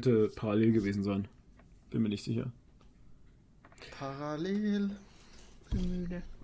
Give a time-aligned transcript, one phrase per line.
[0.00, 1.28] könnte parallel gewesen sein.
[1.90, 2.50] Bin mir nicht sicher.
[3.98, 4.90] Parallel.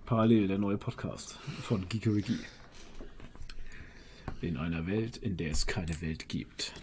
[0.05, 1.33] Parallel, der neue Podcast
[1.63, 2.37] von Geekeriki.
[4.41, 6.73] In einer Welt, in der es keine Welt gibt.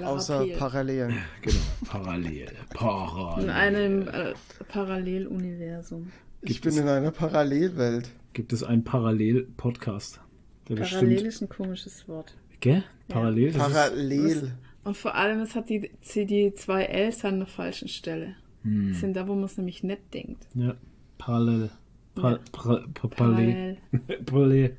[0.00, 0.56] Außer Larapel.
[0.56, 1.18] Parallelen.
[1.42, 2.52] Genau, parallel.
[2.70, 3.44] Parallel.
[3.44, 4.34] In einem äh,
[4.68, 6.12] Paralleluniversum.
[6.42, 8.10] Ich bin in einer Parallelwelt.
[8.34, 10.20] Gibt es einen Parallel-Podcast?
[10.68, 11.26] Der Parallel bestimmt.
[11.26, 12.36] ist ein komisches Wort.
[12.60, 12.84] Gell?
[13.08, 13.52] Parallel?
[13.52, 14.52] Das ist, Parallel.
[14.88, 18.36] Und vor allem, es hat die, die die zwei Ls an der falschen Stelle.
[18.62, 18.88] Hm.
[18.88, 20.46] Das sind da, wo man es nämlich nicht denkt.
[20.54, 20.74] ja,
[21.18, 21.68] parallel.
[22.14, 23.76] Pa, Ja.
[24.24, 24.76] Parallel.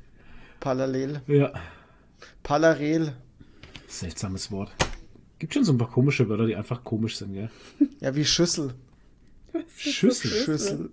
[0.58, 1.22] Parallel.
[1.28, 1.52] Ja.
[2.42, 3.12] Parallel.
[3.86, 4.72] Seltsames Wort.
[5.38, 7.50] Gibt schon so ein paar komische Wörter, die einfach komisch sind, gell?
[8.00, 8.74] Ja, wie Schüssel.
[9.76, 10.30] Schüssel.
[10.32, 10.90] Schüssel.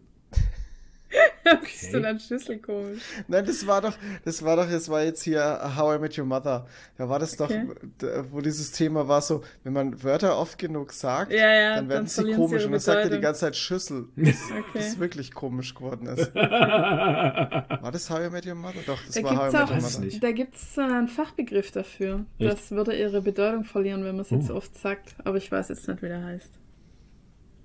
[1.62, 3.00] Was ist denn an Schüssel komisch?
[3.28, 3.94] Nein, das war doch,
[4.26, 6.66] das war doch, das war jetzt hier How I Met Your Mother.
[6.98, 7.68] Da war das doch, Okay.
[8.02, 11.90] d- wo dieses Thema war so, wenn man Wörter oft genug sagt, Ja, ja, dann
[11.90, 12.52] werden dann sie sie komisch.
[12.62, 14.06] ihre Und dann sagt er die ganze Zeit Schüssel.
[14.16, 14.80] Das Okay.
[14.80, 16.34] ist wirklich komisch geworden ist.
[16.36, 18.80] War das How I Met Your Mother?
[18.86, 20.06] Doch, das Da war How I Met auch- Your es Mother.
[20.06, 20.24] nicht.
[20.24, 22.26] Da gibt es einen Fachbegriff dafür.
[22.40, 22.52] Echt?
[22.52, 24.56] Das würde ihre Bedeutung verlieren, wenn man es jetzt Oh.
[24.56, 25.16] oft sagt.
[25.24, 26.52] Aber ich weiß jetzt nicht, wie der heißt.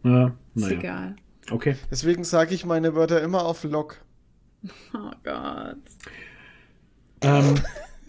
[0.04, 0.78] Ja, Ist naja.
[0.78, 1.16] egal.
[1.50, 1.76] Okay.
[1.90, 3.98] Deswegen sage ich meine Wörter immer auf Lock.
[4.94, 5.76] Oh Gott.
[7.22, 7.54] Ähm,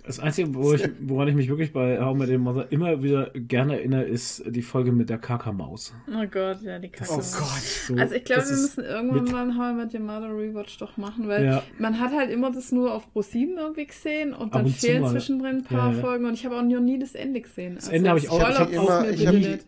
[0.05, 3.01] das Einzige, wo ich, woran ich mich wirklich bei How I Met Your Mother immer
[3.01, 5.93] wieder gerne erinnere, ist die Folge mit der Kakamaus.
[6.09, 7.09] Oh Gott, ja, die Kacke.
[7.11, 7.23] Oh Gott.
[7.25, 10.29] So, Also ich glaube, wir müssen irgendwann mit- mal ein How I Met Your Mother
[10.35, 11.63] Rewatch doch machen, weil Ja.
[11.79, 15.57] man hat halt immer das nur auf Pro7 irgendwie gesehen und dann und fehlen zwischendrin
[15.57, 16.01] ein paar Ja, ja.
[16.01, 17.75] Folgen und ich habe auch noch nie das Ende gesehen.
[17.75, 19.59] Das Ende habe ich auch- ich hab immer- mir ich hab-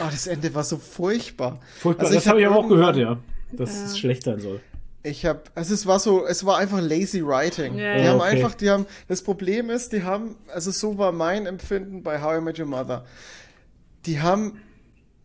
[0.00, 1.60] Ah, das Ende war so furchtbar.
[1.80, 2.04] Furchtbar.
[2.06, 3.18] Also das ich habe ich hab aber auch gehört, ja.
[3.52, 3.84] Dass Ja.
[3.86, 4.60] es schlecht sein soll.
[5.02, 7.78] Ich habe, also es war so, es war einfach lazy writing.
[7.78, 8.10] Ja, die ja.
[8.10, 8.28] haben Okay.
[8.30, 12.38] einfach, die haben, das Problem ist, die haben, also so war mein Empfinden bei How
[12.38, 13.04] I Met Your Mother.
[14.06, 14.60] Die haben,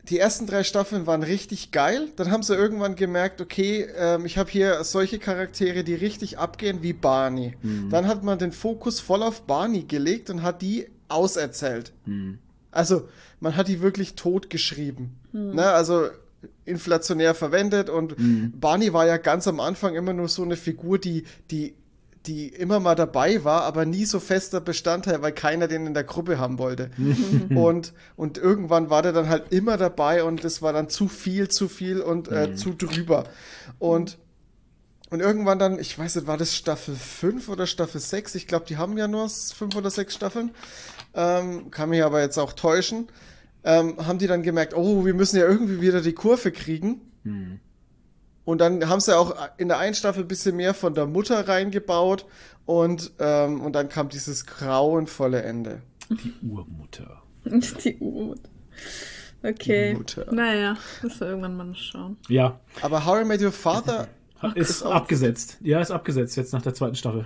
[0.10, 2.10] die ersten drei Staffeln waren richtig geil.
[2.16, 6.82] Dann haben sie irgendwann gemerkt, okay, ähm, ich habe hier solche Charaktere, die richtig abgehen,
[6.84, 7.56] wie Barney.
[7.90, 11.94] Dann hat man den Fokus voll auf Barney gelegt und hat die auserzählt.
[12.74, 13.08] Also,
[13.40, 15.20] man hat die wirklich tot geschrieben.
[15.32, 15.66] Ne?
[15.66, 16.10] Also,
[16.66, 18.16] inflationär verwendet und
[18.60, 21.74] Barney war ja ganz am Anfang immer nur so eine Figur, die, die,
[22.26, 26.04] die immer mal dabei war, aber nie so fester Bestandteil, weil keiner den in der
[26.04, 26.90] Gruppe haben wollte.
[27.56, 31.50] und, und irgendwann war der dann halt immer dabei und es war dann zu viel,
[31.50, 33.26] zu viel und äh, zu drüber.
[33.80, 34.18] Und
[35.14, 38.34] und irgendwann dann, ich weiß nicht, war das Staffel 5 oder Staffel 6?
[38.34, 40.50] Ich glaube, die haben ja nur 5 oder 6 Staffeln.
[41.14, 43.08] Ähm, kann mich aber jetzt auch täuschen.
[43.64, 47.02] Ähm, haben die dann gemerkt, oh, wir müssen ja irgendwie wieder die Kurve kriegen.
[48.46, 51.48] Und dann haben sie auch in der einen Staffel ein bisschen mehr von der Mutter
[51.48, 52.26] reingebaut.
[52.66, 55.82] Und, ähm, und dann kam dieses grauenvolle Ende.
[56.10, 57.22] Die Urmutter.
[57.84, 58.40] Die Urmut.
[59.44, 59.94] Okay.
[59.94, 60.34] Mutter.
[60.34, 62.18] Naja, müssen wir irgendwann mal schauen.
[62.30, 64.08] Ja, Aber How I Met Your Father,
[64.56, 65.58] ist auch abgesetzt.
[65.62, 67.26] Ja, ist abgesetzt jetzt nach der zweiten Staffel.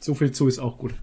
[0.00, 0.94] So viel zu ist auch gut.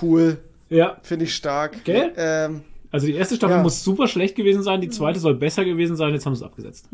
[0.00, 0.38] cool,
[0.74, 1.84] Ja, finde ich stark.
[1.84, 2.12] Gell?
[2.16, 3.62] Ähm, also die erste Staffel Ja.
[3.62, 6.46] muss super schlecht gewesen sein, die zweite soll besser gewesen sein, jetzt haben sie es
[6.46, 6.88] abgesetzt.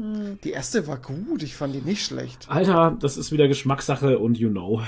[0.45, 2.47] die erste war gut, ich fand die nicht schlecht.
[2.49, 4.81] Alter, das ist wieder Geschmackssache und you know.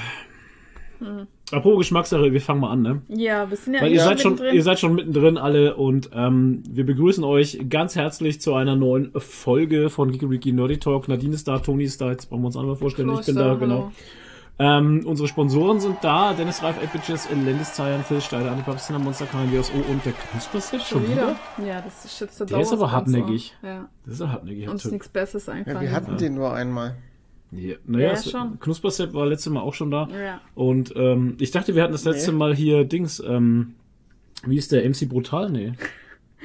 [1.51, 3.03] Apropos Geschmackssache, wir fangen mal an, ne?
[3.09, 4.57] Ja, wir sind ja Weil ihr seid, schon, mittendrin.
[4.57, 9.11] ihr seid schon mittendrin alle und ähm, wir begrüßen euch ganz herzlich zu einer neuen
[9.17, 11.09] Folge von Geeky Nerdy Talk.
[11.09, 13.11] Nadine ist da, Toni ist da, jetzt brauchen wir uns einmal vorstellen.
[13.19, 13.93] ich bin da, Kloster, genau.
[14.59, 20.05] Ähm, unsere Sponsoren sind da, Dennis Reif, Bitches, Landeszeilen, Phil Steiler, Antipapstina, Monster KNWSO und
[20.05, 21.37] der Knusperset Schon wieder?
[21.67, 23.55] Ja, das ist jetzt der Der ist aber hartnäckig.
[23.63, 23.89] Ja.
[24.05, 24.69] Das ist ja hartnäckig.
[24.69, 25.81] Uns nichts Besseres Ja, einfallen.
[25.81, 26.97] wir hatten den nur einmal.
[27.51, 28.53] Ja, naja, Ja.
[28.61, 30.09] Knusperset war letztes Mal auch schon da.
[30.09, 30.41] Ja.
[30.55, 32.39] Und ähm, ich dachte, wir hatten das letzte Nee.
[32.39, 33.75] Mal hier Dings, ähm,
[34.47, 35.51] wie ist der MC Brutal?
[35.51, 35.73] Nee.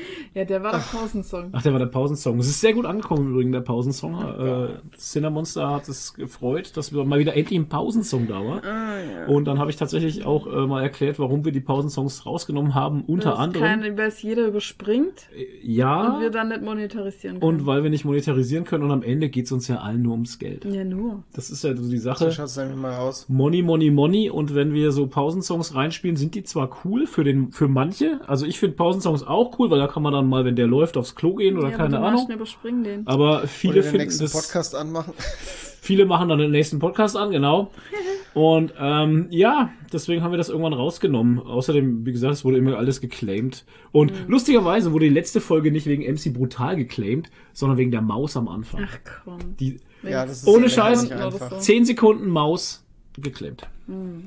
[0.34, 1.50] ja, der war der Pausensong.
[1.52, 2.40] Ach, der war der Pausensong.
[2.40, 4.16] Es ist sehr gut angekommen im Übrigen, der Pausensong.
[4.22, 4.68] Äh,
[4.98, 8.64] Cinemonster hat es gefreut, dass wir mal wieder endlich ein Pausensong da war.
[8.64, 9.26] Ah, ja.
[9.28, 13.04] Und dann habe ich tatsächlich auch äh, mal erklärt, warum wir die Pausensongs rausgenommen haben.
[13.06, 13.66] Unter Dass anderem.
[13.66, 16.16] kein, weil es jeder überspringt äh, ja.
[16.16, 17.60] und wir dann nicht monetarisieren können.
[17.60, 20.14] Und weil wir nicht monetarisieren können und am Ende geht es uns ja allen nur
[20.14, 20.66] ums Geld.
[20.66, 21.24] ja, nur.
[21.34, 22.32] Das ist ja so die So Sache.
[22.32, 23.28] schaut es nämlich mal aus.
[23.30, 24.30] Money, Money, Money.
[24.30, 28.20] Und wenn wir so Pausensongs reinspielen, sind die zwar cool für den, für manche.
[28.28, 30.98] Also ich finde Pausensongs auch cool, weil da kann man dann mal, wenn der läuft,
[30.98, 32.30] aufs Klo gehen oder ja, keine Ahnung.
[32.30, 33.08] Überspringen den.
[33.08, 35.14] Aber viele Oder den finden nächsten das, Podcast anmachen.
[35.82, 37.72] viele machen dann den nächsten Podcast an, genau.
[38.34, 41.40] Und ähm, ja, deswegen haben wir das irgendwann rausgenommen.
[41.40, 43.66] Außerdem, wie gesagt, es wurde immer alles geclaimed.
[43.92, 44.18] Und Mhm.
[44.32, 48.48] lustigerweise wurde die letzte Folge nicht wegen MC Brutal geclaimed, sondern wegen der Maus am
[48.48, 48.88] Anfang.
[48.88, 49.40] Ach komm.
[49.60, 51.12] Die Ja, das ist Ohne Scheiß.
[51.12, 51.36] einfach.
[51.48, 51.58] Oder so.
[51.62, 52.86] 10 Sekunden Maus
[53.18, 53.68] geclaimed.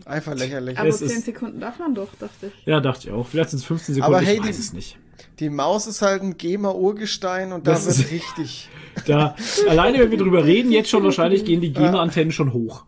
[0.07, 0.79] Einfach lächerlich.
[0.79, 2.67] Aber Es 10 ist- Sekunden darf man doch, dachte ich.
[2.67, 3.27] Ja, dachte ich auch.
[3.27, 4.99] Vielleicht sind es 15 Sekunden, Aber hey, ich die- weiß es nicht.
[5.39, 8.69] Die Maus ist halt ein GEMA-Urgestein und da Das wird ist- richtig.
[9.07, 9.35] Da,
[9.69, 12.85] alleine, wenn wir drüber reden, jetzt schon wahrscheinlich gehen die GEMA-Antennen schon hoch.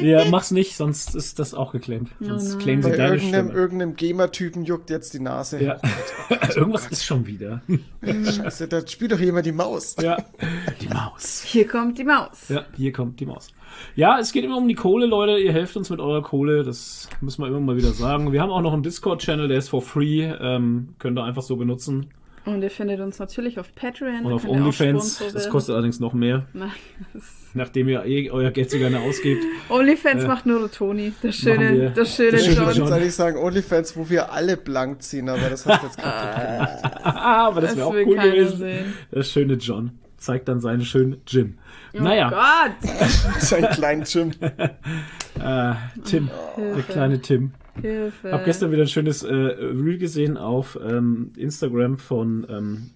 [0.00, 2.10] Ja, mach's nicht, sonst ist das auch geclaimt.
[2.20, 3.60] Sonst claimen sie Bei deine irgendeinem, Stimme.
[3.60, 5.60] irgendeinem GEMA-Typen juckt jetzt die Nase.
[5.62, 5.80] Ja.
[6.56, 7.62] Irgendwas ist schon wieder.
[8.02, 9.96] Scheiße, da spielt doch jemand die Maus.
[10.00, 10.16] Ja.
[10.80, 11.42] Die Maus.
[11.44, 12.48] Hier kommt die Maus.
[12.48, 13.48] Ja, hier kommt die Maus.
[13.96, 15.38] Ja, es geht immer um die Kohle, Leute.
[15.38, 16.62] Ihr helft uns mit eurer Kohle.
[16.62, 18.32] Das müssen wir immer mal wieder sagen.
[18.32, 20.22] Wir haben auch noch einen Discord-Channel, der ist for free.
[20.40, 22.06] Ähm, könnt ihr einfach so benutzen.
[22.46, 24.24] Und ihr findet uns natürlich auf Patreon.
[24.24, 25.22] Und auf OnlyFans.
[25.34, 26.46] Das kostet allerdings noch mehr.
[27.12, 29.42] Das Nachdem ihr eh euer Geld so gerne ausgebt.
[29.68, 31.12] OnlyFans Äh, macht nur der Toni.
[31.22, 31.32] Der wir.
[31.32, 32.64] schöne, der schöne Ich John.
[32.64, 32.86] wollte John.
[32.88, 36.94] jetzt eigentlich sagen, Onlyfans, wo wir alle blank ziehen, aber das hast du jetzt gerade
[37.04, 38.56] Aber das Das wäre auch cool gewesen.
[38.58, 38.92] sehen.
[39.12, 41.54] Der schöne John zeigt dann seinen schönen Gym.
[41.94, 42.90] Oh naja, Gott!
[43.40, 44.30] Sein kleinen Gym.
[45.40, 45.74] äh,
[46.04, 46.92] Tim, der Hilfe.
[46.92, 47.52] kleine Tim.
[47.80, 48.32] Hilfe.
[48.32, 52.90] Hab gestern wieder ein schönes äh, Reel gesehen auf ähm, Instagram von ähm,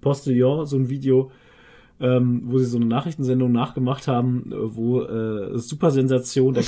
[0.00, 1.32] Postillon, so ein Video,
[2.00, 6.64] ähm, wo sie so eine Nachrichtensendung nachgemacht haben, äh, wo äh, super Sensation, der,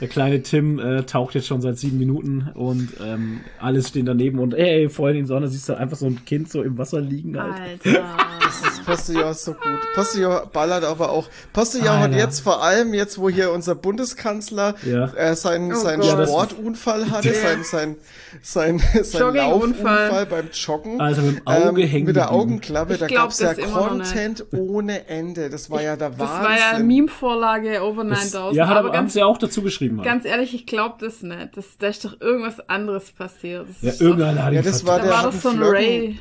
[0.00, 4.40] der kleine Tim äh, taucht jetzt schon seit sieben Minuten und ähm, alles stehen daneben
[4.40, 7.00] und ey, voll in die Sonne siehst du einfach so ein Kind so im Wasser
[7.00, 7.80] liegen halt.
[7.84, 8.04] Alter.
[8.86, 9.62] Das Postillon ist so gut.
[9.94, 11.28] Postillon ballert aber auch.
[11.52, 15.06] Postillon hat jetzt vor allem, jetzt wo hier unser Bundeskanzler Ja.
[15.14, 16.08] äh, seinen, Oh seinen Gott.
[16.10, 17.34] Ja, das- Sportunfall hatte, Ja.
[17.34, 17.96] sein, sein,
[18.42, 19.34] sein, sein.
[19.34, 21.00] Laufunfall beim Joggen.
[21.00, 22.30] Also mit dem Auge ähm, hängen Mit der.
[22.32, 23.70] Augenklappe, da glaub gab's ja das.
[23.72, 25.50] Content ohne Ende.
[25.50, 26.44] Das war ja der Das Wahnsinn.
[26.44, 28.56] war ja Meme-Vorlage over Das, 9000.
[28.56, 29.98] ja, hat aber, haben ganz, sie ja auch dazu geschrieben.
[29.98, 30.06] Halt.
[30.06, 31.56] ganz ehrlich, ich glaube das nicht.
[31.56, 33.66] Das, da ist doch irgendwas anderes passiert.
[33.82, 35.48] Das ja, irgendeiner hat Ja, ihn das war Da der war hat doch einen so
[35.50, 36.18] ein Ray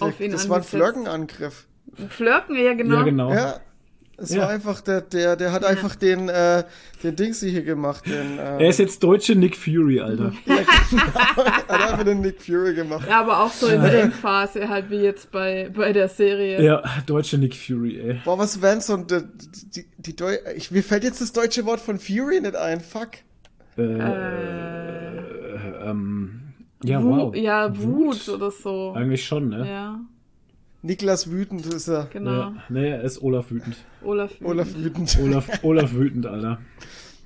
[0.00, 1.66] Der, auf ihn das war ein angesetzt.
[2.08, 2.96] Flirken, ja genau.
[2.96, 3.32] Ja, genau.
[3.32, 3.60] Ja,
[4.18, 4.42] es Ja.
[4.42, 6.64] war einfach, der, der, der hat einfach den, äh,
[7.02, 8.06] den Dingsy hier gemacht.
[8.06, 10.32] Den, äh, Er ist jetzt deutsche Nick Fury, Alter.
[10.46, 13.06] hat einfach den Nick Fury gemacht.
[13.08, 16.62] Ja, aber auch so in der Endphase, halt wie jetzt bei, bei der Serie.
[16.62, 18.20] Ja, deutsche Nick Fury, ey.
[18.24, 19.20] Boah, was wären so die,
[19.74, 22.80] die, die Deu ich, Mir fällt jetzt das deutsche Wort von Fury nicht ein.
[22.80, 23.10] Fuck.
[23.76, 26.40] Äh, Äh, ähm,
[26.84, 27.34] ja, Wu- wow.
[27.36, 28.92] Ja, Wut oder so.
[28.94, 29.66] Eigentlich schon, ne?
[29.68, 30.00] Ja,
[30.86, 32.06] Niklas wütend ist er.
[32.12, 32.30] genau.
[32.30, 32.54] Ja.
[32.68, 33.76] Nee, er ist Olaf wütend.
[34.02, 34.32] Olaf.
[34.42, 35.18] Olaf wütend.
[35.22, 36.58] Olaf, Olaf wütend, Alter.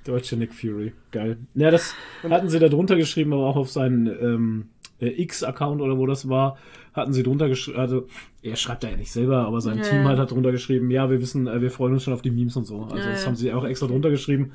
[0.04, 0.92] Deutsche Nick Fury.
[1.10, 1.36] Geil.
[1.54, 1.94] Ja, das
[2.28, 4.68] hatten sie da drunter geschrieben, aber auch auf seinen ähm,
[4.98, 6.56] äh, X-Account oder wo das war,
[6.94, 8.06] hatten sie drunter geschrieben, also
[8.42, 11.10] er schreibt da ja nicht selber, aber sein Ja, Team halt hat drunter geschrieben, ja,
[11.10, 12.84] wir wissen, äh, wir freuen uns schon auf die Memes und so.
[12.84, 13.26] Also Ja, das ja.
[13.28, 14.52] haben sie auch extra drunter geschrieben.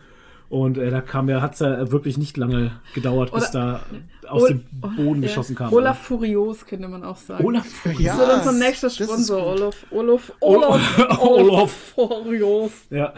[0.49, 3.81] Und äh, da kam ja, hat's ja wirklich nicht lange gedauert, bis da
[4.27, 4.63] aus Ol- dem
[4.95, 5.27] Boden Ja.
[5.29, 5.73] geschossen kam.
[5.73, 7.43] Olaf Furios könnte man auch sagen.
[7.43, 8.03] Olaf Fury.
[8.03, 8.15] Ja.
[8.17, 9.45] Das ist unser nächster Sponsor.
[9.45, 9.85] Olaf.
[9.91, 10.31] Olaf.
[10.41, 11.19] Olaf.
[11.19, 11.71] Olaf.
[11.95, 12.71] Furios.
[12.89, 13.13] Ja.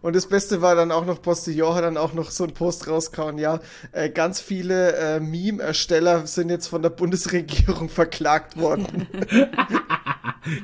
[0.00, 2.88] Und das Beste war dann auch noch, Postillon hat dann auch noch so einen Post
[2.88, 3.60] rausgehauen, ja,
[3.92, 9.06] äh, ganz viele äh, Meme-Ersteller sind jetzt von der Bundesregierung verklagt worden.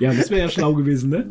[0.00, 1.31] ja, das wäre ja schlau gewesen, ne?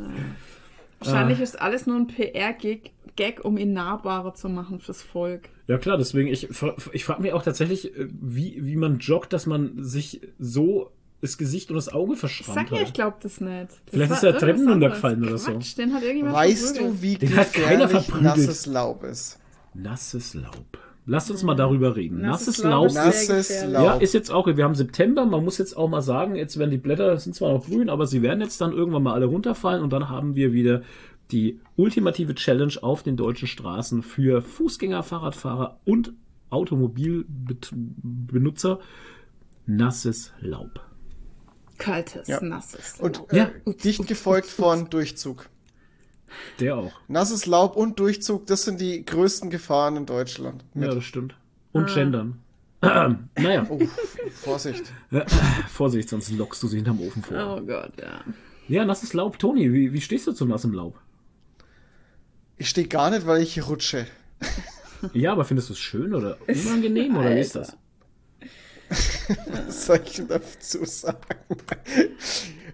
[1.00, 5.50] Wahrscheinlich ist alles nur ein PR-Gag, Gag, um ihn nahbarer zu machen fürs Volk.
[5.68, 6.48] Ja klar, deswegen, ich,
[6.94, 11.38] ich frage mich auch tatsächlich, äh, wie, wie man joggt, dass man sich so das
[11.38, 12.88] Gesicht und das Auge Ich verschrammt sag ja, hat.
[12.88, 13.70] ich glaube das nicht.
[13.72, 15.52] Das Vielleicht ist er irgendwas Treppen runtergefallen oder so.
[15.52, 16.98] Quatsch, den hat irgendjemand Weißt verprügelt.
[16.98, 18.24] du, wie Den hat keiner verprügelt.
[18.24, 19.40] nasses Laub ist?
[19.74, 20.78] Nasses Laub.
[21.10, 22.22] Lasst uns mal darüber reden.
[22.22, 23.08] Nasses Nasses, Laub Laub.
[23.10, 23.66] ist sehr Nasses.
[23.72, 23.84] Laub.
[23.86, 26.70] Ja, ist jetzt auch, wir haben September, man muss jetzt auch mal sagen, jetzt werden
[26.72, 29.82] die Blätter, sind zwar noch grün, aber sie werden jetzt dann irgendwann mal alle runterfallen
[29.84, 30.82] und dann haben wir wieder
[31.32, 36.14] die ultimative Challenge auf den deutschen Straßen für Fußgänger, Fahrradfahrer und
[36.50, 38.80] Automobilbenutzer.
[39.66, 40.82] Nasses Laub.
[41.78, 42.42] Kaltes, Ja.
[42.42, 43.00] nasses.
[43.00, 43.52] Und Ja.
[43.66, 45.50] äh, dicht gefolgt von Durchzug.
[46.60, 46.92] Der auch.
[47.08, 50.64] Nasses Laub und Durchzug, das sind die größten Gefahren in Deutschland.
[50.74, 51.36] Ja, das stimmt.
[51.72, 51.94] Und Ah.
[51.94, 52.40] Gendern.
[52.82, 53.80] naja, Oh,
[54.32, 54.84] Vorsicht.
[55.70, 57.58] Vorsicht, sonst lockst du sie hinterm Ofen vor.
[57.60, 58.22] Oh Gott, ja.
[58.68, 59.40] Ja, nasses Laub.
[59.40, 61.00] Toni, wie, wie stehst du zu nassem Laub?
[62.58, 64.08] Ich stehe gar nicht, weil ich rutsche.
[65.14, 67.78] Ja, aber findest du es schön oder unangenehm oder wie ist das?
[68.90, 71.20] Was soll ich dazu sagen?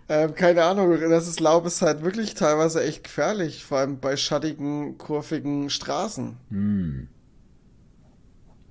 [0.08, 4.98] ähm, keine Ahnung, nasses Laub ist halt wirklich teilweise echt gefährlich, vor allem bei schattigen,
[4.98, 6.38] kurvigen Straßen.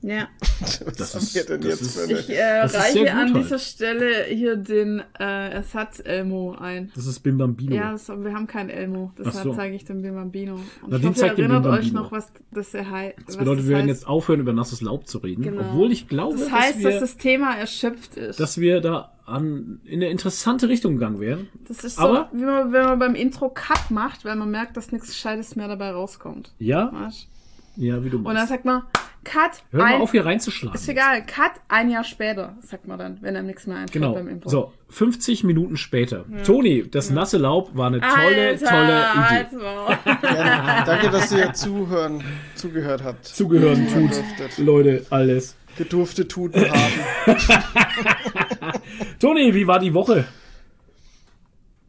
[0.05, 0.29] Ja.
[0.61, 2.19] Was Das haben ist- wir denn das jetzt ist- für eine...
[2.19, 3.37] Ich äh, Das reiche an halt.
[3.45, 6.91] dieser Stelle hier den äh, Ersatz-Elmo ein.
[6.95, 7.75] Das ist Bim Bambino.
[7.75, 9.55] Ja, das, wir haben keinen Elmo, deshalb so.
[9.55, 10.55] zeige ich den Bambino.
[10.55, 13.17] Und Na, ich hoffe, den erinnert Bim euch noch, was das er heißt.
[13.27, 15.43] das bedeutet, wir werden jetzt aufhören, über nasses Laub zu reden.
[15.43, 15.61] Genau.
[15.63, 18.41] Obwohl ich glaube, Das heißt, dass, wir, dass das Thema erschöpft ist.
[18.41, 21.49] dass wir da an, in eine interessante Richtung gegangen wären.
[21.69, 24.77] das ist so, aber- wie man, wenn man beim Intro Cut macht, weil man merkt,
[24.77, 26.53] dass nichts Gescheites mehr dabei rauskommt.
[26.59, 27.29] Ja, Weißt?
[27.77, 28.51] Ja, wie du Und dann meinst.
[28.51, 28.83] sagt man,
[29.25, 30.75] Cut, Hör mal ein, auf, hier reinzuschlagen.
[30.75, 34.15] ist egal, Cut ein Jahr später, sagt man dann, wenn einem nichts mehr einfällt Genau.
[34.15, 34.49] beim Impro.
[34.49, 36.25] So, 50 Minuten später.
[36.45, 39.19] Toni, das nasse Laub war eine tolle, Alter, tolle Idee.
[39.21, 39.99] halt's Maul.
[40.37, 42.23] Ja, danke, dass ihr zuhören,
[42.57, 43.25] zugehört habt.
[43.25, 44.11] Zugehören tut.
[44.59, 45.57] Leute, alles.
[45.79, 46.93] Gedurfte Tuten haben.
[49.21, 50.25] Toni, wie war die Woche?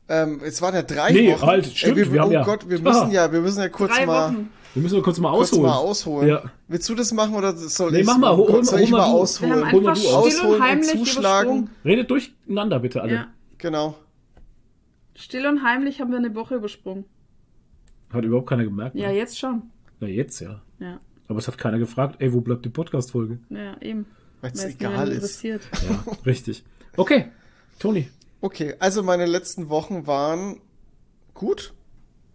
[0.10, 1.46] ähm, es waren ja drei Nee, Wochen.
[1.46, 2.82] halt, stimmt, wir, wir haben oh ja- Gott, wir Ah.
[2.82, 4.50] müssen ja, wir müssen ja kurz Drei mal, Wochen.
[4.74, 5.70] Wir müssen nur kurz mal kurz ausholen.
[5.70, 6.28] mal ausholen.
[6.30, 6.44] Ja.
[6.68, 8.92] Willst du das machen oder soll Nee, ich mach mal, hol- hol- soll hol ich
[8.92, 9.42] mal mal du.
[9.42, 9.72] Wir haben ausholen?
[9.72, 11.50] Hol mal einfach du still Ausholen und und heimlich zuschlagen.
[11.58, 11.70] übersprungen.
[11.86, 13.14] Redet durcheinander bitte alle.
[13.14, 13.28] Ja.
[13.60, 13.96] Genau.
[15.16, 17.06] Still und heimlich haben wir eine Woche übersprungen.
[18.12, 18.96] Hat überhaupt keiner gemerkt.
[18.96, 19.16] Ja, ne?
[19.18, 19.64] jetzt schon.
[20.00, 20.62] Na, jetzt ja.
[20.80, 23.40] Ja, Aber es hat keiner gefragt, ey, wo bleibt die Podcast-Folge?
[23.50, 24.06] ja eben.
[24.42, 25.16] Weil es egal ist.
[25.16, 25.62] interessiert.
[25.88, 26.64] Ja, richtig.
[26.98, 27.28] Okay,
[27.80, 28.10] Toni.
[28.42, 30.60] Okay, also meine letzten Wochen waren
[31.34, 31.74] gut,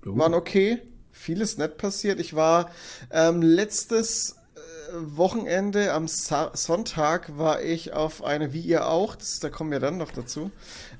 [0.07, 0.17] Oh.
[0.17, 0.79] waren okay,
[1.19, 2.21] vieles nett passiert.
[2.21, 2.71] Ich war
[3.11, 4.61] ähm, letztes äh,
[4.95, 9.81] Wochenende am Sa Sonntag war ich auf eine, wie ihr auch, das, da kommen wir
[9.81, 10.51] dann noch dazu.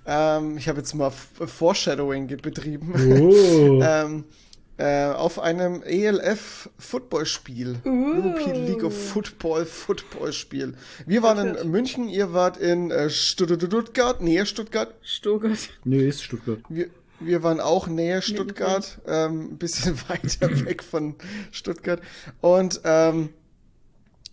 [0.07, 2.95] Ähm, ich habe jetzt mal Foreshadowing betrieben.
[3.23, 3.81] Oh.
[3.83, 4.25] ähm,
[4.79, 7.81] äh, auf einem ELF Footballspiel.
[7.85, 10.75] European League of Football Footballspiel.
[11.05, 11.65] Wir waren Stuttgart.
[11.65, 14.95] in München, ihr wart in äh, Stuttgart, näher Stuttgart.
[15.03, 15.59] Stuttgart.
[15.85, 16.61] nee, ist Stuttgart.
[16.69, 21.17] Wir, wir waren auch näher Stuttgart, ähm, ein bisschen weiter weg von
[21.51, 22.01] Stuttgart.
[22.41, 23.31] Und ähm,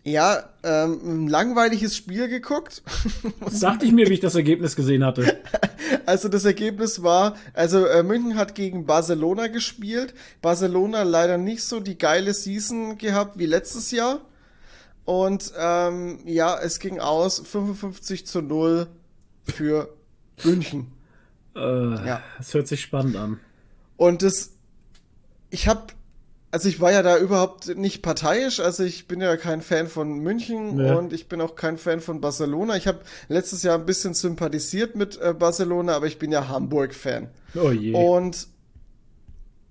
[0.03, 2.83] ja, ähm, ein langweiliges Spiel geguckt.
[3.47, 5.39] Sagte ich mir, wie ich das Ergebnis gesehen hatte.
[6.07, 10.13] Also das Ergebnis war, also äh, München hat gegen Barcelona gespielt.
[10.41, 14.21] Barcelona leider nicht so die geile Season gehabt wie letztes Jahr.
[15.03, 18.87] Und ähm, ja, es ging aus 55 zu 0
[19.45, 19.89] für
[20.43, 20.91] München.
[21.55, 21.59] Äh,
[22.07, 22.21] Ja.
[22.37, 23.39] Das hört sich spannend an.
[23.97, 24.51] Und das,
[25.49, 25.87] ich habe,
[26.51, 30.19] also ich war ja da überhaupt nicht parteiisch, also ich bin ja kein Fan von
[30.19, 30.95] München Ja.
[30.95, 32.75] und ich bin auch kein Fan von Barcelona.
[32.75, 37.29] Ich habe letztes Jahr ein bisschen sympathisiert mit äh, Barcelona, aber ich bin ja Hamburg-Fan.
[37.55, 37.93] Oh je.
[37.93, 38.47] Und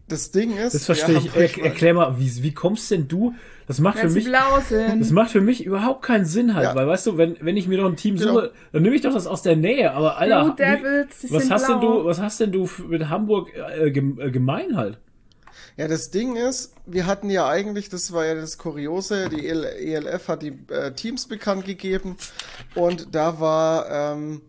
[0.08, 1.58] das Ding ist, das verstehe ja, ich.
[1.58, 3.34] Er, erklär mal, wie, wie kommst denn du?
[3.66, 4.24] Das macht für Wenn sie mich.
[4.26, 4.58] blau
[4.98, 6.74] Das macht für mich überhaupt keinen Sinn halt, Ja.
[6.74, 8.34] weil weißt du, wenn, wenn ich mir doch ein Team Genau.
[8.34, 11.42] suche, dann nehme ich doch das aus der Nähe, aber Alter, Blue Devils, wie, was
[11.44, 12.00] sind hast denn blau.
[12.00, 13.90] du, was hast denn du mit Hamburg äh, äh,
[14.30, 14.98] gemein halt?
[15.76, 19.64] Ja, das Ding ist, wir hatten ja eigentlich, das war ja das Kuriose, die EL
[19.64, 22.16] ELF hat die äh, Teams bekannt gegeben
[22.74, 24.42] und da war, ähm,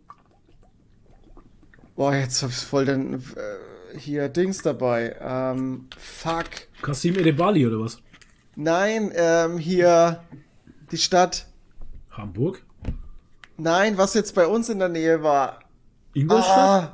[1.96, 3.20] boah, jetzt hab ich voll den, äh,
[3.98, 6.46] hier Dings dabei, ähm, fuck,
[6.82, 8.00] Kasim Edebali oder was?
[8.56, 10.24] nein, ähm, hier
[10.92, 11.46] die Stadt,
[12.12, 12.64] Hamburg?
[13.58, 15.60] nein, was jetzt bei uns in der Nähe war,
[16.14, 16.94] Ingolstadt?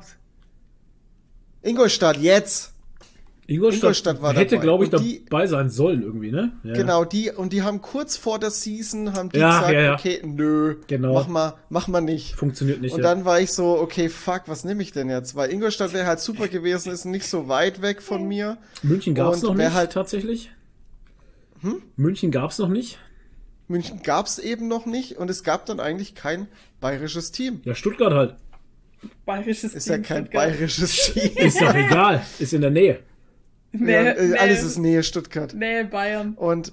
[1.62, 2.71] Ingolstadt, jetzt.
[3.48, 4.62] Ingolstadt, Ingolstadt war hätte, dabei.
[4.62, 6.52] glaube ich, die- dabei sein sollen irgendwie, ne?
[6.62, 6.74] Ja.
[6.74, 9.94] Genau, die, und die haben kurz vor der Season, haben die Ja, gesagt, ja, ja.
[9.94, 11.12] okay, nö, Genau.
[11.14, 12.34] mach mal, mach mal nicht.
[12.36, 12.92] Funktioniert nicht.
[12.94, 13.08] Und ja.
[13.14, 15.34] dann war ich so, okay, fuck, was nehme ich denn jetzt?
[15.34, 18.58] Weil Ingolstadt wäre halt super gewesen, ist nicht so weit weg von mir.
[18.84, 20.50] München gab es noch nicht, halt- tatsächlich.
[21.96, 22.98] München gab es noch nicht.
[23.68, 26.48] München gab's eben noch nicht und es gab dann eigentlich kein
[26.80, 27.60] bayerisches Team.
[27.64, 28.34] Ja, Stuttgart halt.
[29.24, 30.48] Bayerisches Ist ja Team, kein Stuttgart.
[30.50, 31.30] bayerisches Team.
[31.36, 32.22] Ist doch egal.
[32.38, 33.00] Ist in der Nähe.
[33.72, 35.54] Nee, ja, äh, alles ist Nähe Stuttgart.
[35.54, 36.34] Nee, Bayern.
[36.34, 36.72] Und,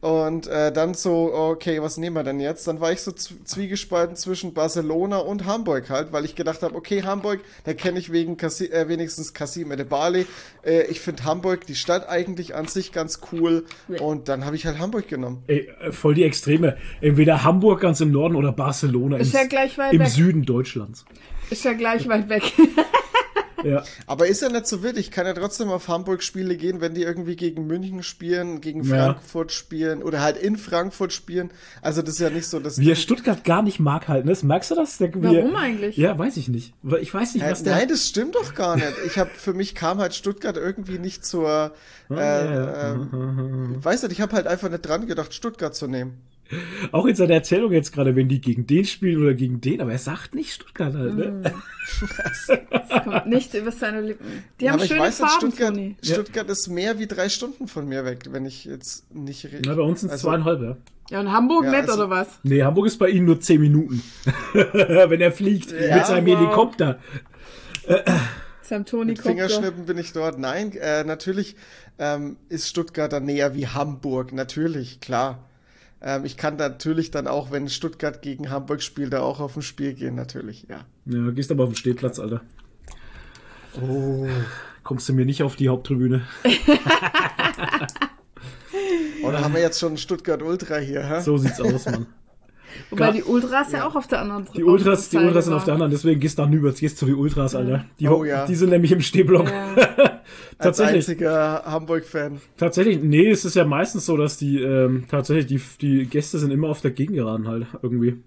[0.00, 2.66] und äh, dann so, okay, was nehmen wir denn jetzt?
[2.68, 7.02] Dann war ich so zwiegespalten zwischen Barcelona und Hamburg halt, weil ich gedacht habe, okay,
[7.02, 10.24] Hamburg, da kenne ich wegen Kasi äh, wenigstens Kasim Edebali.
[10.64, 13.64] Äh, ich finde Hamburg, die Stadt eigentlich an sich ganz cool.
[14.00, 15.42] Und dann habe ich halt Hamburg genommen.
[15.48, 16.76] Ey, äh, voll die Extreme.
[17.00, 20.08] Entweder Hamburg ganz im Norden oder Barcelona Ist im, ja gleich weit im weg.
[20.08, 21.04] Süden Deutschlands.
[21.50, 22.44] Ist ja gleich weit weg.
[23.64, 23.82] Ja.
[24.06, 24.96] Aber ist ja nicht so wild.
[24.98, 29.12] Ich kann ja trotzdem auf Hamburg-Spiele gehen, wenn die irgendwie gegen München spielen, gegen Ja.
[29.12, 31.50] Frankfurt spielen oder halt in Frankfurt spielen.
[31.82, 34.36] Also das ist ja nicht so, dass Wie er Stuttgart gar nicht mag halt, ne?
[34.42, 34.98] Merkst du das?
[34.98, 35.96] Der, Warum er- eigentlich?
[35.96, 36.72] Ja, weiß ich nicht.
[37.00, 37.74] Ich weiß nicht, Äh, was der.
[37.76, 38.86] nein, das stimmt doch gar nicht.
[39.06, 41.72] Ich habe für mich kam halt Stuttgart irgendwie nicht zur.
[42.10, 42.92] Äh, ja.
[42.94, 42.96] äh,
[43.84, 46.20] weiß nicht, ich habe halt einfach nicht dran gedacht, Stuttgart zu nehmen.
[46.92, 49.92] Auch in seiner Erzählung jetzt gerade, wenn die gegen den spielen oder gegen den, aber
[49.92, 51.42] er sagt nicht Stuttgart halt, ne?
[52.70, 54.26] Das kommt nicht über seine Lippen.
[54.60, 55.76] Die Ja, haben aber ich schöne weiß Farben, Stuttgart.
[56.02, 59.62] Stuttgart ist mehr wie drei Stunden von mir weg, wenn ich jetzt nicht rede.
[59.66, 60.76] Na, bei uns sind es Also- zweieinhalb, ja.
[61.10, 62.28] Ja, und Hamburg Ja, nicht, also- oder was?
[62.44, 64.00] Nee, Hamburg ist bei Ihnen nur zehn Minuten.
[64.52, 66.38] wenn er fliegt Ja, mit seinem wow.
[66.38, 66.98] Helikopter.
[68.62, 70.38] Sam Toni Mit Fingerschnippen bin ich dort.
[70.38, 71.56] Nein, äh, natürlich
[71.98, 74.32] ähm, ist Stuttgart dann näher wie Hamburg.
[74.32, 75.49] Natürlich, klar.
[76.02, 79.62] Ähm, ich kann natürlich dann auch, wenn Stuttgart gegen Hamburg spielt, da auch auf ein
[79.62, 80.84] Spiel gehen, natürlich, ja.
[81.06, 82.40] Ja, gehst aber auf den Stehplatz, Alter.
[83.80, 84.26] Oh.
[84.82, 86.22] Kommst du mir nicht auf die Haupttribüne?
[86.42, 86.48] Oh,
[89.28, 91.06] Oder haben wir jetzt schon Stuttgart Ultra hier?
[91.06, 91.20] Hä?
[91.20, 92.06] So sieht's aus, Mann.
[92.88, 93.86] Wobei Gar- die Ultras ja.
[93.86, 96.42] auch auf der anderen Die Ultras, die Ultras sind auf der anderen, deswegen gehst du
[96.42, 97.84] nach Nüberts, gehst zu die Ultras, Alter.
[97.98, 98.46] Die, Oh ja.
[98.46, 99.48] die sind nämlich im Stehblock.
[99.50, 99.74] Ja.
[100.60, 102.40] Als tatsächlich, einziger Hamburg-Fan.
[102.56, 106.50] tatsächlich, nee, es ist ja meistens so, dass die, ähm, tatsächlich, die, die Gäste sind
[106.50, 108.22] immer auf der Gegengeraden halt, irgendwie.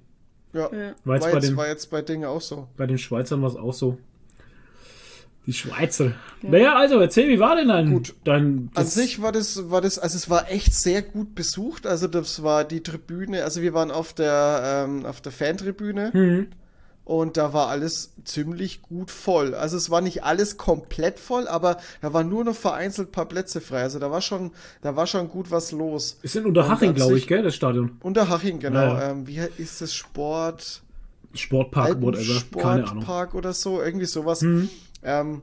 [0.53, 0.69] Ja.
[0.73, 0.93] Ja.
[1.05, 2.67] War jetzt War bei jetzt, den, war jetzt bei Dingen auch so.
[2.75, 3.97] bei den Schweizern war es auch so.
[5.45, 6.13] Die Schweizer.
[6.41, 8.15] Naja, also, erzähl, wie war denn dein, Gut.
[8.23, 11.85] dein, An sich war das, war das, also es war echt sehr gut besucht.
[11.85, 16.47] Also das war die Tribüne, also wir waren auf der, ähm, auf der Fantribüne Mhm.
[17.05, 19.55] Und da war alles ziemlich gut voll.
[19.55, 23.25] Also es war nicht alles komplett voll, aber da waren nur noch vereinzelt ein paar
[23.25, 23.81] Plätze frei.
[23.81, 26.17] Also da war schon, da war schon gut was los.
[26.21, 27.97] Ist in Unterhaching, glaube ich, gell, das Stadion.
[28.01, 28.93] Unterhaching, genau.
[28.93, 29.11] Ja.
[29.11, 30.81] Ähm, wie ist das Sport?
[31.33, 32.41] Sportpark, whatever.
[32.53, 32.87] Keine Ahnung.
[32.87, 34.41] Sportpark oder so, irgendwie sowas.
[34.41, 34.69] Mhm.
[35.03, 35.41] Ähm,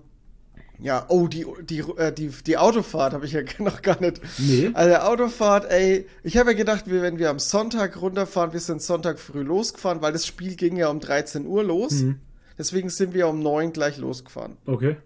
[0.83, 4.21] ja, oh, die, die, äh, die, die Autofahrt habe ich ja noch gar nicht.
[4.39, 4.71] Nee.
[4.75, 8.83] Also Autofahrt, ey, ich habe ja gedacht, wir, wenn wir am Sonntag runterfahren, wir sind
[8.83, 11.93] Sonntag früh losgefahren, weil das Spiel ging ja um 13 Uhr los.
[12.03, 12.21] Mhm.
[12.59, 14.97] Deswegen sind wir um 9 gleich losgefahren, Okay.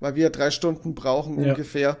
[0.00, 1.50] weil wir drei Stunden brauchen Ja.
[1.52, 1.96] ungefähr.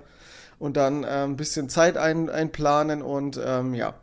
[0.58, 3.94] Und dann äh, ein bisschen Zeit ein, einplanen und ähm, ja.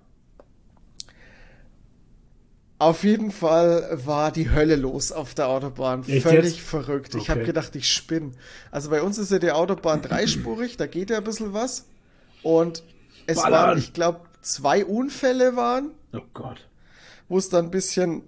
[2.79, 6.03] Auf jeden Fall war die Hölle los auf der Autobahn.
[6.07, 6.67] Echt Völlig jetzt?
[6.67, 7.15] verrückt.
[7.15, 7.31] Ich Okay.
[7.31, 8.33] habe gedacht, ich spinne.
[8.69, 11.85] Also bei uns ist ja die Autobahn dreispurig, da geht ja ein bisschen was.
[12.43, 12.83] Und
[13.25, 13.69] es Ballern.
[13.69, 16.67] waren, ich glaube, zwei Unfälle waren, Oh Gott.
[17.27, 18.21] wo es dann ein bisschen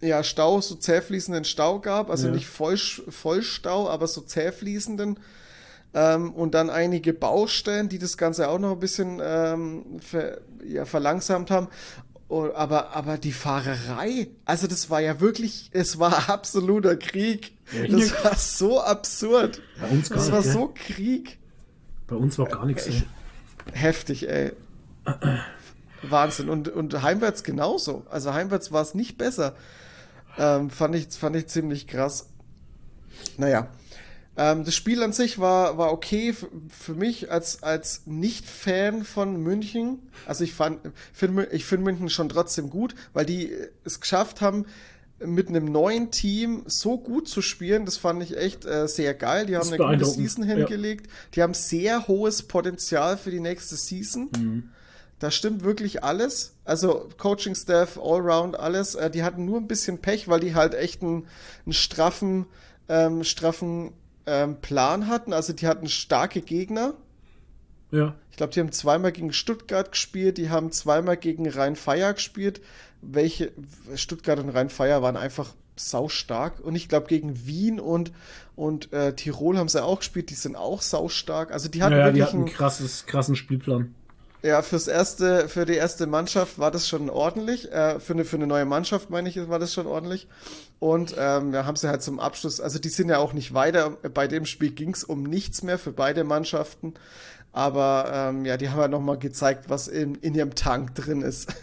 [0.00, 2.10] ja, Stau, so zähfließenden Stau gab.
[2.10, 2.34] Also Ja.
[2.34, 5.18] nicht voll, Vollstau, aber so zähfließenden.
[5.94, 10.84] Ähm, und dann einige Baustellen, die das Ganze auch noch ein bisschen ähm, ver, ja,
[10.84, 11.68] verlangsamt haben.
[12.28, 17.52] Oh, aber, aber die Fahrerei, also das war ja wirklich, es war absoluter Krieg.
[17.88, 19.62] Das war so absurd.
[19.80, 20.52] Bei uns gar Das nicht, war gell?
[20.52, 21.38] so Krieg.
[22.08, 22.86] Bei uns war gar nichts.
[22.86, 23.06] Ich- ey.
[23.72, 24.52] Heftig, ey.
[26.02, 26.48] Wahnsinn.
[26.48, 28.04] Und, und heimwärts genauso.
[28.10, 29.54] Also heimwärts war es nicht besser.
[30.38, 32.28] Ähm, fand, ich, fand ich ziemlich krass.
[33.38, 33.68] Naja.
[34.36, 36.34] Ähm, das Spiel an sich war, war okay
[36.68, 40.10] für mich als, als Nicht-Fan von München.
[40.26, 40.80] Also ich fand,
[41.12, 44.66] find, Mü- ich finde München schon trotzdem gut, weil die äh, es geschafft haben,
[45.18, 47.86] mit einem neuen Team so gut zu spielen.
[47.86, 49.46] Das fand ich echt äh, sehr geil.
[49.46, 50.54] Die haben eine gute Season ja.
[50.54, 51.10] hingelegt.
[51.34, 54.28] Die haben sehr hohes Potenzial für die nächste Season.
[54.36, 54.70] Mhm.
[55.18, 56.52] Da stimmt wirklich alles.
[56.66, 58.94] Also Coaching-Staff, Allround, alles.
[58.94, 61.26] Äh, die hatten nur ein bisschen Pech, weil die halt echt einen,
[61.64, 62.44] einen straffen,
[62.90, 63.94] ähm, straffen
[64.26, 65.32] ähm, Plan hatten.
[65.32, 66.94] Also die hatten starke Gegner.
[67.90, 68.14] Ja.
[68.30, 72.60] Ich glaube, die haben zweimal gegen Stuttgart gespielt, die haben zweimal gegen Rhein-Feier gespielt.
[73.00, 73.52] Welche
[73.94, 76.60] Stuttgart und Rhein-Feier waren einfach saustark.
[76.60, 78.12] Und ich glaube, gegen Wien und,
[78.56, 81.52] und äh, Tirol haben sie auch gespielt, die sind auch saustark.
[81.52, 83.94] Also die hatten ja, ja, die hatten einen einen, krasses, krassen Spielplan.
[84.42, 87.72] Ja, fürs erste, für die erste Mannschaft war das schon ordentlich.
[87.72, 90.28] Äh, für, eine, für eine neue Mannschaft, meine ich, war das schon ordentlich.
[90.78, 93.90] Und ähm, da haben sie halt zum Abschluss, also die sind ja auch nicht weiter.
[94.12, 96.94] Bei dem Spiel ging es um nichts mehr für beide Mannschaften.
[97.52, 101.54] Aber ähm, ja, die haben halt nochmal gezeigt, was in, in ihrem Tank drin ist.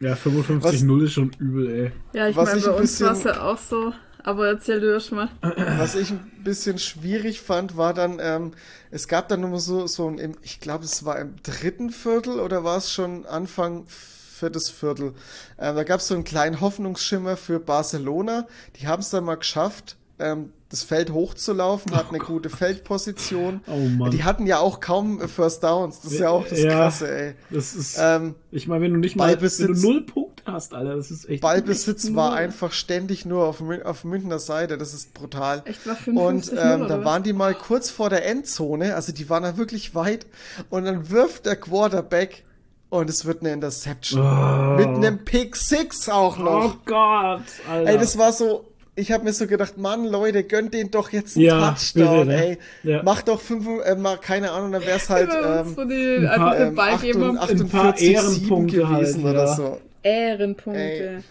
[0.00, 1.92] Ja, 55-0 ist schon übel, ey.
[2.12, 3.92] Ja, ich meine, bei uns war es ja auch so.
[4.24, 5.28] Aber erzähl du erst mal.
[5.42, 8.52] Was ich ein bisschen schwierig fand, war dann, ähm,
[8.90, 12.64] es gab dann nur so, so ein, ich glaube, es war im dritten Viertel oder
[12.64, 15.12] war es schon Anfang viertes Viertel.
[15.58, 18.46] Ähm, da gab es so einen kleinen Hoffnungsschimmer für Barcelona.
[18.80, 23.60] Die haben es dann mal geschafft, ähm, das Feld hochzulaufen, hatten eine gute Feldposition.
[23.68, 24.10] Oh Mann.
[24.10, 26.00] Die hatten ja auch kaum äh, First Downs.
[26.00, 26.70] Das ist ja auch das Ja.
[26.70, 27.34] Krasse, ey.
[27.50, 30.96] Das ist, Ähm, ich meine, wenn du nicht mal, wenn du null Punkte hast, Alter,
[30.96, 31.42] das ist echt.
[31.42, 34.78] Ballbesitz echt war einfach ständig nur auf, auf Münchner Seite.
[34.78, 35.62] Das ist brutal.
[35.64, 39.12] Echt war Und 55 ähm, oder da waren die mal kurz vor der Endzone, also
[39.12, 40.26] die waren da wirklich weit.
[40.70, 42.44] Und dann wirft der Quarterback
[42.90, 44.20] und es wird eine Interception.
[44.22, 44.76] Oh.
[44.76, 46.84] Mit einem Pick Six auch Oh noch.
[46.84, 47.90] Gott, Alter.
[47.90, 48.66] ey, das war so.
[48.96, 52.38] Ich habe mir so gedacht, Mann, Leute, gönnt den doch jetzt einen Ja, Touchdown, bitte,
[52.38, 52.46] ne?
[52.46, 52.58] ey.
[52.84, 53.02] Ja.
[53.02, 56.92] Mach doch fünf, äh, mal, keine Ahnung, dann wär's halt ähm, wo die ähm, Ball
[56.92, 59.54] 8 geben und und 48 Ehrenpunkte gewesen halt, oder ja.
[59.56, 59.80] so.
[60.04, 61.24] Ehrenpunkte.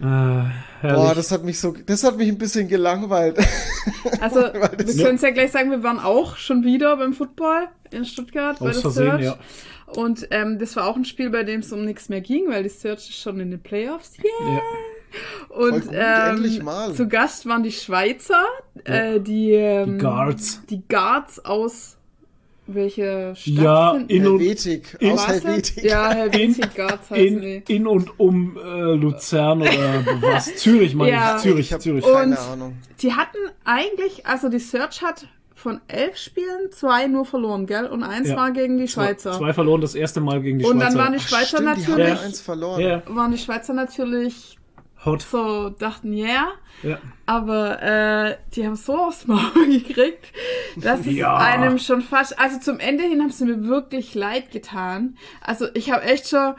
[0.00, 0.46] Ah.
[0.80, 3.38] Boah, das hat mich so, das hat mich ein bisschen gelangweilt.
[4.20, 8.04] Also, wir können es ja gleich sagen, wir waren auch schon wieder beim Football in
[8.04, 9.22] Stuttgart bei der Versehen, Search.
[9.22, 9.38] ja.
[9.86, 12.62] Und ähm, das war auch ein Spiel, bei dem es um nichts mehr ging, weil
[12.62, 14.12] die Search ist schon in den Playoffs.
[14.18, 14.56] Yeah!
[14.56, 15.56] ja.
[15.56, 16.94] Und gut, ähm, endlich mal.
[16.94, 18.44] zu Gast waren die Schweizer,
[18.84, 20.62] äh, die, ähm, Die Guards.
[20.68, 21.97] Die Guards aus
[22.68, 25.26] welche Stadt Ja, sind- in und- Helvetik, in- aus?
[25.26, 25.82] Helvetik.
[25.84, 30.54] Ja, Helvetik Guards heißen In, in und um äh, Luzern oder was?
[30.56, 31.36] Zürich, meine Ja.
[31.36, 31.42] ich.
[31.42, 32.04] Zürich, Ich hab Zürich.
[32.04, 32.76] Und- keine Ahnung.
[33.00, 37.86] Die hatten eigentlich, also die Search hat von elf Spielen zwei nur verloren, gell?
[37.86, 38.36] Und eins Ja.
[38.36, 39.32] war gegen die Zwei, Schweizer.
[39.32, 40.88] zwei verloren, das erste Mal gegen die und Schweizer.
[40.96, 42.80] dann waren die Ach, Schweizer stimmt, die haben natürlich, ja eins verloren.
[42.80, 44.57] ja, waren die Schweizer natürlich
[45.04, 45.22] hot.
[45.22, 46.48] so, dachten, ja, yeah.
[46.82, 46.98] Ja.
[47.26, 50.26] aber äh, die haben so aufs Maul gekriegt,
[50.76, 51.36] dass es Ja.
[51.36, 55.16] einem schon fast, also zum Ende hin haben sie mir wirklich leid getan.
[55.40, 56.54] Also ich habe echt schon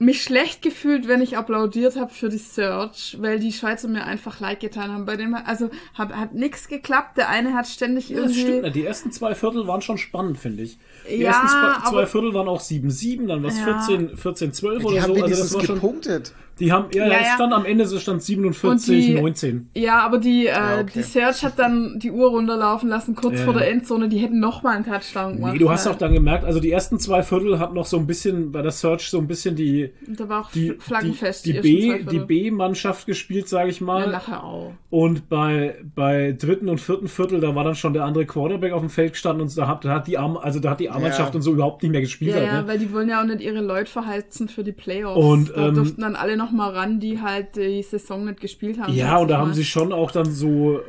[0.00, 4.38] mich schlecht gefühlt, wenn ich applaudiert habe für die Search, weil die Schweizer mir einfach
[4.38, 5.06] leid getan haben.
[5.06, 7.16] Bei dem, also hat, hat nichts geklappt.
[7.16, 8.58] Der eine hat ständig Ja, das irgendwie.
[8.60, 8.76] stimmt.
[8.76, 10.78] Die ersten zwei Viertel waren schon spannend, finde ich.
[11.10, 13.64] Die Ja, ersten zwei, aber- Viertel waren auch 7-7, dann war es Ja.
[13.64, 15.22] 14, 14, 12 Die oder haben so.
[15.24, 15.74] Also das war schon.
[15.74, 16.32] gepunktet.
[16.60, 17.34] Die haben, ja, ja, Ja, es ja.
[17.34, 19.70] stand am Ende, es stand 47, Und die- 19.
[19.74, 20.90] Ja, aber die, äh, Ja, okay.
[20.96, 23.44] die Search hat dann die Uhr runterlaufen lassen, kurz Ja.
[23.44, 24.08] vor der Endzone.
[24.08, 25.52] Die hätten noch mal einen Touchdown gemacht.
[25.52, 25.94] Nee, du hast halt.
[25.96, 28.70] auch dann gemerkt, also die ersten zwei Viertel hat noch so ein bisschen bei der
[28.72, 31.46] Search so ein bisschen die Da war auch die Flaggenfest.
[31.46, 34.10] die, die B die B-Mannschaft gespielt, sage ich Ja, mal.
[34.10, 34.72] nachher auch.
[34.90, 38.80] Und bei bei dritten und vierten Viertel, da war dann schon der andere Quarterback auf
[38.80, 41.30] dem Feld gestanden und da hat, da hat die Arm, also da hat die A-Mannschaft
[41.32, 41.36] Ja.
[41.36, 42.30] und so überhaupt nicht mehr gespielt.
[42.34, 42.68] Ja, halt, ja, ne?
[42.68, 45.18] weil die wollen ja auch nicht ihre Leute verheizen für die Playoffs.
[45.18, 48.78] Und, da ähm, durften dann alle noch mal ran, die halt die Saison nicht gespielt
[48.80, 48.92] haben.
[48.94, 50.78] Ja, und da haben sie schon auch dann so.
[50.78, 50.82] äh,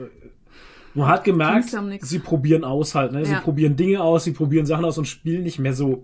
[0.95, 3.23] Man hat gemerkt, ja sie probieren aus halt, ne?
[3.25, 3.39] Sie Ja.
[3.41, 6.03] probieren Dinge aus, sie probieren Sachen aus und spielen nicht mehr so,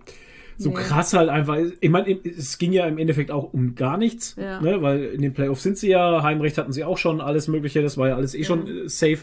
[0.58, 0.76] so Nee.
[0.76, 1.58] krass halt einfach.
[1.80, 4.60] Ich meine, es ging ja im Endeffekt auch um gar nichts, Ja.
[4.60, 4.80] ne?
[4.82, 7.98] Weil in den Playoffs sind sie ja, Heimrecht hatten sie auch schon, alles Mögliche, das
[7.98, 9.18] war ja alles eh schon äh, safe.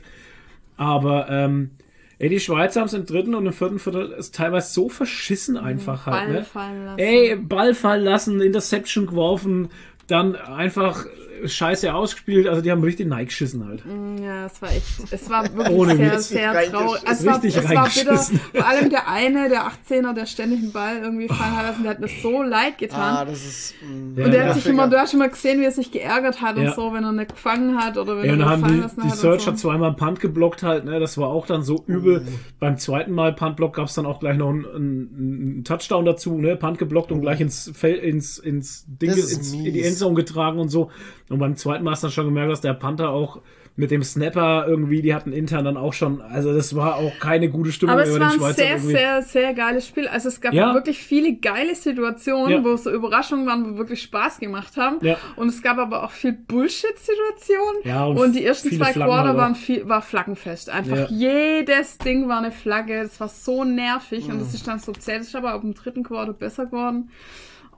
[0.76, 1.72] Aber ähm,
[2.20, 5.58] ey, die Schweizer haben es im dritten und im vierten Viertel ist teilweise so verschissen
[5.58, 6.44] einfach halt, Ball ne?
[6.44, 7.00] fallen lassen.
[7.00, 9.70] Ey, Ball fallen lassen, Interception geworfen,
[10.08, 11.06] dann einfach
[11.46, 12.48] scheiße ausgespielt.
[12.48, 13.84] Also die haben richtig geschissen halt.
[14.22, 16.30] Ja, es war echt, es war wirklich Ohne sehr, Witz.
[16.30, 17.02] sehr traurig.
[17.10, 17.80] Es war, richtig es war bitter.
[18.12, 18.40] reingeschissen.
[18.54, 21.92] Vor allem der eine, der 18er, der ständig den Ball irgendwie fallen hat lassen, der
[21.92, 23.00] hat mir so leid getan.
[23.18, 23.76] Ah, das ist.
[23.82, 24.48] mm, Ja, und der ja.
[24.50, 26.70] hat sich immer, du hast schon mal gesehen, wie er sich geärgert hat Ja.
[26.70, 28.82] und so, wenn er nicht gefangen hat oder wenn Ja, er nicht haben fallen die,
[28.82, 29.18] lassen die hat.
[29.18, 29.68] Search und hat so.
[29.70, 31.00] zweimal Punt geblockt halt, ne?
[31.00, 32.26] Das war auch dann so übel.
[32.60, 35.16] Beim zweiten Mal Punt-Block gab es dann auch gleich noch einen, einen,
[35.56, 36.56] einen Touchdown dazu, ne?
[36.56, 40.70] Punt geblockt und gleich ins Feld, ins, ins Ding, ins, in die Endzone getragen und
[40.70, 40.90] so.
[41.34, 43.42] Und beim zweiten Mal hast du schon gemerkt, dass der Panther auch
[43.76, 47.50] mit dem Snapper irgendwie, die hatten intern dann auch schon, also das war auch keine
[47.50, 48.92] gute Stimmung Aber es über war ein Schweizer sehr, irgendwie.
[48.92, 50.08] sehr, sehr geiles Spiel.
[50.08, 50.76] Also es gab Ja.
[50.76, 52.64] wirklich viele geile Situationen, Ja.
[52.64, 54.98] wo es so Überraschungen waren, wo wirklich Spaß gemacht haben.
[55.02, 55.18] Ja.
[55.38, 57.82] Und es gab aber auch viel Bullshit-Situationen.
[57.84, 59.42] Ja, und und, die ersten zwei Flaggen Quarter halt auch.
[59.42, 60.70] waren viel, war Flaggenfest.
[60.70, 63.02] Einfach jedes Ding war eine Flagge.
[63.02, 64.40] Das war so nervig und Mhm.
[64.40, 65.18] das ist dann so zäh.
[65.18, 67.10] Das ist aber auf dem dritten Quarter besser geworden.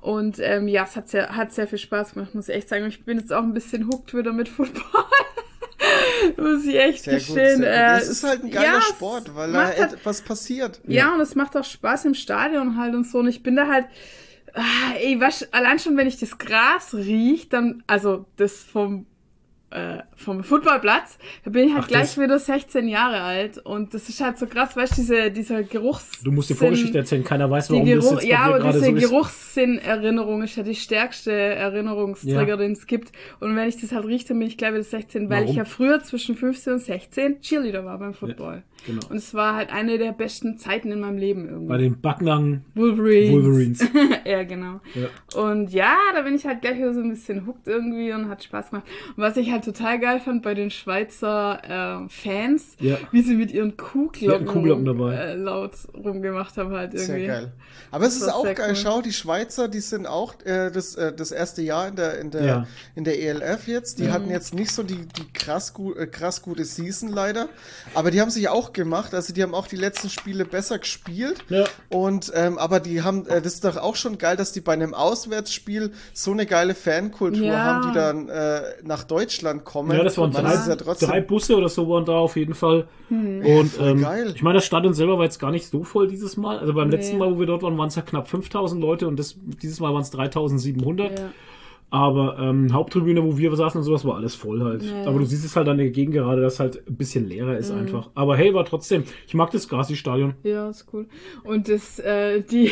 [0.05, 2.85] Und ähm, ja, es hat sehr, hat sehr viel Spaß gemacht, muss ich echt sagen.
[2.85, 5.03] Ich bin jetzt auch ein bisschen hooked wieder mit Football.
[6.37, 7.61] muss ich echt Sehr gut, gestehen.
[7.61, 8.03] sehr Äh, gut.
[8.03, 10.79] Es ist halt ein geiler ja, Sport, weil da halt- etwas passiert.
[10.85, 13.17] ja, und es macht auch Spaß im Stadion halt und so.
[13.19, 13.85] Und ich bin da halt,
[14.53, 19.07] ah, ey, was, allein schon, wenn ich das Gras riech, dann, also das vom,
[19.75, 23.57] äh, vom Footballplatz, da bin ich halt Ach, gleich das- wieder 16 Jahre alt.
[23.59, 26.11] Und das ist halt so krass, weißt du, diese, dieser Geruchs.
[26.23, 28.79] Du musst die Vorgeschichte erzählen, keiner weiß, warum das Geruch, jetzt bei ja, aber diese
[28.85, 29.09] so ist.
[29.55, 32.55] Geruchssinn-Erinnerung ist ja die stärkste Erinnerungstrigger, Ja.
[32.57, 33.11] den es gibt.
[33.39, 35.49] Und wenn ich das halt rieche, dann bin ich gleich wieder 16, weil Warum?
[35.51, 38.63] ich ja früher zwischen 15 und 16 Cheerleader war beim Football.
[38.85, 39.01] Genau.
[39.09, 41.67] Und es war halt eine der besten Zeiten in meinem Leben irgendwie.
[41.67, 43.33] Bei den Backnang Wolverines.
[43.33, 43.85] Wolverines.
[44.25, 44.79] ja, genau.
[44.93, 45.41] Ja.
[45.41, 48.69] Und ja, da bin ich halt gleich so ein bisschen hooked irgendwie und hat Spaß
[48.69, 48.85] gemacht.
[49.15, 52.97] Und was ich halt total geil fand bei den Schweizer äh, Fans, Ja.
[53.11, 55.15] wie sie mit ihren Kuhglocken, Kuhglocken rum, dabei.
[55.15, 57.25] Äh, laut rumgemacht haben halt irgendwie.
[57.25, 57.51] Sehr geil.
[57.91, 58.55] Aber es ist auch geil.
[58.69, 58.75] cool.
[58.75, 62.31] Schau, die Schweizer, die sind auch äh, das, äh, das erste Jahr in der, in
[62.31, 62.67] der, Ja.
[62.95, 63.99] in der ELF jetzt.
[63.99, 67.49] Die hatten jetzt nicht so die, die krass, gu äh, krass gute Season leider.
[67.93, 69.15] Aber die haben sich auch gemacht.
[69.15, 71.43] Also die haben auch die letzten Spiele besser gespielt.
[71.49, 71.63] Ja.
[71.89, 74.73] Und ähm, aber die haben, äh, das ist doch auch schon geil, dass die bei
[74.73, 77.57] einem Auswärtsspiel so eine geile Fankultur Ja.
[77.63, 79.97] haben, die dann äh, nach Deutschland kommen.
[79.97, 82.87] Ja, das waren drei, ja drei Busse oder so waren da auf jeden Fall.
[83.07, 83.43] Hm.
[83.45, 84.33] Und ähm, geil.
[84.35, 86.59] ich meine, das Stadion selber war jetzt gar nicht so voll dieses Mal.
[86.59, 86.97] Also beim Nee.
[86.97, 89.79] letzten Mal, wo wir dort waren, waren es ja knapp 5000 Leute und das, dieses
[89.79, 91.19] Mal waren es 3700.
[91.19, 91.25] Ja.
[91.91, 94.83] Aber ähm, Haupttribüne, wo wir saßen und sowas, war alles voll halt.
[94.83, 95.01] Ja.
[95.01, 95.07] Mhm.
[95.07, 97.71] Aber du siehst es halt an der Gegend gerade, dass halt ein bisschen leerer ist
[97.71, 98.09] einfach.
[98.15, 100.33] Aber hey, war trotzdem, ich mag das Grasi-Stadion.
[100.43, 101.07] Ja, ist cool.
[101.43, 102.71] Und das, äh, die,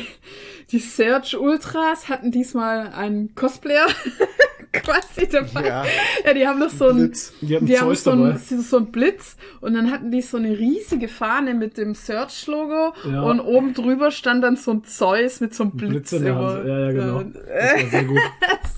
[0.72, 3.88] die Search Ultras hatten diesmal einen Cosplayer
[4.74, 5.68] quasi dabei.
[5.68, 5.86] Ja.
[6.26, 7.34] Ja, die haben noch so ein, Blitz.
[7.42, 8.32] Die hatten die haben so dabei.
[8.32, 12.94] ein, so ein Blitz und dann hatten die so eine riesige Fahne mit dem Search-Logo
[13.10, 13.22] Ja.
[13.22, 16.36] und oben drüber stand dann so ein Zeus mit so einem Blitz, Blitz in der.
[16.36, 16.68] Hand.
[16.68, 17.24] Ja, ja, genau.
[17.24, 18.20] Das war sehr gut.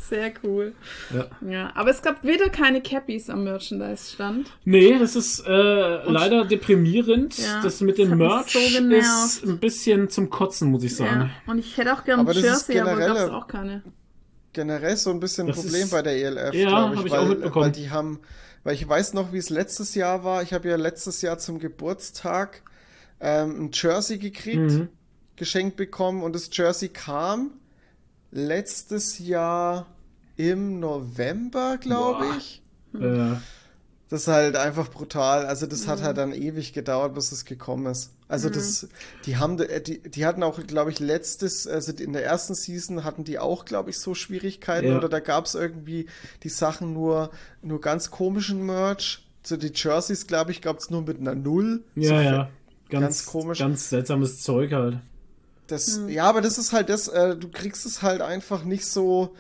[0.08, 0.74] Sehr cool.
[1.14, 1.28] Ja.
[1.50, 4.52] Ja, aber es gab wieder keine Cappies am Merchandise-Stand.
[4.66, 7.38] Nee, das ist äh, leider deprimierend.
[7.38, 11.32] Ja, das mit dem Merch so ist ein bisschen zum Kotzen, muss ich sagen.
[11.46, 11.52] Ja.
[11.52, 13.84] Und ich hätte auch gerne ein Jersey, aber generell- gab es auch keine.
[14.54, 17.12] generell so ein bisschen ein Problem ist- bei der ELF, Ja, glaube ich, hab ich
[17.12, 17.66] weil, auch mitbekommen.
[17.66, 18.20] weil die haben
[18.64, 20.42] weil ich weiß noch, wie es letztes Jahr war.
[20.42, 22.64] Ich habe ja letztes Jahr zum Geburtstag
[23.22, 24.88] ähm, ein Jersey gekriegt, Mhm.
[25.36, 27.52] geschenkt bekommen und das Jersey kam
[28.32, 29.86] letztes Jahr
[30.38, 32.62] im November, glaube ich.
[32.96, 33.36] Äh,
[34.08, 35.46] Das ist halt einfach brutal.
[35.48, 38.12] Also das hat halt dann ewig gedauert, bis es gekommen ist.
[38.30, 38.88] Also das,
[39.26, 43.04] die haben, äh, die, die hatten auch, glaube ich, letztes, also in der ersten Season
[43.04, 44.98] hatten die auch, glaube ich, so Schwierigkeiten Ja.
[44.98, 46.06] oder da gab es irgendwie
[46.44, 49.28] die Sachen nur, nur ganz komischen Merch.
[49.44, 51.84] So die Jerseys, glaube ich, gab es nur mit einer Null.
[51.96, 52.50] ja, so ja.
[52.90, 53.60] Ganz, ganz komisch.
[53.60, 55.00] Ganz seltsames Zeug halt.
[55.68, 59.36] Das, Ja, aber das ist halt das, äh, du kriegst es halt einfach nicht so,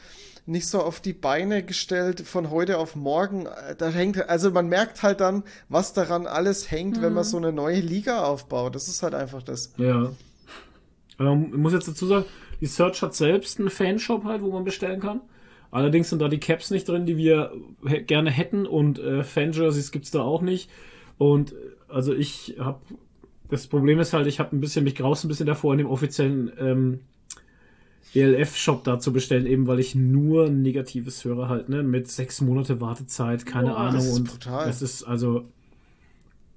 [0.46, 3.48] nicht so auf die Beine gestellt von heute auf morgen.
[3.78, 7.52] Da hängt, also man merkt halt dann, was daran alles hängt, wenn man so eine
[7.52, 8.76] neue Liga aufbaut.
[8.76, 9.74] Das ist halt einfach das.
[9.78, 10.12] Ja.
[11.18, 12.26] Aber man muss jetzt dazu sagen,
[12.62, 15.22] die Search hat selbst einen Fanshop halt, wo man bestellen kann.
[15.72, 17.52] Allerdings sind da die Caps nicht drin, die wir
[18.06, 20.70] gerne hätten und äh, Fan-Jerseys gibt's da auch nicht.
[21.18, 21.56] Und
[21.90, 22.80] also ich habe
[23.50, 25.88] das Problem ist halt, ich habe ein bisschen mich graust ein bisschen davor in dem
[25.88, 27.00] offiziellen ähm,
[28.16, 31.84] ELF-Shop da zu bestellen, eben weil ich nur Negatives höre halt, ne?
[31.84, 33.96] Mit sechs Monate Wartezeit, keine Boah, Ahnung.
[33.96, 34.68] das ist und brutal.
[34.68, 35.46] das ist also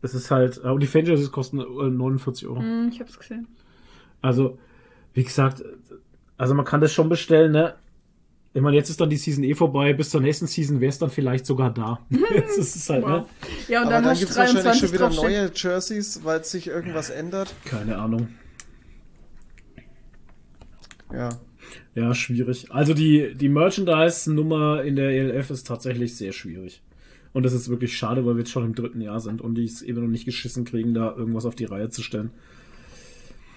[0.00, 2.60] das ist halt, aber die Fan-Jerseys kosten äh, 49 Euro.
[2.60, 3.48] Hm, ich hab's gesehen.
[4.22, 4.58] Also,
[5.12, 5.64] wie gesagt,
[6.36, 7.74] also man kann das schon bestellen, ne?
[8.54, 10.98] Ich meine, jetzt ist dann die Season eh vorbei, bis zur nächsten Season wäre es
[10.98, 12.00] dann vielleicht sogar da.
[12.34, 13.26] jetzt ist es halt, ne?
[13.68, 15.32] Ja, und dann, dann hast du gibt es wahrscheinlich 23 schon wieder draufstehen.
[15.32, 17.54] neue Jerseys, weil sich irgendwas ändert.
[17.64, 18.28] Keine Ahnung.
[21.12, 21.30] Ja.
[21.98, 22.66] Ja, schwierig.
[22.70, 26.80] Also die, die Merchandise-Nummer in der ELF ist tatsächlich sehr schwierig.
[27.32, 29.64] Und das ist wirklich schade, weil wir jetzt schon im dritten Jahr sind und die
[29.64, 32.30] es eben noch nicht geschissen kriegen, da irgendwas auf die Reihe zu stellen.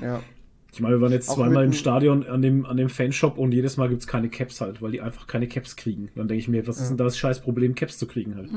[0.01, 0.21] Ja.
[0.73, 3.51] Ich meine, wir waren jetzt Auch zweimal im Stadion an dem, an dem Fanshop und
[3.51, 6.09] jedes Mal gibt's keine Caps halt, weil die einfach keine Caps kriegen.
[6.15, 8.49] Dann denke ich mir, was ist denn da das scheiß Problem, Caps zu kriegen halt?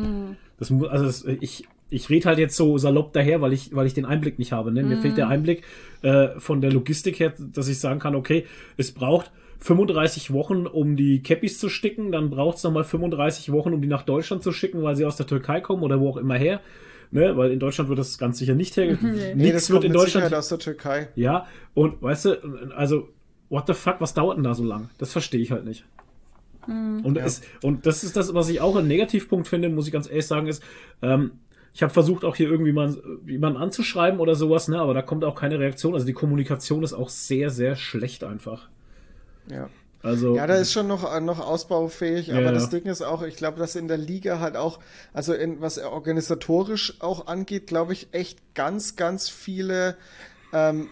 [0.58, 3.86] Das mu- also das, ich, ich rede halt jetzt so salopp daher, weil ich, weil
[3.86, 4.70] ich den Einblick nicht habe.
[4.70, 4.84] Ne?
[4.84, 5.62] Mir fehlt der Einblick
[6.02, 9.32] äh, von der Logistik her, dass ich sagen kann, okay, es braucht
[9.64, 13.88] 35 Wochen, um die Cappies zu sticken, dann braucht's es nochmal 35 Wochen, um die
[13.88, 16.60] nach Deutschland zu schicken, weil sie aus der Türkei kommen oder wo auch immer her.
[17.10, 17.34] Ne?
[17.38, 18.98] Weil in Deutschland wird das ganz sicher nicht her.
[19.02, 21.08] Nee, Nichts das wird kommt in Deutschland Sicherheit aus der Türkei.
[21.16, 22.30] ja, und weißt du,
[22.76, 23.08] also,
[23.48, 24.90] what the fuck, was dauert denn da so lang?
[24.98, 25.86] Das verstehe ich halt nicht.
[26.66, 27.24] Und, Ja.
[27.24, 30.26] es, und das ist das, was ich auch einen Negativpunkt finde, muss ich ganz ehrlich
[30.26, 30.62] sagen, ist,
[31.00, 31.32] ähm,
[31.72, 32.94] ich habe versucht, auch hier irgendwie mal
[33.26, 35.94] jemanden anzuschreiben oder sowas, ne, aber da kommt auch keine Reaktion.
[35.94, 38.68] Also die Kommunikation ist auch sehr, sehr schlecht einfach.
[39.48, 39.68] Ja.
[40.02, 42.52] Also, Ja, da ist schon noch, äh, noch ausbaufähig, Ja, aber ja.
[42.52, 44.78] das Ding ist auch, ich glaube, dass in der Liga halt auch,
[45.14, 49.96] also in, was organisatorisch auch angeht, glaube ich, echt ganz, ganz viele
[50.52, 50.88] ähm,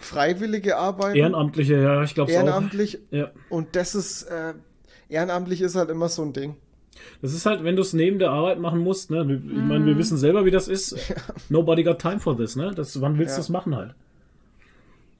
[0.00, 1.16] Freiwillige arbeiten.
[1.16, 2.36] Ehrenamtliche, ja, ich glaube auch.
[2.36, 2.98] ehrenamtlich.
[3.10, 3.30] Ja.
[3.50, 4.54] Und das ist, äh,
[5.10, 6.56] ehrenamtlich ist halt immer so ein Ding.
[7.20, 9.20] Das ist halt, wenn du es neben der Arbeit machen musst, ne?
[9.46, 10.96] Ich meine, wir wissen selber, wie das ist.
[11.50, 12.72] Nobody got time for this, ne?
[12.74, 13.36] Das, wann willst Ja.
[13.36, 13.94] du das machen halt?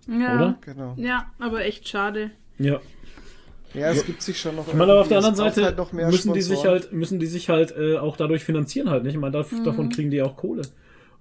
[0.07, 0.35] Ja.
[0.37, 0.59] Oder?
[0.62, 0.94] Genau.
[0.97, 2.31] Ja, aber echt schade.
[2.59, 2.81] Ja.
[3.75, 4.69] Ja, es gibt sich schon noch.
[4.69, 6.81] Ich meine, aber auf der irgendwie- anderen Seite halt noch mehr müssen die sich Sponsoren.
[6.83, 9.14] halt, müssen die sich halt äh, auch dadurch finanzieren halt, nicht?
[9.14, 10.62] Ich meine, da, davon kriegen die auch Kohle.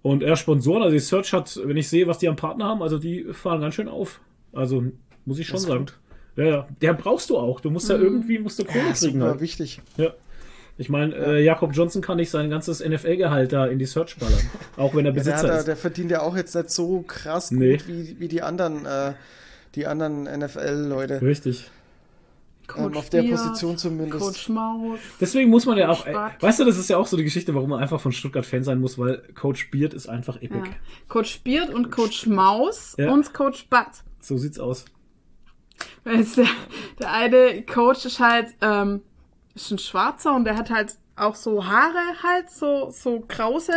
[0.04, 2.84] Und eher Sponsoren, also die Search hat, wenn ich sehe, was die am Partner haben,
[2.84, 4.20] also die fahren ganz schön auf.
[4.52, 4.84] Also
[5.26, 5.86] muss ich schon Das sagen.
[6.36, 6.68] Ja, ja.
[6.82, 7.60] Der brauchst du auch.
[7.60, 9.42] Du musst ja irgendwie musst du Kohle Ja, kriegen super halt.
[9.42, 9.82] wichtig.
[9.98, 10.14] Ja.
[10.78, 14.40] Ich meine, äh, Jakob Johnson kann nicht sein ganzes NFL-Gehalt da in die Search ballern.
[14.78, 15.68] auch wenn er Ja, der, Besitzer hat, da- ist.
[15.68, 17.78] der verdient ja auch jetzt nicht so krass Nee.
[17.78, 19.14] gut wie, wie die anderen, äh,
[19.76, 21.22] die anderen NFL-Leute.
[21.22, 21.70] Richtig.
[22.78, 24.20] Ähm, auf der Position zumindest.
[24.24, 25.00] Coach Maus.
[25.20, 26.42] Deswegen muss man ja auch, äh, Spart.
[26.42, 28.64] weißt du, das ist ja auch so die Geschichte, warum man einfach von Stuttgart Fan
[28.64, 30.56] sein muss, weil Coach Beard ist einfach epic.
[30.58, 30.64] Ja.
[31.10, 33.12] Coach Beard und Coach Maus Ja.
[33.12, 33.90] und Coach Butt.
[34.22, 34.86] So sieht's aus.
[36.04, 36.48] Weil es der,
[37.00, 39.02] der eine Coach ist halt, ähm,
[39.56, 43.74] ist ein Schwarzer und der hat halt auch so Haare halt, so, so krause.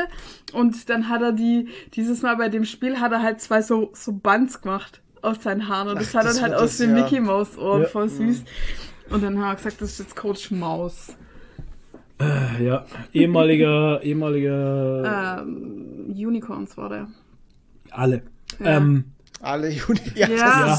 [0.52, 3.90] Und dann hat er die, dieses Mal bei dem Spiel hat er halt zwei so,
[3.94, 5.88] so Bands gemacht aus seinen Haaren.
[5.88, 7.02] Und das sah dann halt aus das, wie ja.
[7.02, 7.88] Mickey Maus Ohren, Ja.
[7.88, 8.44] voll süß.
[9.10, 11.14] Und dann haben wir gesagt, das ist jetzt Coach Maus.
[12.20, 17.08] Äh, Ja, ehemaliger, ehemaliger, Ähm, Unicorns war der.
[17.90, 18.22] alle.
[18.58, 18.76] Ja.
[18.78, 19.04] Ähm,
[19.42, 20.00] Alle Juni.
[20.14, 20.78] Ja, Ja.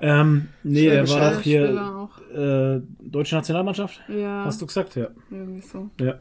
[0.00, 4.00] ähm, nee, der Schwäbisch war auch hier äh, deutsche Nationalmannschaft.
[4.08, 5.08] Ja, Hast du gesagt, ja.
[5.30, 5.90] irgendwie so.
[6.00, 6.14] Ja.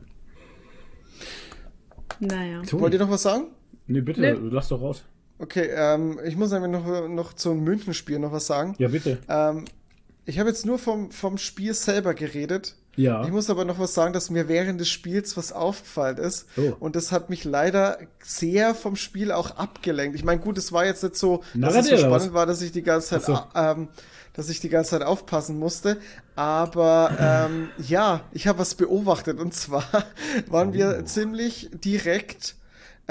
[2.20, 2.62] Naja.
[2.72, 3.46] Wollt ihr noch was sagen?
[3.88, 4.36] Nee, bitte, Nee.
[4.52, 5.04] lass doch raus.
[5.42, 8.76] Okay, ähm, ich muss nämlich noch, noch zum Münchenspiel noch was sagen.
[8.78, 9.18] Ja, bitte.
[9.28, 9.66] Ähm,
[10.26, 12.76] ich habe jetzt nur vom, vom Spiel selber geredet.
[12.96, 13.24] Ja.
[13.24, 16.46] Ich muss aber noch was sagen, dass mir während des Spiels was aufgefallen ist.
[16.58, 16.74] Oh.
[16.80, 20.16] Und das hat mich leider sehr vom Spiel auch abgelenkt.
[20.16, 22.16] Ich meine, gut, es war jetzt nicht so, Na, dass es so erzähl was.
[22.22, 23.40] spannend war, dass ich die ganze Zeit, so.
[23.56, 23.88] ähm,
[24.34, 25.98] dass ich die ganze Zeit aufpassen musste.
[26.36, 27.18] Aber
[27.50, 29.40] ähm, ja, ich habe was beobachtet.
[29.40, 29.86] Und zwar
[30.50, 30.74] waren Oh.
[30.74, 32.56] wir ziemlich direkt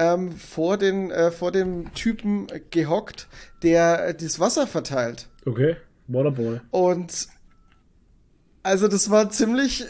[0.01, 3.29] ähm, vor, den, äh, vor dem Typen gehockt,
[3.63, 5.29] der äh, das Wasser verteilt.
[5.45, 5.77] Okay.
[6.09, 6.61] Waterboy.
[6.71, 7.29] Und
[8.63, 9.87] also das war ziemlich, äh,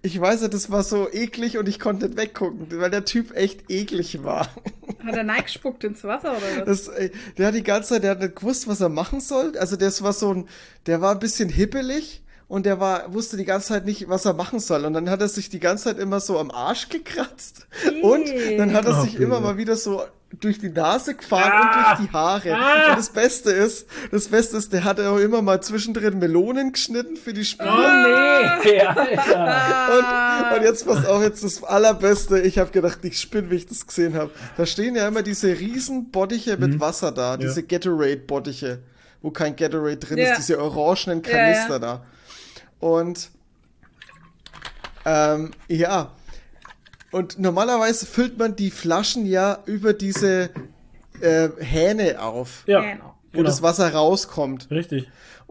[0.00, 3.36] ich weiß nicht, das war so eklig und ich konnte nicht weggucken, weil der Typ
[3.36, 4.48] echt eklig war.
[5.04, 6.86] Hat er neigespuckt ins Wasser oder was?
[6.86, 9.58] Das, äh, der hat die ganze Zeit, der hat nicht gewusst, was er machen soll.
[9.58, 10.48] Also das war so ein,
[10.86, 14.34] der war ein bisschen hippelig und der war, wusste die ganze Zeit nicht, was er
[14.34, 14.84] machen soll.
[14.84, 17.66] Und dann hat er sich die ganze Zeit immer so am Arsch gekratzt.
[18.02, 18.26] Und
[18.58, 19.24] dann hat er Oh, sich bitte.
[19.24, 20.02] immer mal wieder so
[20.38, 21.60] durch die Nase gefahren Ah.
[21.62, 22.54] und durch die Haare.
[22.54, 22.90] Ah.
[22.90, 27.16] Und das Beste ist, das Beste ist, der hat auch immer mal zwischendrin Melonen geschnitten
[27.16, 27.72] für die Spieler.
[27.74, 29.02] Oh nee, Alter.
[30.52, 32.38] Und, und jetzt pass auf, jetzt das Allerbeste.
[32.40, 34.30] Ich habe gedacht, ich spinne, wie ich das gesehen habe.
[34.56, 38.80] Da stehen ja immer diese riesen Bottiche mit Wasser da, diese Gatorade-Bottiche,
[39.22, 40.32] wo kein Gatorade drin Ja.
[40.32, 41.36] ist, diese orangenen Ja, ja.
[41.52, 42.04] Kanister da.
[42.82, 43.30] Und
[45.04, 46.10] ähm, ja.
[47.12, 50.50] Und normalerweise füllt man die Flaschen ja über diese
[51.20, 53.14] äh, Hähne auf, Ja, Genau.
[53.32, 53.44] wo genau.
[53.44, 54.68] das Wasser rauskommt.
[54.70, 55.08] Richtig.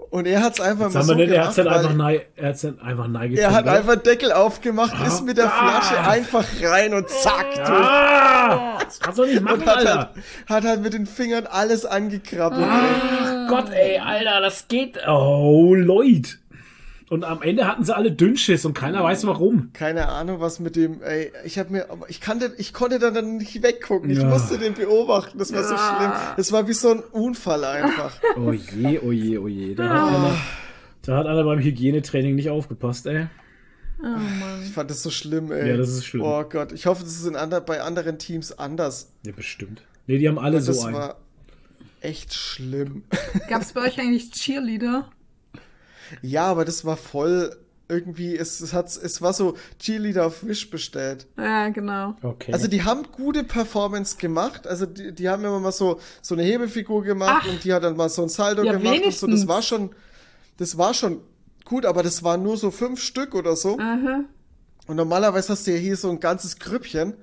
[0.10, 2.50] Und er hat's einfach Jetzt mal so nicht, er hat's gemacht, dann einfach nein, er
[2.50, 5.06] hat's dann einfach nein er hat einfach Deckel aufgemacht, Ah.
[5.08, 6.10] ist mit der Flasche Ah.
[6.10, 7.46] einfach rein und zack.
[7.60, 9.96] Ah, das kannst du nicht machen, Und hat Alter.
[9.96, 10.10] halt,
[10.48, 12.66] hat halt mit den Fingern alles angekrabbelt.
[12.68, 13.46] Ah.
[13.46, 14.98] Ach Gott, ey, Alter, das geht.
[15.08, 16.32] Oh, Leute.
[17.12, 19.72] Und am Ende hatten sie alle Dünnschiss und keiner weiß warum.
[19.74, 23.36] Keine Ahnung, was mit dem, ey, ich hab mir, ich kannte, ich konnte da dann
[23.36, 24.10] nicht weggucken.
[24.10, 24.30] Ich Ja.
[24.30, 25.38] musste den beobachten.
[25.38, 26.12] Das war so schlimm.
[26.38, 28.14] Das war wie so ein Unfall einfach.
[28.38, 29.76] Oh je, oh je, oh je.
[29.76, 30.38] Da hat einer,
[31.02, 33.28] da hat einer beim Hygienetraining nicht aufgepasst, ey.
[34.02, 34.62] Oh Mann.
[34.64, 35.68] Ich fand das so schlimm, ey.
[35.70, 36.24] Ja, das ist schlimm.
[36.24, 36.72] Oh Gott.
[36.72, 39.12] Ich hoffe, das ist in ander, bei anderen Teams anders.
[39.26, 39.82] Ja, bestimmt.
[40.08, 40.96] Nee, die haben alle Das so einen.
[40.96, 41.18] war
[42.00, 43.04] echt schlimm.
[43.50, 45.10] Gab es bei euch eigentlich Cheerleader?
[46.22, 47.56] Ja, aber das war voll
[47.92, 51.28] irgendwie, es, es, hat, es war so Cheerleader auf Wish bestellt.
[51.38, 52.16] Ja, genau.
[52.22, 52.54] Okay.
[52.54, 54.66] Also die haben gute Performance gemacht.
[54.66, 57.50] Also die, die haben immer mal so, so eine Hebefigur gemacht Ach.
[57.52, 59.28] und die hat dann mal so ein Saldo Ja, gemacht und so.
[59.28, 59.48] Das wenigstens.
[59.48, 59.90] war schon,
[60.58, 61.20] das war schon
[61.66, 63.78] gut, aber das waren nur so fünf Stück oder so.
[63.78, 64.24] Aha.
[64.88, 67.14] Und normalerweise hast du ja hier so ein ganzes Grüppchen.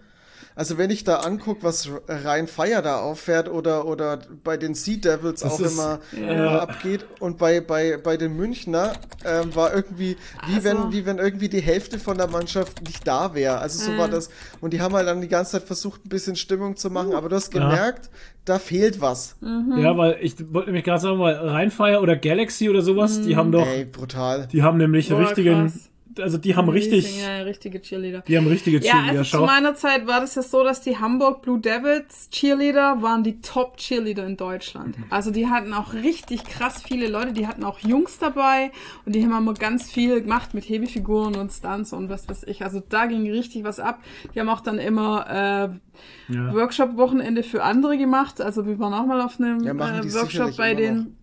[0.59, 4.97] Also wenn ich da anguck, was Ryan Fire da auffährt oder, oder bei den Sea
[4.97, 6.33] Devils Das auch ist- immer, ja.
[6.33, 8.93] immer abgeht und bei, bei, bei den Münchner
[9.25, 10.17] ähm, war irgendwie,
[10.49, 13.59] wie, Also- wenn, wie wenn irgendwie die Hälfte von der Mannschaft nicht da wäre.
[13.59, 13.99] Also so Mhm.
[13.99, 14.31] war das.
[14.61, 17.29] Und die haben halt dann die ganze Zeit versucht, ein bisschen Stimmung zu machen, aber
[17.29, 17.61] du hast Ja.
[17.61, 18.11] gemerkt,
[18.45, 19.37] da fehlt was.
[19.41, 23.53] ja, weil ich wollte nämlich gerade sagen, weil Rheinfire oder Galaxy oder sowas, die haben
[23.53, 24.49] doch, Ey, brutal.
[24.51, 25.89] die haben nämlich Boah, richtigen, krass.
[26.19, 28.23] Also die haben richtig, Ja, richtige Cheerleader.
[28.27, 29.19] die haben richtige Ja, Cheerleader.
[29.21, 29.47] also zu Schau.
[29.47, 34.27] meiner Zeit war das ja so, dass die Hamburg Blue Devils Cheerleader waren die Top-Cheerleader
[34.27, 34.97] in Deutschland.
[35.11, 38.71] Also die hatten auch richtig krass viele Leute, die hatten auch Jungs dabei
[39.07, 42.63] und die haben immer ganz viel gemacht mit Hebefiguren und Stunts und was weiß ich.
[42.65, 44.01] Also da ging richtig was ab.
[44.35, 46.55] Die haben auch dann immer äh, Ja.
[46.55, 48.41] Workshop-Wochenende für andere gemacht.
[48.41, 51.17] Also wir waren auch mal auf einem Ja, die äh, Workshop bei immer denen.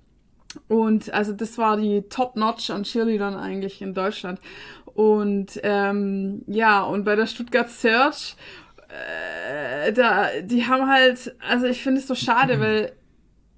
[0.68, 4.40] Und also das war die Top-Notch an Cheerleadern eigentlich in Deutschland.
[4.94, 8.36] Und ähm, ja, und bei der Stuttgart Search,
[8.90, 12.94] äh, da, die haben halt, also ich finde es so schade, weil,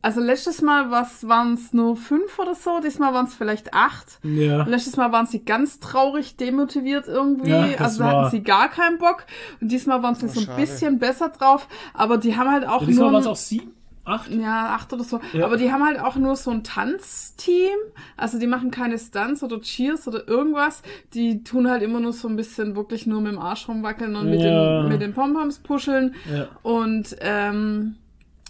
[0.01, 4.19] also letztes Mal waren es nur fünf oder so, diesmal waren es vielleicht acht.
[4.23, 4.61] Ja.
[4.61, 7.49] Und letztes Mal waren sie ganz traurig, demotiviert irgendwie.
[7.49, 9.25] Ja, also da war- hatten sie gar keinen Bock.
[9.59, 10.61] Und diesmal waren sie Oh, so ein schade.
[10.61, 11.67] bisschen besser drauf.
[11.93, 13.13] Aber die haben halt auch Diesmal nur.
[13.13, 13.73] waren es auch sieben,
[14.07, 14.29] acht.
[14.31, 15.19] Ja, acht oder so.
[15.33, 15.45] Ja.
[15.45, 17.77] Aber die haben halt auch nur so ein Tanzteam.
[18.15, 20.81] Also die machen keine Stunts oder Cheers oder irgendwas.
[21.13, 24.29] Die tun halt immer nur so ein bisschen wirklich nur mit dem Arsch rumwackeln und
[24.29, 24.81] mit, Ja.
[24.81, 26.15] den, mit den Pompoms puscheln.
[26.31, 26.47] Ja.
[26.63, 27.95] Und ähm,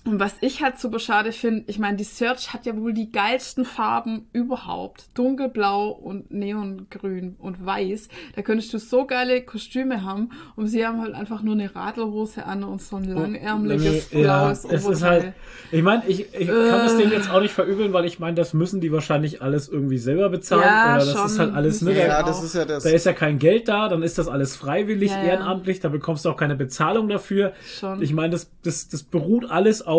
[0.08, 3.12] und was ich halt super schade finde, ich meine, die Search hat ja wohl die
[3.12, 5.10] geilsten Farben überhaupt.
[5.16, 8.08] Dunkelblau und Neongrün und weiß.
[8.36, 10.30] Da könntest du so geile Kostüme haben.
[10.56, 14.64] Und sie haben halt einfach nur eine Radlhose an und so ein langärmliches ja, blaues
[14.66, 15.22] es ist Oberteil.
[15.24, 15.34] halt,
[15.72, 16.98] ich meine, ich, ich kann das Äh.
[17.00, 20.30] denen jetzt auch nicht verübeln, weil ich meine, das müssen die wahrscheinlich alles irgendwie selber
[20.30, 21.26] bezahlen Ja, oder das schon.
[21.26, 22.26] ist halt alles, ne, Ja, auch.
[22.26, 22.84] das ist ja das.
[22.84, 25.24] da ist ja kein Geld da, dann ist das alles freiwillig, Ja, ja.
[25.32, 27.54] ehrenamtlich, da bekommst du auch keine Bezahlung dafür.
[27.80, 28.02] Schon.
[28.02, 29.97] Ich meine, das, das, das beruht alles auf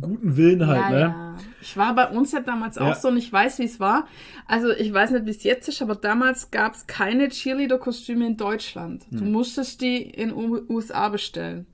[0.00, 1.00] guten Willen halt, ja, ne?
[1.00, 1.34] ja.
[1.60, 2.90] Ich war bei uns ja damals Ja.
[2.90, 4.06] auch so und ich weiß, wie es war.
[4.46, 8.36] Also ich weiß nicht, wie es jetzt ist, aber damals gab es keine Cheerleader-Kostüme in
[8.36, 9.04] Deutschland.
[9.10, 9.18] Hm.
[9.18, 11.66] Du musstest die in USA bestellen.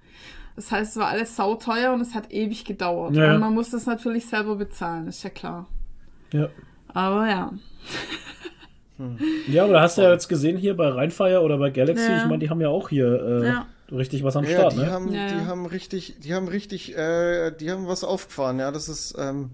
[0.57, 3.15] Das heißt, es war alles sauteuer und es hat ewig gedauert.
[3.15, 3.35] Ja.
[3.35, 5.67] Und man musste es natürlich selber bezahlen, ist ja klar.
[6.33, 6.49] Ja.
[6.89, 7.53] Aber ja.
[9.49, 12.39] Ja, aber hast du ja jetzt gesehen hier bei Rheinfire oder bei Galaxy, ich meine,
[12.39, 13.47] die haben ja auch hier äh.
[13.93, 14.91] Richtig was am Ja, Start, die ne?
[14.91, 15.47] haben, Ja, die ja.
[15.47, 19.51] haben richtig, die haben richtig, äh, die haben was aufgefahren, ja, das ist, ähm,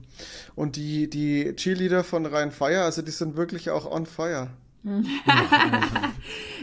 [0.55, 4.49] und die, die Cheerleader von Rhein Fire, also die sind wirklich auch on fire.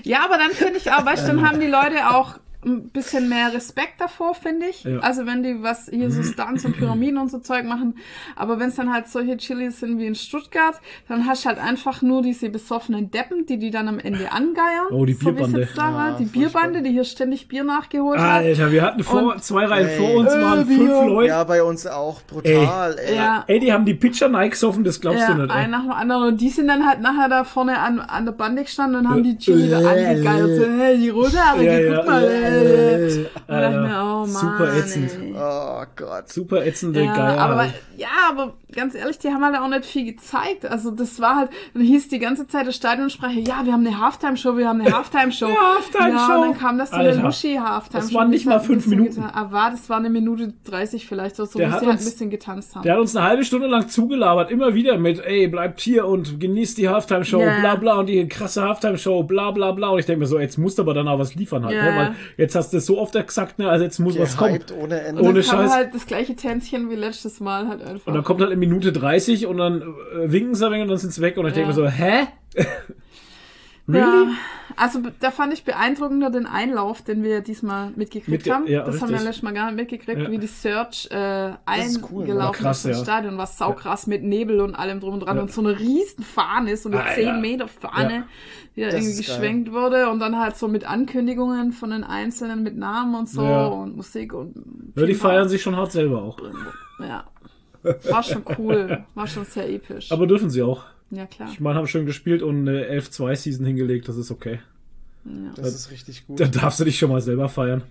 [0.04, 3.30] Ja, aber dann finde ich auch, weißt du, dann haben die Leute auch ein bisschen
[3.30, 4.84] mehr Respekt davor, finde ich.
[4.84, 5.00] Ja.
[5.00, 7.96] Also wenn die was hier so Stunts und Pyramiden und so Zeug machen.
[8.36, 11.60] Aber wenn es dann halt solche Chilis sind wie in Stuttgart, dann hast du halt
[11.60, 14.88] einfach nur diese besoffenen Deppen, die die dann am Ende angeiern.
[14.92, 15.62] Oh, die So Bierbande.
[15.62, 16.10] jetzt da war.
[16.12, 16.26] Ja, Die.
[16.26, 18.44] Bierbande, die hier ständig Bier nachgeholt hat.
[18.44, 19.98] Alter, wir hatten vor, Und- zwei Reihen Ey.
[19.98, 21.28] vor uns Äh, waren wir- fünf Leute.
[21.30, 23.16] Ja, bei uns auch, brutal, ey.
[23.16, 23.44] Ja.
[23.48, 25.70] Ey, die haben die Pitcher Nike gesoffen, das glaubst Ja, du nicht, ein ey.
[25.72, 26.24] nach dem anderen.
[26.30, 29.24] Und die sind dann halt nachher da vorne an, an der Bande gestanden und haben
[29.24, 30.56] die Äh, Cheerleader äh, angegeiert.
[30.58, 32.24] So, hey, die Rothaarige, Ja, ja, guck mal.
[32.54, 33.70] Äh, Äh.
[33.70, 35.12] Mir, oh Mann, super ätzend.
[35.22, 35.36] ey.
[35.38, 36.30] Oh Gott.
[36.30, 37.40] Super ätzende Ja, Geier.
[37.40, 37.66] aber,
[37.98, 40.66] ja, aber ganz ehrlich, die haben halt auch nicht viel gezeigt.
[40.66, 44.00] Also das war halt, dann hieß die ganze Zeit der Stadionsprecher, ja, wir haben eine
[44.00, 45.48] Halftime-Show, wir haben eine Halftime-Show.
[45.48, 46.32] Halftime-Show.
[46.32, 48.08] Ja, und dann kam das so eine Alter, Luschi-Halftime-Show.
[48.08, 49.22] das waren nicht mal fünf Minuten.
[49.22, 52.00] getan- Ah, war, das war eine Minute 30 vielleicht oder so, Der hat sie halt
[52.00, 52.84] ein bisschen getanzt haben.
[52.84, 56.40] Der hat uns eine halbe Stunde lang zugelabert, immer wieder mit, ey, bleibt hier und
[56.40, 57.60] genießt die Halftime-Show, Ja.
[57.60, 59.90] bla bla, und die krasse Halftime-Show, bla bla bla.
[59.90, 61.84] Und ich denke mir so, jetzt musst du aber dann auch was liefern halt, Ja.
[61.92, 61.98] ne?
[61.98, 63.70] Weil jetzt hast du es so oft gesagt, ne?
[63.70, 64.54] Also jetzt muss was kommen.
[64.54, 65.22] Gehypt ohne Ende.
[65.22, 65.72] Ohne dann Scheiß.
[65.72, 68.06] halt das gleiche Tänzchen wie letztes Mal halt einfach.
[68.08, 70.90] Und dann kommt halt in Minute 30 und dann äh, winken sie ein wenig und
[70.90, 71.38] dann sind sie weg.
[71.38, 71.76] Und ich denke Ja.
[71.76, 72.28] mir so, hä?
[73.88, 74.02] Really?
[74.02, 74.28] Ja,
[74.76, 78.68] also da fand ich beeindruckender den Einlauf, den wir diesmal mitgekriegt Mitge- haben.
[78.68, 79.26] ja, das haben wir richtig.
[79.28, 80.32] letztes Mal gar nicht mitgekriegt, Ja.
[80.32, 81.50] wie die Search äh,
[81.86, 83.02] ist cool, eingelaufen Krass, ist.
[83.04, 83.38] Stadion.
[83.38, 85.36] Was saukrass mit Nebel und allem drum und dran.
[85.38, 85.44] Ja.
[85.44, 87.38] Und so eine riesen Fahne, so eine Ah, 10 ja.
[87.40, 88.24] Meter Fahne, Ja.
[88.76, 89.38] die da Das irgendwie ist geil.
[89.38, 90.10] geschwenkt wurde.
[90.10, 93.68] Und dann halt so mit Ankündigungen von den Einzelnen mit Namen und so Ja.
[93.68, 94.56] und Musik und
[94.96, 96.40] Ja, die feiern sich schon hart selber auch.
[97.00, 97.26] Ja.
[98.10, 99.04] War schon cool.
[99.14, 100.12] War schon sehr episch.
[100.12, 100.84] Aber dürfen sie auch.
[101.16, 101.50] Ja, klar.
[101.52, 104.60] Ich meine, haben schön gespielt und eine 11-2-Season hingelegt, das ist okay.
[105.56, 106.40] Das ist richtig gut.
[106.40, 107.84] Da darfst du dich schon mal selber feiern.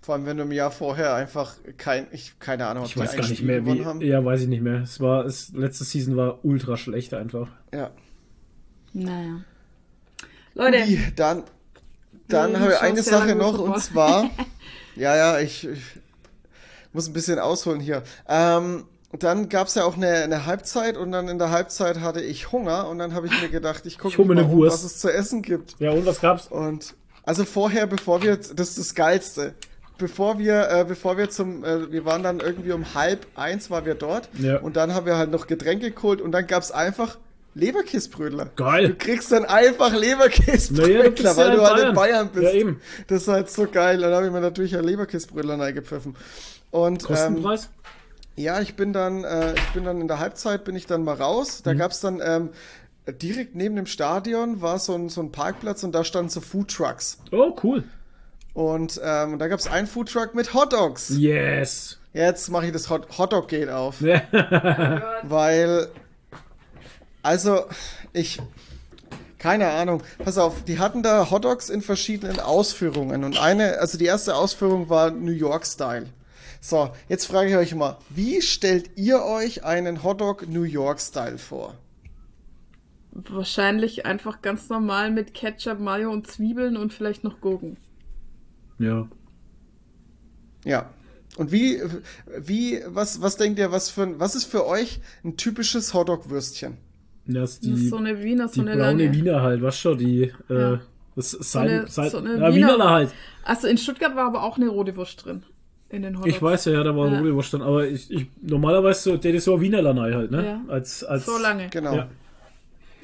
[0.00, 3.12] Vor allem, wenn du im Jahr vorher einfach kein, ich, keine Ahnung, ob Ich weiß
[3.16, 3.84] gar nicht Spiel mehr, gewonnen wie.
[3.84, 4.00] haben.
[4.02, 4.82] Ja, weiß ich nicht mehr.
[4.82, 7.48] Es war, es, letzte Season war ultra schlecht einfach.
[7.72, 7.90] Ja.
[8.92, 9.40] Naja.
[10.54, 11.44] Leute, Ui, dann,
[12.28, 14.30] dann Ja, habe ich eine ja Sache noch und zwar,
[14.96, 15.80] ja, ja, ich, ich
[16.92, 18.02] muss ein bisschen ausholen hier.
[18.28, 18.84] Ähm,
[19.22, 22.50] dann gab es ja auch eine, eine Halbzeit und dann in der Halbzeit hatte ich
[22.52, 25.42] Hunger und dann habe ich mir gedacht, ich gucke mal, um, was es zu essen
[25.42, 25.76] gibt.
[25.78, 26.48] Ja, und was gab's?
[26.48, 29.54] Und also vorher, bevor wir, das ist das Geilste.
[29.96, 33.86] Bevor wir, äh, bevor wir zum, äh, wir waren dann irgendwie um halb eins war
[33.86, 34.58] wir dort Ja.
[34.58, 37.16] und dann haben wir halt noch Getränke geholt und dann gab's einfach
[37.54, 38.46] Leberkissbrödler.
[38.56, 38.96] Du Geil.
[38.98, 42.28] kriegst dann einfach Naja, du Leberkissbrödler, bist ja weil in du halt in Bayern.
[42.30, 42.42] Bist.
[42.44, 42.80] Ja, eben.
[43.06, 43.98] Das ist halt so geil.
[44.00, 46.16] Dann habe ich mir natürlich ein Leberkissbrödler reingepfiffen.
[46.72, 47.70] Und ähm, Kostenpreis?
[48.36, 51.14] Ja, ich bin dann, äh, ich bin dann in der Halbzeit bin ich dann mal
[51.14, 51.60] raus.
[51.60, 51.64] Mhm.
[51.64, 52.50] Da gab's dann ähm,
[53.06, 57.18] direkt neben dem Stadion war so ein, so ein Parkplatz und da standen so Foodtrucks.
[57.32, 57.84] oh, cool.
[58.54, 61.10] Und ähm, da gab's einen Foodtruck mit Hotdogs.
[61.10, 61.98] Yes.
[62.12, 64.00] Jetzt mache ich das Hot Hotdog Gate auf,
[65.22, 65.88] weil
[67.22, 67.64] also
[68.12, 68.40] ich
[69.44, 70.02] keine Ahnung.
[70.24, 74.88] Pass auf, die hatten da Hotdogs in verschiedenen Ausführungen und eine, also die erste Ausführung
[74.88, 76.06] war New York Style.
[76.66, 81.36] So, jetzt frage ich euch mal, wie stellt ihr euch einen Hotdog New York Style
[81.36, 81.74] vor?
[83.12, 87.76] wahrscheinlich einfach ganz normal mit Ketchup, Mayo und Zwiebeln und vielleicht noch Gurken.
[88.78, 89.06] ja.
[90.64, 90.88] Ja.
[91.36, 91.82] Und wie,
[92.38, 96.78] wie, was, was denkt ihr, was für, ein- was ist für euch ein typisches Hotdog-Würstchen?
[97.26, 99.12] Das ist Das ist die, so eine Wiener, so die eine braune lange.
[99.12, 100.80] Wiener halt, was schon, die, äh, Ja.
[101.14, 103.10] das So eine, Seiten, so eine ja, Wiener, Wienerler halt.
[103.44, 105.42] Also in Stuttgart war aber auch eine rote Wurst drin.
[105.94, 106.34] In den Hotdogs.
[106.36, 107.22] Ich weiß ja, ja, da war Ja.
[107.24, 107.34] ja.
[107.34, 110.44] Wurst dann, aber ich, ich, normalerweise so, der ist so Wienerler halt, ne?
[110.44, 110.60] Ja.
[110.72, 111.68] Als, als, So lange.
[111.70, 111.94] Genau.
[111.94, 112.08] Ja.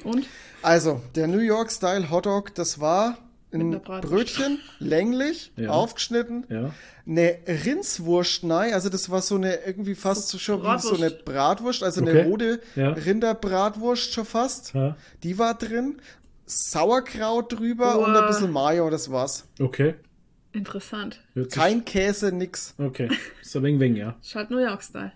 [0.03, 0.25] Und?
[0.61, 3.17] Also, der New York Style Hotdog, das war
[3.53, 3.81] ein.
[3.81, 5.71] Brötchen, länglich, Ja.
[5.71, 6.73] aufgeschnitten, Ja.
[7.05, 11.09] eine Rindswurst, nein, also das war so eine irgendwie fast so schon wie so eine
[11.09, 12.23] Bratwurst, also eine Okay.
[12.29, 12.91] rote Ja.
[12.91, 14.73] Rinderbratwurst schon fast.
[14.73, 14.95] ja.
[15.23, 15.97] Die war drin,
[16.45, 19.45] Sauerkraut drüber und ein bisschen Mayo, das war's.
[19.59, 19.95] Okay.
[20.53, 21.21] Interessant.
[21.35, 22.75] Sich- Kein Käse, nix.
[22.77, 23.09] Okay.
[23.09, 24.15] Ein wenig, wenig, ja.
[24.21, 25.11] Ist halt New York-Style.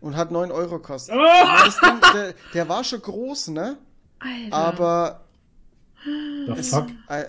[0.00, 1.14] Und hat 9 Euro gekostet.
[1.16, 1.64] Ah!
[1.64, 3.76] Das Ding, der, der war schon groß, ne?
[4.18, 4.56] Alter.
[4.56, 5.24] Aber
[6.04, 6.86] The fuck?
[7.08, 7.24] äh,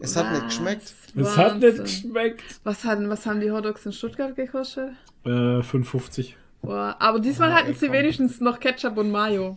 [0.00, 0.48] es hat nicht Was?
[0.48, 0.82] geschmeckt.
[1.16, 1.84] Es hat nicht Wahnsinn.
[1.84, 2.42] geschmeckt.
[2.64, 4.90] Was, hatten, was haben die Hotdogs in Stuttgart gekostet?
[5.24, 6.34] Äh, 5,50.
[6.62, 7.94] Boah, aber diesmal Oh, hatten ey, sie komm.
[7.94, 9.56] wenigstens noch Ketchup und Mayo.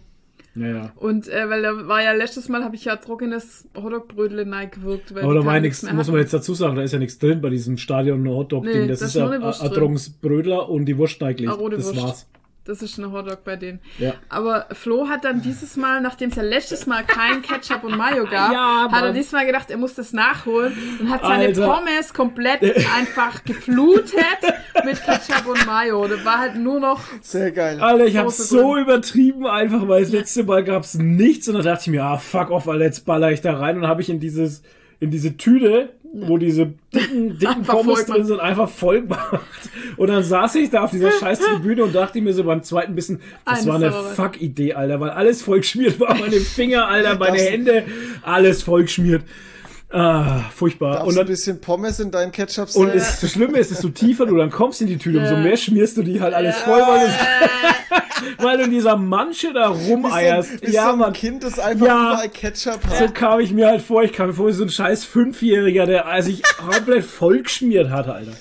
[0.53, 0.91] Naja.
[0.95, 5.15] Und äh, weil da war ja letztes Mal habe ich ja trockenes Hotdog-Brödel gewirkt.
[5.15, 7.19] Weil Aber da war ja nichts, muss man jetzt dazu sagen, da ist ja nichts
[7.19, 8.81] drin bei diesem Stadion-Hotdog-Ding.
[8.81, 12.01] Nee, das, da ist ja ein trockenes Brödler und die Wurst rote Das Wurst.
[12.03, 12.27] war's.
[12.63, 13.79] Das ist ein Hotdog bei denen.
[13.97, 14.13] Ja.
[14.29, 18.25] Aber Flo hat dann dieses Mal, nachdem es ja letztes Mal kein Ketchup und Mayo
[18.25, 21.65] gab, Ja, hat er diesmal gedacht, er muss das nachholen und hat seine Alter.
[21.65, 22.61] Pommes komplett
[22.95, 24.13] einfach geflutet
[24.85, 26.07] mit Ketchup und Mayo.
[26.07, 27.79] Da war halt nur noch Sehr geil.
[27.81, 28.83] Alter, ich hab's Soße so drin.
[28.83, 32.51] übertrieben einfach, weil das letzte Mal gab's nichts und dann dachte ich mir, ah, fuck
[32.51, 34.61] off, Alter, jetzt baller ich da rein und habe ich in dieses,
[34.99, 39.39] in diese Tüte, wo diese dicken, dicken Pommes drin sind, einfach voll gemacht.
[39.97, 42.95] Und dann saß ich da auf dieser scheiß Tribüne und dachte mir so beim zweiten
[42.95, 43.91] Bissen, das Eine war eine.
[43.91, 47.85] Fuck-Idee, Alter, weil alles voll geschmiert war, meine Finger, Alter, meine Hände,
[48.21, 49.23] alles voll geschmiert.
[49.93, 50.93] Ah, furchtbar.
[50.93, 52.97] Darfst Und du ein dann, bisschen Pommes in deinen Ketchup und sehen?
[52.97, 55.97] es, das Schlimme ist, desto tiefer du dann kommst in die Tüte, umso mehr schmierst
[55.97, 57.13] du die halt alles voll, weil du,
[58.45, 60.61] weil du in dieser Manche da so, rumeierst.
[60.65, 61.13] wie ja, so ein Mann.
[61.13, 62.11] Kind, das einfach Ja.
[62.13, 62.97] überall Ketchup hat.
[62.99, 64.03] So kam ich mir halt vor.
[64.03, 68.31] Ich kam mir vor wie so ein scheiß Fünfjähriger, der sich komplett vollgeschmiert hatte, Alter.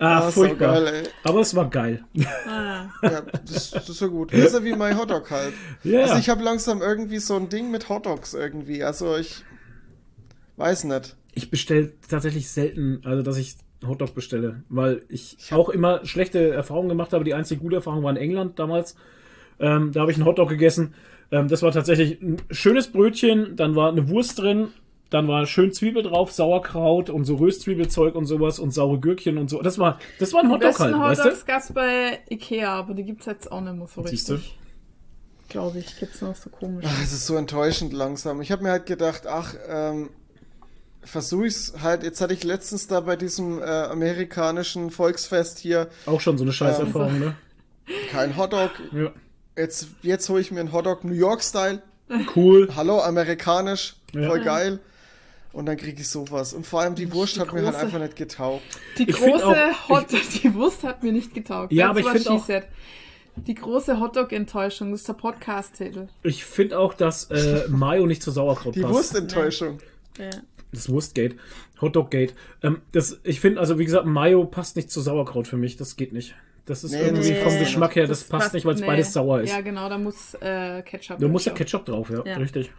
[0.00, 0.74] Ah, so furchtbar.
[0.82, 1.02] geil, ey.
[1.22, 2.02] Aber es war geil.
[2.48, 4.32] ah, Ja, das, das ist ja gut.
[4.32, 5.52] Das ist ja wie mein Hotdog halt.
[5.84, 6.00] Ja.
[6.00, 8.82] Also ich habe langsam irgendwie so ein Ding mit Hotdogs irgendwie.
[8.82, 9.44] Also ich
[10.56, 11.16] weiß nicht.
[11.34, 16.88] Ich bestelle tatsächlich selten, also dass ich Hotdog bestelle, weil ich, auch immer schlechte Erfahrungen
[16.88, 17.24] gemacht habe.
[17.24, 18.96] Die einzige gute Erfahrung war in England damals.
[19.58, 20.94] Ähm, da habe ich einen Hotdog gegessen.
[21.30, 24.68] Ähm, das war tatsächlich ein schönes Brötchen, dann war eine Wurst drin,
[25.10, 29.50] dann war schön Zwiebel drauf, Sauerkraut und so Röstzwiebelzeug und sowas und saure Gürkchen und
[29.50, 29.62] so.
[29.62, 31.46] Das war, das war ein die Hotdog halt, weißt Hotdogs du?
[31.46, 34.34] gab's bei Ikea, aber die gibt's jetzt auch nicht mehr so Siehst du?
[34.34, 34.58] richtig.
[35.48, 36.86] Glaube ich, gibt's noch so komisch.
[36.88, 38.40] Ach, es ist so enttäuschend langsam.
[38.40, 40.08] Ich habe mir halt gedacht, ach, ähm,
[41.04, 42.02] versuche ich's halt.
[42.02, 46.52] Jetzt hatte ich letztens da bei diesem äh, amerikanischen Volksfest hier Auch schon so eine
[46.52, 47.34] scheiß Erfahrung, ne?
[48.10, 48.70] kein Hotdog.
[48.92, 49.10] Ja.
[49.56, 51.82] Jetzt, jetzt hole ich mir einen Hotdog New York Style.
[52.36, 52.68] Cool.
[52.76, 53.96] Hallo, amerikanisch.
[54.12, 54.28] Ja.
[54.28, 54.78] Voll geil.
[55.52, 56.54] Und dann kriege ich sowas.
[56.54, 58.62] Und vor allem die Wurst die hat mir halt große- einfach nicht getaugt.
[58.96, 60.06] Die Ich große auch- Hot
[60.42, 61.72] die Wurst hat mir nicht getaugt.
[61.72, 62.64] Ja, That's aber ich what find she auch- said.
[63.36, 66.08] Die große Hotdog-Enttäuschung, das ist der Podcast-Titel.
[66.22, 68.94] Ich finde auch, dass äh, Mayo nicht zu Sauerkraut Die passt.
[68.94, 69.78] Wurstenttäuschung.
[70.18, 70.28] Ja.
[70.72, 71.36] Das Wurstgate.
[71.80, 72.32] Hotdoggate.
[72.62, 75.76] Ähm, das, ich finde, also wie gesagt, Mayo passt nicht zu Sauerkraut für mich.
[75.76, 76.34] Das geht nicht.
[76.64, 78.86] Das ist Nee, irgendwie das vom passt Geschmack her, das, passt, nicht, weil es nee.
[78.86, 79.50] beides sauer ist.
[79.50, 81.58] Ja, genau, da muss äh, Ketchup da muss ja drauf.
[81.58, 82.36] Ketchup drauf, ja, Ja.
[82.36, 82.70] richtig.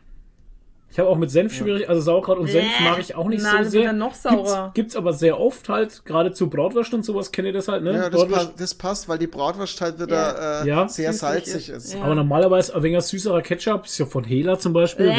[0.89, 3.51] Ich habe auch mit Senf schwierig, also Sauerkraut und Senf mag ich auch nicht Na,
[3.51, 3.81] so das sehr.
[3.81, 4.65] wird dann noch saurer.
[4.65, 7.83] Gibt's, gibt's aber sehr oft halt, gerade zu Bratwurst und sowas, kennt ihr das halt,
[7.83, 7.93] ne?
[7.93, 10.05] Ja, das, passt, das passt, weil die Bratwurst halt Ja.
[10.05, 10.87] wieder äh, Ja.
[10.87, 11.85] sehr Süßlich salzig ist.
[11.85, 11.93] ist.
[11.95, 12.03] Ja.
[12.03, 15.15] Aber normalerweise ein wenig süßerer Ketchup, ist ja von Hela zum Beispiel, Bäh.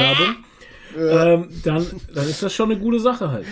[0.96, 3.46] Ähm, dann, dann ist das schon eine gute Sache halt.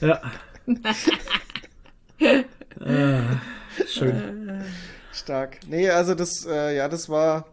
[0.00, 0.20] Ja.
[2.80, 3.40] ah,
[3.86, 4.62] schön.
[5.12, 5.60] Stark.
[5.68, 7.46] Nee, also das, äh, ja, das war,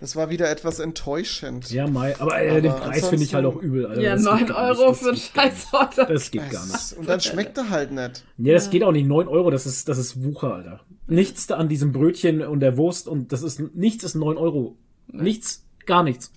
[0.00, 1.70] das war wieder etwas enttäuschend.
[1.70, 2.18] Ja, Mai.
[2.18, 3.86] Aber, äh, den Aber Preis finde ich halt auch übel.
[3.86, 4.00] Alter.
[4.00, 4.80] Ja, Das geht 9 gar nicht.
[4.80, 6.08] Euro für einen scheiß Hotdog.
[6.08, 6.92] Das geht gar nicht.
[6.98, 8.24] Und dann schmeckt er halt nicht.
[8.38, 9.06] Ja, das geht auch nicht.
[9.06, 10.80] 9 Euro, das ist, das ist Wucher, Alter.
[11.06, 14.76] Nichts da an diesem Brötchen und der Wurst und das ist, nichts ist 9 Euro.
[15.06, 16.32] Nichts, gar nichts.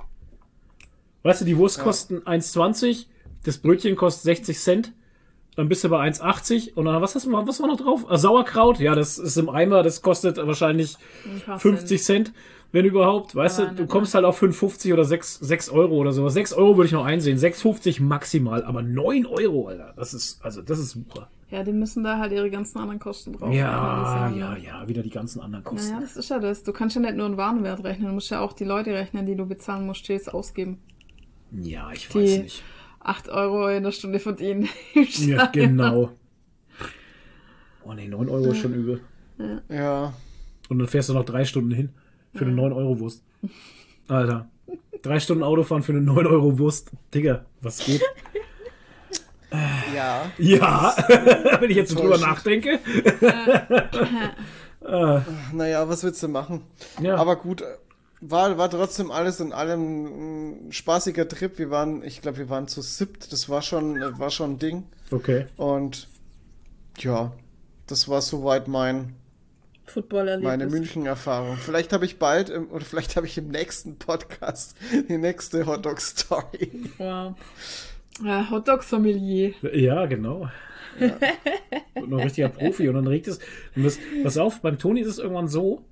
[1.27, 1.83] Weißt du, die Wurst Ja.
[1.83, 3.07] kosten 1,20,
[3.43, 4.93] das Brötchen kostet 60 Cent,
[5.57, 8.05] dann bist du bei 1,80 und dann, was hast du, was war noch drauf?
[8.07, 12.31] Ah, Sauerkraut, ja, das ist im Eimer, das kostet wahrscheinlich Ein paar 50 Cent,
[12.71, 13.35] wenn überhaupt.
[13.35, 16.31] Weißt Aber du, du kommst halt auf 5,50 oder 6, 6 Euro oder sowas.
[16.33, 20.61] 6 Euro würde ich noch einsehen, 6,50 maximal, aber 9 Euro, Alter, das ist, also,
[20.61, 21.27] das ist Wucher.
[21.49, 25.09] Ja, die müssen da halt ihre ganzen anderen Kosten drauf Ja, ja, ja, wieder die
[25.09, 25.89] ganzen anderen Kosten.
[25.91, 26.63] Naja, das ist ja das.
[26.63, 29.25] Du kannst ja nicht nur einen Warenwert rechnen, du musst ja auch die Leute rechnen,
[29.25, 30.79] die du bezahlen musst, stets ausgeben.
[31.51, 32.63] Ja, ich Die- weiß nicht.
[32.99, 34.67] 8 Euro in der Stunde verdienen.
[34.93, 36.11] im Ja, genau.
[37.83, 38.99] Oh ne, 9 Euro ist schon übel.
[39.69, 40.13] Ja.
[40.67, 41.89] Und dann fährst du noch drei Stunden hin
[42.35, 43.23] für eine 9 Euro Wurst.
[44.09, 44.49] Alter.
[45.01, 46.91] Drei Stunden Autofahren für eine 9 Euro Wurst.
[47.13, 48.01] Digga, was geht?
[49.95, 50.29] Ja.
[50.37, 50.93] Ja,
[51.61, 52.79] wenn ich jetzt so drüber nachdenke.
[55.53, 56.63] Naja, was willst du machen?
[57.01, 57.15] Ja.
[57.15, 57.63] Aber gut,
[58.21, 61.57] war, war trotzdem alles in allem ein spaßiger Trip.
[61.57, 63.31] Wir waren, ich glaube, wir waren zu siebt.
[63.31, 64.83] Das war schon, war schon ein Ding.
[65.11, 65.45] Okay.
[65.55, 66.07] Und
[66.97, 67.31] ja,
[67.85, 69.15] das war soweit mein,
[70.41, 71.57] meine München-Erfahrung.
[71.57, 74.75] Vielleicht habe ich bald, im, oder vielleicht habe ich im nächsten Podcast
[75.09, 76.71] die nächste Hotdog-Story.
[76.97, 77.35] Wow.
[78.25, 79.53] Äh, Hotdog-Sommelier.
[79.73, 80.49] Ja, genau.
[81.93, 82.89] Und noch ein richtiger Profi.
[82.89, 83.39] Und dann regt es.
[83.75, 85.85] Und das, pass auf, beim Toni ist es irgendwann so,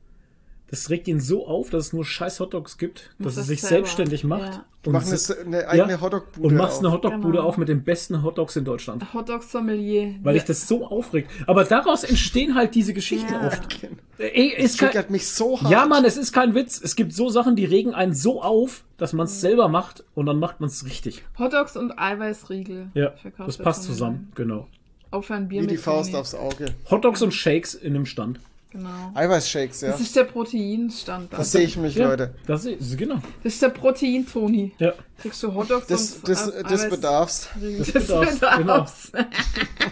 [0.69, 3.47] das regt ihn so auf, dass es nur scheiß Hotdogs gibt, dass Muss er das
[3.47, 3.75] sich selber.
[3.75, 4.53] selbstständig macht.
[4.55, 4.65] Ja.
[4.83, 6.95] Wir machen se- eine, eine eigene ja, Hotdog-Bude Und machst eine auf.
[6.95, 7.43] Hotdog-Bude Genau.
[7.47, 9.13] auf mit den besten Hotdogs in Deutschland.
[9.13, 10.15] Hotdog-Sommelier.
[10.23, 11.29] Weil ich das so aufregt.
[11.47, 13.47] Aber daraus entstehen halt diese Geschichten Ja.
[13.47, 13.87] oft.
[14.17, 15.71] Ey, ist kein, triggert mich so hart.
[15.71, 16.79] ja, Mann, es ist kein Witz.
[16.83, 20.25] Es gibt so Sachen, die regen einen so auf, dass man es selber macht und
[20.25, 21.23] dann macht man es richtig.
[21.37, 22.87] Hotdogs und Eiweißriegel.
[22.93, 24.67] Ja, das passt zusammen, genau.
[25.11, 26.19] Auf ein Bier Wie die mit Faust Toni.
[26.21, 26.65] aufs Auge.
[26.89, 28.39] Hotdogs und Shakes in einem Stand.
[28.75, 29.11] Genau.
[29.13, 29.91] Eiweißshakes, ja.
[29.91, 31.31] Das ist der Proteinstand.
[31.31, 32.35] Das sehe ich mich, Ja, Leute.
[32.45, 33.21] Das ist, genau.
[33.41, 34.73] Das ist der Protein-Toni.
[34.79, 34.91] Ja.
[35.21, 37.49] Kriegst du Hotdogs Das, und das, Ei- das Eiweiß- bedarf's.
[37.77, 39.11] Das bedarf's, bedarf's.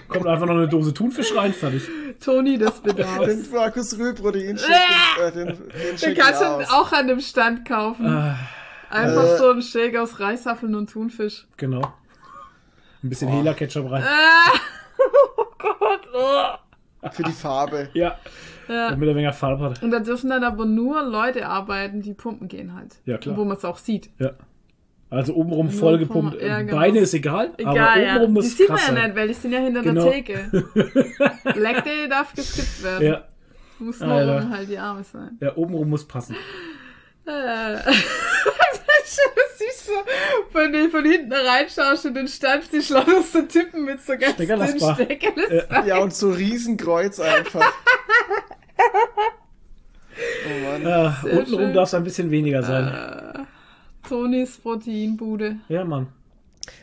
[0.10, 1.84] Kommt einfach noch eine Dose Thunfisch rein, fertig.
[2.20, 3.26] Toni, das bedarf's.
[3.26, 4.74] Den Markus Rühl Proteinshake,
[5.18, 8.06] den, äh, den, den Den kannst du auch an dem Stand kaufen.
[8.08, 8.36] Ah,
[8.90, 9.38] Einfach Äh.
[9.38, 11.48] so ein Shake aus Reishaffeln und Thunfisch.
[11.56, 11.82] genau.
[13.02, 14.04] Ein bisschen Hela-Ketchup rein.
[14.06, 14.52] Ah,
[15.38, 16.02] oh Gott.
[16.14, 17.10] Oh.
[17.12, 17.90] Für die Farbe.
[17.94, 18.18] Ja.
[18.68, 18.92] Ja.
[18.92, 19.84] Damit er weniger Farbe hat.
[19.84, 22.96] Und da dürfen dann aber nur Leute arbeiten, die pumpen gehen halt.
[23.06, 23.36] Ja, klar.
[23.38, 24.10] Wo man es auch sieht.
[24.20, 24.32] Ja.
[25.10, 26.42] Also obenrum Nur voll gepumpt.
[26.42, 26.76] ja, genau.
[26.76, 28.12] Beine ist egal, Egal, aber ja.
[28.16, 30.04] obenrum Die muss sieht man ja nicht, weil die sind ja hinter Genau.
[30.06, 30.64] der Theke.
[31.56, 33.08] Leg Day darf geskippt werden.
[33.08, 33.24] Ja.
[33.80, 35.38] Muss nur halt die Arme sein.
[35.40, 36.36] ja, obenrum muss passen.
[37.26, 37.78] Äh.
[39.36, 39.94] Das siehst du,
[40.54, 44.80] wenn du von hinten reinschaust und den Stand die schlauesten Typen mit so ganz dünnen.
[44.96, 45.86] Steckerlassbar.
[45.86, 47.62] Ja, und so Riesenkreuz einfach.
[50.46, 50.82] Oh Mann.
[50.84, 51.74] Ja, Sehr untenrum schön.
[51.74, 53.48] darf es ein bisschen weniger sein.
[54.08, 55.58] Tonis Proteinbude.
[55.70, 56.08] Ja, Mann.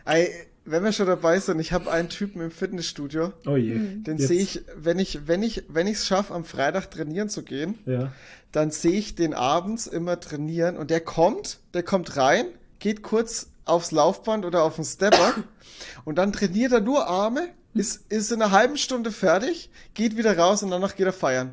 [0.05, 0.29] Ey,
[0.71, 3.75] wenn wir schon dabei sind, ich habe einen Typen im Fitnessstudio, Oh je.
[3.75, 4.05] Hm.
[4.05, 7.43] den sehe ich, wenn ich, wenn ich, wenn ich es schaffe, am Freitag trainieren zu
[7.43, 8.13] gehen, Ja.
[8.53, 12.47] dann sehe ich den abends immer trainieren und der kommt, der kommt rein,
[12.79, 15.35] geht kurz aufs Laufband oder auf den Stepper
[16.05, 20.37] und dann trainiert er nur Arme, ist, ist in einer halben Stunde fertig, geht wieder
[20.37, 21.53] raus und danach geht er feiern.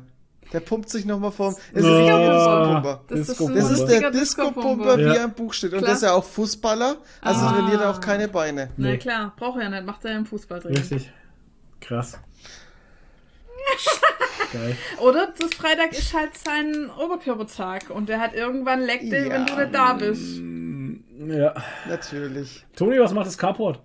[0.52, 1.54] Der pumpt sich nochmal vorm.
[1.74, 3.00] Es ist Ah, nicht der Disco-Pumper.
[3.08, 5.14] Das ist, Das ist der Disco-Pumper, wie Ja.
[5.14, 5.72] er im Buch steht.
[5.74, 5.90] Und Klar.
[5.90, 7.52] das ist ja auch Fußballer, also Ah.
[7.52, 8.70] trainiert er auch keine Beine.
[8.78, 8.98] Na Nee.
[8.98, 10.74] klar, braucht er ja nicht, macht er ja im Fußball drin.
[10.76, 11.12] Richtig.
[11.80, 12.18] Krass.
[14.52, 14.76] Geil.
[15.00, 19.34] Oder das Freitag ist halt sein Oberkörpertag und der hat irgendwann Day, Ja.
[19.34, 20.40] wenn du nicht da bist.
[21.26, 21.54] Ja.
[21.86, 22.64] Natürlich.
[22.74, 23.80] Toni, was macht das Carport?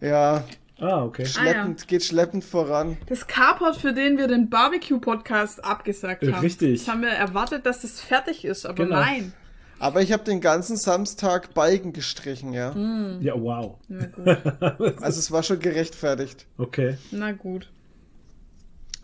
[0.00, 0.42] Ja,
[0.82, 1.24] Ah, okay.
[1.24, 2.96] schleppend, geht schleppend voran.
[3.06, 6.40] Das Carport, für den wir den Barbecue-Podcast abgesagt haben.
[6.40, 6.80] Richtig.
[6.84, 8.96] Das haben wir erwartet, dass das fertig ist, aber Genau.
[8.96, 9.32] nein.
[9.78, 12.74] Aber ich habe den ganzen Samstag Balken gestrichen, ja.
[12.74, 13.18] Hm.
[13.20, 13.78] Ja, wow.
[13.88, 14.26] Na gut.
[15.02, 16.46] Also es war schon gerechtfertigt.
[16.58, 16.98] Okay.
[17.10, 17.70] Na gut.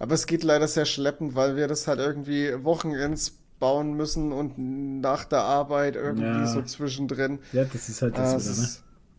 [0.01, 4.55] Aber es geht leider sehr schleppend, weil wir das halt irgendwie Wochenends bauen müssen und
[5.01, 6.47] nach der Arbeit irgendwie Ja.
[6.47, 7.41] so zwischendrin.
[7.53, 8.69] Ja, das ist halt Ah, das es wieder, ne?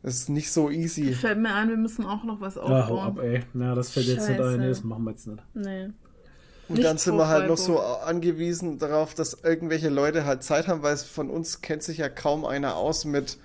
[0.04, 1.14] Ist, es ist nicht so easy.
[1.14, 3.18] Fällt mir ein, wir müssen auch noch was Ah, hau aufbauen.
[3.18, 3.44] ab, ey.
[3.54, 4.60] Na, das fällt jetzt nicht ein.
[4.60, 5.44] Nee, das machen wir jetzt nicht.
[5.54, 5.90] nee.
[6.68, 10.68] Und Nicht dann sind wir halt noch so angewiesen darauf, dass irgendwelche Leute halt Zeit
[10.68, 13.40] haben, weil es von uns kennt sich ja kaum einer aus mit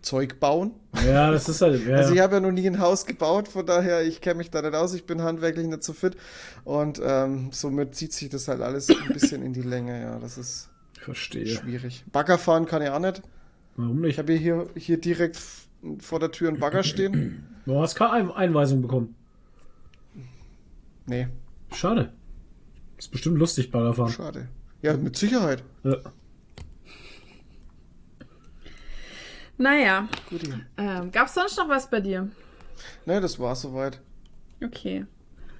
[0.00, 0.72] Zeug bauen.
[1.06, 1.86] Ja, das ist halt.
[1.86, 4.50] Ja, Also ich habe ja noch nie ein Haus gebaut, von daher, ich kenne mich
[4.50, 6.16] da nicht aus, ich bin handwerklich nicht so fit.
[6.64, 10.18] Und ähm, somit zieht sich das halt alles ein bisschen in die Länge, ja.
[10.18, 11.46] Das ist verstehe.
[11.46, 12.04] schwierig.
[12.10, 13.20] Bagger fahren kann ich auch nicht.
[13.76, 14.18] Warum Ich nicht?
[14.18, 15.40] habe hier, hier direkt
[15.98, 17.46] vor der Tür einen Bagger stehen.
[17.64, 19.14] Du hast keine Ein Einweisung bekommen.
[21.06, 21.28] Nee,
[21.72, 22.12] Schade.
[22.98, 24.12] Ist bestimmt lustig, Baggerfahren.
[24.12, 24.48] schade.
[24.82, 25.62] Ja, mit Sicherheit.
[25.84, 25.96] Ja.
[29.58, 30.42] Naja, Gut.
[30.76, 32.28] ähm, gab's sonst noch was bei dir?
[33.06, 34.00] Ne, das war soweit.
[34.64, 35.06] Okay.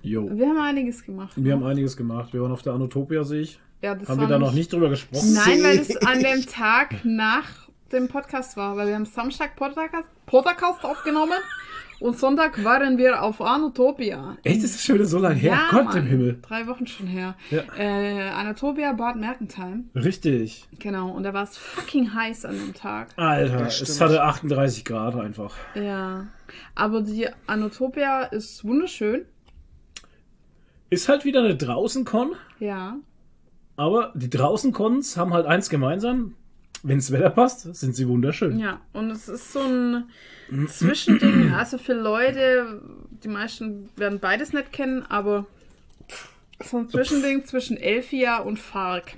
[0.02, 0.28] Jo.
[0.36, 1.32] Wir haben einiges gemacht.
[1.36, 2.32] Wir haben einiges gemacht.
[2.32, 3.60] Wir waren auf der Anotopia, sehe ich.
[3.80, 5.34] ja, das Haben war wir da noch nicht drüber gesprochen?
[5.34, 7.61] Nein, weil es an dem Tag nach
[7.92, 11.38] dem Podcast war, weil wir haben Samstag Podcast, Podcast aufgenommen
[12.00, 14.36] und Sonntag waren wir auf Anatopia.
[14.42, 15.52] Echt, ist das schon wieder so lange her?
[15.52, 16.38] Ja, Gott Mann, im Himmel.
[16.42, 17.36] Drei Wochen schon her.
[17.50, 17.62] Ja.
[17.76, 19.90] Äh, Anatopia Bad Mergentheim.
[19.94, 20.66] Richtig.
[20.78, 23.08] Genau, und da war es fucking heiß an dem Tag.
[23.16, 25.54] Alter, es hatte 38 Grad einfach.
[25.74, 26.26] Ja.
[26.74, 29.26] Aber die Anatopia ist wunderschön.
[30.90, 32.96] Ist halt wieder eine Draußen-Con, Ja.
[33.76, 36.34] aber die Draußen-Cons haben halt eins gemeinsam.
[36.82, 38.58] Wenn das Wetter passt, sind sie wunderschön.
[38.58, 40.04] Ja, und es ist so ein
[40.68, 42.82] Zwischending, also für Leute,
[43.22, 45.46] die meisten werden beides nicht kennen, aber
[46.62, 49.14] so ein Zwischending zwischen Elfia und Fark.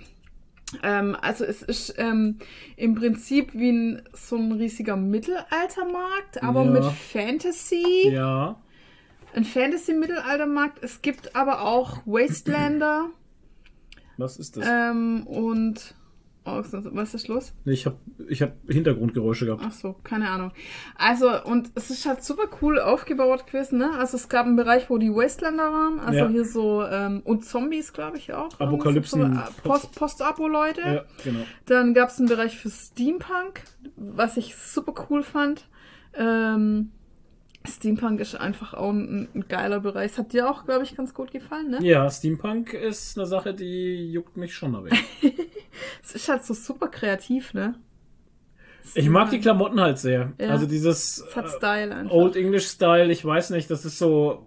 [0.83, 2.39] Ähm, also es ist ähm,
[2.77, 6.71] im Prinzip wie ein, so ein riesiger Mittelaltermarkt, aber Ja.
[6.71, 8.09] mit Fantasy.
[8.11, 8.61] Ja.
[9.35, 10.83] Ein Fantasy-Mittelaltermarkt.
[10.85, 13.09] Es gibt aber auch Wastelander
[14.17, 14.67] Was ist das?
[14.69, 15.95] ähm, und
[16.47, 17.53] oh, was ist los?
[17.65, 17.97] Ich habe
[18.29, 19.63] ich hab Hintergrundgeräusche gehabt.
[19.67, 20.53] Ach so, keine Ahnung.
[20.97, 23.91] Also, und es ist halt super cool aufgebaut gewesen, ne?
[23.99, 26.29] Also, es gab einen Bereich, wo die Wastelander waren, also Ja.
[26.29, 28.51] hier so, ähm, und Zombies, glaube ich, auch.
[28.59, 29.95] Apokalypsen- So, äh, Post.
[30.95, 31.41] Ja, genau.
[31.67, 33.63] Dann gab es einen Bereich für Steampunk,
[33.97, 35.67] was ich super cool fand.
[36.15, 36.93] Ähm,
[37.67, 40.13] Steampunk ist einfach auch ein, ein geiler Bereich.
[40.13, 41.79] Das hat dir auch, glaube ich, ganz gut gefallen, ne?
[41.83, 44.89] Ja, Steampunk ist eine Sache, die juckt mich schon aber.
[46.03, 47.75] Es ist halt so super kreativ, ne?
[48.95, 50.33] Ich mag die Klamotten halt sehr.
[50.39, 50.51] Ja.
[50.51, 52.05] Also dieses äh.
[52.11, 54.47] Old English Style, ich weiß nicht, das ist so.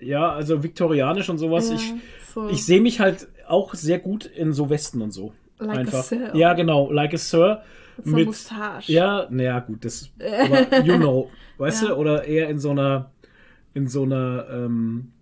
[0.00, 1.68] ja, also viktorianisch und sowas.
[1.68, 1.94] Ja, ich
[2.32, 2.48] so.
[2.48, 5.34] ich sehe mich halt auch sehr gut in so Westen und so.
[5.58, 6.04] Like a Einfach.
[6.04, 6.34] Sir.
[6.34, 7.62] Ja, genau, like a Sir.
[7.96, 8.92] Mit so einer Mustache.
[8.92, 10.10] Ja, naja, gut, das.
[10.20, 11.88] Aber you know, weißt Ja.
[11.88, 13.10] du, oder eher in so einer,
[13.74, 15.12] in so einer ähm,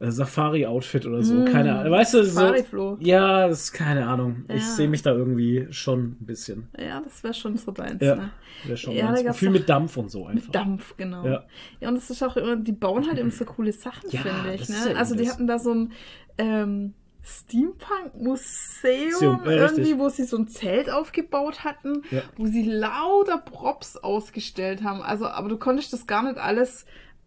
[0.00, 1.44] äh, Safari-Outfit oder so.
[1.44, 1.92] Keine Ahnung.
[1.92, 2.30] Weißt du, so.
[2.40, 2.96] Mm, Safari-Flo.
[3.00, 4.44] Ja, das ist keine Ahnung.
[4.48, 4.60] Ich Ja.
[4.60, 6.68] sehe mich da irgendwie schon ein bisschen.
[6.78, 8.30] Ja, das wäre schon so deins, Ja, ne?
[8.64, 10.46] wäre schon Ja, gab's viel mit Dampf und so einfach.
[10.46, 11.24] Mit Dampf, genau.
[11.24, 11.44] Ja.
[11.80, 11.88] Ja.
[11.88, 14.60] und es ist auch immer, die bauen halt immer so coole Sachen, Ja, finde ich.
[14.62, 14.76] das Ne?
[14.76, 15.92] ist ja also die hatten da so ein
[16.38, 16.94] ähm,
[17.24, 19.98] Steampunk-Museum Museum, ja, irgendwie, richtig.
[19.98, 22.22] wo sie so ein Zelt aufgebaut hatten, Ja.
[22.36, 25.00] wo sie lauter Props ausgestellt haben.
[25.02, 26.84] Also, aber du konntest das gar nicht alles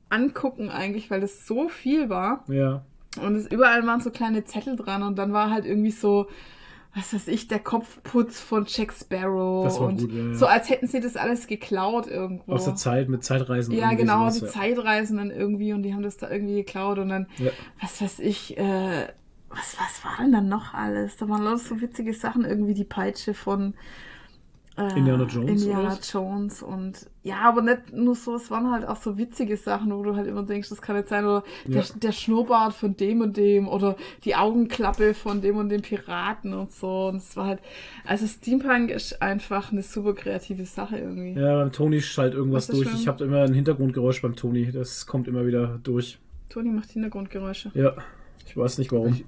[0.10, 2.44] angucken eigentlich, weil das so viel war.
[2.48, 2.84] Ja.
[3.22, 6.28] Und es, überall waren so kleine Zettel dran und dann war halt irgendwie so,
[6.96, 9.66] was weiß ich, der Kopfputz von Jack Sparrow.
[9.66, 10.34] Das war und gut, ja, ja.
[10.34, 12.54] So als hätten sie das alles geklaut irgendwo.
[12.54, 13.74] Aus der Zeit mit Zeitreisen.
[13.74, 14.48] Ja, genau, die ja.
[14.48, 17.28] Zeitreisenden irgendwie und die haben das da irgendwie geklaut und dann,
[17.82, 19.08] was weiß ich, äh,
[19.50, 21.18] was, was war denn dann noch alles?
[21.18, 23.74] Da waren lauter so witzige Sachen, irgendwie die Peitsche von
[24.78, 25.98] äh, Indiana Jones, Indiana?
[26.12, 30.04] Jones und ja, aber nicht nur so, es waren halt auch so witzige Sachen, wo
[30.04, 31.88] du halt immer denkst, das kann nicht sein, oder der, Ja.
[31.96, 36.72] der Schnurrbart von dem und dem oder die Augenklappe von dem und dem Piraten und
[36.72, 37.08] so.
[37.08, 37.60] Und es war halt,
[38.06, 41.40] also Steampunk ist einfach eine super kreative Sache irgendwie.
[41.40, 42.84] Ja, beim Toni schallt irgendwas durch.
[42.88, 43.00] schlimm?
[43.00, 44.72] Ich habe immer ein Hintergrundgeräusch beim Toni.
[44.72, 46.20] Das kommt immer wieder durch.
[46.50, 47.72] Toni macht Hintergrundgeräusche.
[47.74, 47.96] Ja,
[48.46, 49.20] ich weiß nicht warum.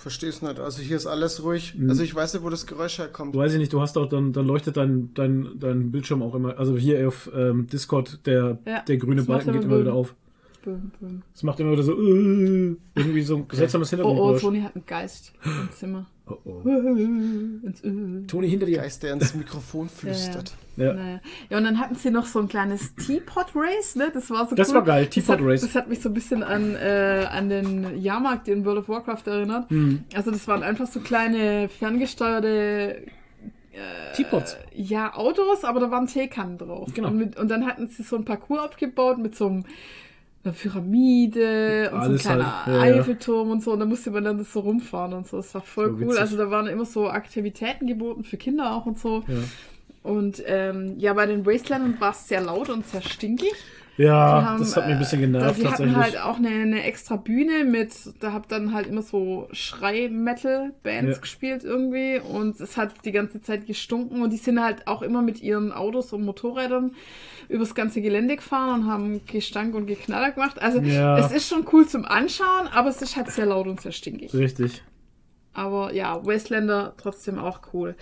[0.00, 0.58] Verstehe es nicht.
[0.58, 1.74] Also hier ist alles ruhig.
[1.76, 1.90] Mhm.
[1.90, 3.36] Also ich weiß nicht, wo das Geräusch herkommt.
[3.36, 6.58] Weiß ich nicht, du hast auch dann, dann leuchtet dein, dein, dein Bildschirm auch immer.
[6.58, 10.14] Also hier auf ähm, Discord, der, Ja, der grüne Balken geht immer wieder auf.
[10.62, 11.22] Böhm, böhm.
[11.34, 14.40] Es macht immer wieder so äh, irgendwie so ein seltsames Oh, oh, Hintergrundgeräusch.
[14.42, 16.06] Toni hat einen Geist im Zimmer.
[16.26, 16.60] Oh, oh.
[16.68, 18.24] Ins Öl.
[18.26, 18.78] Toni hinter dir.
[18.78, 20.54] Geist, der ins Mikrofon flüstert.
[20.76, 20.92] Ja.
[20.92, 21.20] Naja.
[21.48, 24.10] Ja, und dann hatten sie noch so ein kleines Teapot Race, ne?
[24.14, 24.76] Das war so Das cool.
[24.76, 25.60] war geil, Das Teapot hat- Race.
[25.62, 29.22] Das hat mich so ein bisschen an, äh, an den Jahrmarkt in World of Warcraft
[29.26, 29.68] erinnert.
[29.70, 30.04] Hm.
[30.14, 33.06] Also das waren einfach so kleine ferngesteuerte
[34.14, 34.56] Teapots.
[34.74, 36.90] ja, Autos, aber da waren Teekannen drauf.
[36.94, 37.08] Genau.
[37.08, 39.64] Und, mit, und dann hatten sie so ein Parcours aufgebaut mit so einem,
[40.42, 43.00] einer Pyramide und Alles so ein kleiner halt, ja, ja.
[43.00, 43.72] Eiffelturm und so.
[43.72, 45.36] Und da musste man dann das so rumfahren und so.
[45.36, 46.18] Das war voll So cool.
[46.18, 49.22] Also da waren immer so Aktivitäten geboten für Kinder auch und so.
[49.28, 49.34] Ja.
[50.02, 53.52] Und ähm, ja, bei den Wastelandern war es sehr laut und sehr stinkig.
[53.98, 56.48] Ja, Die haben, das hat mich ein bisschen äh, genervt Sie hatten halt auch eine,
[56.48, 61.20] eine extra Bühne mit, da hab dann halt immer so Schrei-Metal-Bands Ja.
[61.20, 65.20] gespielt irgendwie und es hat die ganze Zeit gestunken und die sind halt auch immer
[65.20, 66.92] mit ihren Autos und Motorrädern
[67.50, 70.60] übers ganze Gelände gefahren und haben Gestank und Geknaller gemacht.
[70.62, 71.18] Also Ja.
[71.18, 74.32] es ist schon cool zum Anschauen, aber es ist halt sehr laut und sehr stinkig.
[74.32, 74.82] Richtig.
[75.52, 77.96] Aber ja, Wastelander trotzdem auch cool.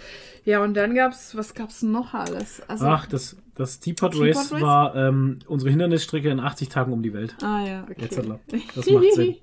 [0.44, 2.62] Ja, und dann gab's, was gab's noch alles?
[2.68, 4.60] Also, Ach, das, das Teapot Teapot Race Race?
[4.60, 7.36] war ähm, unsere Hindernisstrecke in 80 Tagen um die Welt.
[7.42, 8.06] Ah ja, okay.
[8.14, 8.38] Er.
[8.74, 9.36] Das macht Sinn.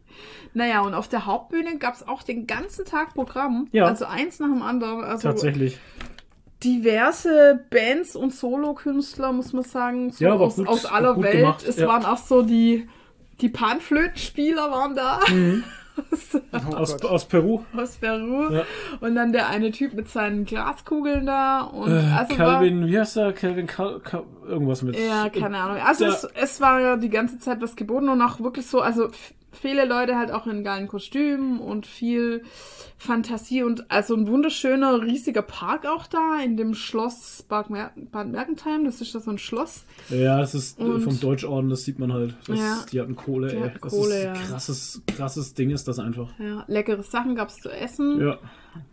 [0.53, 3.68] naja, und auf der Hauptbühne gab es auch den ganzen Tag Programm.
[3.72, 3.86] Ja.
[3.88, 5.03] Also eins nach dem anderen.
[5.03, 5.80] Also Tatsächlich.
[6.64, 11.38] Diverse Bands und Solokünstler, muss man sagen, so Ja, aus, gut- aus aller Welt.
[11.39, 11.88] gemacht, Es ja.
[11.88, 12.88] waren auch so die,
[13.41, 15.20] die Panflötenspieler waren da.
[15.30, 15.64] Mhm.
[16.76, 17.62] aus, Oh Aus, Peru.
[17.76, 18.51] aus Peru.
[18.51, 18.64] Ja.
[18.99, 21.62] Und dann der eine Typ mit seinen Glaskugeln da.
[21.62, 23.32] Und Äh, also war, Calvin, wie heißt er?
[23.32, 24.97] Calvin, Cal, Cal, irgendwas mit.
[24.99, 25.78] Ja, keine Ahnung.
[25.86, 29.10] Also es, es war ja die ganze Zeit was geboten und auch wirklich so, also
[29.56, 32.43] viele Leute halt auch in geilen Kostümen und viel
[32.97, 38.28] Fantasie und also ein wunderschöner, riesiger Park auch da in dem Schloss Bad, Mer Bad
[38.30, 38.86] Mergentheim.
[38.86, 39.84] Das ist ja so ein Schloss.
[40.10, 42.36] Ja, das ist äh, Und- vom Deutschorden, das sieht man halt.
[42.47, 42.86] Das, Ja.
[42.91, 43.62] Die hatten Kohle, Die ey.
[43.64, 44.34] hatten das Kohle, ist ja.
[44.34, 46.30] krasses, krasses Ding ist das einfach.
[46.39, 48.20] Ja, leckere Sachen gab's zu essen.
[48.22, 48.38] Ja,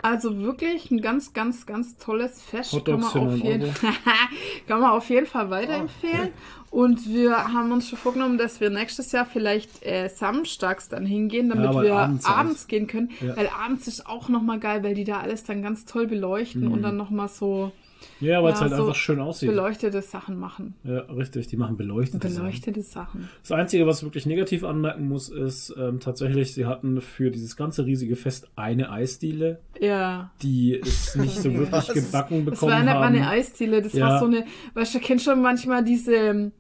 [0.03, 2.73] Also wirklich ein ganz, ganz, ganz tolles Fest.
[2.85, 3.75] Kann, man auf 9 jeden,
[4.67, 6.31] kann man auf jeden Fall weiterempfehlen.
[6.71, 11.51] Und wir haben uns schon vorgenommen, dass wir nächstes Jahr vielleicht äh, samstags dann hingehen,
[11.51, 13.11] damit Ja, wir abends abends, gehen können.
[13.21, 13.37] Ja.
[13.37, 16.73] Weil abends ist auch nochmal geil, weil die da alles dann ganz toll beleuchten Mhm.
[16.73, 17.73] und dann nochmal so
[18.21, 19.49] ja weil es Ja, halt so einfach schön aussieht.
[19.49, 20.75] beleuchtete Sachen machen.
[20.85, 22.37] Ja, richtig, die machen beleuchtete Sachen.
[22.45, 23.29] Beleuchtete Sachen.
[23.43, 27.57] Das Einzige, was ich wirklich negativ anmerken muss, ist ähm, tatsächlich, sie hatten für dieses
[27.57, 30.31] ganze riesige Fest eine Eisdiele, Ja.
[30.43, 34.19] die es nicht so wirklich gebacken Das bekommen war nicht mal eine Eisdiele, das war
[34.19, 34.45] so eine,
[34.75, 36.53] weißt du, kennst schon manchmal diese, ähm,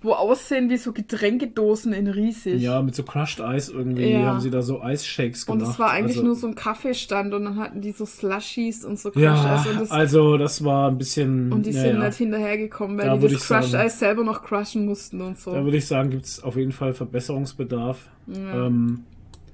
[0.00, 2.62] wo aussehen wie so Getränkedosen in riesig.
[2.62, 4.26] ja, mit so Crushed Eis irgendwie Ja.
[4.26, 5.72] haben sie da so Eisshakes Und gemacht.
[5.74, 8.98] es war eigentlich also, nur so ein Kaffeestand und dann hatten die so Slushies und
[8.98, 11.52] so Ja, Crushed Eis und, das, also das war ein bisschen.
[11.52, 12.06] und die ja, sind ja.
[12.06, 15.52] nicht hinterhergekommen, weil Da die das Crushed sagen- Eis selber noch crushen mussten und so.
[15.52, 18.08] Da würde ich sagen, gibt es auf jeden Fall Verbesserungsbedarf.
[18.28, 18.66] Ja.
[18.66, 19.00] Ähm,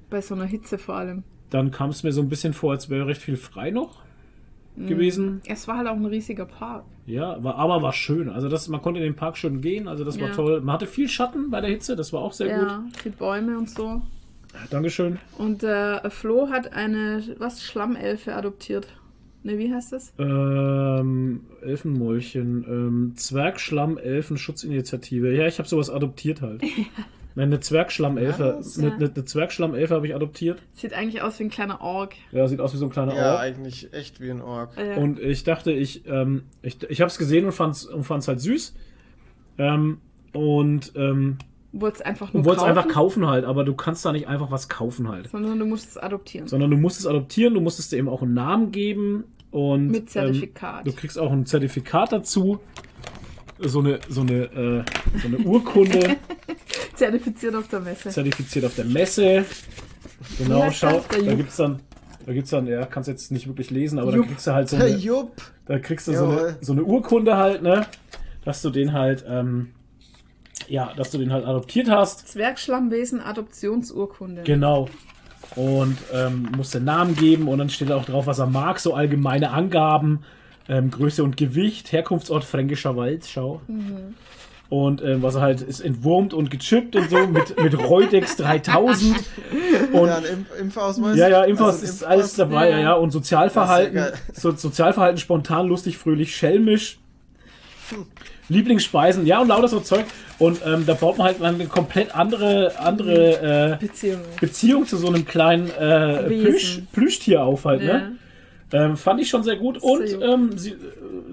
[0.09, 1.23] Bei so einer Hitze vor allem.
[1.49, 4.04] dann kam es mir so ein bisschen vor, als wäre recht viel frei noch.
[4.77, 5.41] Gewesen.
[5.47, 6.85] Es war halt auch ein riesiger Park.
[7.05, 8.29] Ja, war, aber war schön.
[8.29, 10.33] Also das, man konnte in den Park schön gehen, also das war Ja.
[10.35, 10.61] toll.
[10.61, 12.67] Man hatte viel Schatten bei der Hitze, das war auch sehr gut.
[12.67, 14.01] Ja, die Bäume und so.
[14.69, 15.19] Dankeschön.
[15.37, 18.87] Und äh, Flo hat eine, was, Schlammelfe adoptiert.
[19.43, 20.11] Ne, wie heißt das?
[20.17, 25.35] Ähm, Elfenmäulchen, ähm, Zwergschlamm Elfenschutzinitiative.
[25.35, 26.63] Ja, ich habe sowas adoptiert halt.
[27.35, 28.55] Nein, eine Zwergschlammelfe.
[28.59, 28.77] Was?
[28.77, 28.95] Eine, Ja.
[28.95, 30.61] eine, eine Zwergschlammelfe habe ich adoptiert.
[30.73, 32.15] Sieht eigentlich aus wie ein kleiner Ork.
[32.31, 33.41] Ja, sieht aus wie so ein kleiner Ja, Ork.
[33.41, 34.77] eigentlich echt wie ein Ork.
[34.77, 38.27] Äh, Und ich dachte, ich, ähm, ich, ich habe es gesehen und fand's, und fand's
[38.27, 38.73] halt süß.
[39.57, 39.99] Ähm,
[40.33, 41.37] und ähm,
[41.71, 44.11] wollte es einfach nur und wollte es kaufen, einfach kaufen halt, aber du kannst da
[44.13, 45.29] nicht einfach was kaufen halt.
[45.29, 46.47] sondern du musst es adoptieren.
[46.47, 50.09] Sondern du musst es adoptieren, du musstest dir eben auch einen Namen geben und Mit
[50.09, 50.85] Zertifikat.
[50.85, 52.59] Ähm, du kriegst auch ein Zertifikat dazu.
[53.59, 54.83] So eine, so eine, äh,
[55.21, 56.17] so eine Urkunde,
[56.95, 58.09] Zertifiziert auf der Messe.
[58.09, 59.45] zertifiziert auf der Messe.
[60.37, 61.37] Genau, heißt schau, da Jupp.
[61.37, 61.79] gibt's dann,
[62.25, 64.25] da gibt's dann, ja, kannst jetzt nicht wirklich lesen, aber Jupp.
[64.25, 65.41] da kriegst du halt so eine, Jupp!
[65.65, 67.85] da kriegst du so eine, so eine Urkunde halt, ne,
[68.43, 69.71] dass du den halt, ähm,
[70.67, 72.27] ja, dass du den halt adoptiert hast.
[72.27, 74.43] Zwergschlammwesen Adoptionsurkunde.
[74.43, 74.89] Genau.
[75.55, 78.93] Und ähm, musst den Namen geben und dann steht auch drauf, was er mag, so
[78.93, 80.23] allgemeine Angaben,
[80.67, 83.61] ähm, Größe und Gewicht, Herkunftsort Fränkischer Wald, schau.
[84.67, 89.15] Und ähm, was er halt ist entwurmt und gechippt und so mit, mit Reutex 3000.
[89.93, 91.15] Und ja, ein Impf Impfausweis.
[91.17, 92.37] ja, ja, Impfpass Also ist alles Impfpass.
[92.49, 92.93] dabei, ja, Ja.
[92.93, 96.97] Und Sozialverhalten, ja so, Sozialverhalten spontan, lustig, fröhlich, schelmisch.
[98.49, 100.05] Lieblingsspeisen, ja, und lauter so Zeug.
[100.39, 104.21] Und ähm, da baut man halt eine komplett andere, andere äh, Beziehung.
[104.39, 106.23] Beziehung zu so einem kleinen äh.
[106.23, 107.93] Plüsch, Plüschtier auf halt, Ja.
[107.99, 108.11] ne?
[108.75, 109.77] Ähm, fand ich schon sehr gut.
[109.81, 110.27] Und Sehr gut.
[110.27, 110.75] ähm, sie, äh,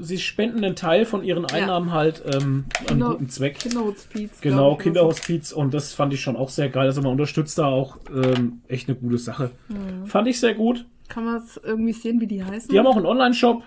[0.00, 3.58] sie spenden einen Teil von ihren Einnahmen halt ähm, an Kinder- guten Zweck.
[3.58, 4.40] Kinderhospiz.
[4.40, 6.86] Genau, Kinderhospiz und das fand ich schon auch sehr geil.
[6.86, 9.50] Also man unterstützt da auch ähm, echt eine gute Sache.
[9.68, 10.06] Mhm.
[10.06, 10.84] Fand ich sehr gut.
[11.08, 12.70] Kann man es irgendwie sehen, wie die heißen?
[12.70, 13.62] Die haben auch einen Online-Shop.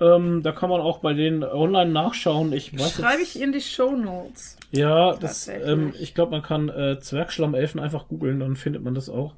[0.00, 2.52] Ähm, da kann man auch bei denen online nachschauen.
[2.54, 4.56] Ich Schreibe ich in die Show Notes.
[4.72, 9.10] Ja, das, ähm, ich glaube, man kann äh, Zwergschlammelfen einfach googeln, dann findet man das
[9.10, 9.34] auch.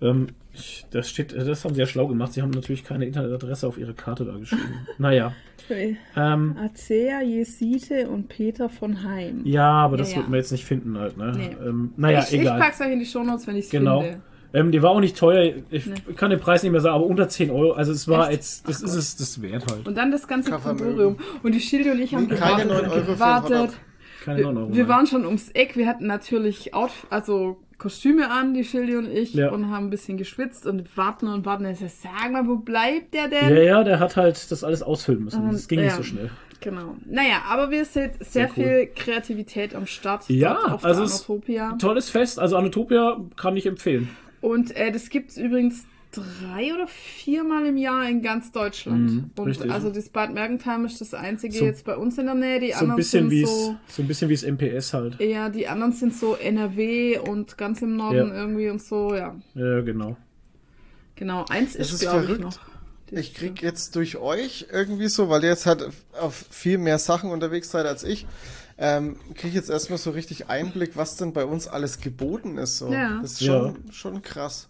[0.00, 2.32] Ähm, ich, das steht, das haben sie ja schlau gemacht.
[2.34, 4.86] Sie haben natürlich keine Internetadresse auf ihre Karte da geschrieben.
[4.98, 5.32] naja.
[5.64, 5.96] Okay.
[6.16, 9.40] Ähm, Acea, Jesite und Peter von Heim.
[9.44, 10.30] ja, aber das Ja, wird ja.
[10.30, 11.32] man jetzt nicht finden halt, ne?
[11.36, 11.56] Nee.
[11.66, 12.58] Ähm, naja, ich, ich egal.
[12.58, 14.00] pack's euch in die Show Notes, wenn ich es Genau.
[14.02, 14.20] finde.
[14.54, 15.54] Ähm, die war auch nicht teuer.
[15.70, 15.94] Ich Nee.
[16.14, 17.72] kann den Preis nicht mehr sagen, aber unter 10 Euro.
[17.72, 18.32] Also es war Echt?
[18.32, 19.88] jetzt, das ist es das wert halt.
[19.88, 20.50] Und dann das ganze.
[20.50, 21.16] Kondorium.
[21.42, 23.70] Und die Schilde und ich haben Nee, keine gewartet 9 und Euro gewartet.
[24.24, 24.74] Keine Wir, 9 Euro.
[24.74, 25.76] wir waren schon ums Eck.
[25.76, 29.50] Wir hatten natürlich Outf also Kostüme an, die Schilde und ich, Ja.
[29.50, 31.64] und haben ein bisschen geschwitzt und warten und warten.
[31.66, 33.48] Ich sag, sag mal, wo bleibt der denn?
[33.56, 35.42] ja, ja, der hat halt das alles ausfüllen müssen.
[35.42, 35.96] Und, Das ging nicht ja.
[35.96, 36.30] so schnell.
[36.60, 36.94] Genau.
[37.06, 38.54] Naja, aber wir sehen sehr, Sehr cool.
[38.54, 40.28] viel Kreativität am Start.
[40.28, 41.72] Ja, also der es- Anatopia.
[41.80, 42.38] Tolles Fest.
[42.38, 44.08] Also Anatopia kann ich empfehlen.
[44.40, 49.10] Und äh, das gibt's übrigens drei oder viermal im Jahr in ganz Deutschland.
[49.10, 49.70] Mhm, und richtig.
[49.70, 52.60] also das Bad Mergentheim ist das einzige So- jetzt bei uns in der Nähe.
[52.60, 53.76] Die So ein anderen bisschen sind wie es, so.
[53.88, 55.18] so ein bisschen wie es MPS halt.
[55.20, 58.34] Ja, die anderen sind so NRW und ganz im Norden Ja.
[58.34, 59.34] irgendwie und so, ja.
[59.54, 60.16] Ja, genau.
[61.16, 62.44] Genau, eins Das ist, ist glaube ich, verrückt.
[62.44, 62.58] noch.
[63.10, 65.86] Ich krieg jetzt durch euch irgendwie so, weil ihr jetzt halt
[66.18, 68.26] auf viel mehr Sachen unterwegs seid als ich,
[68.78, 72.78] ähm, kriege ich jetzt erstmal so richtig Einblick, was denn bei uns alles geboten ist.
[72.78, 72.90] So.
[72.90, 73.18] Ja.
[73.20, 74.68] Das ist schon, schon krass.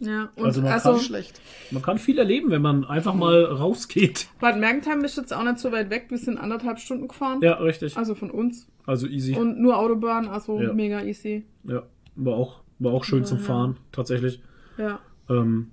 [0.00, 1.40] Ja, und Also also, man Nicht kann- schlecht.
[1.70, 4.28] Man kann viel erleben, wenn man einfach mal rausgeht.
[4.40, 6.06] Bad Mergentheim ist jetzt auch nicht so weit weg.
[6.08, 7.40] Wir sind anderthalb Stunden gefahren.
[7.42, 7.96] Ja, richtig.
[7.96, 8.66] Also von uns.
[8.86, 9.34] Also easy.
[9.36, 10.72] Und nur Autobahn, also Ja.
[10.72, 11.44] mega easy.
[11.64, 11.84] Ja,
[12.16, 13.44] war auch, war auch schön zum Ja.
[13.44, 14.42] Fahren, tatsächlich.
[14.76, 14.98] Ja.
[15.30, 15.70] Ähm,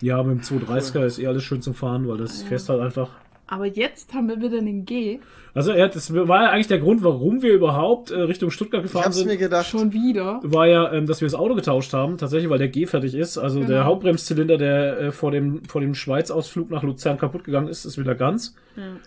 [0.00, 3.10] ja, mit dem 230er ist eh alles schön zum Fahren, weil das fährst halt einfach.
[3.52, 5.20] Aber jetzt haben wir wieder den G.
[5.52, 8.90] Also ja, das war ja eigentlich der Grund, warum wir überhaupt äh, Richtung Stuttgart Ich
[8.90, 9.26] gefahren hab's sind.
[9.26, 9.66] mir gedacht.
[9.66, 10.40] Schon wieder.
[10.42, 13.36] war ja, ähm, dass wir das Auto getauscht haben, tatsächlich, weil der G fertig ist.
[13.36, 13.84] Also der Genau.
[13.84, 18.14] Hauptbremszylinder, der äh, vor dem, vor dem Schweiz-Ausflug nach Luzern kaputt gegangen ist, ist wieder
[18.14, 18.54] ganz.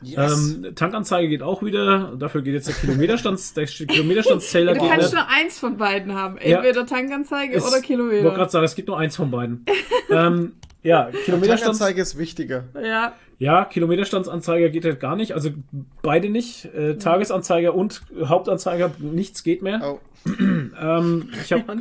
[0.04, 0.58] Yes.
[0.64, 2.14] Ähm, Tankanzeige geht auch wieder.
[2.20, 6.36] Dafür geht jetzt der Kilometerstands, der Kilometerstandszähler Du kannst nur eins von beiden haben.
[6.38, 6.58] Ja.
[6.58, 8.32] Entweder Tankanzeige Es- oder Ich wollte Kilometer.
[8.36, 9.66] gerade sagen, es gibt nur eins von beiden.
[10.12, 10.52] ähm,
[10.86, 12.66] ja, Kilometerstands, Tankanzeige ist wichtiger.
[12.76, 13.14] Ja.
[13.40, 15.34] ja, Kilometerstandsanzeiger geht halt gar nicht.
[15.34, 15.50] Also
[16.04, 16.66] beide nicht.
[16.76, 19.82] Äh, Tagesanzeiger und Hauptanzeiger, nichts geht mehr.
[19.84, 20.00] Oh.
[20.78, 21.64] Ähm, ich habe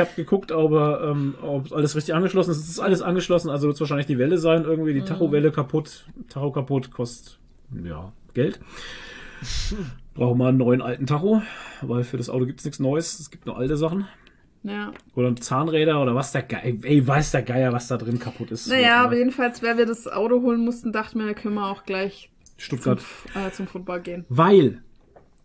[0.00, 2.58] habe geguckt, ob, er, ähm, ob alles richtig angeschlossen ist.
[2.58, 6.04] Es ist alles angeschlossen, also wird es wahrscheinlich die Welle sein, irgendwie die Tachowelle kaputt.
[6.28, 7.38] Tacho kaputt kostet
[7.84, 8.60] ja Geld.
[10.14, 11.40] Brauchen wir einen neuen alten Tacho,
[11.82, 13.18] weil für das Auto gibt es nichts Neues.
[13.20, 14.06] Es gibt nur alte Sachen.
[14.62, 14.90] Ja.
[15.14, 16.64] Oder Zahnräder oder was der Geier.
[16.82, 18.66] Ey, weiß der Geier, was da drin kaputt ist.
[18.68, 21.66] Naja, aber Ja, jedenfalls, wer wir das Auto holen mussten, dachten wir, da können wir
[21.70, 23.00] auch gleich zum, Stuttgart.
[23.34, 24.24] äh, zum Football gehen.
[24.28, 24.82] Weil,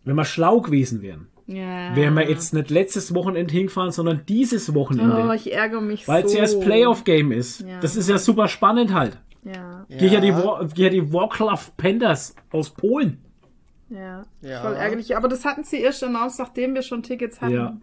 [0.06, 1.96] wenn wir schlau gewesen wären, Ja.
[1.96, 5.26] wären wir jetzt nicht letztes Wochenende hingefahren, sondern dieses Wochenende.
[5.28, 6.28] Oh, ich ärgere mich Weil so.
[6.30, 7.62] es ja das Playoff-Game ist.
[7.62, 7.80] Ja.
[7.80, 9.20] Das ist ja super spannend halt.
[9.44, 13.18] Ja, Geh ja die, War, geh ja die Warcraft Pandas aus Polen.
[13.90, 14.24] ja.
[14.42, 14.62] Ja.
[14.62, 15.16] Voll ärgerlich.
[15.18, 17.54] Aber das hatten sie erst announced, nachdem wir schon Tickets hatten.
[17.54, 17.78] Ja.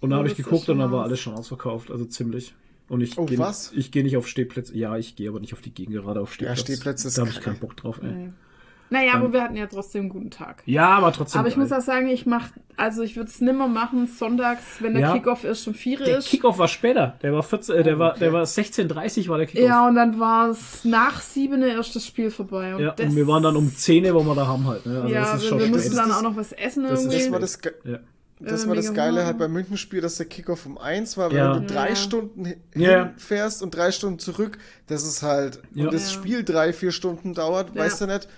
[0.00, 2.54] Und dann habe ich das ist geguckt und dann war alles schon ausverkauft, also ziemlich.
[2.88, 3.72] Und ich Oh, gehe was?
[3.74, 4.74] ich gehe nicht auf Stehplätze.
[4.76, 6.72] Ja, ich gehe aber nicht auf die Gegend gerade auf Ja, Stehplätze.
[6.72, 8.08] Stehplätze ist Da habe ich keinen Bock drauf, ey.
[8.10, 8.32] Nee.
[8.90, 10.62] Naja, aber wir hatten ja trotzdem einen guten Tag.
[10.64, 11.40] Ja, aber trotzdem.
[11.40, 11.64] Aber ich geil.
[11.64, 15.12] muss auch sagen, ich mach, also ich würde es nimmer machen, sonntags, wenn der Ja.
[15.12, 16.28] Kickoff erst um 4 der ist.
[16.28, 17.18] Kickoff war später.
[17.20, 18.20] Der war 14, äh, der Oh, war, okay.
[18.20, 19.68] der war 16:30 war der Kickoff.
[19.68, 22.74] ja, und dann war es nach 7 erst das Spiel vorbei.
[22.76, 24.86] Und, Ja, das, und wir waren dann um 10, wo wir da haben halt.
[24.86, 25.02] Ne?
[25.02, 26.98] Also ja, das ist wir, schon wir mussten dann auch noch was essen das ist-
[27.12, 27.18] irgendwie.
[27.24, 27.98] Das war das, Ge Ja.
[28.40, 31.36] Das, Äh, war das Geile halt beim Münchenspiel, dass der Kickoff um eins war, weil
[31.38, 31.54] Ja.
[31.56, 31.96] wenn du drei Ja.
[31.96, 33.06] Stunden hi- Ja.
[33.08, 35.84] hinfährst und drei Stunden zurück, das ist halt, Ja.
[35.86, 36.18] und das Ja.
[36.20, 37.82] Spiel drei, vier Stunden dauert, Ja.
[37.82, 38.28] weißt du nicht?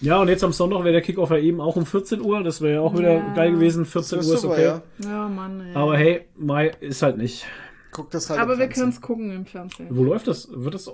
[0.00, 2.42] ja, und jetzt am Sonntag wäre der Kickoff ja eben auch um 14 Uhr.
[2.42, 3.34] Das wäre ja auch wieder Ja.
[3.34, 3.84] geil gewesen.
[3.84, 4.64] Das 14 wär Uhr ist super, okay.
[4.64, 4.82] ja.
[5.08, 5.74] Ja, Mann, ey.
[5.74, 7.44] Aber hey, Mai ist halt nicht.
[7.90, 9.86] Guck das halt Aber wir können es gucken im Fernsehen.
[9.90, 10.48] Wo läuft das?
[10.52, 10.92] Wird das Ja,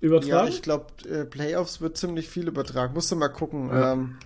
[0.00, 0.48] übertragen?
[0.48, 2.92] ich glaube, äh, Playoffs wird ziemlich viel übertragen.
[2.94, 3.68] Musst du mal gucken.
[3.68, 3.92] Ja.
[3.92, 4.16] Ähm,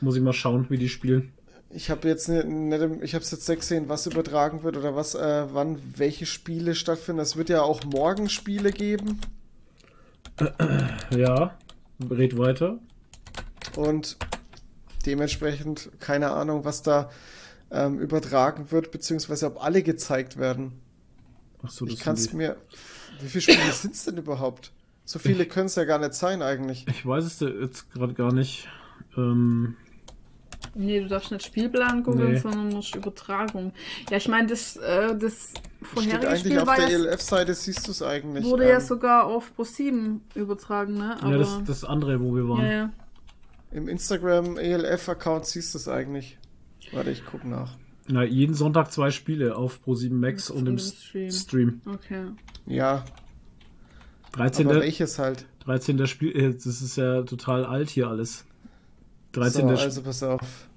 [0.00, 1.32] Muss ich mal schauen, wie die spielen.
[1.74, 4.94] Ich habe jetzt nicht, nicht im- ich habe jetzt nicht gesehen, was übertragen wird oder
[4.96, 7.20] was, äh, wann welche Spiele stattfinden.
[7.20, 9.20] Es wird ja auch morgen Spiele geben
[11.10, 11.56] Ja,
[12.10, 12.78] red weiter.
[13.76, 14.16] und
[15.06, 17.10] dementsprechend keine Ahnung, was da
[17.70, 20.72] ähm, übertragen wird, beziehungsweise ob alle gezeigt werden.
[21.62, 22.56] Achso, das Ich kann es mir.
[23.20, 24.72] Wie viele Spiele sind es denn überhaupt?
[25.04, 26.86] So viele können es ja gar nicht sein eigentlich.
[26.88, 28.68] Ich weiß es jetzt gerade gar nicht.
[29.16, 29.76] Ähm,
[30.74, 32.38] Nee, du darfst nicht Spielplan gucken, Nee.
[32.38, 33.72] sondern musst Übertragung.
[34.10, 37.86] Ja, ich meine, das, äh, das Steht vorherige eigentlich Spiel auf der ja, ELF-Seite, siehst
[37.86, 38.44] du es eigentlich.
[38.44, 41.16] wurde ja ähm, sogar auf Pro7 übertragen, ne?
[41.20, 42.64] Aber, ja, das, das andere, wo wir waren.
[42.64, 42.92] ja, ja.
[43.72, 46.38] Im Instagram ELF-Account siehst du es eigentlich.
[46.92, 47.76] Warte, ich guck nach.
[48.06, 51.30] Na, jeden Sonntag zwei Spiele auf Pro7 Max und im Stream.
[51.30, 51.80] Stream.
[51.86, 52.26] Okay.
[52.66, 53.04] Ja,
[54.32, 54.66] 13.
[54.68, 55.46] aber welches halt?
[55.64, 56.06] 13.
[56.06, 58.44] Spiel, äh, das ist ja total alt hier alles.
[59.36, 59.68] 13.
[59.68, 60.68] So, also pass auf.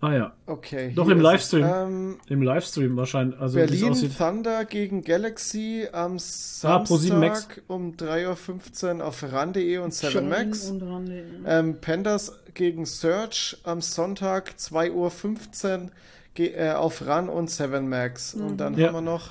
[0.00, 0.92] ah ja, Okay.
[0.94, 1.64] Doch, im Livestream.
[1.64, 1.70] es.
[1.72, 3.38] Ähm, im Livestream wahrscheinlich.
[3.40, 4.10] Also Berlin.
[4.16, 6.16] Thunder gegen Galaxy am
[6.62, 7.40] Ah, Pro7 Max.
[7.42, 10.70] Samstag um 3.15 Uhr auf ran.de und 7 Join Max.
[10.70, 11.24] und Rande.
[11.46, 15.90] Ähm, Pandas gegen Search am Sonntag 2.15 Uhr
[16.38, 18.34] äh, auf RAN und 7 Max.
[18.34, 18.88] Und dann Ja.
[18.88, 19.30] haben wir noch.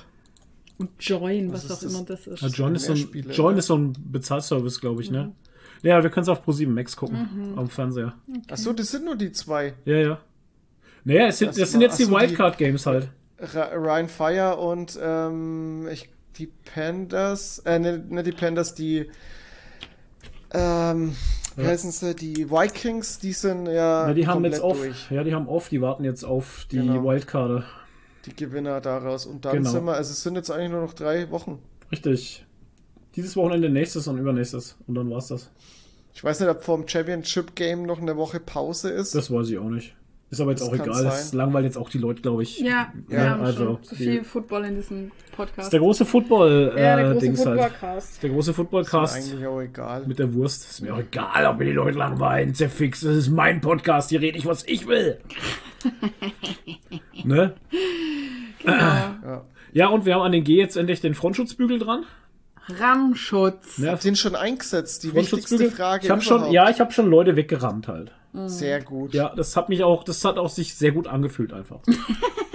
[0.76, 1.82] Und Join, Was auch das?
[1.84, 2.40] immer das ist.
[2.42, 3.58] Ja, Join, ist so ein, Spiele, Join ne?
[3.60, 5.32] ist so ein Bezahlservice, glaube ich, ne?
[5.82, 7.54] Ja, wir können es auf Pro7 Max gucken.
[7.56, 8.14] Am Fernseher.
[8.50, 9.74] Achso, das sind nur die zwei.
[9.84, 10.20] Ja, ja.
[11.04, 13.08] Naja, es sind, Das das sind jetzt die Wildcard-Games halt.
[13.40, 19.08] Ryan Fire und ähm, ich, die Pandas, äh, ne, ne, die Pandas, die,
[20.52, 21.14] ähm,
[21.56, 21.68] wie Ja.
[21.68, 24.78] heißen sie, die Vikings, die sind ja Ja, die haben jetzt auf.
[24.78, 27.04] durch, Ja, die haben auf, die warten jetzt auf die Genau.
[27.04, 27.64] Wildcarder.
[28.26, 29.24] die Gewinner daraus.
[29.26, 29.70] Und dann Genau.
[29.70, 31.60] sind wir, also es sind jetzt eigentlich nur noch drei Wochen.
[31.90, 32.44] Richtig.
[33.18, 34.76] Dieses Wochenende nächstes und übernächstes.
[34.86, 35.50] Und dann war's das.
[36.14, 39.14] Ich weiß nicht, ob vor dem Championship Game noch eine Woche Pause ist.
[39.14, 39.94] Das weiß ich auch nicht.
[40.30, 41.02] Ist aber jetzt Das auch egal.
[41.04, 41.38] Das sein.
[41.38, 42.58] langweilt jetzt auch die Leute, glaube ich.
[42.60, 45.66] Ja, Ja, wir haben also, schon zu die- viel Football in diesem Das Podcast.
[45.66, 47.60] ist der große Football äh, ja, der große Dings halt.
[47.60, 48.22] Footballcast.
[48.22, 50.06] Der große ist Footballcast mir eigentlich auch egal.
[50.06, 50.70] mit der Wurst.
[50.70, 52.54] Ist mir auch egal, ob mir die Leute langweilen.
[52.54, 54.10] Zerfix, das ist mein Podcast.
[54.10, 55.18] Hier rede ich, was ich will.
[57.24, 57.54] ne?
[58.62, 58.72] Genau.
[58.76, 59.42] Ja.
[59.72, 62.04] Ja, und wir haben an den G jetzt endlich den Frontschutzbügel dran.
[62.68, 63.78] Rammschutz.
[63.78, 65.02] Ihr ihn schon eingesetzt?
[65.02, 65.70] Die wichtigste.
[65.70, 68.12] Frage Ich habe schon, ja, ich habe schon Leute weggerammt halt.
[68.46, 69.14] Sehr gut.
[69.14, 71.80] Ja, das hat mich auch, das hat auch sich sehr gut angefühlt einfach.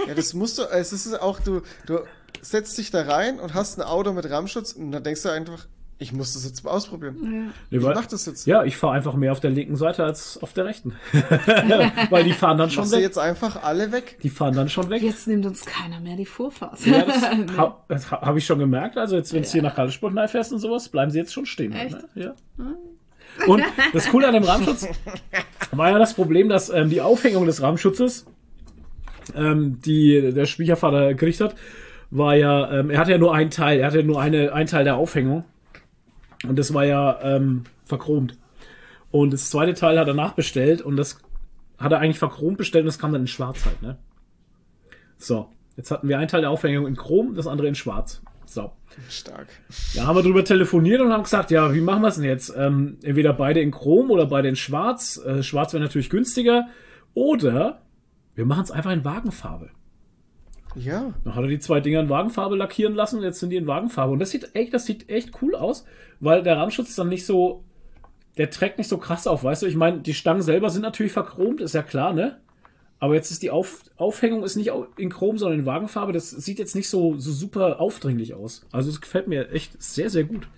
[0.06, 2.00] Ja, das musst du, es ist auch, du, du
[2.42, 5.66] setzt dich da rein und hast ein Auto mit Rammschutz und dann denkst du einfach,
[5.98, 7.52] ich muss das jetzt mal ausprobieren.
[7.70, 8.46] Nee, Ich mach das jetzt.
[8.46, 10.94] Ja, ich fahre einfach mehr auf der linken Seite als auf der rechten.
[12.10, 13.02] Weil die fahren dann schon Machst weg.
[13.02, 14.18] jetzt einfach alle weg?
[14.22, 15.02] Die fahren dann schon weg.
[15.02, 16.84] Jetzt nimmt uns keiner mehr die Vorfahrt.
[16.84, 17.46] Ja, das Nee.
[17.56, 17.74] habe
[18.10, 18.98] hab ich schon gemerkt.
[18.98, 21.72] Also jetzt, wenn es hier nach Karlsburg fährst und sowas, bleiben sie jetzt schon stehen.
[21.72, 21.92] Echt?
[22.16, 22.34] Ne?
[22.56, 22.66] Ja.
[23.46, 24.86] Und das Coole an dem Rahmenschutz
[25.72, 28.26] war ja das Problem, dass ähm, die Aufhängung des Rahmenschutzes,
[29.36, 31.54] ähm, die der Schwiegervater gekriegt hat,
[32.10, 34.84] war ja, ähm, er hatte ja nur einen Teil, er hatte nur eine, einen Teil
[34.84, 35.44] der Aufhängung.
[36.46, 38.36] Und das war ja ähm, verchromt.
[39.10, 41.18] Und das zweite Teil hat er nachbestellt und das
[41.78, 43.96] hat er eigentlich verchromt bestellt und das kam dann in schwarz halt, ne?
[45.18, 48.22] So, jetzt hatten wir einen Teil der Aufhängung in Chrom, das andere in schwarz.
[48.46, 48.72] So.
[49.08, 49.48] Stark.
[49.94, 52.54] Da haben wir drüber telefoniert und haben gesagt, ja, wie machen wir es denn jetzt?
[52.56, 55.20] Ähm, entweder beide in Chrom oder beide in Schwarz.
[55.24, 56.68] Äh, Schwarz wäre natürlich günstiger.
[57.14, 57.82] Oder
[58.34, 59.70] wir machen es einfach in Wagenfarbe.
[60.74, 61.14] Ja.
[61.24, 63.66] Dann hat er die zwei Dinger in Wagenfarbe lackieren lassen und jetzt sind die in
[63.66, 64.12] Wagenfarbe.
[64.12, 65.84] Und das sieht echt, das sieht echt cool aus,
[66.20, 67.64] weil der Rahmenschutz dann nicht so,
[68.36, 69.66] der trägt nicht so krass auf, weißt du?
[69.66, 72.40] Ich meine, die Stangen selber sind natürlich verchromt, ist ja klar, ne?
[72.98, 76.12] Aber jetzt ist die Auf Aufhängung ist nicht in Chrom, sondern in Wagenfarbe.
[76.12, 78.66] Das sieht jetzt nicht so, so super aufdringlich aus.
[78.72, 80.48] Also es gefällt mir echt sehr, sehr gut.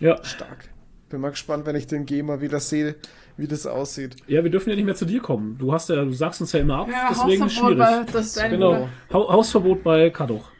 [0.00, 0.22] Ja.
[0.22, 0.68] Stark.
[1.08, 2.96] Bin mal gespannt, wenn ich den gehe, mal wieder sehe,
[3.38, 4.16] wie das aussieht.
[4.26, 5.56] Ja, wir dürfen ja nicht mehr zu dir kommen.
[5.58, 7.78] Du hast ja, du sagst uns ja immer ab, Ja, deswegen ist Hausverbot, schwierig.
[7.78, 8.88] weil das ist Genau.
[9.12, 10.50] Ha Hausverbot bei Kadoch.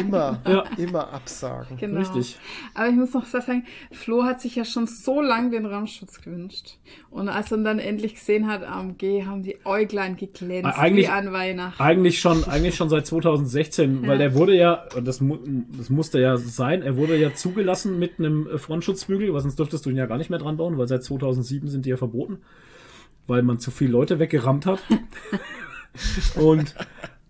[0.00, 0.64] Immer, Ja.
[0.76, 1.76] immer absagen.
[1.76, 2.00] Genau.
[2.00, 2.38] Richtig.
[2.74, 6.76] Aber ich muss noch sagen, Flo hat sich ja schon so lange den Raumschutz gewünscht.
[7.10, 11.10] Und als er dann endlich gesehen hat am G, haben die Äuglein geglänzt, Eigentlich- wie
[11.10, 11.82] an Weihnachten.
[11.82, 15.20] Eigentlich schon, eigentlich schon seit 2016, weil der wurde ja, und das,
[15.76, 19.86] das musste ja sein, er wurde ja zugelassen mit einem äh, Frontschutzbügel, weil sonst dürftest
[19.86, 22.38] du ihn ja gar nicht mehr dran bauen, weil seit 2007 sind die ja verboten,
[23.26, 24.80] weil man zu viele Leute weggerammt hat.
[26.36, 26.74] und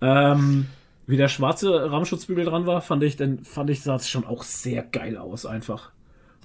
[0.02, 0.66] ähm,
[1.10, 4.42] wie der schwarze Rahmenschutzbügel dran war, fand ich, dann fand ich, sah es schon auch
[4.42, 5.90] sehr geil aus, einfach.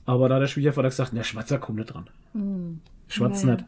[0.05, 2.09] Aber da der Schwiegervater gesagt, der Schwarzer kommt nicht dran.
[3.07, 3.57] Schwarz Naja.
[3.57, 3.65] nicht.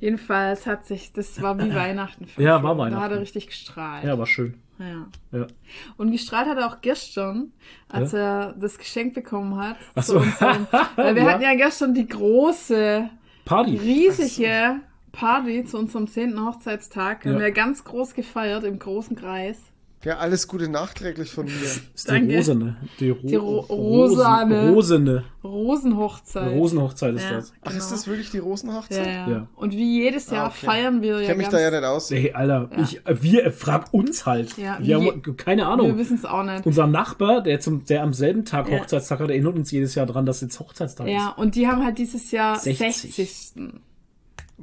[0.00, 2.26] Jedenfalls hat sich, das war wie Weihnachten.
[2.26, 3.12] für Ja, war Da hat Weihnachten.
[3.14, 4.04] er richtig gestrahlt.
[4.04, 4.54] Ja, war schön.
[4.78, 5.06] Ja.
[5.38, 5.46] Ja.
[5.96, 7.52] Und gestrahlt hat er auch gestern,
[7.88, 9.76] als er das Geschenk bekommen hat.
[9.94, 10.18] Ach so.
[10.18, 10.66] unserem-
[10.96, 11.30] Weil wir Ja.
[11.32, 13.08] hatten ja gestern die große,
[13.44, 13.76] Party.
[13.76, 14.80] riesige
[15.12, 16.44] Party zu unserem 10.
[16.44, 17.24] Hochzeitstag.
[17.24, 17.38] Haben Ja.
[17.40, 19.60] wir ganz groß gefeiert im großen Kreis.
[20.04, 21.52] Ja, alles Gute nachträglich von mir.
[21.52, 22.36] ist die Danke.
[22.36, 22.76] Rosene.
[22.98, 24.70] Die, Ro Die Ro- Rosane.
[24.70, 25.24] Rosene.
[25.44, 26.50] Rosenhochzeit.
[26.52, 27.30] Rosenhochzeit ist Ja.
[27.36, 27.52] das.
[27.62, 27.78] Ach, Genau.
[27.84, 29.06] ist das wirklich die Ja, Rosenhochzeit?
[29.06, 29.28] ja.
[29.28, 29.46] Ja.
[29.54, 30.66] Und wie jedes Jahr Ah, okay.
[30.66, 32.10] feiern wir Ich ja kenne mich ganz, da ja nicht aus.
[32.10, 32.82] Hey, Alter, Ja.
[32.82, 34.56] ich, äh, wir, äh, frag uns halt.
[34.58, 35.96] Ja, wir haben keine Wir Ahnung.
[35.98, 36.66] wissen es auch nicht.
[36.66, 38.78] Unser Nachbar, der zum, der am selben Tag Ja.
[38.80, 41.38] Hochzeitstag hat, erinnert uns jedes Jahr dran, dass jetzt Hochzeitstag Ja, ist.
[41.38, 43.14] und die haben halt dieses Jahr 60.
[43.14, 43.70] 60.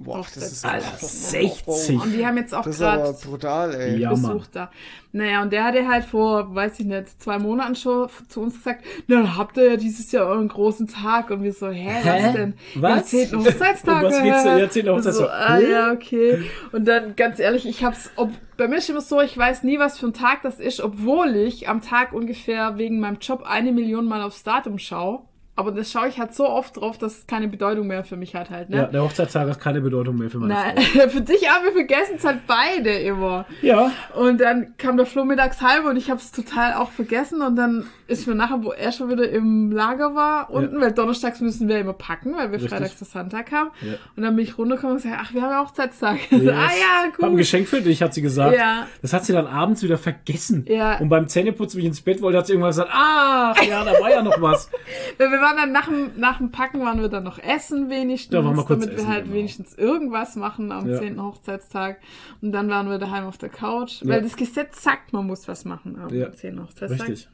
[0.02, 2.02] Boah, das ist Alter, Oh, 60.
[2.02, 3.98] Und die haben jetzt auch Das ist aber gerade brutal, ey.
[3.98, 4.12] Ja.
[4.12, 4.72] Besuch da.
[5.12, 8.86] Naja, und der hatte halt vor, weiß ich nicht, zwei Monaten schon zu uns gesagt,
[9.08, 11.32] na, habt ihr ja dieses Jahr euren großen Tag.
[11.32, 12.26] Und wir so, hä, Hä?
[12.26, 12.54] was denn?
[12.76, 13.12] Was?
[13.12, 13.40] Ja, 10.
[13.40, 14.04] Hochzeitstag.
[14.04, 14.58] Um was geht's denn?
[14.60, 14.88] Ja, 10.
[14.90, 15.26] Und Hochzeitstag.
[15.26, 15.72] So, ah, Hä?
[15.72, 16.44] ja, okay.
[16.72, 19.80] Und dann, ganz ehrlich, ich hab's, ob, bei mir ist immer so, ich weiß nie,
[19.80, 23.72] was für ein Tag das ist, obwohl ich am Tag ungefähr wegen meinem Job eine
[23.74, 25.24] Million Mal aufs Datum schaue.
[25.60, 28.34] Aber das schaue ich halt so oft drauf, dass es keine Bedeutung mehr für mich
[28.34, 28.90] hat halt, Ja, ne?
[28.94, 30.78] der Hochzeitstag hat keine Bedeutung mehr für meine Nein,
[31.10, 33.46] für dich aber wir vergessen es halt beide immer.
[33.62, 37.42] Ja, Und dann kam der Flo mittags heim und ich habe es total auch vergessen.
[37.42, 41.42] Und dann ist mir nachher, wo er schon wieder im Lager war, unten, weil donnerstags
[41.42, 42.70] müssen wir immer packen, weil wir Richtig.
[42.72, 43.70] freitags zu Sonntag haben.
[43.82, 43.96] Ja.
[44.16, 46.20] Und dann bin ich runtergekommen und gesagt, ach, wir haben ja Hochzeitstag.
[46.32, 47.38] So, ah ja, Hab ein gut.
[47.38, 48.56] Geschenk für dich, hat sie gesagt.
[48.58, 48.88] Ja.
[49.02, 50.66] Das hat sie dann abends wieder vergessen.
[50.68, 50.98] Ja.
[51.00, 53.92] Und beim Zähneputzen, wie ich ins Bett wollte, hat sie irgendwann gesagt, ach, ja, da
[54.00, 54.70] war ja noch was.
[55.18, 58.44] Wir waren dann nach dem, nach dem Packen waren wir dann noch essen wenigstens, Ja,
[58.44, 59.36] waren wir damit wir essen, halt genau.
[59.36, 60.98] wenigstens irgendwas machen am Ja.
[61.00, 61.22] 10.
[61.22, 62.00] Hochzeitstag.
[62.42, 64.10] Und dann waren wir daheim auf der Couch, Ja.
[64.10, 66.32] weil das Gesetz sagt, man muss was machen am Ja.
[66.32, 66.62] 10.
[66.62, 67.08] Hochzeitstag.
[67.10, 67.30] Richtig.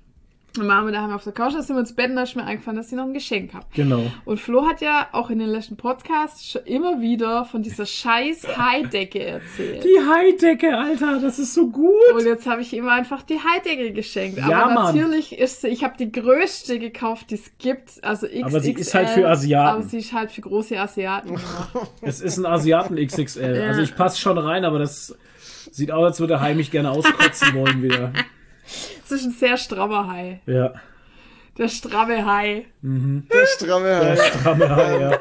[0.58, 2.36] Dann waren wir daheim auf der Couch, da sind wir ins Bett und da ist
[2.36, 3.66] mir eingefallen, dass ich noch ein Geschenk habe.
[3.74, 4.03] Genau.
[4.26, 8.58] Und Flo hat ja auch in den letzten Podcasts schon immer wieder von dieser scheiß
[8.58, 9.84] Heidecke erzählt.
[9.84, 11.93] Die Heidecke, Alter, das ist so gut.
[12.14, 14.38] Und jetzt habe ich ihm einfach die Heidecke geschenkt.
[14.38, 14.95] Ja, aber Mann.
[14.95, 18.03] natürlich ist sie, ich habe die größte gekauft, die es gibt.
[18.03, 18.43] Also XXL.
[18.43, 19.76] Aber sie ist halt für Asiaten.
[19.76, 21.36] Aber sie ist halt für große Asiaten.
[22.01, 23.56] Es ist ein Asiaten XXL.
[23.56, 23.68] Ja.
[23.68, 25.16] Also ich passe schon rein, aber das
[25.72, 28.14] sieht aus, als würde Hai mich gerne auskotzen wollen wieder.
[29.05, 30.41] Es ist ein sehr strammer Hai.
[30.45, 30.74] Ja.
[31.57, 32.66] Der stramme Hai.
[32.82, 34.16] Der stramme Der Hai.
[34.18, 35.20] stramme Hai, ja.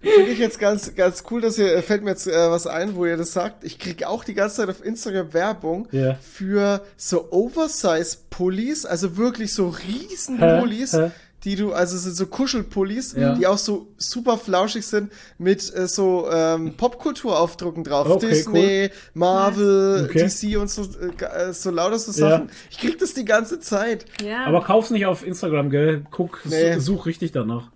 [0.00, 3.04] Finde ich jetzt ganz, ganz cool, dass ihr, fällt mir jetzt äh, was ein, wo
[3.04, 3.64] ihr das sagt.
[3.64, 6.14] Ich kriege auch die ganze Zeit auf Instagram Werbung Ja.
[6.22, 10.60] für so Oversize-Pullis, also wirklich so riesen Hä?
[10.60, 11.10] Pullis, Hä?
[11.44, 13.34] Die du, also sind so Kuschelpullis, Ja.
[13.34, 18.08] die auch so super flauschig sind mit äh, so ähm, Popkulturaufdrucken drauf.
[18.10, 20.24] Okay, Disney, Marvel, Okay.
[20.28, 22.30] DC und so, äh, äh, so lauter so Ja.
[22.30, 22.50] Sachen.
[22.70, 24.04] Ich krieg das die ganze Zeit.
[24.22, 24.46] Ja.
[24.46, 26.04] Aber kauf's nicht auf Instagram, gell?
[26.10, 26.78] Guck, Nee.
[26.78, 27.70] such richtig danach.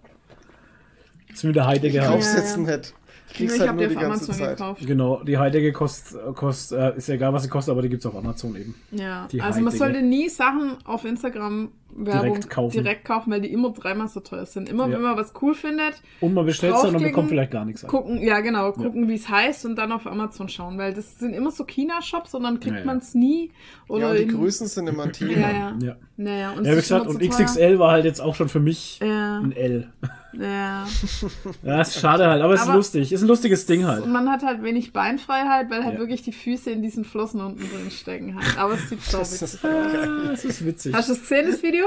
[1.33, 2.37] Ist mit der Ich Heidecke kauf's halt.
[2.39, 2.77] Ja, jetzt ja.
[2.77, 2.95] nicht.
[3.29, 4.57] Ich krieg's ich halt nur die ganze Amazon Zeit.
[4.59, 4.87] gekauft.
[4.87, 8.05] Genau, die Heidecke kostet, kost, äh, ist ja egal, was sie kostet, aber die gibt's
[8.05, 8.75] auf Amazon eben.
[8.91, 9.79] Ja, Die also man Heidecke.
[9.79, 12.73] sollte nie Sachen auf Instagram Werbung Direkt kaufen.
[12.73, 14.69] direkt kaufen, weil die immer dreimal so teuer sind.
[14.69, 14.95] Immer Ja.
[14.95, 17.85] wenn man was cool findet, Und man bestellt dann und Draufklicken, bekommt vielleicht gar nichts
[17.85, 17.91] an.
[17.91, 21.35] gucken, ja genau, gucken wie es heißt und dann auf Amazon schauen, weil das sind
[21.35, 22.87] immer so China-Shops und dann kriegt Ja, ja.
[22.87, 23.51] man es nie.
[23.89, 25.33] Oder Ja, und die in- Größen sind immer ein Thema.
[25.33, 25.77] Ja, ja.
[25.83, 25.97] Ja.
[26.17, 27.21] Naja, und Ja, es wie gesagt, und.
[27.23, 29.91] XXL war halt jetzt auch schon für mich Ja, ein L.
[30.33, 30.87] ja.
[31.63, 33.13] Ja, ist schade halt, aber es ist lustig.
[33.13, 34.03] Ist ein lustiges Ding halt.
[34.05, 36.01] Und man hat halt wenig Beinfreiheit, weil halt Ja.
[36.01, 38.59] wirklich die Füße in diesen Flossen unten drin stecken halt.
[38.59, 39.71] Aber es sieht so Das witzig ist aus.
[39.73, 40.95] Ah, es ist witzig.
[40.95, 41.82] Hast du es gesehen, das Video?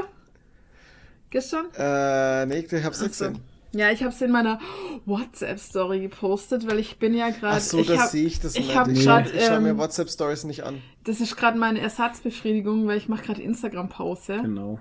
[1.30, 1.65] Gestern?
[1.77, 3.39] Äh, nee, ich hab's nicht gesehen.
[3.73, 4.60] Ja, ich habe es in meiner
[5.06, 7.57] WhatsApp-Story gepostet, weil ich bin ja gerade.
[7.57, 8.76] Ach so, ich das hab- sehe ich das ich nicht.
[8.76, 10.81] hab ich grad, ich schau mir ähm, WhatsApp-Stories nicht an.
[11.03, 14.39] Das ist gerade meine Ersatzbefriedigung, weil ich mache gerade Instagram-Pause.
[14.41, 14.80] Genau.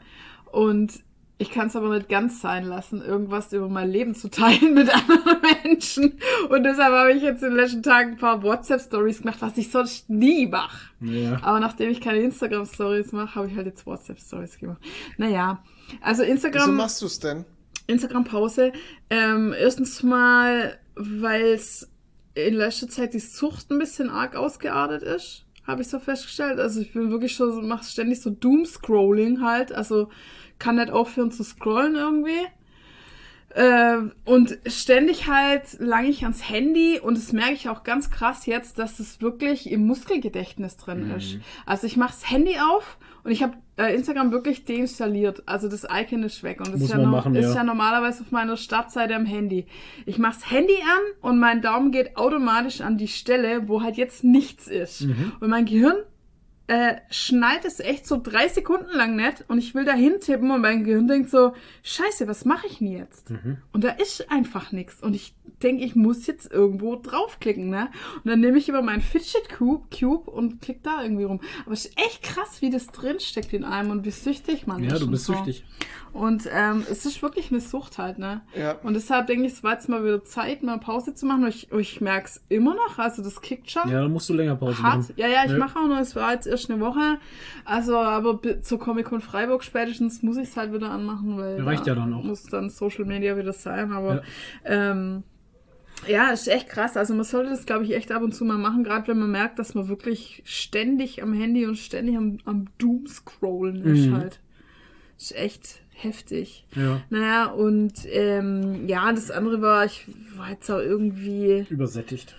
[0.52, 0.92] Und
[1.38, 4.88] Ich kann es aber nicht ganz sein lassen, irgendwas über mein Leben zu teilen mit
[4.94, 6.20] anderen Menschen.
[6.48, 9.72] Und deshalb habe ich jetzt in den letzten Tagen ein paar WhatsApp-Stories gemacht, was ich
[9.72, 10.90] sonst nie mache.
[11.00, 11.38] Ja.
[11.42, 14.80] Aber nachdem ich keine Instagram-Stories mache, habe ich halt jetzt WhatsApp-Stories gemacht.
[15.18, 15.58] Naja,
[16.00, 16.62] also Instagram.
[16.62, 17.44] Wieso machst du es denn?
[17.86, 18.72] Instagram-Pause.
[19.10, 21.90] Ähm, erstens mal, weil es
[22.34, 26.58] in letzter Zeit die Sucht ein bisschen arg ausgeartet ist, habe ich so festgestellt.
[26.58, 29.72] Also ich bin wirklich schon, so, mache ständig so Doom-Scrolling halt.
[29.72, 30.08] Also
[30.58, 32.40] kann nicht aufhören zu scrollen irgendwie.
[33.50, 38.46] Äh, und ständig halt lange ich ans Handy und das merke ich auch ganz krass
[38.46, 41.14] jetzt, dass es wirklich im Muskelgedächtnis drin Mhm.
[41.16, 41.36] ist.
[41.64, 45.42] Also ich mache das Handy auf und ich habe Instagram wirklich deinstalliert.
[45.46, 47.64] Also das Icon ist weg und das ist, ja, no machen, ist ja.
[47.64, 49.66] normalerweise auf meiner Startseite am Handy.
[50.06, 53.96] Ich mache das Handy an und mein Daumen geht automatisch an die Stelle, wo halt
[53.96, 55.02] jetzt nichts ist.
[55.02, 55.32] Mhm.
[55.40, 55.96] Und mein Gehirn
[56.66, 60.62] äh, schnallt es echt so drei Sekunden lang nicht und ich will da hintippen und
[60.62, 63.30] mein Gehirn denkt so, scheiße, was mache ich denn jetzt?
[63.30, 63.58] Mhm.
[63.72, 67.88] Und da ist einfach nichts und ich denke, ich muss jetzt irgendwo draufklicken, ne?
[68.16, 71.40] Und dann nehme ich über meinen Fidget Cube, Cube und klick da irgendwie rum.
[71.64, 74.92] Aber es ist echt krass, wie das drinsteckt in einem und wie süchtig man ist.
[74.92, 75.34] Ja, du und bist so.
[75.34, 75.64] süchtig.
[76.12, 78.42] Und ähm, es ist wirklich eine Sucht halt, ne?
[78.56, 78.72] Ja.
[78.84, 81.42] Und deshalb denke ich, es war jetzt mal wieder Zeit, mal Pause zu machen.
[81.42, 84.34] Und ich, ich merke es immer noch, also das kickt schon Ja, dann musst du
[84.34, 84.98] länger Pause hart.
[84.98, 85.14] machen.
[85.16, 85.58] Ja, ja, ich Ja.
[85.58, 87.18] mache auch noch, es war jetzt erst eine Woche.
[87.64, 91.94] Also, aber zur Comic-Con Freiburg spätestens muss ich es halt wieder anmachen, weil Reicht ja
[91.94, 92.22] dann auch.
[92.24, 93.92] muss dann Social Media wieder sein.
[93.92, 94.22] Aber Ja.
[94.64, 95.22] ähm,
[96.08, 96.96] ja, ist echt krass.
[96.96, 99.30] Also man sollte das, glaube ich, echt ab und zu mal machen, gerade wenn man
[99.30, 104.16] merkt, dass man wirklich ständig am Handy und ständig am, am Doom-Scrollen ist Mhm.
[104.16, 104.40] halt.
[105.16, 106.66] Ist echt heftig.
[106.74, 107.00] Ja.
[107.08, 110.06] Naja, und ähm, ja, das andere war, ich
[110.36, 112.34] war jetzt auch irgendwie Übersättigt.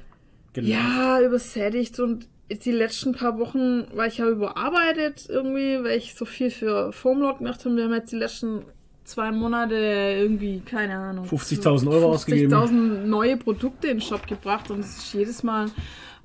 [0.54, 0.74] Genervt.
[0.74, 6.26] ja, übersättigt und die letzten paar Wochen war ich ja überarbeitet irgendwie, weil ich so
[6.26, 7.76] viel für Formlot gemacht habe.
[7.76, 8.64] Wir haben jetzt die letzten
[9.04, 11.26] zwei Monate irgendwie, keine Ahnung.
[11.26, 12.54] 50.000 Euro ausgegeben.
[12.54, 12.72] 50.000
[13.06, 15.68] neue Produkte in den Shop gebracht und es ist jedes Mal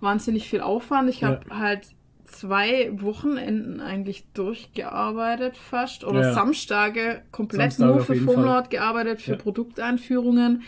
[0.00, 1.08] wahnsinnig viel Aufwand.
[1.10, 1.88] Ich habe halt
[2.24, 6.32] zwei Wochenenden eigentlich durchgearbeitet fast oder Ja.
[6.32, 8.16] Samstage komplett Samstage nur für.
[8.16, 9.36] Formlot gearbeitet, für Ja.
[9.36, 10.62] Produkteinführungen,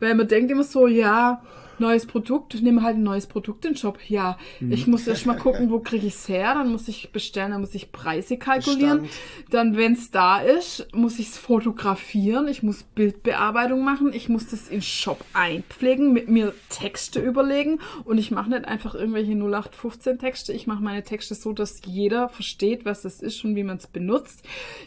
[0.00, 1.42] weil man denkt immer so, ja,
[1.78, 3.98] neues Produkt, nimm halt ein neues Produkt in den Shop.
[4.08, 4.72] Ja, Mhm.
[4.72, 7.60] ich muss erst mal gucken, wo kriege ich es her, dann muss ich bestellen, dann
[7.60, 9.02] muss ich Preise kalkulieren.
[9.02, 9.50] Bestand.
[9.50, 14.48] Dann, wenn es da ist, muss ich es fotografieren, ich muss Bildbearbeitung machen, ich muss
[14.48, 19.32] das in den Shop einpflegen, mit mir Texte überlegen und ich mache nicht einfach irgendwelche
[19.32, 23.64] 0815 Texte, ich mache meine Texte so, dass jeder versteht, was das ist und wie
[23.64, 24.44] man es benutzt.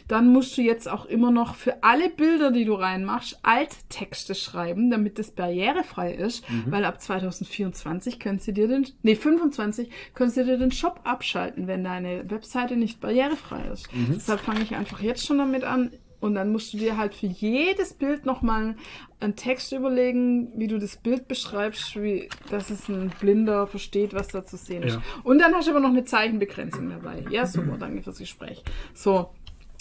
[0.08, 4.90] Dann musst du jetzt auch immer noch für alle Bilder, die du reinmachst, Alttexte schreiben,
[4.90, 10.44] damit das barrierefrei ist, weil ab 2024 können sie dir den, nee, 25 können sie
[10.44, 13.88] dir den Shop abschalten, wenn deine Webseite nicht barrierefrei ist.
[14.14, 15.92] Deshalb fange ich einfach jetzt schon damit an.
[16.18, 18.74] Und dann musst du dir halt für jedes Bild nochmal
[19.20, 24.28] einen Text überlegen, wie du das Bild beschreibst, wie, dass es ein Blinder versteht, was
[24.28, 24.94] da zu sehen ist.
[24.94, 25.02] Ja.
[25.24, 27.24] Und dann hast du aber noch eine Zeichenbegrenzung dabei.
[27.30, 28.62] Ja, super, danke fürs Gespräch.
[28.94, 29.30] So.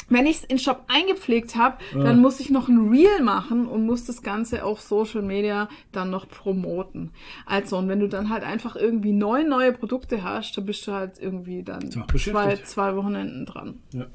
[0.08, 3.86] Wenn ich es in Shop eingepflegt habe, dann muss ich noch ein Reel machen und
[3.86, 7.12] muss das Ganze auf Social Media dann noch promoten.
[7.46, 10.92] Also, und wenn du dann halt einfach irgendwie neun neue Produkte hast, dann bist du
[10.92, 13.80] halt irgendwie dann Ja, zwei, zwei Wochenenden dran.
[13.94, 14.06] Ja.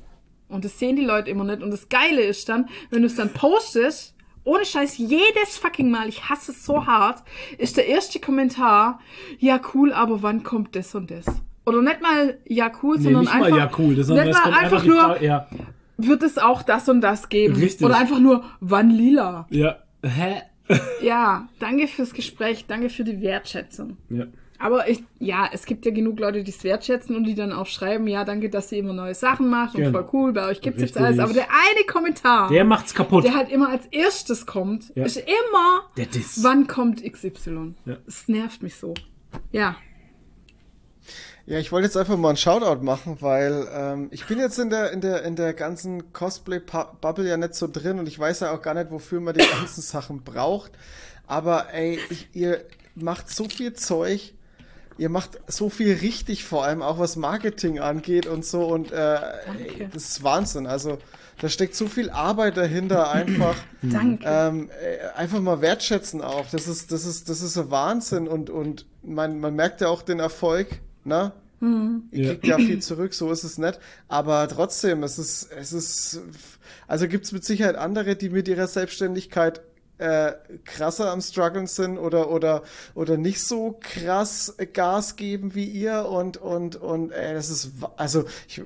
[0.48, 1.62] Und das sehen die Leute immer nicht.
[1.62, 4.14] Und das Geile ist dann, wenn du es dann postest,
[4.44, 7.22] ohne Scheiß, jedes fucking Mal, ich hasse es so hart,
[7.58, 9.00] ist der erste Kommentar,
[9.38, 11.26] ja cool, aber wann kommt das und das?
[11.66, 13.94] Oder nicht mal ja cool, Nee, sondern nicht einfach, mal ja cool.
[13.94, 15.46] Das, sondern nicht mal einfach die nur, ja.
[16.06, 17.56] Wird es auch das und das geben?
[17.56, 17.84] Richtig.
[17.86, 19.46] Oder einfach nur, wann lila?
[19.50, 19.76] ja.
[20.02, 20.42] Hä?
[21.02, 23.96] Ja, danke fürs Gespräch, danke für die Wertschätzung.
[24.08, 24.26] Ja.
[24.58, 27.66] Aber ich, ja, es gibt ja genug Leute, die es wertschätzen und die dann auch
[27.66, 29.98] schreiben, ja, danke, dass ihr immer neue Sachen macht und Genau.
[29.98, 31.06] voll cool, bei euch gibt's jetzt Richtig.
[31.06, 31.18] alles.
[31.18, 33.24] Aber der eine Kommentar, Der macht's kaputt.
[33.24, 35.04] der halt immer als erstes kommt, Ja.
[35.04, 36.42] ist immer, Der Diss.
[36.44, 37.74] wann kommt XY?
[37.86, 37.96] Ja.
[38.06, 38.94] Es nervt mich so.
[39.52, 39.76] Ja.
[41.50, 44.70] Ja, ich wollte jetzt einfach mal einen Shoutout machen, weil ähm, ich bin jetzt in
[44.70, 48.52] der in der in der ganzen Cosplay-Bubble ja nicht so drin und ich weiß ja
[48.52, 50.70] auch gar nicht, wofür man die ganzen Sachen braucht.
[51.26, 52.64] Aber ey, ich, ihr
[52.94, 54.32] macht so viel Zeug,
[54.96, 59.16] ihr macht so viel richtig, vor allem auch was Marketing angeht und so und äh,
[59.16, 60.68] ey, das ist Wahnsinn.
[60.68, 60.98] Also
[61.40, 63.56] da steckt so viel Arbeit dahinter, einfach.
[63.82, 64.24] Danke.
[64.24, 66.46] Ähm, äh, einfach mal wertschätzen auch.
[66.52, 70.02] Das ist, das ist, das ist so Wahnsinn und, und man, man merkt ja auch
[70.02, 70.80] den Erfolg,
[71.60, 72.02] ne?
[72.10, 72.28] Ihr Ja.
[72.30, 73.78] kriegt ja viel zurück, so ist es nicht.
[74.08, 76.20] Aber trotzdem, es ist, es ist,
[76.86, 79.60] also gibt es mit Sicherheit andere, die mit ihrer Selbstständigkeit
[79.98, 80.32] äh,
[80.64, 82.62] krasser am struggeln sind oder oder
[82.94, 88.24] oder nicht so krass Gas geben wie ihr und und und ey, das ist also
[88.48, 88.62] ich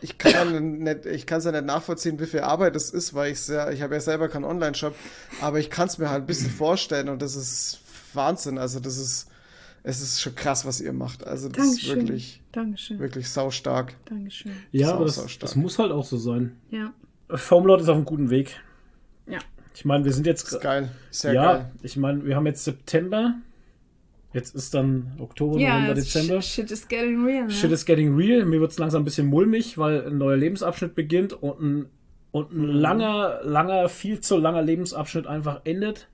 [0.00, 3.14] ich kann ja nicht, ich kann es ja nicht nachvollziehen, wie viel Arbeit das ist,
[3.14, 4.94] weil ich ja, ich habe ja selber keinen Online-Shop,
[5.40, 7.80] aber ich kann es mir halt ein bisschen vorstellen und das ist
[8.14, 8.58] Wahnsinn.
[8.58, 9.29] Also das ist,
[9.82, 11.26] es ist schon krass, was ihr macht.
[11.26, 11.90] Also das Dankeschön.
[11.90, 12.98] ist wirklich, Dankeschön.
[12.98, 13.94] wirklich saustark.
[14.06, 14.52] Dankeschön.
[14.72, 15.40] Ja, Sau, aber das, sau stark.
[15.40, 16.56] das muss halt auch so sein.
[16.70, 16.92] Ja.
[17.28, 18.60] Foamlord ist auf einem guten Weg.
[19.26, 19.38] Ja.
[19.74, 20.44] Ich meine, wir sind jetzt.
[20.46, 20.90] Das ist geil.
[21.10, 21.70] Sehr ja, geil.
[21.82, 23.34] ich meine, wir haben jetzt September.
[24.32, 26.40] Jetzt ist dann Oktober, Ja, November, it's Dezember.
[26.42, 27.46] Shit, shit is getting real.
[27.46, 27.50] Ne?
[27.50, 28.44] Shit is getting real.
[28.44, 31.86] Mir wird es langsam ein bisschen mulmig, weil ein neuer Lebensabschnitt beginnt und ein,
[32.30, 36.08] und ein langer, langer, viel zu langer Lebensabschnitt einfach endet.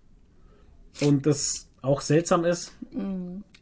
[1.03, 2.77] Und das auch seltsam ist.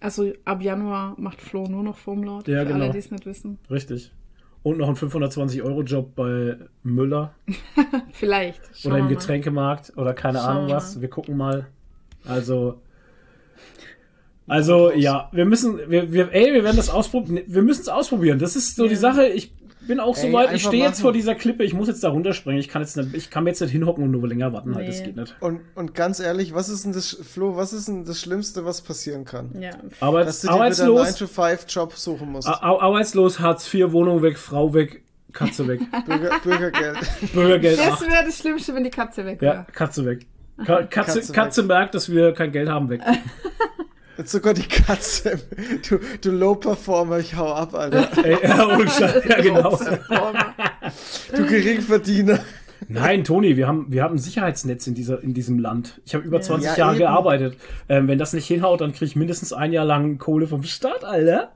[0.00, 2.48] Also ab Januar macht Flo nur noch Foamlord.
[2.48, 2.84] Ja, für genau.
[2.84, 3.58] alle, die es nicht wissen.
[3.70, 4.12] Richtig.
[4.62, 7.34] Und noch ein 520-Euro-Job bei Müller
[8.12, 8.60] Vielleicht.
[8.74, 9.20] Schauen oder im wir mal.
[9.20, 11.00] Getränkemarkt oder keine Schauen Ahnung was.
[11.00, 11.66] Wir gucken mal.
[12.26, 12.80] Also.
[14.46, 17.44] Also, ja, wir müssen, wir, wir, ey, wir werden das ausprobieren.
[17.46, 18.38] Wir müssen es ausprobieren.
[18.38, 19.22] Das ist so die Ja.
[19.22, 19.52] Jetzt Ich
[19.86, 22.08] bin auch so Ey, weit, ich stehe jetzt vor dieser Klippe, ich muss jetzt da
[22.10, 22.60] runterspringen.
[22.60, 24.74] Ich kann jetzt nicht, ich kann mir jetzt nicht hinhocken und nur länger warten.
[24.74, 25.04] Halt, das Nee.
[25.06, 25.34] geht nicht.
[25.40, 28.80] Und, und ganz ehrlich, was ist denn das, Flo, was ist denn das Schlimmste, was
[28.82, 29.50] passieren kann?
[29.60, 29.70] Ja.
[30.00, 32.48] Arbeits, Dass du dir wieder einen arbeitslos, 9-to-5-Job suchen musst.
[32.48, 35.02] Ar- Ar- arbeitslos, Hartz IV, Wohnung weg, Frau weg,
[35.32, 36.98] Katze weg, Bürger, Bürgergeld.
[37.32, 39.66] Bürgergeld Das wäre das Schlimmste, wenn die Katze weg ja, wäre.
[39.72, 40.26] Katze weg.
[40.64, 41.68] Ka Katze, Katze Katze, weg.
[41.68, 43.00] merkt, dass wir kein Geld haben weg.
[44.16, 45.40] Jetzt sogar die Katze.
[45.88, 48.08] Du, du Low-Performer, ich hau ab, Alter.
[48.24, 49.78] Ey, ja, Scheiß, ja, genau.
[51.34, 52.38] Du Geringverdiener.
[52.88, 56.00] Nein, Toni, wir haben, wir haben ein Sicherheitsnetz in, dieser, in diesem Land.
[56.04, 56.98] Ich habe über 20 Ja, Jahre eben.
[57.00, 57.56] gearbeitet.
[57.88, 61.04] Ähm, wenn das nicht hinhaut, dann kriege ich mindestens ein Jahr lang Kohle vom Staat,
[61.04, 61.52] Alter.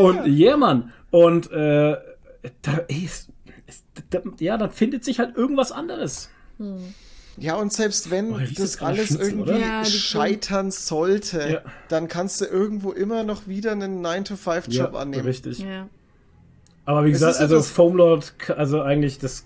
[0.00, 0.92] Und yeah, Mann.
[1.10, 1.96] Und äh,
[2.62, 3.28] da, ey, es,
[3.66, 6.30] es, da, ja, dann findet sich halt irgendwas anderes.
[7.40, 9.60] Ja, und selbst wenn Oh, riecht das alles Schnitzel, irgendwie?
[9.60, 11.60] Ja, scheitern sollte, Ja.
[11.88, 15.24] dann kannst du irgendwo immer noch wieder einen 9-to-5-Job annehmen.
[15.24, 15.58] richtig.
[15.60, 15.88] Ja.
[16.84, 19.44] Aber wie Es gesagt, also Foamlord, also eigentlich das,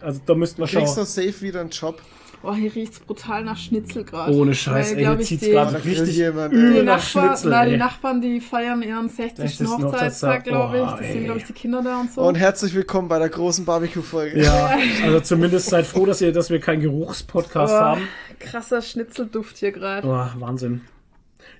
[0.00, 1.04] also da müssten wir Du kriegst schauen.
[1.04, 2.02] doch safe wieder einen Job.
[2.42, 4.32] Boah, hier riecht's brutal nach Schnitzel gerade.
[4.34, 7.50] Ohne Scheiß, Weil, ey, hier ich, zieht's die- gerade richtig jemand, übel nach Nachbarn, Schnitzel,
[7.50, 7.76] na, die.
[7.76, 9.36] Nachbarn, die feiern ihren 60.
[9.58, 9.68] 60.
[9.68, 10.82] Hochzeitstag, glaube ich.
[10.84, 12.22] Boah, Deswegen, glaube ich, die Kinder da und so.
[12.22, 14.42] Und herzlich willkommen bei der großen Barbecue-Folge.
[14.42, 18.08] Ja, also zumindest seid froh, dass, ihr, dass wir keinen Geruchspodcast Boah, haben.
[18.40, 20.06] krasser Schnitzelduft hier gerade.
[20.06, 20.80] Boah, Wahnsinn.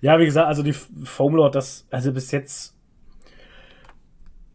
[0.01, 2.75] Ja, wie gesagt, also die Foamlord, das, also bis jetzt,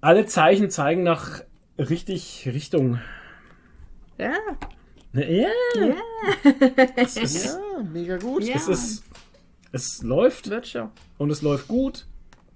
[0.01, 1.39] alle Zeichen zeigen nach
[1.77, 2.99] richtig Richtung.
[4.17, 4.33] Ja,
[5.17, 5.95] Ne, Ja,
[6.95, 7.59] es ist, Ja,
[7.91, 8.43] mega gut.
[8.43, 8.55] Ja.
[8.55, 9.03] es ist,
[9.71, 10.89] es läuft wird schon.
[11.17, 12.05] und es läuft gut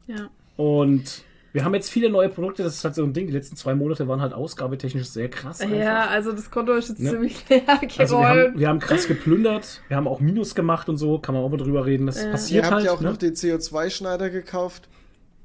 [0.08, 0.30] Ja.
[0.58, 1.24] und
[1.54, 3.76] wir haben jetzt viele neue Produkte, das ist halt so ein Ding, die letzten zwei
[3.76, 5.60] Monate waren halt ausgabetechnisch sehr krass.
[5.60, 5.76] einfach.
[5.76, 7.10] Ja, also das Konto ist jetzt Ne?
[7.12, 7.64] ziemlich leer
[7.98, 8.48] Also wir gerollt.
[8.52, 11.50] haben, wir haben krass geplündert, wir haben auch Minus gemacht und so, kann man auch
[11.50, 12.26] mal drüber reden, das Ja.
[12.28, 12.86] Ihr passiert habt halt.
[12.86, 13.10] ja auch ne?
[13.10, 14.88] noch den CO2-Schneider gekauft.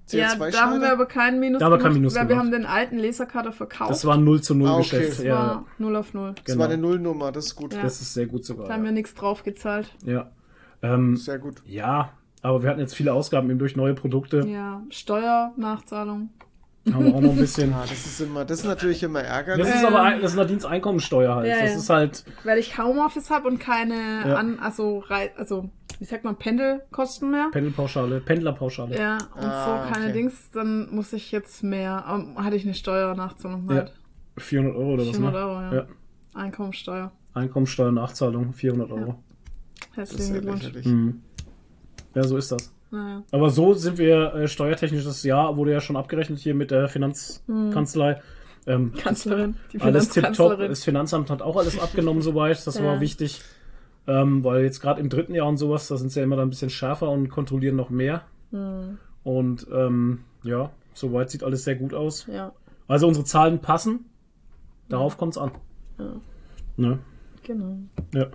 [0.08, 2.28] Ja, da haben wir aber keinen Minus Da haben wir keinen gemacht, Minus weil wir
[2.28, 2.44] gemacht.
[2.44, 3.90] haben den alten Lasercutter verkauft.
[3.90, 4.82] Das war ein 0 zu 0 Ah, okay.
[4.82, 5.18] Geschäft.
[5.18, 6.32] Das Ja, war 0 auf 0.
[6.36, 6.58] Das genau.
[6.58, 7.74] war eine Nullnummer, das ist gut.
[7.74, 7.82] Ja.
[7.82, 8.68] das ist sehr gut sogar.
[8.68, 9.94] Da haben wir nichts drauf gezahlt.
[10.04, 10.30] Ja.
[10.82, 11.62] Ähm, Sehr gut.
[11.64, 12.10] ja,
[12.42, 14.46] aber wir hatten jetzt viele Ausgaben eben durch neue Produkte.
[14.46, 16.30] Ja, Steuernachzahlung.
[16.92, 17.72] Haben wir auch noch ein bisschen.
[17.72, 19.66] Ah, das ist immer, das ist natürlich immer ärgerlich.
[19.66, 21.48] Das ist aber ein, das ist Nadines Einkommensteuer halt.
[21.48, 21.76] Ja, das ja.
[21.78, 22.24] ist halt.
[22.44, 23.94] Weil ich Homeoffice habe und keine
[24.26, 24.34] Ja.
[24.36, 25.02] an, also,
[25.36, 25.68] also,
[25.98, 27.48] wie sagt man, Pendelkosten mehr.
[27.50, 28.96] Pendelpauschale, Pendlerpauschale.
[28.98, 30.12] Ja, und Ah, so keine okay.
[30.12, 33.92] Dings, dann muss ich jetzt mehr, ähm, hatte ich eine Steuernachzahlung halt.
[34.38, 35.38] 400 Euro oder was, 400 ne?
[35.38, 35.74] Euro, ja.
[35.74, 35.86] Ja.
[36.34, 37.12] Einkommensteuer.
[37.34, 39.22] Einkommensteuer, Nachzahlung, 400 Euro.
[39.96, 40.86] Das ist Herzlichen ja Glückwunsch.
[40.86, 41.22] Mhm.
[42.14, 42.72] Ja, so ist das.
[42.96, 43.22] Naja.
[43.30, 46.88] Aber so sind wir äh, steuertechnisch, das Jahr wurde ja schon abgerechnet hier mit der
[46.88, 48.22] Finanzkanzlei.
[48.66, 50.58] Ähm, Kanzlerin, die alles tipptopp.
[50.58, 52.66] Das Finanzamt hat auch alles abgenommen soweit.
[52.66, 52.84] Das Ja.
[52.84, 53.42] war wichtig.
[54.08, 56.46] Ähm, weil jetzt gerade im dritten Jahr und sowas, da sind sie ja immer dann
[56.46, 58.22] ein bisschen schärfer und kontrollieren noch mehr.
[58.52, 62.26] Hm, Und ähm, ja, soweit sieht alles sehr gut aus.
[62.28, 62.52] ja,
[62.88, 64.06] Also unsere Zahlen passen.
[64.88, 65.50] Darauf kommt's an.
[65.98, 66.12] Ja.
[66.76, 66.98] Ne?
[67.42, 67.78] genau.
[68.14, 68.26] Ja.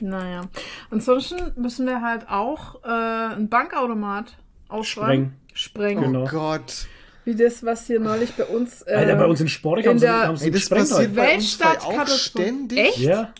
[0.00, 0.42] Naja.
[0.90, 4.36] Ansonsten müssen wir halt auch äh, einen Bankautomat
[4.68, 5.34] ausschreiben.
[5.54, 6.04] Sprengen.
[6.04, 6.24] Oh Genau.
[6.26, 6.86] Gott.
[7.24, 8.82] Wie das, was hier neulich bei uns.
[8.82, 11.16] Äh, Alter, bei uns in Sport in haben sie, haben sie Ey, das gesprengt passiert
[11.16, 11.16] halt.
[11.16, 12.78] bei uns auch ständig.
[12.78, 12.98] Echt?
[12.98, 13.32] Ja.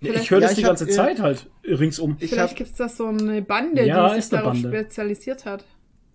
[0.00, 0.94] Vielleicht- ich höre das Ja, die ich hab- ganze ja.
[0.94, 2.16] Zeit halt ringsum.
[2.20, 4.68] Ich Vielleicht hab, gibt es da so eine Bande, Ja, die sich darauf Bande.
[4.68, 5.64] spezialisiert hat.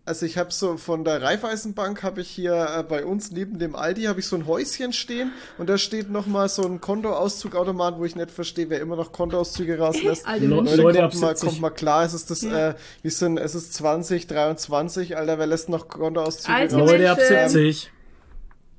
[0.10, 3.76] Also ich habe so von der Raiffeisenbank habe ich hier äh, bei uns neben dem
[3.76, 8.00] Aldi habe ich so ein Häuschen stehen und da steht noch mal so ein Kontoauszugautomat,
[8.00, 10.26] wo ich nicht verstehe, wer immer noch Kontoauszüge rauslässt.
[10.40, 10.76] Leute.
[10.78, 11.50] Leute, ab kommt, mal, 70.
[11.50, 12.70] kommt mal klar, es ist das, Ja.
[12.70, 16.90] äh, wir sind, es ist 2023, Alter, wer lässt noch Kontoauszüge Alte raus?
[16.92, 17.50] Leute ab Menschen.
[17.50, 17.92] 70.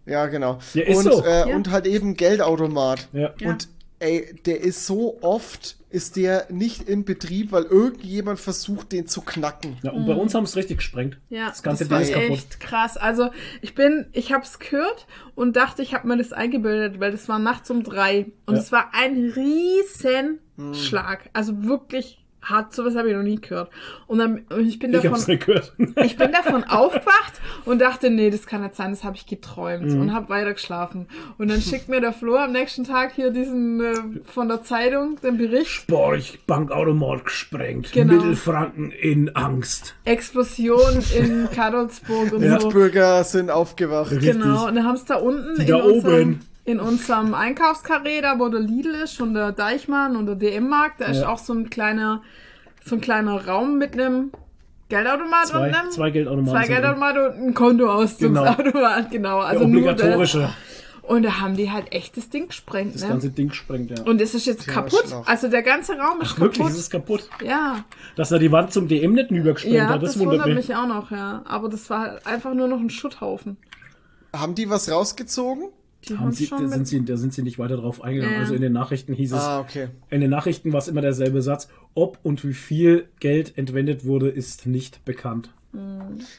[0.06, 0.58] Ja, genau.
[0.74, 1.24] Ja, ist und, so.
[1.24, 1.54] Äh, Ja.
[1.54, 3.08] und halt eben Geldautomat.
[3.12, 3.32] Ja.
[3.38, 3.50] Ja.
[3.50, 3.68] Und
[4.00, 9.22] ey, der ist so oft, ist der nicht in Betrieb, weil irgendjemand versucht, den zu
[9.22, 9.76] knacken.
[9.82, 11.18] Ja, und bei uns haben es richtig gesprengt.
[11.28, 12.30] Ja, das ganze war Ding ist kaputt.
[12.30, 12.96] echt krass.
[12.96, 17.28] Also ich bin, ich hab's gehört und dachte, ich habe mir das eingebildet, weil das
[17.28, 18.60] war nachts um drei und Ja.
[18.60, 20.40] es war ein riesen
[20.74, 21.30] Schlag.
[21.32, 23.70] Also wirklich hart, sowas habe ich noch nie gehört.
[24.06, 25.72] Und dann, und ich bin Ich davon, nicht gehört.
[26.04, 27.34] ich bin davon aufgewacht
[27.64, 30.00] und dachte, nee, das kann nicht sein, das habe ich geträumt Mhm.
[30.00, 31.06] und habe weiter geschlafen.
[31.38, 33.94] Und dann schickt mir der Flo am nächsten Tag hier diesen äh,
[34.24, 35.86] von der Zeitung den Bericht.
[35.86, 37.92] Borch, Bankautomat gesprengt.
[37.92, 38.14] Genau.
[38.14, 39.94] Mittelfranken in Angst.
[40.04, 42.60] Explosion in Kadolsburg und Ja.
[42.60, 42.68] so.
[42.70, 44.12] Bürger sind aufgewacht.
[44.12, 44.32] Richtig.
[44.32, 46.40] Genau, und dann haben es da unten Die in, da unserem, oben.
[46.64, 51.06] In unserem Einkaufskarree, da wo der Lidl ist und der Deichmann und der DM-Markt, da
[51.06, 51.28] ist Ja.
[51.28, 52.22] auch so ein kleiner,
[52.84, 54.30] so ein kleiner Raum mit einem
[54.88, 56.50] Geldautomat Zwei, und einem zwei Geldautomaten.
[56.52, 56.82] zwei sind drin.
[56.82, 59.38] Geldautomat und ein Kontoauszugautomat, genau.
[59.40, 60.00] Der Also nur das.
[60.00, 60.50] obligatorische.
[61.02, 63.08] Und da haben die halt echt das Ding gesprengt, Das ne?
[63.08, 64.04] ganze Ding sprengt, ja.
[64.04, 65.04] Und es ist jetzt Ja, kaputt.
[65.26, 66.72] Also der ganze Raum ist Ach, wirklich, kaputt.
[66.72, 67.28] ist es kaputt.
[67.44, 67.84] ja,
[68.16, 70.68] Dass er die Wand zum DM nicht übergesprengt ja, hat, das, das, wundert wundert mich.
[70.68, 71.42] mich auch noch, ja.
[71.46, 73.56] Aber das war halt einfach nur noch ein Schutthaufen.
[74.36, 75.70] Haben die was rausgezogen?
[76.08, 78.34] Die Haben sie, schon da, sind mit- sie, da sind sie nicht weiter drauf eingegangen.
[78.34, 78.40] Ja.
[78.40, 79.88] Also in den Nachrichten hieß es, Ah, okay.
[80.08, 84.28] in den Nachrichten war es immer derselbe Satz, ob und wie viel Geld entwendet wurde,
[84.30, 85.50] ist nicht bekannt.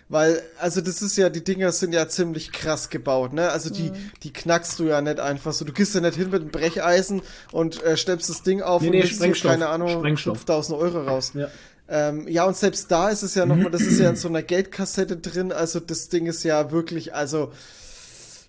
[0.09, 3.49] Weil, also das ist ja, die Dinger sind ja ziemlich krass gebaut, ne?
[3.51, 3.91] Also die,
[4.23, 5.63] die knackst du ja nicht einfach so.
[5.63, 7.21] Du gehst ja nicht hin mit einem Brecheisen
[7.53, 10.37] und äh, steppst das Ding auf Nee, und nee, nimmst keine Ahnung, Sprengstoff.
[10.39, 11.31] 5000 Euro raus.
[11.33, 11.47] Ja.
[11.87, 14.41] Ähm, ja, und selbst da ist es ja nochmal, das ist ja in so einer
[14.43, 17.51] Geldkassette drin, also das Ding ist ja wirklich, also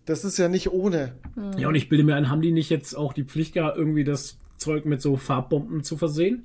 [0.04, 1.12] das ist ja nicht ohne.
[1.58, 4.04] Ja, und ich bilde mir ein, haben die nicht jetzt auch die Pflicht gehabt, irgendwie
[4.04, 6.44] das Zeug mit so Farbbomben zu versehen?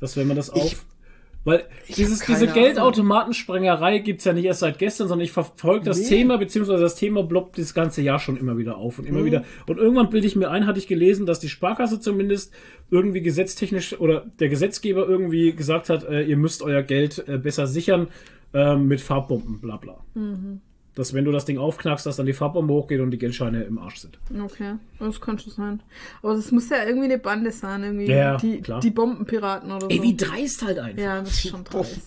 [0.00, 0.84] Dass wenn man das auf.
[1.44, 2.46] Weil dieses, diese.
[2.46, 6.08] Geldautomatensprengerei gibt's ja nicht erst seit gestern, sondern ich verfolge das Nee.
[6.08, 9.24] Thema, beziehungsweise das Thema bloppt das ganze Jahr schon immer wieder auf und immer Mhm.
[9.24, 9.44] wieder.
[9.66, 12.52] Und irgendwann bilde ich mir ein, hatte ich gelesen, dass die Sparkasse zumindest
[12.90, 17.66] irgendwie gesetztechnisch oder der Gesetzgeber irgendwie gesagt hat, äh, ihr müsst euer Geld äh, besser
[17.66, 18.06] sichern
[18.54, 20.04] äh, mit Farbbomben, bla bla.
[20.94, 23.78] Dass wenn du das Ding aufknackst, dass dann die Farbbombe hochgeht und die Geldscheine im
[23.78, 24.18] Arsch sind.
[24.44, 25.80] Okay, das kann schon sein.
[26.22, 28.80] Aber das muss ja irgendwie eine Bande sein, irgendwie Ja, die, klar.
[28.80, 29.88] die Bombenpiraten oder so.
[29.88, 31.02] Ey, wie dreist halt einfach.
[31.02, 31.98] ja, das ist schon dreist.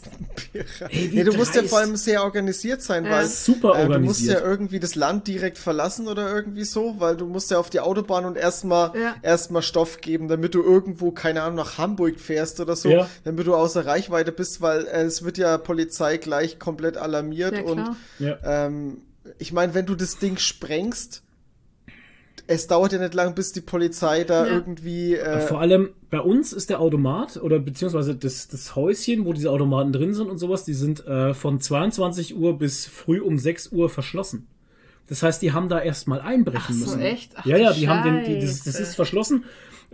[0.53, 1.70] Ey, wie Nee, du musst ja dreist.
[1.72, 3.12] vor allem sehr organisiert sein, Ja.
[3.12, 7.18] weil Super äh, du musst ja irgendwie das Land direkt verlassen oder irgendwie so, weil
[7.18, 9.16] du musst ja auf die Autobahn und erstmal Ja.
[9.24, 13.10] erstmal Stoff geben, damit du irgendwo, keine Ahnung, nach Hamburg fährst oder so, Ja.
[13.24, 17.64] damit du außer Reichweite bist, weil äh, es wird ja Polizei gleich komplett alarmiert Ja,
[17.64, 18.74] und klar.
[18.76, 18.97] Ähm,
[19.39, 21.23] ich meine, wenn du das Ding sprengst,
[22.47, 24.53] es dauert ja nicht lang, bis die Polizei da Ja.
[24.53, 29.34] irgendwie äh, Vor allem bei uns ist der Automat oder beziehungsweise das, das Häuschen, wo
[29.34, 33.39] diese Automaten drin sind und sowas, die sind äh, von 22 Uhr bis früh um
[33.39, 34.47] 6 Uhr verschlossen.
[35.07, 37.02] Das heißt, die haben da erstmal einbrechen Ach so, müssen.
[37.02, 37.31] echt?
[37.35, 38.84] Ach, ja, ja, die haben den, die, das, das Scheiße.
[38.84, 39.45] ist verschlossen.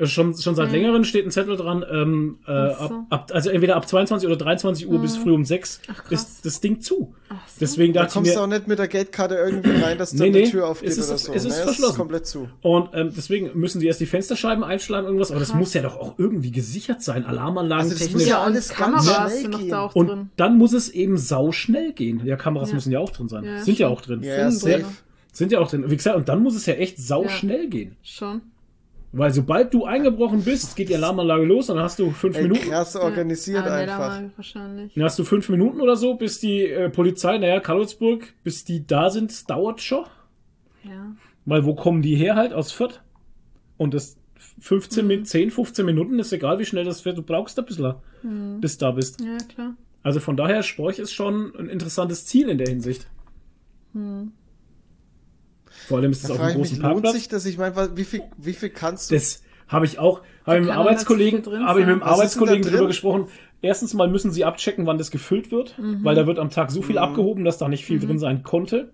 [0.01, 2.53] Äh, Schon, schon seit längerem steht ein Zettel dran, ähm, äh, so.
[2.53, 6.43] ab, ab, also entweder ab 22 oder 23 Uhr bis früh um 6 Ach, ist
[6.45, 7.13] das Ding zu.
[7.29, 7.35] So.
[7.59, 10.31] Deswegen da kommst mir, du auch nicht mit der Geldkarte irgendwie rein, dass da Nee,
[10.31, 11.31] nee, Tür aufgeht ist- oder so.
[11.33, 11.63] es ist ne?
[11.65, 11.97] verschlossen.
[11.97, 12.49] komplett zu.
[12.61, 15.97] Und ähm, deswegen müssen die erst die Fensterscheiben einschlagen, irgendwas, aber das muss ja doch
[15.97, 18.21] auch irgendwie gesichert sein, Alarmanlagen Also das technisch.
[18.23, 19.69] muss ja und alles ganz Kameras schnell sind noch gehen.
[19.69, 20.29] da auch und drin.
[20.35, 22.21] dann muss es eben sau schnell gehen.
[22.25, 22.75] Ja, Kameras Ja.
[22.75, 23.43] müssen ja auch drin sein.
[23.43, 24.23] Ja, sind ja auch drin.
[24.23, 24.85] Ja, safe.
[25.31, 25.85] Sind ja auch drin.
[25.89, 27.29] Wie gesagt, und dann muss es ja echt sau Ja.
[27.29, 27.95] schnell gehen.
[28.03, 28.41] Schon.
[29.13, 32.43] Weil sobald du eingebrochen bist, geht die Alarmanlage los und dann hast du fünf Ey,
[32.43, 32.69] Minuten.
[32.69, 34.21] krass organisiert ja, einfach.
[34.37, 34.93] Wahrscheinlich.
[34.93, 38.87] Dann hast du fünf Minuten oder so, bis die äh, Polizei, naja, Karlsburg, bis die
[38.87, 40.05] da sind, dauert schon.
[40.83, 41.11] Ja.
[41.45, 42.53] Weil wo kommen die her halt?
[42.53, 43.01] Aus Fürth.
[43.77, 44.17] Und das
[44.59, 45.07] 15, Mhm.
[45.07, 47.17] Min 10, 15 Minuten ist egal, wie schnell das wird.
[47.17, 48.61] Du brauchst ein bisschen, Mhm.
[48.61, 49.19] bis da bist.
[49.19, 49.75] Ja, klar.
[50.03, 53.07] Also von daher, Storch ist schon ein interessantes Ziel in der Hinsicht.
[55.91, 57.13] Vor allem ist es auf frage einem ich mich, großen lohnt Parkplatz.
[57.15, 57.45] sich das?
[57.45, 59.15] Ich meine, wie viel, wie viel kannst du?
[59.15, 62.87] Das habe ich auch, habe ich mit dem Arbeitskollegen, habe ich mit dem Arbeitskollegen drüber
[62.87, 63.27] gesprochen.
[63.61, 66.03] Erstens mal müssen sie abchecken, wann das gefüllt wird, Mhm.
[66.03, 68.89] weil da wird am Tag so viel abgehoben, dass da nicht viel drin sein konnte.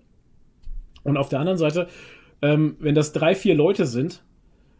[1.03, 1.87] Und auf der anderen Seite,
[2.41, 4.23] ähm, wenn das drei, vier Leute sind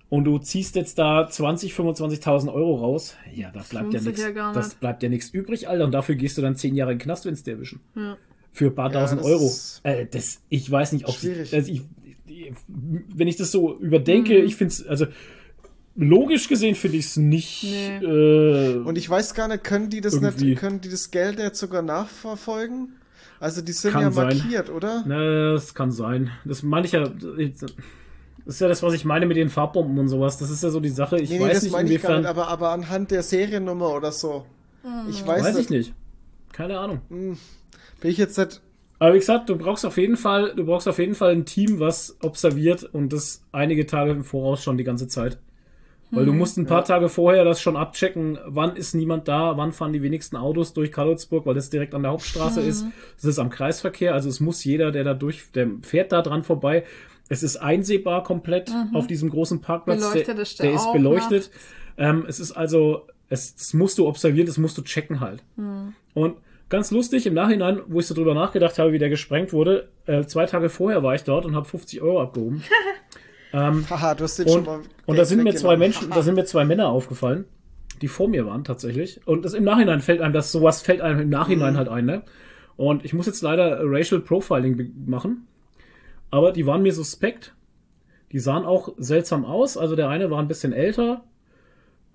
[0.09, 4.21] und du ziehst jetzt da 20, 25.000 Euro raus, ja, da bleibt lohnt ja nichts.
[4.21, 5.85] ja das bleibt ja nichts übrig, Alter.
[5.85, 7.79] Und dafür gehst du dann zehn Jahre in den Knast, wenn es dir erwischen.
[7.95, 8.17] Ja.
[8.51, 9.51] Für ein paar Ja, tausend das Euro.
[9.83, 11.53] Äh, das, ich weiß nicht, ob schwierig.
[11.53, 11.81] also ich,
[12.67, 14.45] wenn ich das so überdenke, Mhm.
[14.45, 15.07] ich finde es, also
[15.95, 17.63] logisch gesehen finde ich es nicht.
[17.63, 17.97] Nee.
[18.05, 20.45] Äh, Und ich weiß gar nicht, können die das Irgendwie.
[20.51, 22.93] nicht, können die das Geld jetzt sogar nachverfolgen?
[23.39, 24.37] Also die sind Kann ja sein.
[24.37, 25.03] markiert, oder?
[25.05, 26.31] na, das kann sein.
[26.45, 27.07] Das meine ich ja.
[27.07, 30.37] Das ist ja das, was ich meine mit den Farbbomben und sowas.
[30.37, 31.19] Das ist ja so die Sache.
[31.19, 32.21] Ich nee, nee, weiß das nicht, meine ich gar inwiefern.
[32.21, 34.45] nicht, aber, aber anhand der Seriennummer oder so.
[35.09, 35.65] Ich weiß, weiß nicht.
[35.65, 35.93] ich nicht.
[36.53, 37.01] Keine Ahnung.
[37.09, 37.37] Bin
[38.03, 38.61] ich jetzt nicht.
[38.99, 41.79] Aber wie gesagt, du brauchst auf jeden Fall, du brauchst auf jeden Fall ein Team,
[41.79, 45.37] was observiert und das einige Tage im Voraus schon die ganze Zeit.
[46.09, 49.73] Weil du musst ein paar Tage vorher das schon abchecken, wann ist niemand da, wann
[49.73, 52.85] fahren die wenigsten Autos durch Karlsburg, weil das direkt an der Hauptstraße ist.
[53.15, 56.43] Das ist am Kreisverkehr, also es muss jeder, der da durch, der fährt da dran
[56.43, 56.85] vorbei.
[57.27, 59.99] Es ist einsehbar komplett auf diesem großen Parkplatz.
[60.13, 61.51] Der, ist der der ist beleuchtet.
[61.97, 65.43] Ähm, es ist also, es, das musst du observieren, das musst du checken halt.
[66.13, 66.37] Und
[66.69, 70.23] ganz lustig, im Nachhinein, wo ich so drüber nachgedacht habe, wie der gesprengt wurde, äh,
[70.25, 72.63] zwei Tage vorher war ich dort und habe 50 Euro abgehoben.
[73.53, 74.79] Haha, du hast den schon Und, mal.
[75.05, 75.77] und da sind mir zwei.
[75.77, 77.45] Menschen, da sind mir zwei Männer aufgefallen,
[78.01, 79.25] die vor mir waren tatsächlich.
[79.25, 81.77] Und das im Nachhinein fällt einem das, sowas fällt einem im Nachhinein Mhm.
[81.77, 82.23] halt ein, ne?
[82.75, 85.47] Und ich muss jetzt leider Racial Profiling machen.
[86.29, 87.55] Aber die waren mir suspekt.
[88.33, 89.77] Die sahen auch seltsam aus.
[89.77, 91.23] Also der eine war ein bisschen älter.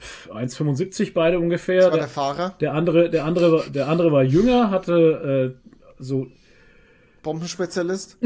[0.03, 1.83] Pff, 1,75 beide ungefähr.
[1.83, 5.55] Das war Der, der Fahrer, der andere, der andere, war- der andere war jünger, hatte
[5.69, 6.27] äh, so
[7.23, 8.19] Bombenspezialist,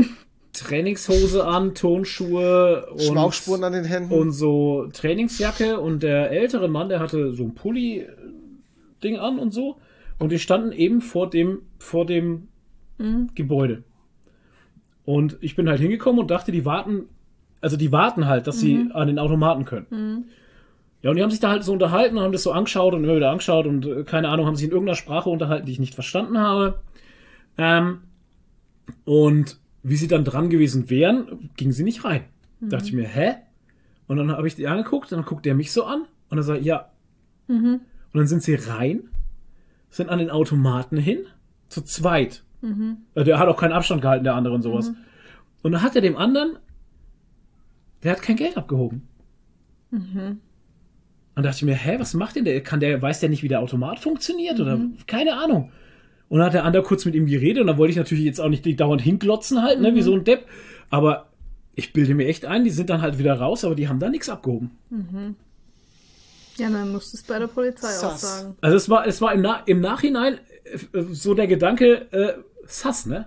[0.55, 4.13] Trainingshose an, Turnschuhe und Schmauchspuren an den Händen.
[4.13, 9.77] und so Trainingsjacke und der ältere Mann, der hatte so ein Pulli-Ding an und so.
[10.19, 12.49] Und die standen eben vor dem, vor dem
[13.35, 13.83] Gebäude.
[15.05, 17.03] Und ich bin halt hingekommen und dachte, die warten,
[17.61, 20.31] also die warten halt, dass sie an den Automaten können.
[21.07, 23.05] Ja, und die haben sich da halt so unterhalten und haben das so angeschaut und
[23.05, 25.79] immer wieder angeschaut und äh, keine Ahnung, haben sich in irgendeiner Sprache unterhalten, die ich
[25.79, 26.81] nicht verstanden habe.
[27.57, 28.01] Ähm,
[29.05, 32.25] und wie sie dann dran gewesen wären, gingen sie nicht rein.
[32.61, 33.35] Dachte ich mir, hä?
[34.09, 36.65] Und dann habe ich die angeguckt, dann guckt der mich so an und dann sagt,
[36.65, 36.91] ja.
[38.13, 39.05] Und dann sind sie rein,
[39.91, 41.21] sind an den Automaten hin,
[41.69, 42.43] zu zweit.
[43.15, 44.89] Äh, Der hat auch keinen Abstand gehalten, der andere und sowas.
[45.63, 46.57] Und dann hat er dem anderen,
[48.03, 49.07] der hat kein Geld abgehoben.
[51.37, 52.61] Und dachte ich mir, hä, was macht denn der?
[52.63, 54.59] Kann der, weiß der nicht, wie der Automat funktioniert?
[54.59, 55.71] Oder keine Ahnung.
[56.29, 58.41] Und dann hat der andere kurz mit ihm geredet und dann wollte ich natürlich jetzt
[58.41, 60.47] auch nicht die dauernd hinglotzen halt, ne, wie so ein Depp.
[60.91, 61.29] Aber
[61.75, 64.09] ich bilde mir echt ein, die sind dann halt wieder raus, aber die haben da
[64.09, 64.71] nichts abgehoben.
[66.57, 68.25] Ja, dann musst du es bei der Polizei Sass.
[68.25, 68.57] aussagen.
[68.63, 72.33] Also es war, es war im, Na im Nachhinein äh, so der Gedanke, äh,
[72.67, 73.27] sass, ne?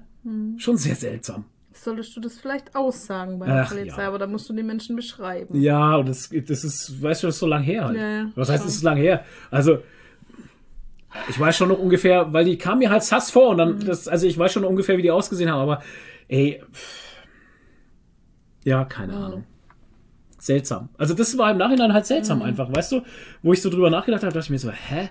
[0.58, 1.46] Schon sehr seltsam.
[1.84, 4.08] Solltest du das vielleicht aussagen bei der Ach, Polizei, ja.
[4.08, 5.60] aber da musst du die Menschen beschreiben.
[5.62, 7.98] Ja, und das, das ist, weißt du, das ist so lang her halt.
[7.98, 9.24] Ja, ja, Was heißt, es ist lang her?
[9.50, 9.80] Also,
[11.30, 13.86] ich weiß schon noch ungefähr, weil die kamen mir halt sass vor und dann, Mhm.
[13.86, 15.82] das, also ich weiß schon noch ungefähr, wie die ausgesehen haben, aber
[16.28, 17.16] ey, pff,
[18.66, 19.46] ja, keine Ahnung.
[20.38, 20.90] Seltsam.
[20.98, 22.08] Also das war im Nachhinein halt Mhm.
[22.08, 23.02] seltsam einfach, weißt du?
[23.42, 25.10] Wo ich so drüber nachgedacht habe, dachte ich mir so, hä?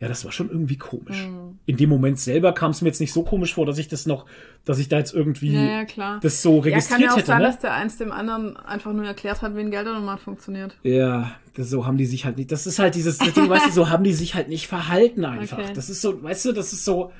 [0.00, 1.26] Ja, das war schon irgendwie komisch.
[1.26, 1.58] Mhm.
[1.66, 4.06] In dem Moment selber kam es mir jetzt nicht so komisch vor, dass ich das
[4.06, 4.24] noch,
[4.64, 6.20] dass ich da jetzt irgendwie Ja, ja, klar.
[6.22, 7.44] das so Ja, kann registriert ja auch hätte, sein, ne?
[7.44, 10.74] dass der eins dem anderen einfach nur erklärt hat, wie ein Geldautomat funktioniert.
[10.82, 12.50] Ja, das, so haben die sich halt nicht.
[12.50, 15.58] Das ist halt dieses Ding, weißt du, so haben die sich halt nicht verhalten einfach.
[15.58, 15.72] Okay.
[15.74, 17.12] Das ist so, weißt du, das ist so.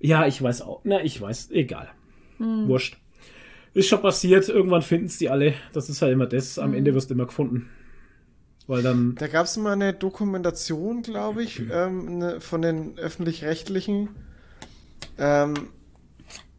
[0.00, 0.80] Ja, ich weiß auch.
[0.84, 1.88] Na, ich weiß, egal.
[2.38, 2.96] Wurscht.
[3.74, 5.52] Ist schon passiert, irgendwann finden es die alle.
[5.74, 6.58] Das ist halt immer das.
[6.58, 7.68] Am Ende wirst du immer gefunden.
[8.66, 9.14] Weil dann.
[9.16, 14.08] Da gab es mal eine Dokumentation, glaube ich, ähm, ne, von den öffentlich-rechtlichen.
[15.18, 15.54] Ähm,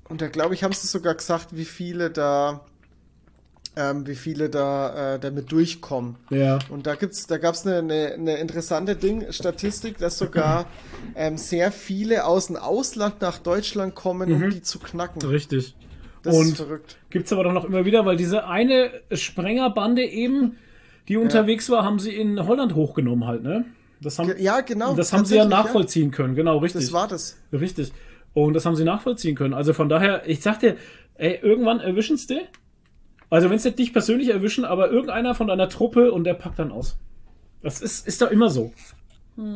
[0.10, 2.62] und da, glaube ich, haben sie sogar gesagt, wie viele da,
[3.76, 6.16] ähm, wie viele da äh, damit durchkommen.
[6.30, 6.60] Ja.
[6.70, 10.66] Und da gibt's, da gab's eine, eine, eine interessante Ding, Statistik, dass sogar
[11.16, 15.22] ähm, sehr viele aus dem Ausland nach Deutschland kommen, um die zu knacken.
[15.24, 15.76] Richtig.
[16.24, 16.98] Das Und- ist verrückt.
[17.10, 20.58] Gibt's aber doch noch immer wieder, weil diese eine Sprengerbande eben,
[21.08, 23.66] die unterwegs war, haben sie in Holland hochgenommen halt, ne?
[24.02, 24.94] Das haben, Ja, genau.
[24.96, 26.82] das haben sie ja nachvollziehen können, genau, richtig.
[26.84, 27.38] Das war das.
[27.52, 27.92] Richtig.
[28.34, 29.54] Und das haben sie nachvollziehen können.
[29.56, 30.76] Also von daher, ich sag dir,
[31.16, 32.42] ey, irgendwann erwischen sie.
[33.30, 36.72] Also wenn sie dich persönlich erwischen, aber irgendeiner von deiner Truppe und der packt dann
[36.72, 36.98] aus.
[37.64, 38.72] Das ist, ist doch immer so.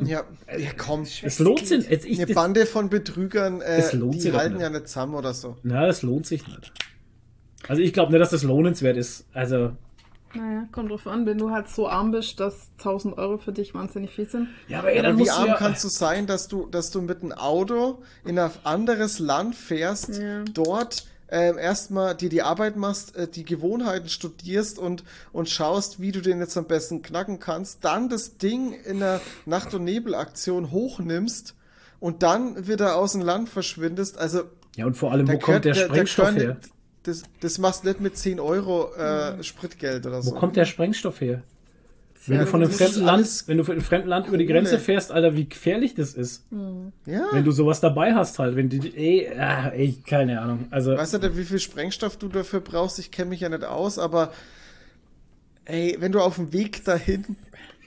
[0.03, 0.23] Ja,
[0.57, 1.03] ja komm.
[1.23, 1.89] Es lohnt sich.
[1.89, 4.61] Ich, Eine das, Bande von Betrügern, äh, die halten nicht.
[4.61, 5.57] ja nicht zusammen oder so.
[5.63, 6.71] na, das lohnt sich nicht.
[7.67, 9.25] Also ich glaube nicht, dass das lohnenswert ist.
[9.33, 9.71] Also,
[10.33, 13.73] Naja, kommt drauf an, wenn du halt so arm bist, dass 1000 Euro für dich
[13.73, 14.47] wahnsinnig viel sind.
[14.67, 16.91] ja, aber, ey, Ja, dann aber wie arm ja, kannst du sein, dass du, dass
[16.91, 20.43] du mit einem Auto in ein anderes Land fährst, Ja.
[20.53, 26.11] dort ähm, erstmal dir die Arbeit machst, äh, die Gewohnheiten studierst und, und schaust, wie
[26.11, 30.71] du den jetzt am besten knacken kannst, dann das Ding in einer Nacht- und Nebelaktion
[30.71, 31.55] hochnimmst
[32.01, 34.17] und dann wieder aus dem Land verschwindest.
[34.17, 34.41] Also
[34.75, 36.57] Ja, und vor allem, wo kommt der Sprengstoff gehören her?
[37.03, 40.31] Das, das machst du nicht mit 10 Euro äh, Spritgeld oder so.
[40.31, 41.41] Wo kommt der Sprengstoff her?
[42.27, 44.45] Wenn Ja, du von einem fremden Land, wenn du von einem fremden Land über die.
[44.45, 46.43] Grenze fährst, Alter, wie gefährlich das ist.
[47.07, 47.25] Ja.
[47.31, 50.67] Wenn du sowas dabei hast halt, wenn die, ey, ah, ey, keine Ahnung.
[50.69, 52.99] Also, Weißt du, wie viel Sprengstoff du dafür brauchst?
[52.99, 54.31] Ich kenne mich ja nicht aus, aber
[55.65, 57.25] ey, wenn du auf dem Weg dahin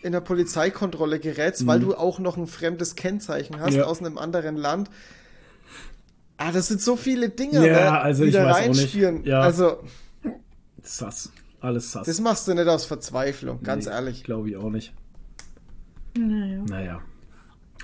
[0.03, 3.78] in der Polizeikontrolle gerätst, weil du auch noch ein fremdes Kennzeichen hast Mhm.
[3.78, 3.85] Ja.
[3.85, 4.91] aus einem anderen Land.
[6.36, 8.81] Ah, das sind so viele Dinge, Ja, ne, also die ich da weiß auch nicht.
[8.81, 9.24] reinspielen.
[9.24, 9.40] Ja.
[9.40, 9.78] Also,
[10.82, 11.32] sass.
[11.61, 12.06] Alles sass.
[12.06, 14.24] Das machst du nicht aus Verzweiflung, ganz Nee, ehrlich.
[14.24, 14.93] Glaube ich auch nicht.
[16.19, 16.62] Naja.
[16.69, 17.01] Naja.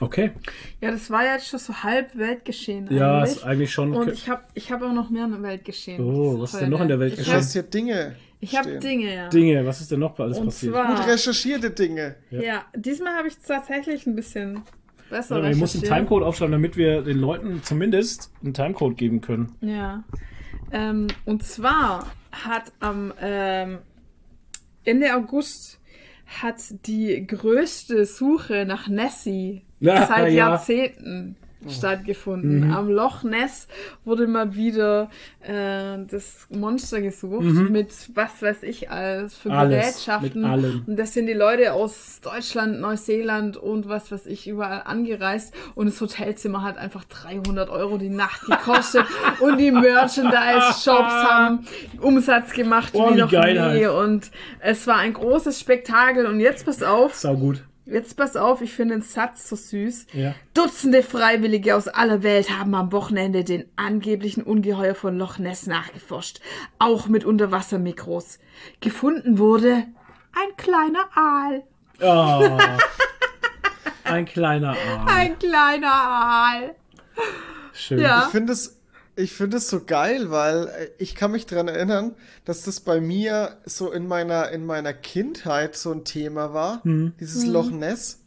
[0.01, 0.33] Okay.
[0.81, 3.37] Ja, das war ja jetzt schon so halb Weltgeschehen Ja, eigentlich.
[3.37, 3.95] ist eigentlich schon.
[3.95, 6.03] Und ich habe ich hab auch noch mehr in Weltgeschehen.
[6.03, 7.35] Oh, was ist denn noch in der Welt Ich Du geschehen?
[7.35, 8.17] habe hast hier Dinge.
[8.41, 8.81] ich hab stehen.
[8.81, 9.29] Dinge, ja.
[9.29, 10.73] Dinge, was ist denn noch alles Und passiert?
[10.75, 12.17] zwar- Gut recherchierte Dinge.
[12.31, 14.63] Ja, diesmal habe ich tatsächlich ein bisschen
[15.11, 15.93] besser wir müssen einen.
[15.93, 19.53] Timecode aufschreiben, damit wir den Leuten zumindest einen Timecode geben können.
[19.61, 20.05] Ja.
[20.73, 23.79] Ähm, und zwar hat am ähm,
[24.85, 25.81] Ende August
[26.27, 26.57] hat
[26.87, 30.51] die größte Suche nach Nessie Ja, seit ja.
[30.51, 31.37] Jahrzehnten
[31.69, 32.71] stattgefunden.
[32.73, 33.69] Am Loch Ness
[34.05, 35.11] wurde mal wieder
[35.43, 39.55] äh, das Monster gesucht mit was weiß ich alles für Mhm.
[39.55, 40.45] Alles, Gerätschaften.
[40.87, 45.53] Und das sind die Leute aus Deutschland, Neuseeland und was weiß ich überall angereist.
[45.75, 49.05] Und das Hotelzimmer hat einfach 300 Euro die Nacht gekostet.
[49.41, 51.67] und die Merchandise-Shops haben
[52.01, 53.37] Umsatz gemacht Oh, wie noch nie.
[53.59, 53.89] halt.
[53.91, 54.31] Und
[54.61, 56.27] es war ein großes Spektakel.
[56.27, 57.63] Und jetzt pass auf, Sau gut.
[57.91, 60.07] Jetzt pass auf, ich finde den Satz so süß.
[60.13, 60.35] Ja.
[60.55, 66.41] Dutzende Freiwillige aus aller Welt haben am Wochenende den angeblichen Ungeheuer von Loch Ness nachgeforscht.
[66.79, 68.39] Auch mit Unterwassermikros.
[68.81, 69.85] Gefunden wurde
[70.33, 71.63] ein kleiner Aal.
[72.01, 72.59] Oh.
[74.05, 75.07] Ein kleiner Arm.
[75.07, 76.75] Ein kleiner Aal.
[77.73, 78.01] Schön.
[78.01, 78.25] Ja.
[78.25, 78.80] Ich finde es,
[79.21, 82.13] ich finde es so geil, weil äh, ich kann mich dran erinnern,
[82.45, 87.13] dass das bei mir so in meiner, in meiner Kindheit so ein Thema war, Mhm.
[87.21, 88.19] dieses Loch Ness.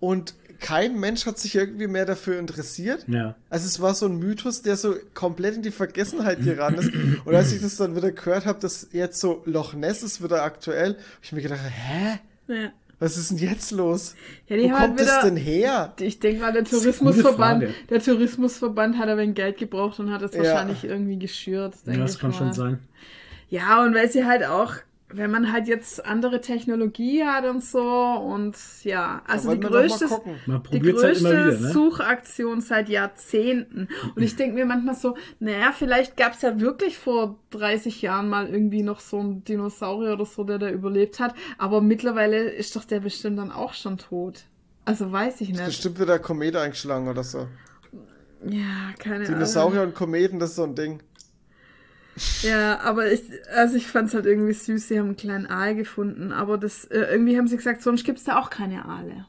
[0.00, 3.04] Und kein Mensch hat sich irgendwie mehr dafür interessiert.
[3.06, 3.34] Ja.
[3.50, 6.90] Also es war so ein Mythos, der so komplett in die Vergessenheit geraten ist.
[7.24, 10.42] Und als ich das dann wieder gehört habe, dass jetzt so Loch Ness ist wieder
[10.42, 12.18] aktuell, hab ich mir gedacht, hä?
[12.48, 12.72] Ja.
[12.98, 14.14] Was ist denn jetzt los?
[14.46, 15.92] Ja, die Wo haben halt kommt wieder- das denn her?
[16.00, 20.32] Ich denke mal, der Tourismusverband, der Tourismusverband hat aber ein Geld gebraucht und hat es
[20.34, 20.42] Ja.
[20.42, 21.74] wahrscheinlich irgendwie geschürt.
[21.86, 22.36] Ja, das kann mal.
[22.36, 22.78] schon sein.
[23.50, 24.74] Ja, und weil sie halt auch,
[25.16, 30.08] wenn man halt jetzt andere Technologie hat und so und ja, also die größte.
[30.46, 31.72] Man die halt größte immer wieder, ne?
[31.72, 33.88] Suchaktion seit Jahrzehnten.
[34.14, 38.28] Und ich denke mir manchmal so, naja, vielleicht gab es ja wirklich vor 30 Jahren
[38.28, 41.34] mal irgendwie noch so einen Dinosaurier oder so, der da überlebt hat.
[41.58, 44.44] Aber mittlerweile ist doch der bestimmt dann auch schon tot.
[44.84, 45.64] Also weiß ich nicht.
[45.64, 47.46] Bestimmt wird der Komet eingeschlagen oder so.
[48.46, 49.92] Ja, keine Dinosaurier Ahnung.
[49.92, 51.00] und Kometen, das ist so ein Ding.
[52.42, 53.22] Ja, aber ich,
[53.54, 57.00] also ich fand's halt irgendwie süß, sie haben einen kleinen Aal gefunden, aber das, äh,
[57.10, 59.26] irgendwie haben sie gesagt, sonst gibt's da auch keine Aale.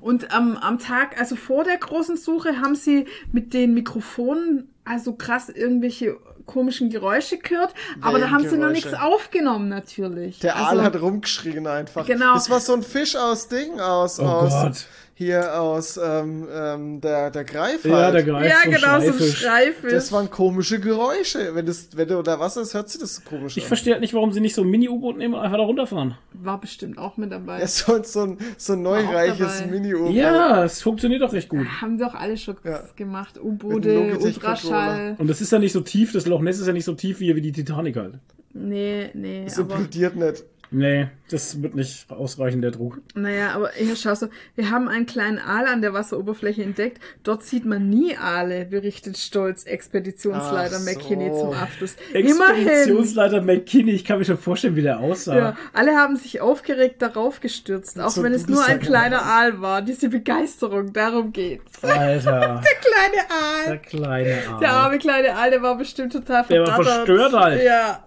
[0.00, 5.14] Und am, am Tag, also vor der großen Suche, haben sie mit den Mikrofonen also
[5.14, 7.72] krass irgendwelche komischen Geräusche gehört,
[8.02, 8.88] aber da haben sie noch Geräusche?
[8.88, 10.40] nichts aufgenommen natürlich.
[10.40, 12.06] Der also, Aal hat rumgeschrien einfach.
[12.06, 12.34] Genau.
[12.34, 14.86] Das war so ein Fisch aus Ding, aus, Oh aus Gott.
[15.16, 18.14] Hier aus ähm, ähm, der, der Greif Ja, halt.
[18.14, 18.50] der Greif.
[18.50, 19.92] Ja, genau, so ein Schreifisch.
[19.92, 21.54] Das waren komische Geräusche.
[21.54, 23.68] Wenn, das, wenn du unter Wasser ist, hört sich das so komisch Ich an.
[23.68, 26.16] verstehe halt nicht, warum sie nicht so ein Mini-U-Boot nehmen und einfach da runterfahren.
[26.32, 27.58] War bestimmt auch mit dabei.
[27.58, 29.70] Er ist so, so ein, so ein neureiches dabei.
[29.70, 30.10] Mini-U.
[30.10, 31.64] Ja, es funktioniert doch recht gut.
[31.80, 32.80] Haben doch alle schon Ja.
[32.96, 33.38] gemacht.
[33.40, 34.16] U-Boote.
[34.20, 35.14] Ultraschall.
[35.18, 37.20] Und das ist ja nicht so tief, das Loch Ness ist ja nicht so tief
[37.20, 38.14] wie, wie die Titanic halt.
[38.52, 39.44] Nee, nee.
[39.44, 40.44] Das aber implodiert nicht.
[40.70, 43.00] Nee, das wird nicht ausreichen, der Druck.
[43.14, 47.00] Naja, aber hier schau so, wir haben einen kleinen Aal an der Wasseroberfläche entdeckt.
[47.22, 50.90] Dort sieht man nie Aale, berichtet stolz Expeditionsleiter Ach so.
[50.90, 51.96] McKinney zum Abschluss.
[52.12, 52.66] Immerhin.
[52.68, 55.36] Expeditionsleiter McKinney, ich kann mir schon vorstellen, wie der aussah.
[55.36, 59.60] Ja, alle haben sich aufgeregt darauf gestürzt, auch so wenn es nur ein kleiner Aal
[59.60, 59.82] war.
[59.82, 61.82] Diese Begeisterung, darum geht's.
[61.84, 63.64] Alter, Kleine Aal.
[63.66, 64.60] der kleine Arm.
[64.60, 67.06] Der arme kleine Aal, der war bestimmt total Der war verdattert.
[67.06, 67.62] verstört halt.
[67.62, 68.04] Ja.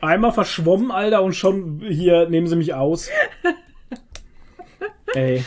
[0.00, 3.08] Einmal verschwommen, Alter, und schon hier nehmen sie mich aus.
[5.14, 5.44] Ey,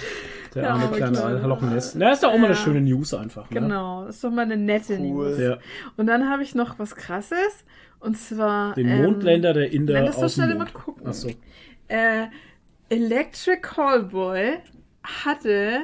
[0.56, 1.96] der Der arme kleine Alter, Loch Ness.
[1.96, 2.60] Na, ist doch auch mal eine Ja.
[2.62, 3.50] schöne News einfach.
[3.50, 3.60] Ne?
[3.60, 5.30] Genau, das ist doch mal eine nette Cool.
[5.32, 5.40] News.
[5.40, 5.58] Ja.
[5.98, 7.66] Und dann habe ich noch was krasses.
[8.00, 8.74] Und zwar.
[8.76, 11.06] Den ähm, Mondländer der Inder nein, das schnell mal gucken.
[11.06, 11.30] Achso.
[11.88, 12.28] Äh,
[12.90, 14.58] Electric Callboy
[15.04, 15.82] hatte.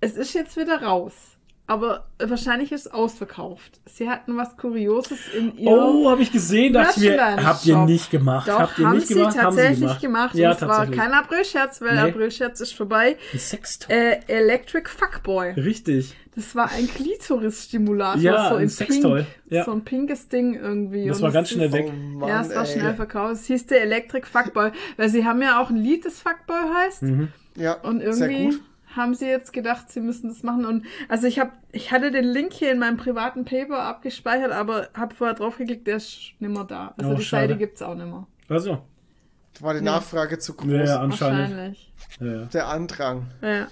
[0.00, 1.35] Es ist jetzt wieder raus.
[1.68, 3.80] Aber wahrscheinlich ist es ausverkauft.
[3.86, 5.68] Sie hatten was Kurioses in ihr.
[5.68, 8.48] Oh, habe ich gesehen, dachte ich mir, Merchandise habt ihr nicht gemacht.
[8.48, 9.36] Doch, habt ihr haben nicht sie gemacht?
[9.36, 10.34] tatsächlich haben sie gemacht.
[10.36, 12.10] Ja, und es war kein Aprilscherz, weil Nee.
[12.10, 13.16] Aprilscherz ist vorbei.
[13.32, 13.92] Ein Sextoy.
[13.96, 15.50] Äh, Electric Fuckboy.
[15.52, 16.14] Richtig.
[16.36, 19.22] Das war ein Klitoris-Stimulator, Ja, so ein in Sextoy.
[19.22, 19.28] Pink.
[19.50, 19.64] Ja.
[19.64, 21.06] So ein pinkes Ding irgendwie.
[21.08, 21.86] Das Und war ganz schnell weg.
[21.88, 22.78] Oh Mann, ja, es war ey.
[22.78, 23.32] schnell verkauft.
[23.34, 27.02] Es hieß der Electric Fuckboy, weil sie haben ja auch ein Lied, das Fuckboy heißt.
[27.02, 27.28] Mhm.
[27.56, 28.60] Ja, Und sehr irgendwie gut.
[28.96, 30.64] Haben sie jetzt gedacht, sie müssen das machen.
[30.64, 34.88] Und also ich habe, ich hatte den Link hier in meinem privaten Paper abgespeichert, aber
[34.94, 36.94] habe vorher draufgeklickt, der ist nimmer da.
[36.96, 37.48] Also Oh, die schade.
[37.48, 38.26] Seite gibt's auch nimmer.
[38.48, 38.82] Also.
[39.58, 39.92] Da war die Ja.
[39.92, 40.70] Nachfrage zu groß.
[40.70, 41.50] Ja, ja, anscheinend.
[41.50, 41.92] Wahrscheinlich.
[42.20, 42.44] Ja, ja.
[42.46, 43.26] Der Andrang.
[43.40, 43.48] Ja.
[43.48, 43.68] Ja.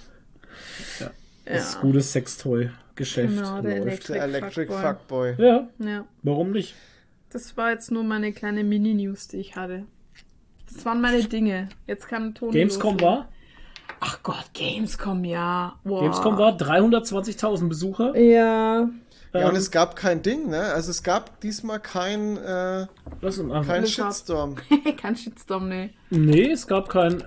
[0.99, 1.11] Ja.
[1.45, 4.09] Das gute Sextoy-Geschäft Genau, der läuft.
[4.09, 5.33] Electric, Der Electric Fuckboy.
[5.35, 5.45] Fuckboy.
[5.45, 6.05] Ja, Ja.
[6.23, 6.73] warum nicht?
[7.29, 9.85] Das war jetzt nur meine kleine Mini-News, die ich hatte.
[10.73, 11.69] Das waren meine Dinge.
[11.85, 13.07] Jetzt kann Toni Gamescom loslegen.
[13.17, 13.29] war?
[13.99, 15.75] Ach Gott, Gamescom, ja.
[15.83, 16.01] Wow.
[16.01, 18.15] Gamescom war 320.000 Besucher.
[18.17, 18.87] Ja.
[19.33, 20.61] Ja, und Ähm, es gab kein Ding, ne?
[20.73, 22.87] Also es gab diesmal kein, äh,
[23.21, 23.85] lass uns einfach- kein.
[23.85, 24.55] Shitstorm.
[24.97, 25.89] Kein Shitstorm, nee.
[26.09, 27.21] Nee, es gab kein.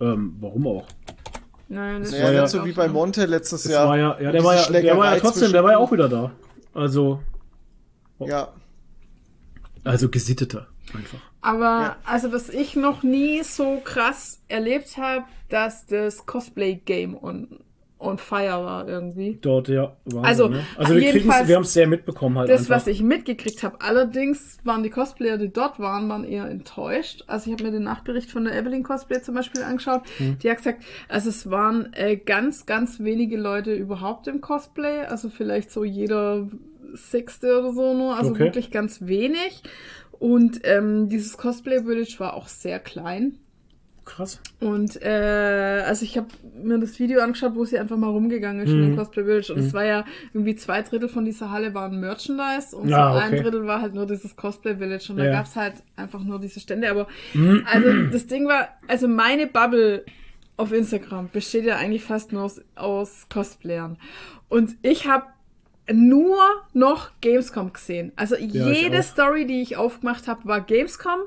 [0.00, 0.86] Ähm, warum auch?
[1.68, 3.88] Nein, das Naja, war ja- so wie bei Monte letztes Das Jahr.
[3.88, 6.08] war ja, ja, der war ja, der war ja trotzdem, der war ja auch wieder
[6.08, 6.30] da.
[6.74, 7.20] Also,
[8.18, 8.48] Ja,
[9.84, 11.18] also gesitteter einfach.
[11.46, 11.96] Aber Ja.
[12.04, 17.60] also was ich noch nie so krass erlebt habe, dass das Cosplay-Game on,
[18.00, 19.38] on fire war irgendwie.
[19.40, 19.94] Dort, ja.
[20.06, 20.64] Wahnsinn, Also, ne?
[20.76, 22.74] also wir, wir haben es sehr mitbekommen halt Das, einfach.
[22.76, 23.80] was ich mitgekriegt habe.
[23.80, 27.22] Allerdings waren die Cosplayer, die dort waren, waren eher enttäuscht.
[27.28, 30.02] Also ich habe mir den Nachbericht von der Evelyn Cosplay zum Beispiel angeschaut.
[30.18, 30.38] Hm.
[30.40, 35.02] Die hat gesagt, also es waren äh, ganz, ganz wenige Leute überhaupt im Cosplay.
[35.06, 36.48] Also vielleicht so jeder
[36.94, 38.16] Sechste oder so nur.
[38.16, 38.40] Also Okay.
[38.40, 39.62] wirklich ganz wenig.
[40.18, 43.38] Und ähm, dieses Cosplay Village war auch sehr klein.
[44.04, 44.40] Krass.
[44.60, 46.28] Und äh, also ich habe
[46.62, 48.82] mir das Video angeschaut, wo sie einfach mal rumgegangen ist in Mhm.
[48.90, 49.52] dem Cosplay Village.
[49.52, 49.66] Und Mhm.
[49.66, 53.32] es war ja irgendwie zwei Drittel von dieser Halle waren Merchandise und Ah, so ein
[53.32, 53.42] okay.
[53.42, 55.06] Drittel war halt nur dieses Cosplay Village.
[55.10, 55.32] Und da Ja.
[55.32, 56.88] gab's halt einfach nur diese Stände.
[56.88, 57.66] Aber Mhm.
[57.70, 60.04] also das Ding war, also meine Bubble
[60.56, 63.98] auf Instagram besteht ja eigentlich fast nur aus, aus Cosplayern.
[64.48, 65.24] Und ich habe
[65.92, 66.42] nur
[66.72, 68.12] noch Gamescom gesehen.
[68.16, 69.02] Also ich jede.
[69.02, 71.20] Story, die ich aufgemacht habe, war Gamescom.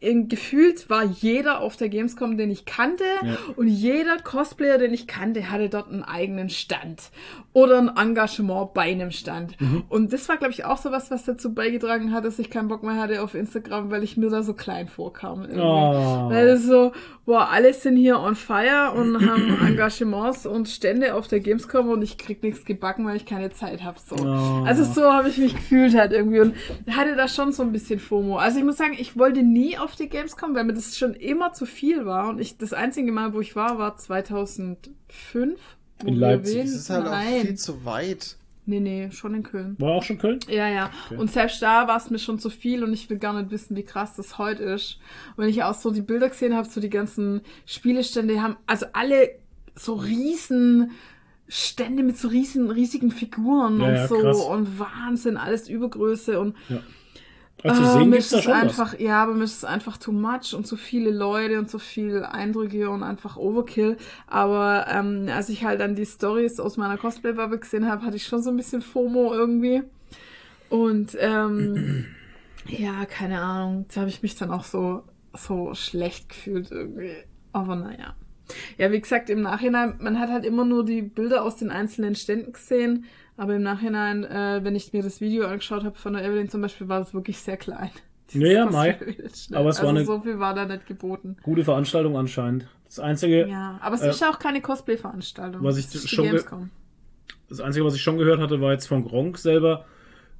[0.00, 3.04] Gefühlt war jeder auf der Gamescom, den ich kannte.
[3.22, 3.36] Ja.
[3.56, 7.10] Und jeder Cosplayer, den ich kannte, hatte dort einen eigenen Stand.
[7.52, 9.60] Oder ein Engagement bei einem Stand.
[9.60, 9.84] Mhm.
[9.88, 12.68] Und das war, glaube ich, auch so was, was dazu beigetragen hat, dass ich keinen
[12.68, 15.42] Bock mehr hatte auf Instagram, weil ich mir da so klein vorkam.
[15.42, 15.60] irgendwie.
[15.60, 16.30] Oh.
[16.30, 16.92] Weil es so,
[17.26, 22.02] boah, alle sind hier on fire und haben Engagements und Stände auf der Gamescom und
[22.02, 23.98] ich krieg nichts gebacken, weil ich keine Zeit habe.
[23.98, 24.16] So.
[24.16, 24.64] Oh.
[24.64, 26.54] Also so habe ich mich gefühlt halt irgendwie und
[26.90, 28.38] hatte da schon so ein bisschen FOMO.
[28.38, 31.52] Also ich muss sagen, ich wollte nie auf die Gamescom, weil mir das schon immer
[31.52, 32.28] zu viel war.
[32.28, 34.88] Und ich das einzige Mal, wo ich war, war 2005.
[36.00, 36.62] wo In Leipzig.
[36.62, 37.26] das ist halt Nein.
[37.26, 38.36] auch viel zu weit.
[38.66, 39.76] Nee, nee, schon in Köln.
[39.78, 40.40] War auch schon Köln?
[40.48, 40.90] Ja, ja.
[41.06, 41.18] Okay.
[41.18, 43.76] Und selbst da war es mir schon zu viel und ich will gar nicht wissen,
[43.76, 44.98] wie krass das heute ist.
[45.36, 48.86] Und wenn ich auch so die Bilder gesehen habe, so die ganzen Spielestände haben, also
[48.94, 49.32] alle
[49.74, 50.92] so riesen
[51.48, 54.40] Stände mit so riesen, riesigen Figuren Ja, und ja, so krass.
[54.50, 56.56] und Wahnsinn, alles Übergröße und
[57.66, 59.96] Also Ah, sehen gibt's ist da es schon einfach, ja, aber mir ist es einfach
[59.96, 63.96] too much und zu viele Leute und zu viel Eindrücke und einfach Overkill.
[64.26, 68.26] Aber ähm, als ich halt dann die Stories aus meiner Cosplay-Bubble gesehen habe, hatte ich
[68.26, 69.82] schon so ein bisschen FOMO irgendwie.
[70.68, 71.86] Und ähm,
[72.68, 75.04] ja, keine Ahnung, da habe ich mich dann auch so,
[75.34, 77.16] so schlecht gefühlt irgendwie.
[77.52, 78.16] Aber naja.
[78.78, 82.14] Ja, wie gesagt, im Nachhinein, man hat halt immer nur die Bilder aus den einzelnen
[82.14, 83.04] Ständen gesehen,
[83.36, 86.60] aber im Nachhinein, äh, wenn ich mir das Video angeschaut habe von der Evelyn zum
[86.60, 87.90] Beispiel, war das wirklich sehr klein.
[88.32, 88.98] Ja, ja, Dieses Mai.
[89.58, 91.36] Aber es war also eine- so viel war da nicht geboten.
[91.42, 92.66] Gute Veranstaltung anscheinend.
[92.86, 95.62] Das Einzige, Ja, aber es Äh, ist ja auch keine Cosplay-Veranstaltung.
[95.62, 96.70] was ich schon
[97.48, 99.84] das Einzige, was ich schon gehört hatte, war jetzt von Gronk selber,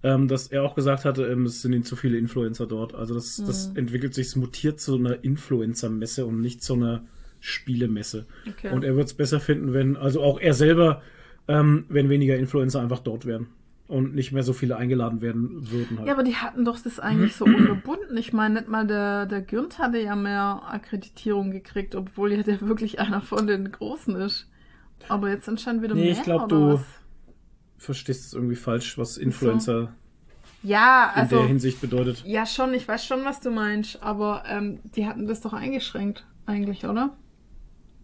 [0.02, 2.94] ähm, dass er auch gesagt hatte, ähm, es sind zu viele Influencer dort.
[2.94, 3.76] Also das, das Mhm.
[3.76, 7.04] entwickelt sich, es mutiert zu einer Influencer-Messe und nicht zu einer
[7.46, 8.26] Spielemesse.
[8.48, 8.70] Okay.
[8.72, 11.02] Und er wird es besser finden, wenn, also auch er selber,
[11.46, 13.48] ähm, wenn weniger Influencer einfach dort wären
[13.86, 15.98] und nicht mehr so viele eingeladen werden würden.
[15.98, 16.08] Halt.
[16.08, 18.16] Ja, aber die hatten doch das eigentlich so unterbunden.
[18.16, 22.62] Ich meine, nicht mal der, der Gürnt hatte ja mehr Akkreditierung gekriegt, obwohl ja der
[22.62, 24.48] wirklich einer von den Großen ist.
[25.08, 26.12] Aber jetzt anscheinend wieder Nee, mehr.
[26.12, 26.84] ich glaub, oder du- was?
[27.76, 29.92] Verstehst es irgendwie falsch, was Influencer
[30.62, 31.36] Ja, in also.
[31.40, 32.24] der Hinsicht bedeutet.
[32.24, 36.24] Ja, schon, ich weiß schon, was du meinst, aber ähm, die hatten das doch eingeschränkt,
[36.46, 37.14] eigentlich, oder?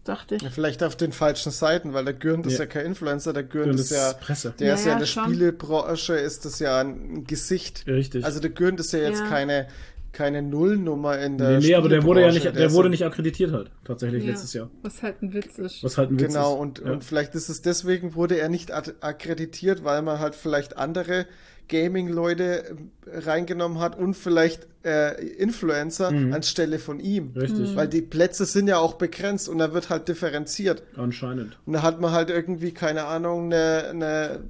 [0.04, 0.42] Dachte ich.
[0.42, 2.60] Ja, vielleicht auf den falschen Seiten, weil der Gürnt ist Ja.
[2.60, 4.54] ja kein Influencer, der Gürnt ist das ja, ist Presse.
[4.58, 5.24] der Ja, ist ja ja, in der schon.
[5.24, 7.84] Spielebranche, ist das ja ein Gesicht.
[7.86, 8.24] Richtig.
[8.24, 9.26] Also der Gürnt ist ja jetzt Ja.
[9.28, 9.68] keine,
[10.12, 12.90] keine Nullnummer in der nee, nee, aber der wurde ja nicht, der ist wurde ja-
[12.90, 14.70] nicht akkreditiert halt, tatsächlich Ja, letztes Jahr.
[14.82, 15.84] Was halt ein Witz ist.
[15.84, 16.60] Was halt ein Witz Genau, ist.
[16.60, 16.90] und, ja.
[16.92, 21.26] und vielleicht ist es deswegen, wurde er nicht akkreditiert, weil man halt vielleicht andere
[21.70, 22.76] Gaming-Leute
[23.06, 26.32] äh, reingenommen hat und vielleicht äh, Influencer Mhm.
[26.34, 27.32] anstelle von ihm.
[27.36, 30.82] Richtig, Weil die Plätze sind ja auch begrenzt und da wird halt differenziert.
[30.96, 31.58] anscheinend.
[31.66, 34.40] Und da hat man halt irgendwie, keine Ahnung, eine, eine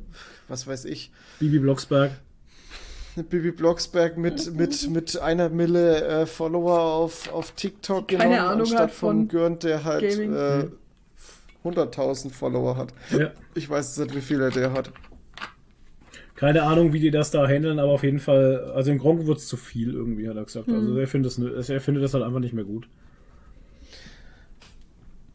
[0.48, 2.10] was weiß ich, Bibi Blocksberg.
[3.16, 8.38] eine Bibi Blocksberg mit, mit, mit einer Mille äh, Follower auf, auf TikTok Keine genommen,
[8.40, 10.72] Ahnung anstatt hat von von Gürnt, der halt äh, Mhm.
[11.64, 12.92] 100.000 Follower hat.
[13.10, 13.32] Ja.
[13.54, 14.90] Ich weiß nicht, wie viele der hat.
[16.40, 19.38] Keine Ahnung, wie die das da handeln, aber auf jeden Fall, also in Gronk wird
[19.38, 20.68] es zu viel irgendwie, hat er gesagt.
[20.68, 20.74] Hm.
[20.74, 22.88] Also er findet, es, er findet das halt einfach nicht mehr gut.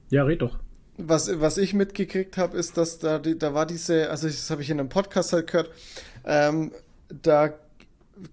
[0.10, 0.58] Ja, red doch.
[0.98, 4.70] Was, was ich mitgekriegt habe, ist, dass da, da war diese, also das habe ich
[4.72, 5.70] in einem Podcast halt gehört,
[6.26, 6.72] ähm,
[7.22, 7.54] da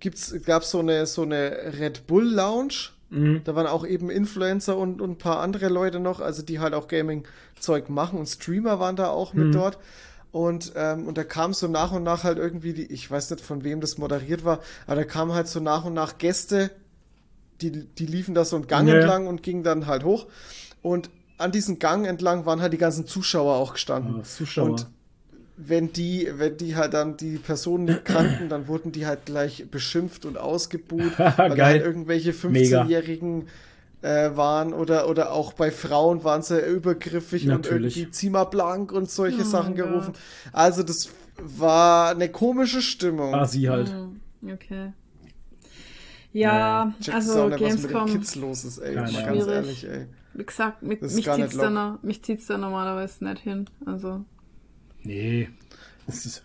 [0.00, 2.90] gibt's, gab's so eine, so eine Red Bull Lounge.
[3.10, 3.42] Mhm.
[3.44, 6.72] Da waren auch eben Influencer und, und ein paar andere Leute noch, also die halt
[6.72, 9.52] auch Gaming-Zeug machen und Streamer waren da auch mit Mhm.
[9.52, 9.78] dort.
[10.32, 13.44] Und, ähm, und da kam so nach und nach halt irgendwie die, ich weiß nicht
[13.44, 16.70] von wem das moderiert war, aber da kamen halt so nach und nach Gäste,
[17.60, 18.96] die, die liefen da so einen Gang Ja.
[18.96, 20.26] entlang und gingen dann halt hoch.
[20.80, 24.20] Und an diesem Gang entlang waren halt die ganzen Zuschauer auch gestanden.
[24.20, 24.70] Ah, Zuschauer.
[24.70, 24.86] Und
[25.58, 29.66] wenn die, wenn die halt dann die Personen nicht kannten, dann wurden die halt gleich
[29.70, 32.82] beschimpft und ausgebuht, weil halt irgendwelche Mega.
[32.82, 33.48] 15-Jährigen
[34.02, 37.96] äh, waren oder, oder auch bei Frauen waren sie übergriffig Natürlich.
[37.96, 40.12] und irgendwie zieh mal blank und solche Oh Sachen gerufen.
[40.52, 43.34] Also das war eine komische Stimmung.
[43.34, 43.90] Ah, sie halt.
[43.90, 44.20] Hm,
[44.52, 44.92] Okay.
[46.32, 48.96] Ja, Check also nicht, was mit den Gamescom, Kids los ist, ey.
[48.96, 49.12] Ahnung.
[49.12, 49.48] ganz Schwierig.
[49.48, 50.06] ehrlich, ey.
[50.34, 53.68] wie gesagt, mit, mich, zieht's da noch, mich zieht's da normalerweise nicht hin.
[53.84, 54.24] Also,
[55.02, 55.50] Nee.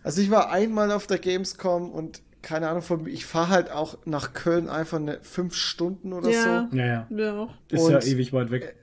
[0.04, 3.72] Also ich war einmal auf der Gamescom und keine Ahnung von mir, ich fahre halt
[3.72, 6.68] auch nach Köln einfach eine fünf Stunden oder Ja.
[6.72, 6.78] so.
[6.78, 7.08] ja, ja.
[7.10, 7.50] ja auch.
[7.70, 8.76] Ist ja Und- ewig weit weg.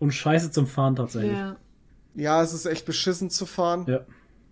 [0.00, 1.32] Und scheiße zum Fahren tatsächlich.
[1.38, 1.56] Ja.
[2.16, 3.84] Ja, es ist echt beschissen zu fahren.
[3.86, 4.00] Ja.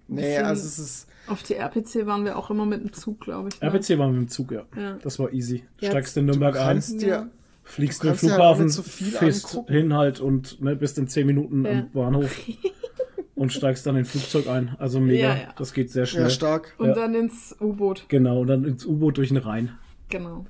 [0.06, 1.08] Nee, also es ist.
[1.26, 3.60] Auf die RPC waren wir auch immer mit dem Zug, glaube ich.
[3.60, 3.66] Ne?
[3.68, 4.62] RPC war mit dem Zug, ja.
[4.76, 4.94] Ja.
[5.02, 5.64] Das war easy.
[5.80, 7.06] Ja, Steigst in Du Nürnberg ein, dir.
[7.08, 7.28] Ja.
[7.64, 9.72] fliegst du in den halt Flughafen, nicht so viel fährst angucken.
[9.72, 11.70] hin halt und ne, bist in 10 Minuten Ja.
[11.72, 12.36] am Bahnhof
[13.34, 14.76] und steigst dann in ein Flugzeug ein.
[14.78, 15.28] Also mega.
[15.28, 15.54] Ja, ja.
[15.56, 16.24] Das geht sehr schnell.
[16.24, 16.74] Ja, stark.
[16.78, 16.94] Und Ja.
[16.94, 18.06] dann ins U-Boot.
[18.08, 19.78] Genau, und dann ins U-Boot durch den Rhein.
[20.08, 20.46] Genau.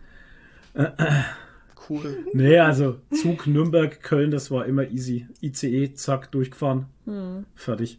[1.89, 2.25] Cool.
[2.33, 5.27] Nee, also Zug Nürnberg, Köln, das war immer easy.
[5.43, 6.87] ICE, zack, durchgefahren.
[7.05, 7.45] Hm.
[7.55, 7.99] Fertig.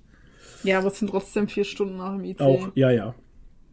[0.63, 2.39] Ja, aber es sind trotzdem vier Stunden auch im IC.
[2.39, 3.15] Auch, ja, ja.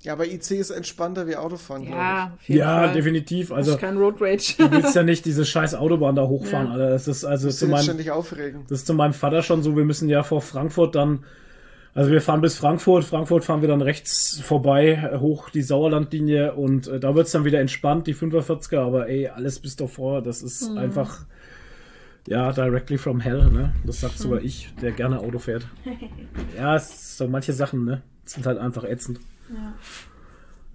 [0.02, 2.92] Ja, aber IC ist entspannter wie Autofahren, Ja, auf jeden Ja, Fall.
[2.94, 3.50] definitiv.
[3.50, 4.54] Also, kein Road Rage.
[4.58, 6.72] du willst ja nicht diese scheiß Autobahn da hochfahren, Ja.
[6.74, 6.90] Alter.
[6.90, 7.58] Das ist also glaube ich.
[7.58, 8.60] zu meinem, ständig aufregen.
[8.68, 11.24] das ist zu meinem Vater schon so, wir müssen ja vor Frankfurt dann,
[11.94, 16.86] also wir fahren bis Frankfurt, Frankfurt fahren wir dann rechts vorbei, hoch die Sauerlandlinie und
[16.86, 20.70] äh, da wird's dann wieder entspannt, die 45er, aber ey, alles bis davor, das ist
[20.70, 20.78] Mhm.
[20.78, 21.24] einfach,
[22.28, 23.72] ja, directly from hell, ne?
[23.84, 24.22] Das sagt Mhm.
[24.22, 25.66] sogar ich, der gerne Auto fährt.
[26.56, 28.02] ja, es so manche Sachen, ne?
[28.26, 29.18] Sind halt einfach ätzend.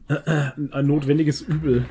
[0.71, 1.85] ein notwendiges Übel.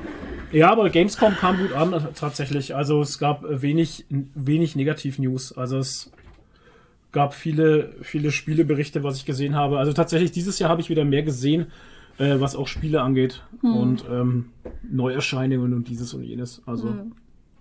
[0.51, 2.75] Ja, aber Gamescom kam gut an, tatsächlich.
[2.75, 5.57] Also es gab wenig, wenig Negativ-News.
[5.57, 6.11] Also es
[7.11, 9.79] gab viele, viele Spieleberichte, was ich gesehen habe.
[9.79, 11.67] Also tatsächlich dieses Jahr habe ich wieder mehr gesehen,
[12.19, 13.43] äh, was auch Spiele angeht.
[13.75, 14.49] Und ähm,
[14.83, 16.61] Neuerscheinungen und dieses und jenes.
[16.65, 16.89] Also,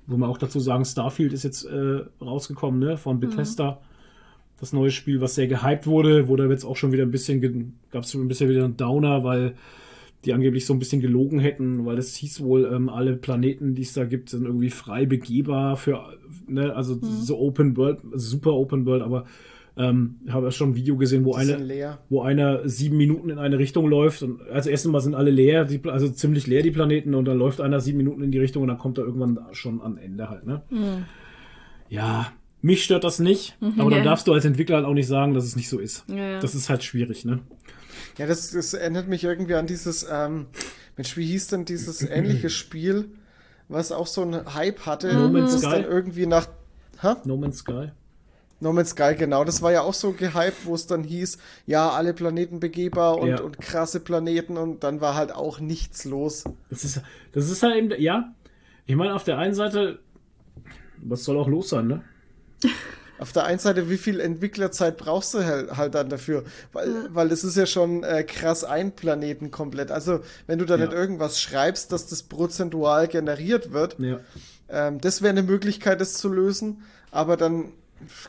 [0.07, 3.81] wo man auch dazu sagen, Starfield ist jetzt äh, rausgekommen, ne, von Bethesda.
[4.63, 8.05] Das neue Spiel, was sehr gehypt wurde, wurde jetzt auch schon wieder ein bisschen, gab
[8.05, 9.55] es ein bisschen wieder einen Downer, weil
[10.25, 13.83] die angeblich so ein bisschen gelogen hätten, weil es hieß wohl, ähm, alle Planeten, die
[13.83, 16.05] es da gibt, sind irgendwie frei begehbar für,
[16.47, 19.25] ne, also so Open World, super Open World, aber
[19.77, 21.99] ähm, ich habe schon ein Video gesehen, wo eine, leer.
[22.09, 25.65] wo einer sieben Minuten in eine Richtung läuft und also erst einmal sind alle leer,
[25.65, 28.63] die, also ziemlich leer die Planeten und dann läuft einer sieben Minuten in die Richtung
[28.63, 30.63] und dann kommt er irgendwann schon am Ende halt, ne?
[31.89, 32.33] Ja,
[32.63, 34.05] mich stört das nicht, aber dann Ja.
[34.05, 36.05] darfst du als Entwickler halt auch nicht sagen, dass es nicht so ist.
[36.09, 36.41] Ja, ja.
[36.41, 37.41] Das ist halt schwierig, ne?
[38.19, 40.47] Ja, das, das erinnert mich irgendwie an dieses, ähm,
[40.97, 43.11] Mensch, wie hieß denn dieses ähnliche Spiel,
[43.69, 45.71] was auch so einen Hype hatte, No Man's das Sky?
[45.71, 46.47] dann irgendwie nach,
[47.03, 47.21] ha?
[47.25, 47.91] No Man's Sky.
[48.61, 51.91] No Man's Sky, genau, das war ja auch so gehypt, wo es dann hieß, ja,
[51.91, 53.41] alle Planeten begehbar und, Ja.
[53.41, 56.45] und krasse Planeten und dann war halt auch nichts los.
[56.71, 57.01] Das ist,
[57.33, 58.33] das ist halt eben, ja.
[58.87, 59.99] Ich meine, auf der einen Seite,
[60.99, 62.03] was soll auch los sein, ne?
[63.19, 66.43] Auf der einen Seite, wie viel Entwicklerzeit brauchst du halt, halt dann dafür?
[66.73, 69.93] Weil, weil es ist ja schon äh, krass ein Planeten komplett.
[69.93, 70.87] Also, wenn du da Ja.
[70.87, 74.19] nicht irgendwas schreibst, dass das prozentual generiert wird, Ja.
[74.69, 76.83] ähm, das wäre eine Möglichkeit, das zu lösen,
[77.13, 77.67] aber dann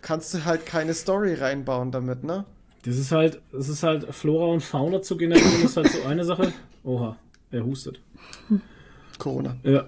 [0.04, 2.46] kannst du halt keine Story reinbauen damit, ne?
[2.86, 6.24] Das ist halt, das ist halt Flora und Fauna zu generieren, ist halt so eine
[6.26, 6.54] Sache.
[6.84, 7.16] Oha,
[7.50, 8.00] er hustet.
[9.18, 9.56] Corona.
[9.64, 9.86] Ja.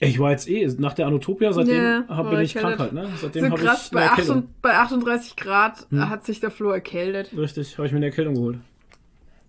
[0.00, 2.92] Ich war jetzt eh, nach der Anotopia, seitdem Ja, hab, war bin ich krank halt,
[2.92, 3.08] ne?
[3.20, 4.48] Seitdem so habe krass, ich bei, eine 8, Erkältung.
[4.60, 6.10] bei 38 Grad Hm.
[6.10, 7.30] hat sich der Flo erkältet.
[7.36, 8.58] Richtig, habe ich mir eine Erkältung geholt.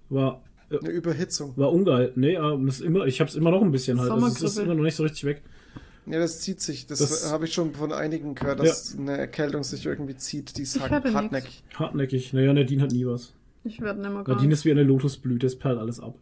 [0.09, 1.53] War, äh, Eine Überhitzung.
[1.57, 2.13] war ungeil.
[2.15, 4.09] Nee, aber es ist immer, ich habe es immer noch ein bisschen halt.
[4.09, 5.41] Also es ist immer noch nicht so richtig weg.
[6.05, 6.87] Ja, das zieht sich.
[6.87, 10.57] Das, Das- habe ich schon von einigen gehört, dass eine Erkältung sich irgendwie zieht.
[10.57, 11.15] Die ist Ich hart- hatte nix.
[11.19, 11.63] hartnäckig.
[11.75, 12.31] Hartnäckig.
[12.31, 13.33] Naja, Nadine hat nie was.
[13.65, 16.15] Ich werde nicht mehr Nadine ist wie eine Lotusblüte, es perlt alles ab.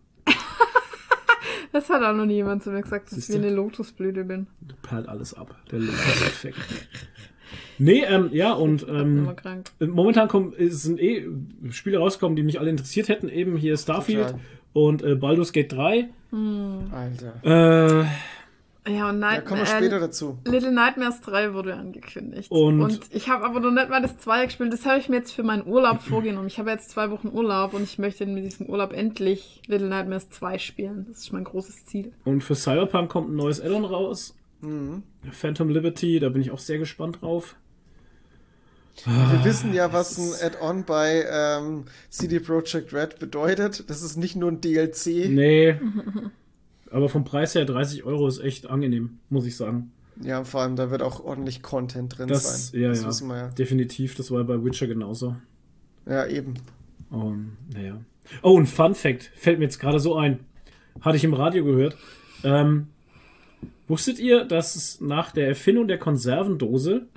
[1.75, 4.47] Das hat auch noch nie jemand zu mir gesagt, dass ich wie eine Lotusblüte bin.
[4.81, 5.53] Perlt alles ab.
[5.69, 6.57] Der Lotus-Effekt.
[7.79, 9.35] nee, ähm, ja, und ähm,
[9.81, 11.27] momentan kommen, es sind eh
[11.71, 13.27] Spiele rausgekommen, die mich alle interessiert hätten.
[13.27, 14.39] Eben hier Starfield Total.
[14.71, 16.07] und äh, Baldur's Gate 3.
[16.93, 18.03] Alter.
[18.03, 18.05] Äh,
[18.87, 20.37] Ja, und Da Night kommen wir äh, später dazu.
[20.45, 22.51] Little Nightmares 3 wurde angekündigt.
[22.51, 24.71] Und- ich habe aber noch nicht mal das 2 gespielt.
[24.71, 26.47] Das habe ich mir jetzt für meinen Urlaub vorgenommen.
[26.47, 30.29] Ich habe jetzt zwei Wochen Urlaub und ich möchte mit diesem Urlaub endlich Little Nightmares
[30.29, 31.05] 2 spielen.
[31.09, 32.13] Das ist mein großes Ziel.
[32.25, 34.35] Und für Cyberpunk kommt ein neues Addon raus.
[34.61, 35.01] Mhm.
[35.31, 37.55] Phantom Liberty, da bin ich auch sehr gespannt drauf.
[39.03, 43.89] Wir wissen ja, was ein Add-on bei ähm, CD Projekt Red bedeutet.
[43.89, 45.27] Das ist nicht nur ein DLC.
[45.29, 45.79] Nee.
[46.95, 49.91] Aber vom Preis her 30 Euro ist echt angenehm, muss ich sagen.
[50.23, 52.79] Ja, vor allem, da wird auch ordentlich Content drin Das, sein.
[52.81, 53.47] ja, das ja, wissen wir ja.
[53.49, 54.15] definitiv.
[54.15, 55.35] Das war bei Witcher genauso.
[56.05, 56.53] Ja, eben.
[57.09, 57.99] Um, naja.
[58.43, 60.39] Oh, ein Fun Fact fällt mir jetzt gerade so ein.
[61.01, 61.97] Hatte ich im Radio gehört.
[62.45, 62.87] Ähm,
[63.89, 67.07] wusstet ihr, dass es nach der Erfindung der Konservendose,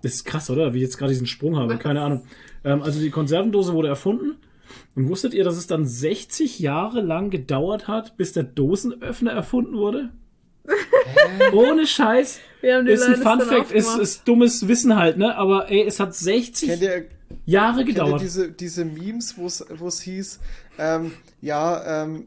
[0.00, 0.72] das ist krass, oder?
[0.72, 2.22] Wie ich jetzt gerade diesen Sprung habe, keine Ahnung.
[2.64, 4.36] Ähm, also die Konservendose wurde erfunden.
[4.94, 9.74] Und wusstet ihr, dass es dann 60 Jahre lang gedauert hat, bis der Dosenöffner erfunden
[9.76, 10.10] wurde?
[11.52, 12.40] Ohne Scheiß.
[12.60, 15.36] Wir haben die Ist ein Fun Fact, ist, ist dummes Wissen halt, ne?
[15.36, 17.04] Aber ey, es hat 60 Kennt ihr,
[17.44, 18.20] Jahre kennt ihr gedauert.
[18.20, 20.38] diese, diese Memes, wo es hieß,
[20.78, 22.26] ähm, ja, ähm,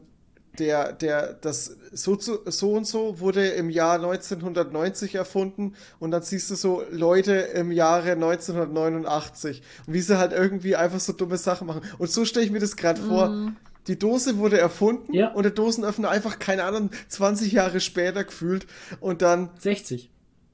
[0.58, 6.22] der, der, das so, zu, so und so wurde im Jahr 1990 erfunden und dann
[6.22, 11.36] siehst du so Leute im Jahre 1989 und wie sie halt irgendwie einfach so dumme
[11.36, 11.82] Sachen machen.
[11.98, 13.52] Und so stelle ich mir das gerade vor.
[13.86, 15.32] Die Dose wurde erfunden Ja.
[15.32, 18.66] und der Dosenöffner einfach, keine Ahnung, 20 Jahre später gefühlt
[19.00, 20.10] und dann 60.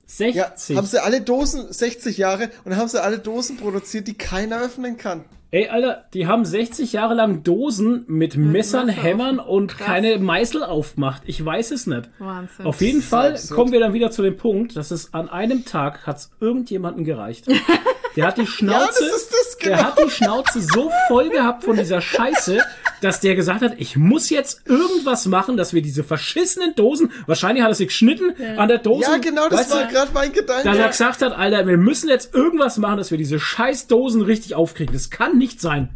[0.06, 0.34] 60.
[0.36, 4.14] ja, haben sie alle Dosen, 60 Jahre, und dann haben sie alle Dosen produziert, die
[4.14, 5.24] keiner öffnen kann.
[5.54, 9.86] Ey, Alter, die haben 60 Jahre lang Dosen mit Messern, Messer Hämmern auf- und Krass.
[9.86, 11.24] keine Meißel aufgemacht.
[11.26, 12.08] Ich weiß es nicht.
[12.18, 12.64] Wahnsinn.
[12.64, 13.54] Auf jeden Fall absurd.
[13.58, 17.48] kommen wir dann wieder zu dem Punkt, dass es an einem Tag hat's irgendjemanden gereicht.
[18.16, 19.76] Der hat die Ja, Schnauze, das ist das, genau.
[19.76, 22.59] der hat die Schnauze so voll gehabt von dieser Scheiße,
[23.01, 27.62] dass der gesagt hat, ich muss jetzt irgendwas machen, dass wir diese verschissenen Dosen, wahrscheinlich
[27.64, 29.10] hat er sich geschnitten an der Dose.
[29.10, 30.64] Ja, genau, das war gerade mein Gedanke.
[30.64, 34.22] dass er gesagt hat, Alter, wir müssen jetzt irgendwas machen, dass wir diese scheiß Dosen
[34.22, 34.93] richtig aufkriegen.
[34.93, 35.89] Das kann nicht sein.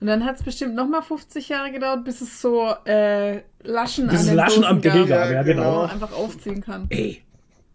[0.00, 4.20] Und dann hat es bestimmt nochmal 50 Jahre gedauert, bis es so äh, Laschen Bis
[4.20, 5.62] an den Laschen am Dosen gab, gab, ja, Ja, genau.
[5.62, 5.92] genau.
[5.92, 6.86] einfach aufziehen kann.
[6.90, 7.22] Ey,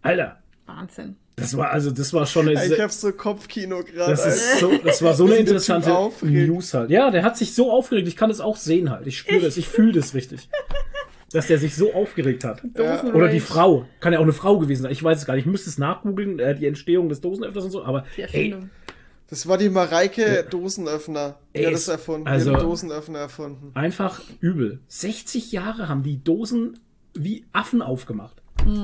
[0.04, 1.16] Alter, Wahnsinn.
[1.36, 4.12] Das war also, das war schon eine, ich hab so Kopfkino gerade.
[4.12, 5.90] das ist so, das war so eine interessante.
[6.22, 6.90] News halt.
[6.90, 8.08] Ja, der hat sich so aufgeregt.
[8.08, 9.06] Ich kann das auch sehen halt.
[9.08, 10.48] Ich spüre das, ich fühle das richtig,
[11.32, 12.62] dass der sich so aufgeregt hat.
[12.74, 13.40] Dosen Oder die.
[13.42, 14.92] Frau, kann ja auch eine Frau gewesen sein.
[14.92, 15.46] Ich weiß es gar nicht.
[15.46, 17.84] Ich müsste es nachgoogeln, äh, die Entstehung des Dosenöffners und so.
[17.84, 18.70] Aber Die ey, Erfindung.
[19.28, 21.40] Das war die Mareike Dosenöffner.
[21.56, 22.28] Die Ey, hat es- das erfunden.
[22.28, 23.72] also- die Dosenöffner erfunden.
[23.74, 24.80] einfach übel.
[24.88, 26.80] 60 Jahre haben die Dosen
[27.14, 28.42] wie Affen aufgemacht.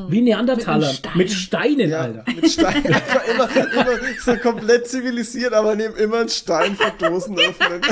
[0.10, 0.92] Wie Neandertaler.
[0.92, 1.72] Mit einem Mit, Stein.
[1.74, 2.24] Steinen, Ja, Alter.
[2.36, 2.86] mit Stein.
[2.86, 3.86] Einfach immer, immer
[4.24, 7.82] so komplett zivilisiert, aber nehmen immer einen Stein für Dosen öffnen.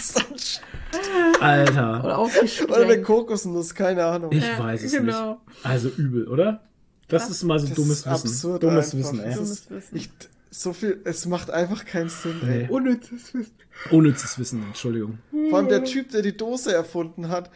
[0.00, 1.72] So ein Alter.
[1.72, 3.04] Oder Oder eine aufgesprengt.
[3.04, 4.32] Kokosnuss, keine Ahnung.
[4.32, 5.40] Ich Ja, weiß es genau.
[5.46, 5.64] nicht.
[5.66, 6.62] Also übel, oder?
[7.08, 8.12] Das ist mal so Das dummes ist Wissen.
[8.28, 8.98] absurd dummes einfach.
[9.12, 9.26] Wissen, ey.
[9.26, 9.96] Das Dummes ist, Wissen.
[9.96, 10.10] ich,
[10.50, 12.36] so viel, es macht einfach keinen Sinn.
[12.42, 12.62] Nee.
[12.62, 12.68] Ey.
[12.70, 13.52] Unnützes Wissen.
[13.90, 15.18] Unnützes Wissen, Entschuldigung.
[15.50, 17.50] Vor allem der Typ, der die Dose erfunden hat,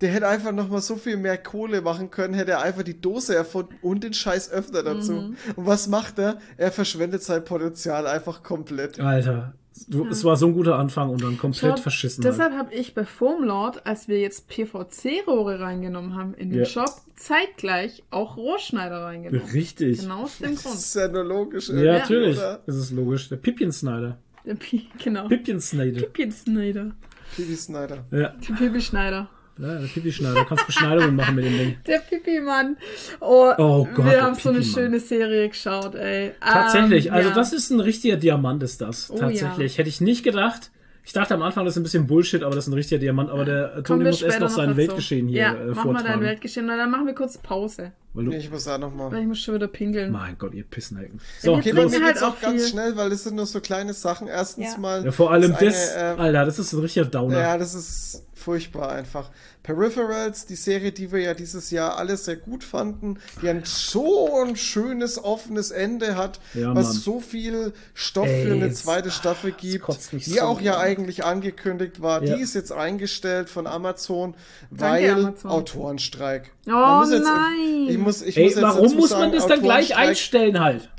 [0.00, 3.00] der hätte einfach noch mal so viel mehr Kohle machen können, hätte er einfach die
[3.00, 5.12] Dose erfunden und den scheiß Öffner dazu.
[5.12, 5.36] Mhm.
[5.56, 6.38] Und was macht er?
[6.56, 9.00] Er verschwendet sein Potenzial einfach komplett.
[9.00, 9.54] Alter.
[9.88, 12.24] Du, Es war so ein guter Anfang und dann komplett Schau, verschissen.
[12.24, 12.32] Halt.
[12.32, 16.64] Deshalb habe ich bei Foamlord, als wir jetzt PVC-Rohre reingenommen haben in den Ja.
[16.64, 19.50] Shop, zeitgleich auch Rohrschneider reingenommen.
[19.50, 20.00] Richtig.
[20.00, 20.76] Genau aus dem Das Grund.
[20.76, 21.68] ist ja nur logisch.
[21.68, 22.38] Ja, natürlich.
[22.38, 22.60] oder?
[22.66, 23.28] Das ist logisch.
[23.28, 24.16] Der Pippin Snyder.
[24.46, 25.28] Der Pi genau.
[25.28, 26.00] Pippin Snyder.
[26.00, 26.92] Pippin Schneider.
[27.34, 28.04] Pipi Snyder.
[28.12, 29.28] Ja, Der Pipi Schneider.
[29.58, 30.40] Ja der Pipi Schneider.
[30.40, 31.76] Du kannst Beschneidungen machen mit dem Ding.
[31.86, 32.76] Der Pipi-Mann.
[33.20, 36.32] Oh, Oh Gott, wir der haben so eine schöne Serie geschaut, ey.
[36.40, 37.34] Tatsächlich, Ähm, also ja.
[37.34, 39.10] das ist ein richtiger Diamant, ist das.
[39.10, 39.78] Oh, Tatsächlich.
[39.78, 40.70] Hätte ich nicht gedacht.
[41.04, 43.30] Ich dachte am Anfang, das ist ein bisschen Bullshit, aber das ist ein richtiger Diamant.
[43.30, 44.78] Aber der Toni wir muss erst noch sein dazu.
[44.78, 46.20] Weltgeschehen hier Ja, äh, mach mal dein vortragen.
[46.22, 47.92] Weltgeschehen, und dann machen wir kurz Pause.
[48.16, 49.12] Weil du, Ich muss auch noch mal.
[49.12, 50.10] Weil ich muss schon wieder pingeln.
[50.10, 51.18] mein Gott, ihr Pissenhecken.
[51.18, 51.92] Ja, So, wir Okay, trinken bei los.
[51.92, 52.70] mir halt geht's auch auch ganz viel.
[52.70, 54.26] schnell, weil es sind nur so kleine Sachen.
[54.26, 54.78] Erstens Ja.
[54.78, 55.04] mal.
[55.04, 57.38] Ja, vor allem eine, das, äh, Alter, das ist ein richtiger Downer.
[57.40, 59.30] Ja, das ist furchtbar einfach.
[59.64, 64.40] Peripherals, die Serie, die wir ja dieses Jahr alle sehr gut fanden, die ein so
[64.44, 66.96] ein schönes, offenes Ende hat, Ja, was Mann.
[66.96, 72.00] so viel Stoff Ey, für eine zweite Staffel gibt, die so auch ja eigentlich angekündigt
[72.00, 72.22] war.
[72.22, 72.36] Ja.
[72.36, 74.34] Die ist jetzt eingestellt von Amazon,
[74.70, 75.50] Danke, weil Amazon.
[75.50, 76.52] Autorenstreik.
[76.68, 77.86] Oh, jetzt- nein.
[77.88, 80.90] Ich muss, ich Ey, muss jetzt warum muss sagen, man das dann gleich einstellen halt?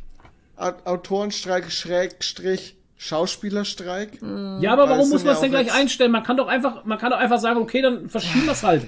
[0.56, 4.20] Au- Autorenstreik, Schrägstrich, Schauspielerstreik.
[4.60, 6.12] Ja, aber warum muss man ja es denn gleich einstellen?
[6.12, 8.88] Man kann doch einfach, man kann doch einfach sagen, okay, dann verschieben wir es halt.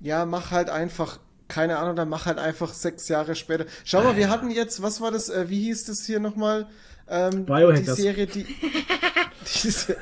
[0.00, 1.18] Ja, mach halt einfach,
[1.48, 3.66] keine Ahnung, dann mach halt einfach sechs Jahre später.
[3.84, 6.66] Schau mal, wir hatten jetzt, was war das, äh, wie hieß das hier nochmal?
[7.08, 7.96] Ähm, Biohackers.
[7.96, 8.46] Die Serie, die.
[9.62, 9.96] Diese,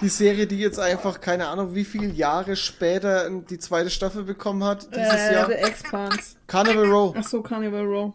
[0.00, 4.62] die Serie, die jetzt einfach, keine Ahnung, wie viele Jahre später die zweite Staffel bekommen
[4.64, 5.46] hat, dieses äh, Jahr.
[5.46, 6.36] The Expanse.
[6.46, 8.12] Carnival Row, Ach so, Carnival Row.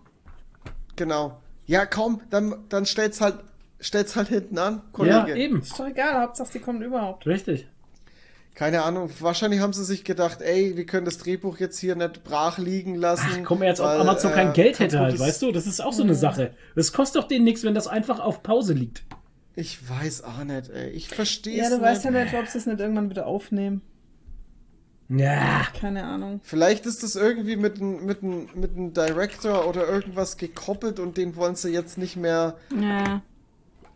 [0.95, 1.39] genau.
[1.67, 3.35] Ja, kaum, dann, dann stellt's halt,
[3.79, 5.35] stellt's halt hinten an, Ja, Kollege.
[5.39, 5.61] eben.
[5.61, 7.25] Ist doch egal, Hauptsache die kommt überhaupt.
[7.27, 7.67] Richtig.
[8.53, 12.23] Keine Ahnung, wahrscheinlich haben sie sich gedacht, ey, wir können das Drehbuch jetzt hier nicht
[12.25, 13.27] brach liegen lassen.
[13.31, 15.51] Ach, komm, jetzt, ob Amazon äh, kein Geld hätte halt, weißt du?
[15.53, 16.53] Das ist auch so eine Sache.
[16.75, 19.03] Es kostet doch denen nichts, wenn das einfach auf Pause liegt.
[19.55, 20.89] Ich weiß auch nicht, ey.
[20.91, 21.85] Ich verstehe Ja, es du nicht.
[21.85, 23.81] weißt ja nicht, ob sie es nicht irgendwann wieder aufnehmen.
[25.09, 25.67] Ja.
[25.77, 26.39] Keine Ahnung.
[26.41, 31.17] Vielleicht ist das irgendwie mit einem mit einem- mit einem Director oder irgendwas gekoppelt und
[31.17, 33.21] den wollen sie jetzt nicht mehr, Ja,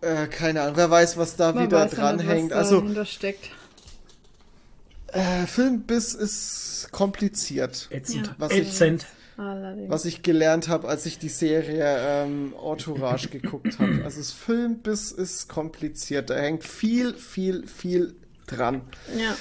[0.02, 2.52] äh, keine Ahnung, wer weiß, was da man wieder weiß ja nicht, dranhängt.
[2.52, 3.50] was Also, dahinter steckt.
[5.08, 7.88] äh, Filmbiss ist kompliziert.
[7.92, 8.28] Ätzend.
[8.28, 8.36] Ja.
[8.38, 9.06] Was ich- Ätzend.
[9.38, 9.90] Allerdings.
[9.90, 14.02] Was ich gelernt habe, als ich die Serie ähm, Entourage geguckt habe.
[14.06, 16.30] Also das Filmbiss ist kompliziert.
[16.30, 18.16] Da hängt viel, viel, viel
[18.48, 18.82] dran.
[19.18, 19.36] Ja.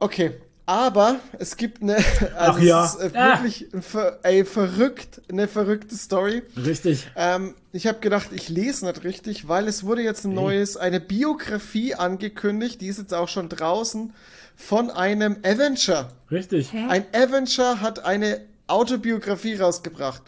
[0.00, 0.32] Okay,
[0.66, 1.96] aber es gibt eine,
[2.36, 2.84] also Ach ja.
[2.84, 3.34] es ist äh, Ah.
[3.38, 6.42] wirklich ein ver, ey, verrückt, eine verrückte Story.
[6.56, 7.06] Richtig.
[7.16, 11.00] Ähm, ich habe gedacht, ich lese nicht richtig, weil es wurde jetzt ein neues, eine
[11.00, 14.12] Biografie angekündigt, die ist jetzt auch schon draußen,
[14.56, 16.08] von einem Avenger.
[16.30, 16.72] Richtig.
[16.72, 16.86] Hä?
[16.88, 20.22] Ein Avenger hat eine Autobiografie rausgebracht.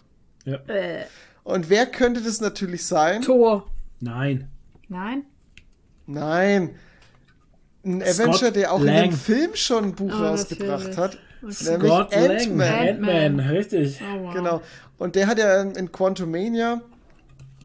[0.44, 0.56] Ja.
[0.66, 1.04] Äh,
[1.44, 3.22] Und wer könnte das natürlich sein?
[3.22, 3.66] Tor.
[4.00, 4.48] Nein.
[4.88, 5.24] Nein?
[6.06, 6.74] Nein.
[7.84, 9.10] Ein Scott Avenger, der auch in Lang.
[9.10, 10.96] dem Film schon ein Buch Oh, rausgebracht natürlich.
[10.98, 11.18] hat.
[11.42, 12.30] Nämlich Scott Lang.
[12.30, 12.88] Ant-Man.
[12.88, 13.40] Ant-Man.
[13.40, 14.00] Richtig.
[14.02, 14.34] Oh, wow.
[14.34, 14.62] Genau.
[14.98, 16.82] Und der hat ja in, in Quantumania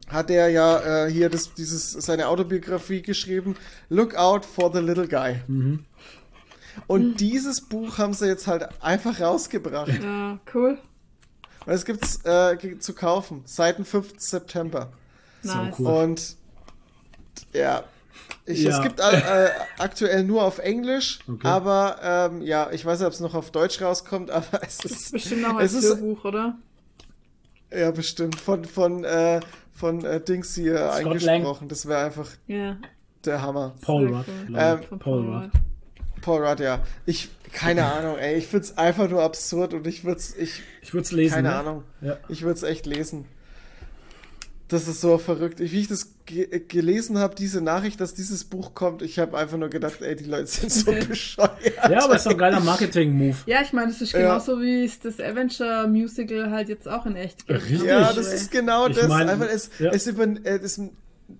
[0.08, 3.56] hat er ja äh, hier das, dieses, seine Autobiografie geschrieben,
[3.88, 5.40] Look out for the little guy.
[6.86, 9.92] Und dieses Buch haben sie jetzt halt einfach rausgebracht.
[10.02, 10.78] Ja, cool.
[11.64, 14.14] Und es gibt's äh, zu kaufen, seit dem 5.
[14.18, 14.92] September.
[15.42, 15.74] So Nice.
[15.78, 15.86] cool.
[15.86, 16.36] Und
[17.52, 17.82] ja,
[18.44, 18.76] ich, Ja.
[18.76, 19.48] es gibt äh,
[19.78, 21.46] aktuell nur auf Englisch, Okay.
[21.46, 24.92] aber ähm, ja, ich weiß nicht, ob es noch auf Deutsch rauskommt, aber es Das
[24.92, 26.56] ist ist bestimmt als ist- Hörbuch, oder?
[27.72, 29.40] ja bestimmt von von äh,
[29.72, 31.68] von äh, Dings hier Scott eingesprochen.
[31.68, 32.76] Das wäre einfach Ja.
[33.24, 33.74] der Hammer.
[33.82, 34.24] Paul Rudd.
[34.54, 35.50] Ähm, Paul Rudd.
[36.26, 36.82] Paul Rudd, ja.
[37.06, 41.04] Ich keine Ahnung, ey, ich find's einfach nur absurd und ich würd's ich Ich würde
[41.04, 41.34] es lesen.
[41.36, 41.54] keine ne?
[41.54, 41.84] Ahnung.
[42.02, 42.18] Ja.
[42.28, 43.24] Ich würde es echt lesen.
[44.68, 45.60] Das ist so verrückt.
[45.60, 49.56] Wie ich das ge gelesen habe, diese Nachricht, dass dieses Buch kommt, ich habe einfach
[49.56, 51.52] nur gedacht, ey, die Leute sind so bescheuert.
[51.88, 53.36] ja, aber es ist doch ein geiler Marketing-Move.
[53.46, 54.18] Ja, ich meine, es ist Ja.
[54.22, 57.62] genauso wie es das Avenger Musical halt jetzt auch in echt gibt.
[57.62, 57.82] Richtig.
[57.84, 59.06] Ja, das ist genau Ich das.
[59.06, 59.92] mein, einfach, es, ja.
[59.92, 60.58] es über, äh,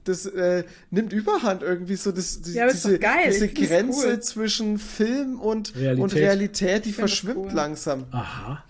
[0.04, 2.12] das, das äh, nimmt Überhand irgendwie so.
[2.12, 4.20] Das, die, Ja, diese diese Grenze cool.
[4.20, 6.02] zwischen Film und Realität.
[6.02, 7.52] und Realität, die das verschwimmt cool.
[7.52, 8.04] langsam.
[8.10, 8.64] Aha.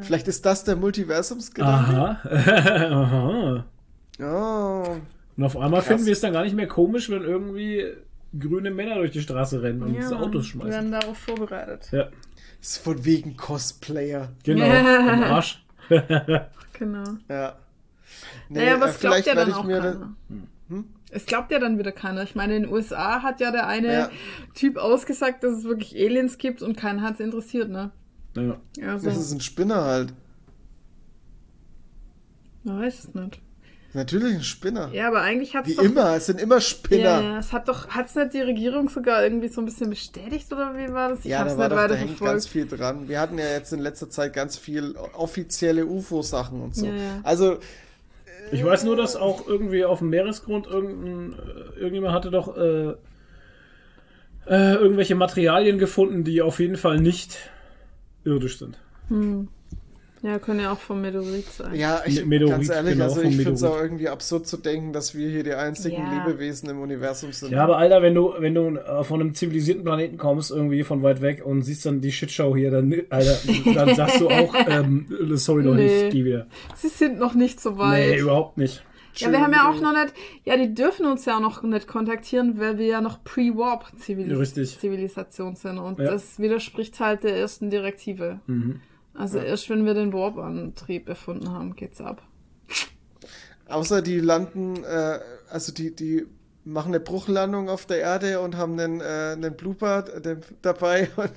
[0.00, 1.92] Vielleicht ist das der Multiversumsgedanke.
[1.92, 2.20] Aha.
[2.90, 3.64] Aha.
[4.20, 4.96] Oh.
[5.36, 5.88] Und auf einmal Krass.
[5.88, 7.84] finden wir es dann gar nicht mehr komisch, wenn irgendwie
[8.38, 10.70] grüne Männer durch die Straße rennen und Ja, Autos wir schmeißen.
[10.70, 11.88] werden darauf vorbereitet.
[11.92, 12.08] Ja,
[12.62, 14.30] Ist von wegen Cosplayer.
[14.42, 14.64] genau.
[14.64, 15.64] Am Arsch.
[16.76, 17.04] Genau.
[17.28, 17.54] Ja.
[18.48, 20.14] Nee, naja, aber äh, es glaubt ja dann auch keiner.
[20.68, 20.84] Hm?
[21.10, 22.22] Es glaubt ja dann wieder keiner.
[22.24, 24.10] Ich meine, in den USA hat ja der eine Ja.
[24.54, 27.90] Typ ausgesagt, dass es wirklich Aliens gibt und keinen hat es interessiert, ne?
[28.36, 28.58] Ja.
[28.92, 30.12] Also, Das ist ein Spinner halt.
[32.64, 33.40] man weiß es nicht.
[33.92, 34.90] Natürlich ein Spinner.
[34.92, 35.84] Ja, aber eigentlich hat Wie es doch...
[35.84, 37.02] immer, es sind immer Spinner.
[37.04, 39.88] Ja, ja, es hat doch, hat es nicht die Regierung sogar irgendwie so ein bisschen
[39.88, 41.20] bestätigt oder wie war das?
[41.20, 43.08] Ich Ja, hab's da, war nicht doch, da weiter hängt ganz viel dran.
[43.08, 46.86] Wir hatten ja jetzt in letzter Zeit ganz viel offizielle UFO-Sachen und so.
[46.86, 47.20] Ja, ja.
[47.22, 47.58] Also,
[48.52, 52.94] Ich weiß nur, dass auch irgendwie auf dem Meeresgrund irgendein, äh, irgendjemand hatte doch äh,
[54.46, 57.38] äh, irgendwelche Materialien gefunden, die auf jeden Fall nicht
[58.24, 58.78] irdisch sind.
[60.26, 61.74] Ja, können ja auch vom Meteorit sein.
[61.74, 64.56] ja, ich, Me- Meteorit, ganz ehrlich, genau, also ich finde es auch irgendwie absurd zu
[64.56, 66.24] denken, dass wir hier die einzigen Ja.
[66.26, 67.52] Lebewesen im Universum sind.
[67.52, 71.02] Ja, aber Alter, wenn du, wenn du äh, von einem zivilisierten Planeten kommst, irgendwie von
[71.02, 73.36] weit weg und siehst dann die Shitshow hier, dann, Alter,
[73.74, 76.04] dann sagst du auch, ähm, sorry doch Nee.
[76.04, 76.46] nicht, geh wieder.
[76.74, 78.08] Sie sind noch nicht so weit.
[78.08, 78.82] Nee, überhaupt nicht.
[79.16, 80.14] Ja, wir haben ja auch noch nicht,
[80.44, 84.78] ja, die dürfen uns ja auch noch nicht kontaktieren, weil wir ja noch Pre-Warp-Zivilisation Richtig.
[84.80, 85.78] Zivilisation sind.
[85.78, 86.12] Und Ja.
[86.12, 88.40] das widerspricht halt der ersten Direktive.
[88.46, 88.80] Mhm.
[89.14, 92.22] Also erst wenn wir den Warp-Antrieb erfunden haben, geht's ab.
[93.68, 96.26] Außer die landen, äh, also die, die
[96.64, 101.32] machen eine Bruchlandung auf der Erde und haben einen, äh, einen Blooper äh, dabei und,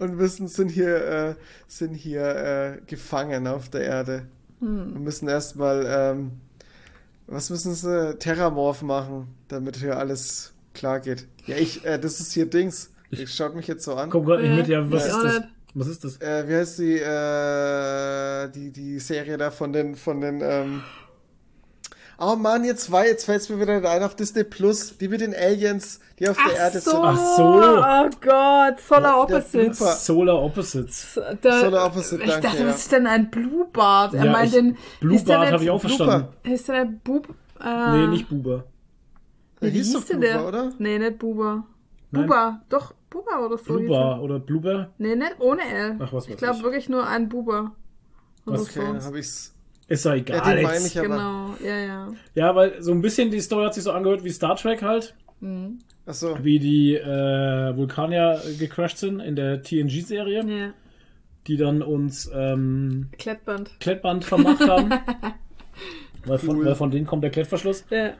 [0.00, 1.34] und müssen, sind hier, äh,
[1.68, 4.26] sind hier äh, gefangen auf der Erde.
[4.60, 4.94] Hm.
[4.96, 6.32] Und müssen erstmal, ähm,
[7.26, 8.16] was müssen sie?
[8.18, 11.26] Terramorph machen, damit hier alles klar geht.
[11.46, 12.90] Ja, ich, äh, das ist hier Dings.
[13.10, 14.10] Ich schaut mich jetzt so an.
[14.10, 15.42] Komm grad nicht Ja, mit, ja, was ich ist das?
[15.74, 16.18] Was ist das?
[16.20, 20.82] Äh, wie heißt die, äh, die, die Serie da von den, von den, ähm,
[22.16, 25.20] Oh Mann, jetzt war, jetzt fällt es mir wieder ein auf Disney Plus, die mit
[25.20, 26.90] den Aliens, die auf der Ach Erde so.
[26.92, 27.00] sind.
[27.02, 27.44] Ach so.
[27.44, 29.78] Oh Gott, Solar Der Opposites.
[29.78, 29.92] Blooper.
[29.94, 31.20] Solar Opposites.
[31.42, 32.68] Da, Solar Opposite, ich danke, dachte, ja.
[32.68, 34.14] was ist denn ein Blue Bart?
[34.14, 34.76] Er Ja, meint ich- den.
[35.00, 36.28] Blue ist der Bart nicht- habe ich auch verstanden.
[36.44, 37.34] Ist der nicht Bub?
[37.60, 38.64] Äh, Nee, nicht Buber.
[39.60, 40.46] Der Wie hieß hieß denn der?
[40.46, 40.70] oder?
[40.78, 41.64] Nee, nicht Buber.
[42.12, 43.64] Buba, doch, Buba oder so.
[43.78, 44.72] Bluber oder Bluber?
[44.72, 44.90] er.
[44.98, 45.96] Nee, nicht ohne L.
[46.00, 46.62] Ach, was ich glaube ich.
[46.64, 47.72] wirklich nur ein Buba.
[48.46, 48.68] Oder Was?
[48.68, 49.06] Okay, dann so.
[49.06, 49.54] habe ich's.
[49.86, 50.86] Ist ja Ja, egal den meine jetzt.
[50.86, 51.08] ich aber.
[51.08, 52.08] Genau, ja, ja.
[52.34, 55.14] Ja, weil so ein bisschen die Story hat sich so angehört wie Star Trek halt.
[55.40, 55.78] Mhm.
[56.06, 56.36] Achso.
[56.42, 60.72] Wie die äh, Vulkanier gecrashed sind in der TNG-Serie, Ja.
[61.46, 63.78] die dann uns ähm, Klettband.
[63.80, 64.90] Klettband vermacht haben.
[66.26, 66.64] weil, von, Cool.
[66.66, 67.84] weil von denen kommt der Klettverschluss.
[67.90, 68.12] Ja.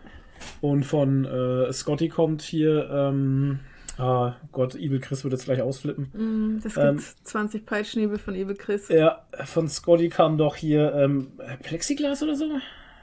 [0.60, 3.60] Und von äh, Scotty kommt hier, ähm,
[3.98, 6.10] ah Gott, Evil Chris wird jetzt gleich ausflippen.
[6.12, 8.88] Mhm, Das gibt Ähm, 20 Peitschnebel von Evil Chris.
[8.88, 12.46] Ja, von Scotty kam doch hier ähm, Plexiglas oder so?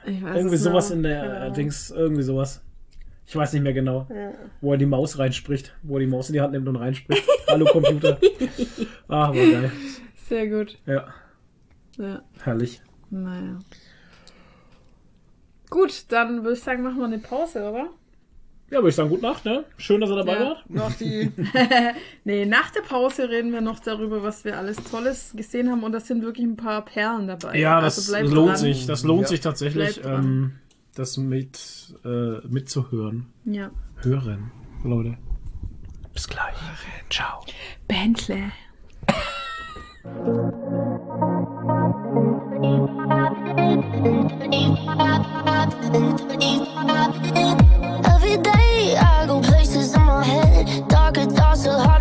[0.06, 0.96] Ich weiß irgendwie sowas noch.
[0.96, 1.54] in der Ahnung.
[1.54, 2.62] Dings, irgendwie sowas.
[3.24, 4.32] Ich weiß nicht mehr genau, Ja.
[4.60, 7.22] wo er die Maus reinspricht, wo er die Maus in die Hand nimmt und reinspricht.
[7.48, 8.18] Hallo Computer.
[9.08, 9.70] Ah, war geil.
[10.28, 10.78] Sehr gut.
[10.86, 11.06] Ja,
[11.98, 12.22] Ja.
[12.42, 12.80] herrlich.
[13.10, 13.58] Naja.
[15.70, 17.88] Gut, dann würde ich sagen, machen wir eine Pause, oder?
[18.72, 19.64] Ja, würde ich sagen, gute Nacht, ne?
[19.76, 20.40] Schön, dass ihr dabei Ja.
[20.46, 20.70] wart.
[20.70, 21.30] Noch die.
[22.24, 25.92] Nee, nach der Pause reden wir noch darüber, was wir alles Tolles gesehen haben und
[25.92, 27.58] da sind wirklich ein paar Perlen dabei.
[27.58, 28.56] Ja, Also das lohnt dran.
[28.56, 28.86] sich.
[28.86, 29.28] Das lohnt Ja.
[29.28, 30.52] sich tatsächlich, ähm,
[30.94, 33.26] das mit äh, mitzuhören.
[33.44, 33.70] Ja.
[34.02, 34.50] Hören,
[34.84, 35.18] Leute.
[36.14, 36.54] Bis gleich.
[37.10, 37.44] Ciao.
[37.88, 38.44] Bentley.
[51.62, 51.91] so hard.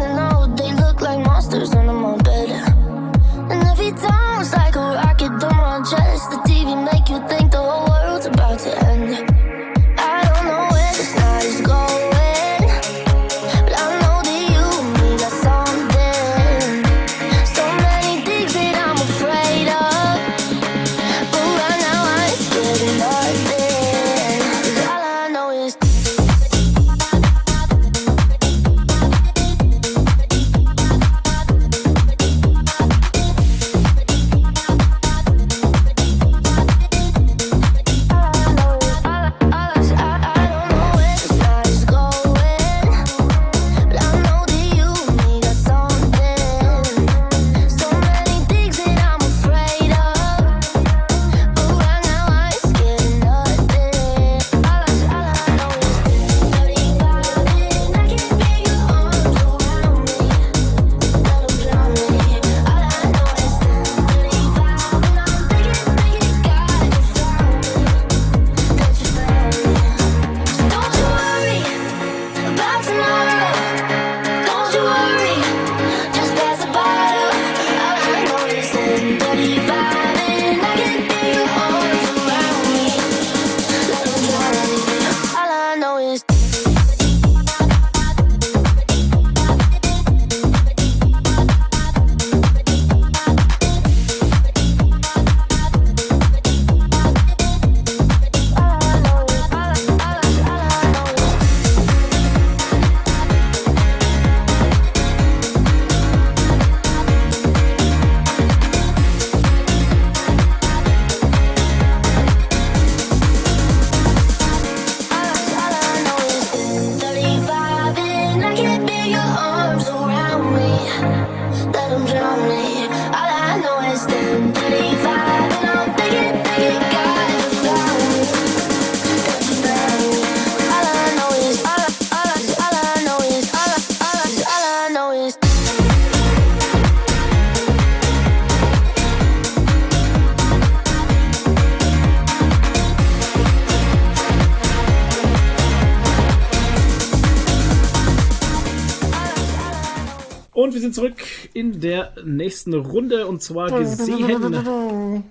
[151.82, 155.24] Der nächsten Runde und zwar gesehen.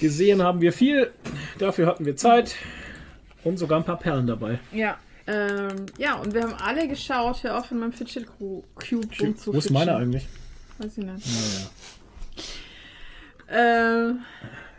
[0.00, 1.10] Gesehen haben wir viel,
[1.58, 2.54] dafür hatten wir Zeit
[3.44, 4.58] und sogar ein paar Perlen dabei.
[4.72, 4.96] Ja.
[5.26, 9.36] Ähm, ja, und wir haben alle geschaut, hör auf in meinem Fidget Cube rumzufitschen.
[9.46, 10.26] Wo ist meine eigentlich?
[10.78, 11.26] Weiß ich nicht.
[13.48, 14.20] Ähm,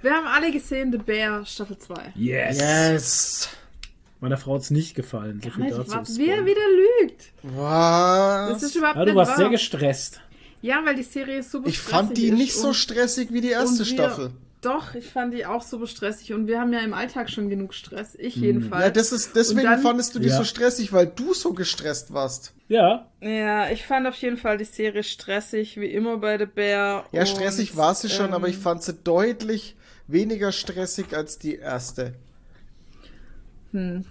[0.01, 2.13] wir haben alle gesehen The Bear Staffel 2.
[2.15, 2.59] Yes!
[2.59, 3.49] Yes.
[4.19, 5.41] Meiner Frau hat es nicht gefallen.
[5.43, 5.95] So viel Alter, dazu.
[5.95, 6.61] was, wie er wieder
[7.43, 7.55] lügt.
[7.57, 8.75] Das ist Was?
[8.75, 9.37] überhaupt Ja, du nicht warst wahr.
[9.37, 10.21] sehr gestresst.
[10.61, 13.79] Ja, weil die Serie ist super Ich fand die nicht so stressig wie die erste
[13.79, 14.31] wir- Staffel.
[14.61, 17.73] Doch, ich fand die auch super stressig und wir haben ja im Alltag schon genug
[17.73, 18.13] Stress.
[18.13, 18.83] Ich jedenfalls.
[18.83, 20.37] Ja, das ist, deswegen dann- fandest du die Ja.
[20.37, 22.53] so stressig, weil du so gestresst warst.
[22.67, 27.05] Ja, Ja, ich fand auf jeden Fall die Serie stressig, wie immer bei The Bear.
[27.11, 29.75] Ja, und, stressig war sie schon, ähm, aber ich fand sie deutlich
[30.07, 32.13] weniger stressig als die erste.
[33.71, 34.05] Hm,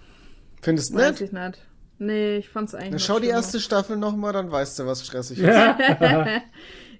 [0.61, 1.21] Findest du weiß nicht?
[1.21, 1.59] ich nicht.
[2.03, 3.37] Nee, ich fand's eigentlich noch schau die schlimmer.
[3.37, 5.45] erste Staffel nochmal, dann weißt du, was stressig ist.
[5.45, 5.77] ja.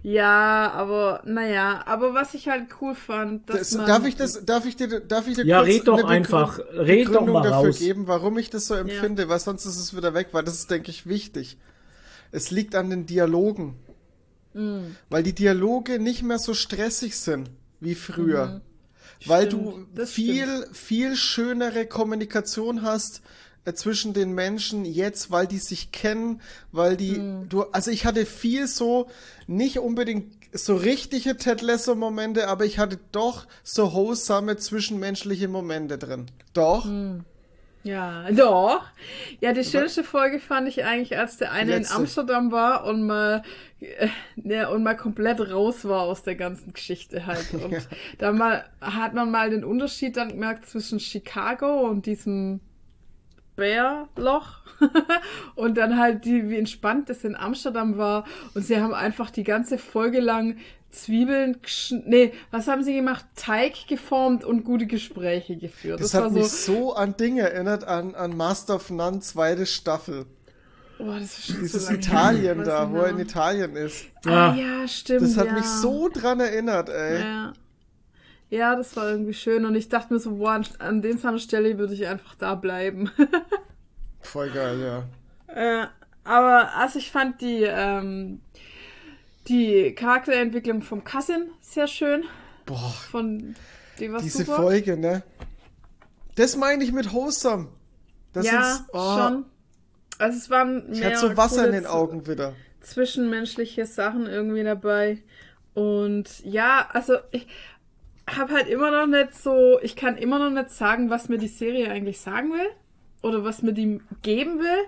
[0.03, 4.44] Ja, aber naja, aber was ich halt cool fand, dass Das, man, darf ich das,
[4.45, 6.60] darf ich dir, darf ich dir Ja, kurz red doch eine einfach.
[6.73, 7.80] Red doch Begründung mal dafür raus.
[7.80, 10.72] geben, warum ich das so empfinde, weil sonst ist es wieder weg, weil das ist,
[10.72, 11.57] denke ich, wichtig.
[12.32, 13.76] Es liegt an den Dialogen.
[14.53, 14.95] Mm.
[15.10, 18.61] Weil die Dialoge nicht mehr so stressig sind wie früher.
[19.28, 19.88] Weil du Mhm.
[19.94, 23.22] Stimmt, viel, viel schönere Kommunikation hast
[23.74, 27.50] zwischen den Menschen jetzt, weil die sich kennen, weil die, Mhm.
[27.50, 29.08] du, also ich hatte viel so,
[29.48, 35.98] nicht unbedingt so richtige Ted Lasso Momente, aber ich hatte doch so wholesome zwischenmenschliche Momente
[35.98, 36.26] drin.
[36.54, 36.86] Doch.
[36.86, 37.24] Mhm.
[37.84, 38.82] Ja, doch.
[39.40, 41.96] Ja, die schönste Folge fand ich eigentlich, als der eine in letzte.
[41.96, 43.42] Amsterdam war und mal,
[43.80, 47.52] äh, ja, und mal komplett raus war aus der ganzen Geschichte halt.
[47.54, 47.88] Und
[48.20, 52.60] da mal, hat man mal den Unterschied dann gemerkt zwischen Chicago und diesem
[53.62, 54.62] Bärloch
[55.56, 58.26] und dann halt die, wie entspannt das in Amsterdam war
[58.56, 60.58] und sie haben einfach die ganze Folge lang
[60.90, 61.58] Zwiebeln,
[62.06, 63.24] nee, was haben sie gemacht?
[63.38, 66.02] Teig geformt und gute Gespräche geführt.
[66.02, 70.26] Das, war hat mich so an Dinge erinnert, an, an Master of None, zweite Staffel.
[71.00, 73.20] Oh, das ist schon Dieses so Italien da, wo er in.
[73.20, 74.08] Italien ist.
[74.26, 75.22] Ah, ja, stimmt.
[75.22, 75.54] Das hat ja.
[75.54, 77.22] mich so dran erinnert, ey.
[77.22, 77.54] Ja.
[78.52, 81.94] Ja, das war irgendwie schön und ich dachte mir so, boah, an, seiner Stelle würde
[81.94, 83.10] ich einfach da bleiben.
[84.19, 85.84] Voll geil, ja.
[85.84, 85.88] Äh,
[86.26, 88.41] aber also ich fand die, ähm,
[89.48, 92.26] die Charakterentwicklung vom Cousin sehr schön.
[92.65, 93.56] Boah, Von
[93.99, 94.57] die war diese super.
[94.57, 95.23] Folge, ne?
[96.36, 97.69] Das meine ich mit Wholesome.
[98.34, 99.45] Das ja, ist, oh, schon.
[100.18, 102.53] Also es waren Ich hatte so Wasser in den Augen wieder.
[102.82, 105.23] zwischenmenschliche Sachen irgendwie dabei.
[105.73, 107.48] Und ja, also ich
[108.27, 111.48] habe halt immer noch nicht so, ich kann immer noch nicht sagen, was mir die
[111.48, 112.69] Serie eigentlich sagen will
[113.22, 114.84] oder was mir die geben will.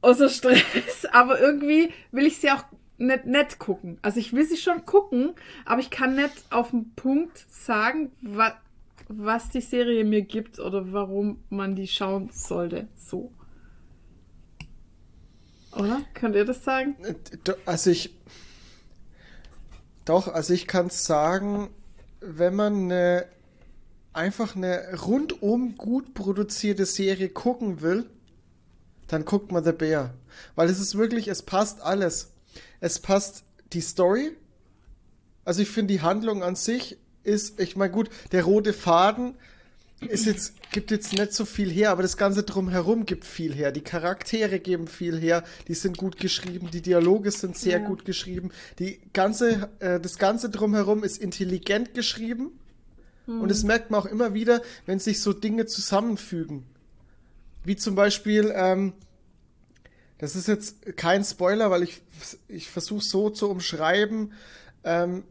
[0.00, 2.64] Außer Stress, aber irgendwie will ich sie auch
[2.98, 3.98] nicht, nicht gucken.
[4.02, 5.34] Also ich will sie schon gucken,
[5.64, 8.52] aber ich kann nicht auf den Punkt sagen, wa
[9.08, 12.88] was die Serie mir gibt oder warum man die schauen sollte.
[12.96, 13.30] So.
[15.76, 16.02] Oder?
[16.14, 16.96] Könnt ihr das sagen?
[17.02, 17.14] Äh,
[17.66, 18.14] Also ich.
[20.04, 21.70] Doch, also ich kann sagen,
[22.22, 23.26] wenn man eine,
[24.12, 28.08] einfach eine rundum gut produzierte Serie gucken will,
[29.08, 30.14] dann guckt man The Bear.
[30.54, 32.32] Weil es ist wirklich, es passt alles.
[32.80, 34.32] Es passt die Story.
[35.44, 39.34] Also ich finde die Handlung an sich ist, ich meine gut, der rote Faden
[40.08, 43.72] ist jetzt, gibt jetzt nicht so viel her, aber das Ganze drumherum gibt viel her.
[43.72, 47.86] Die Charaktere geben viel her, die sind gut geschrieben, die Dialoge sind sehr Ja.
[47.86, 52.52] gut geschrieben, die ganze, äh, das Ganze drumherum ist intelligent geschrieben.
[53.24, 56.64] Und das merkt man auch immer wieder, wenn sich so Dinge zusammenfügen.
[57.64, 58.94] Wie zum Beispiel, ähm,
[60.18, 62.02] das ist jetzt kein Spoiler, weil ich,
[62.48, 64.32] ich versuche so zu umschreiben,
[64.82, 65.22] ähm,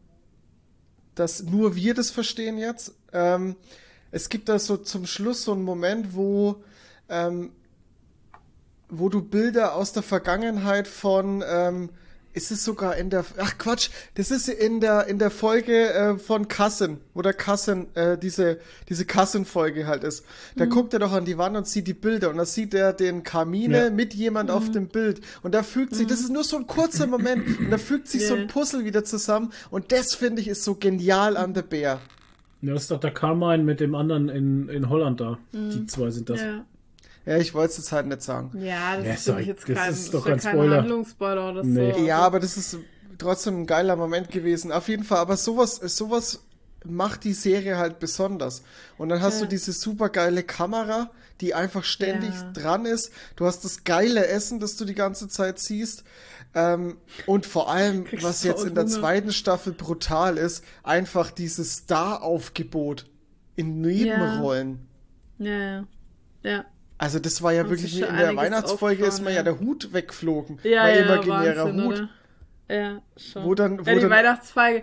[1.14, 2.94] dass nur wir das verstehen jetzt.
[3.12, 3.56] Ähm,
[4.12, 6.62] es gibt da so zum Schluss so einen Moment, wo,
[7.08, 7.50] ähm,
[8.88, 11.88] wo du Bilder aus der Vergangenheit von, ähm,
[12.34, 16.16] ist es sogar in der, ach Quatsch, das ist in der, in der Folge äh,
[16.18, 18.58] von Cousin, wo der Cousin, äh, diese,
[18.88, 20.24] diese Cousin-Folge halt ist.
[20.56, 22.94] Da guckt er doch an die Wand und sieht die Bilder und da sieht er
[22.94, 23.90] den Kamine Ja.
[23.90, 27.06] mit jemand auf dem Bild und da fügt sich, das ist nur so ein kurzer
[27.06, 28.42] Moment und da fügt sich so Ja.
[28.42, 32.00] ein Puzzle wieder zusammen und das finde ich ist so genial an The Bear.
[32.62, 35.38] Ja, das ist doch der Carmine mit dem anderen in, in Holland da.
[35.52, 36.40] Die zwei sind das.
[36.40, 36.64] Ja.
[37.24, 38.50] Ja, ich wollte es jetzt halt nicht sagen.
[38.60, 40.78] Ja, das Ja, ist mich jetzt das kein, ist doch kein Spoiler.
[40.78, 41.92] Handlungsspoiler oder Nee.
[41.92, 42.00] so.
[42.04, 42.78] Ja, aber das ist
[43.18, 44.72] trotzdem ein geiler Moment gewesen.
[44.72, 46.40] Auf jeden Fall, aber sowas, sowas
[46.84, 48.62] macht die Serie halt besonders.
[48.98, 49.42] Und dann hast Ja.
[49.42, 51.10] du diese super geile Kamera,
[51.40, 52.50] die einfach ständig Ja.
[52.52, 53.12] dran ist.
[53.36, 56.02] Du hast das geile Essen, das du die ganze Zeit siehst.
[56.54, 58.92] Ähm, und vor allem, Kriegst was jetzt in der Hunger.
[58.94, 63.06] zweiten Staffel brutal ist, einfach dieses Star-Aufgebot
[63.56, 64.86] in Nebenrollen.
[65.38, 65.84] Ja, ja.
[66.44, 66.64] Ja,
[66.98, 69.42] Also das war ja Haben wirklich in der Weihnachtsfolge ist mir ja ja.
[69.44, 70.58] der Hut wegflogen.
[70.64, 71.94] ja, mein ja imaginärer Wahnsinn, Hut.
[71.94, 72.08] Oder?
[72.68, 73.44] Ja, schon.
[73.44, 74.82] Wo dann- wo ja, die dann- Weihnachtsfolge.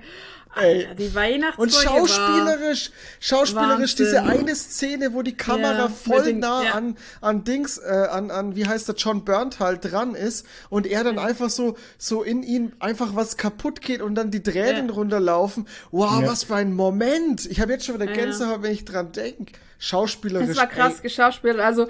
[0.55, 0.79] Ey.
[0.87, 4.05] Alter, die Weihnachtsfolge Und schauspielerisch, schauspielerisch Wahnsinn.
[4.05, 6.71] diese eine Szene, wo die Kamera Ja, voll den- nah ja.
[6.73, 10.87] an, an Dings, äh, an, an, wie heißt der, John Burnt halt dran ist und
[10.87, 14.87] er dann einfach so, so in ihn einfach was kaputt geht und dann die Tränen
[14.87, 14.93] Ja.
[14.93, 15.67] runterlaufen.
[15.91, 16.27] Wow, Ja.
[16.27, 17.45] was für ein Moment.
[17.45, 18.17] Ich habe jetzt schon wieder Ja, ja.
[18.25, 19.53] Gänsehaut, wenn ich dran denke.
[19.77, 20.49] Schauspielerisch.
[20.49, 21.59] Es war krass geschauspielt.
[21.59, 21.87] Also,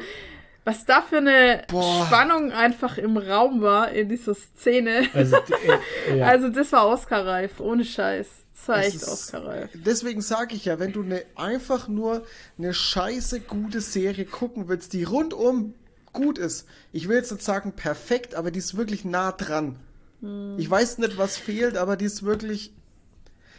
[0.65, 2.05] was da für eine Boah.
[2.05, 5.07] Spannung einfach im Raum war in dieser Szene.
[5.13, 6.25] Also, äh, ja.
[6.27, 8.27] Also, das war Oscar-reif, ohne Scheiß.
[8.67, 9.69] Echt ist- Oscar-reif.
[9.73, 12.23] Deswegen sage ich ja, wenn du ne, einfach nur
[12.57, 15.73] eine scheiße gute Serie gucken willst, die rundum
[16.13, 19.77] gut ist, ich will jetzt nicht sagen perfekt, aber die ist wirklich nah dran.
[20.21, 20.55] Hm.
[20.57, 22.73] Ich weiß nicht, was fehlt, aber die ist wirklich.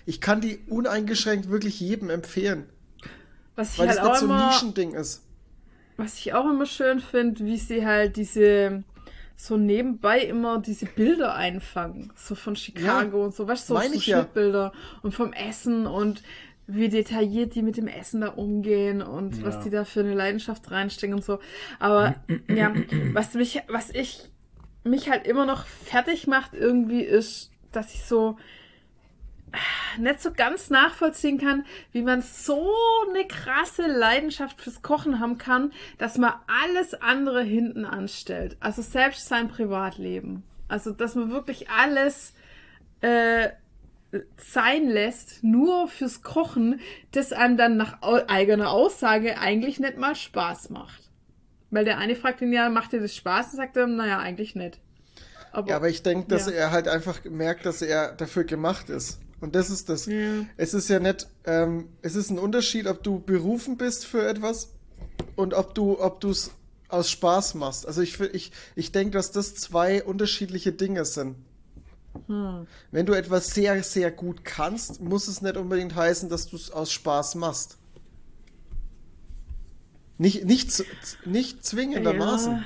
[0.06, 2.66] Ich kann die uneingeschränkt wirklich jedem empfehlen,
[3.54, 5.22] Was ich weil halt es auch nicht so ein Nischending ist.
[5.96, 8.82] was ich auch immer schön finde, wie sie halt diese
[9.42, 13.80] so nebenbei immer diese Bilder einfangen, so von Chicago Ja, und so, weißt du, so,
[13.80, 14.18] so ich ja.
[14.18, 14.72] Schnittbilder
[15.02, 16.22] und vom Essen und
[16.66, 19.44] wie detailliert die mit dem Essen da umgehen und Ja.
[19.44, 21.38] was die da für eine Leidenschaft reinstecken und so.
[21.78, 22.16] Aber
[22.48, 22.74] ja,
[23.14, 24.20] was mich, was ich
[24.84, 28.36] mich halt immer noch fertig macht irgendwie ist, dass ich so
[29.98, 32.70] nicht so ganz nachvollziehen kann, wie man so
[33.08, 38.56] eine krasse Leidenschaft fürs Kochen haben kann, dass man alles andere hinten anstellt.
[38.60, 40.44] Also selbst sein Privatleben.
[40.68, 42.32] Also dass man wirklich alles
[43.00, 43.48] äh,
[44.36, 46.80] sein lässt, nur fürs Kochen,
[47.12, 51.10] das einem dann nach eigener Aussage eigentlich nicht mal Spaß macht.
[51.70, 53.52] Weil der eine fragt ihn ja, macht dir das Spaß?
[53.52, 54.80] Und sagt er, naja, eigentlich nicht.
[55.66, 56.52] Ja, aber ich denke, dass Ja.
[56.52, 59.20] er halt einfach merkt, dass er dafür gemacht ist.
[59.40, 60.06] Und das ist das.
[60.06, 60.44] Ja.
[60.56, 64.70] Es ist ja nicht, ähm, es ist ein Unterschied, ob du berufen bist für etwas
[65.36, 66.50] und ob du, ob du es
[66.88, 67.86] aus Spaß machst.
[67.86, 71.36] Also ich, ich, ich denke, dass das zwei unterschiedliche Dinge sind.
[72.26, 72.66] Hm.
[72.90, 76.70] Wenn du etwas sehr, sehr gut kannst, muss es nicht unbedingt heißen, dass du es
[76.70, 77.78] aus Spaß machst.
[80.18, 80.84] Nicht, nicht,
[81.24, 82.64] nicht zwingendermaßen.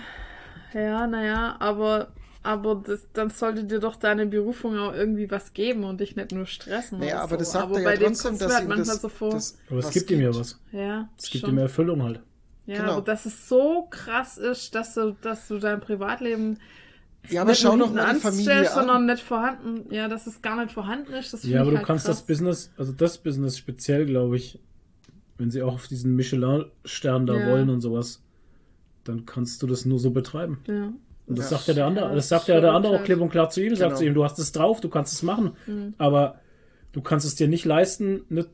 [0.72, 2.12] Ja, ja naja, aber,
[2.44, 6.30] aber das, dann sollte dir doch deine Berufung auch irgendwie was geben und dich nicht
[6.30, 7.00] nur stressen.
[7.00, 7.36] Naja, aber so.
[7.38, 9.30] das sagt aber er bei ja dem trotzdem, dass ihm manchmal das, so vor.
[9.32, 10.60] das aber es gibt ihm ja was.
[10.70, 11.54] ja, Es gibt schon.
[11.54, 12.20] ihm Erfüllung halt.
[12.66, 12.92] Ja, Genau.
[12.92, 16.58] aber dass es so krass ist, dass du, dass du dein Privatleben
[17.28, 18.74] Ja, aber schau doch mal die Familie an.
[18.74, 21.32] sondern nicht vorhanden, ja, dass es gar nicht vorhanden ist.
[21.32, 22.18] Das Ja, aber du halt kannst krass.
[22.18, 24.60] das Business, also das Business speziell, glaube ich,
[25.38, 27.50] wenn sie auch auf diesen Michelin-Stern da Ja.
[27.50, 28.22] wollen und sowas,
[29.04, 30.60] dann kannst du das nur so betreiben.
[30.66, 30.92] Ja.
[31.26, 31.56] Und das Ja.
[31.56, 33.48] sagt ja der andere, Ja, das das sagt ja der andere auch klipp und klar
[33.51, 33.98] zu ihm, sagt Genau.
[33.98, 35.94] zu ihm, du hast es drauf, du kannst es machen, Mhm.
[35.98, 36.40] aber
[36.92, 38.46] du kannst es dir nicht leisten, eine,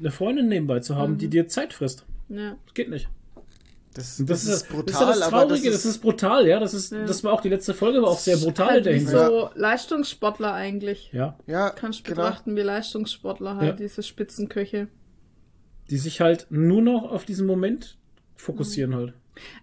[0.00, 1.18] eine Freundin nebenbei zu haben, Mhm.
[1.18, 2.04] die dir Zeit frisst.
[2.28, 2.56] Ja.
[2.64, 3.08] Das geht nicht.
[3.94, 6.58] Das, das, das, ist das brutal, ist ja das aber Traurige, das ist, brutal, ja,
[6.58, 7.04] das ist, Ja.
[7.04, 9.10] das war auch die letzte Folge, war auch sehr brutal halt wie Hinsicht.
[9.18, 11.10] so Leistungssportler eigentlich.
[11.12, 12.22] Ja, ja, Kannst du genau.
[12.22, 13.86] betrachten wie Leistungssportler halt, Ja.
[13.86, 14.88] diese Spitzenköche.
[15.90, 17.98] die sich halt nur noch auf diesen Moment
[18.36, 19.12] fokussieren halt.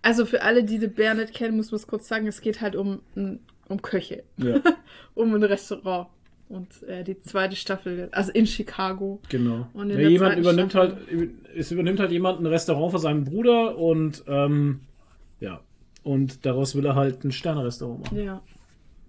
[0.01, 2.61] Also für alle, die The Bear nicht kennen, muss man es kurz sagen, es geht
[2.61, 3.01] halt um,
[3.67, 4.61] um Köche, Ja,
[5.15, 6.07] um ein Restaurant.
[6.47, 9.19] Und äh, die zweite Staffel, also in Chicago.
[9.29, 9.67] genau.
[9.73, 13.77] Und ja, jemand übernimmt Staffel- halt, es übernimmt halt jemand ein Restaurant von seinem Bruder
[13.77, 14.79] und ähm,
[15.39, 15.61] ja,
[16.01, 18.19] und daraus will er halt ein Sternerestaurant machen.
[18.25, 18.41] Ja,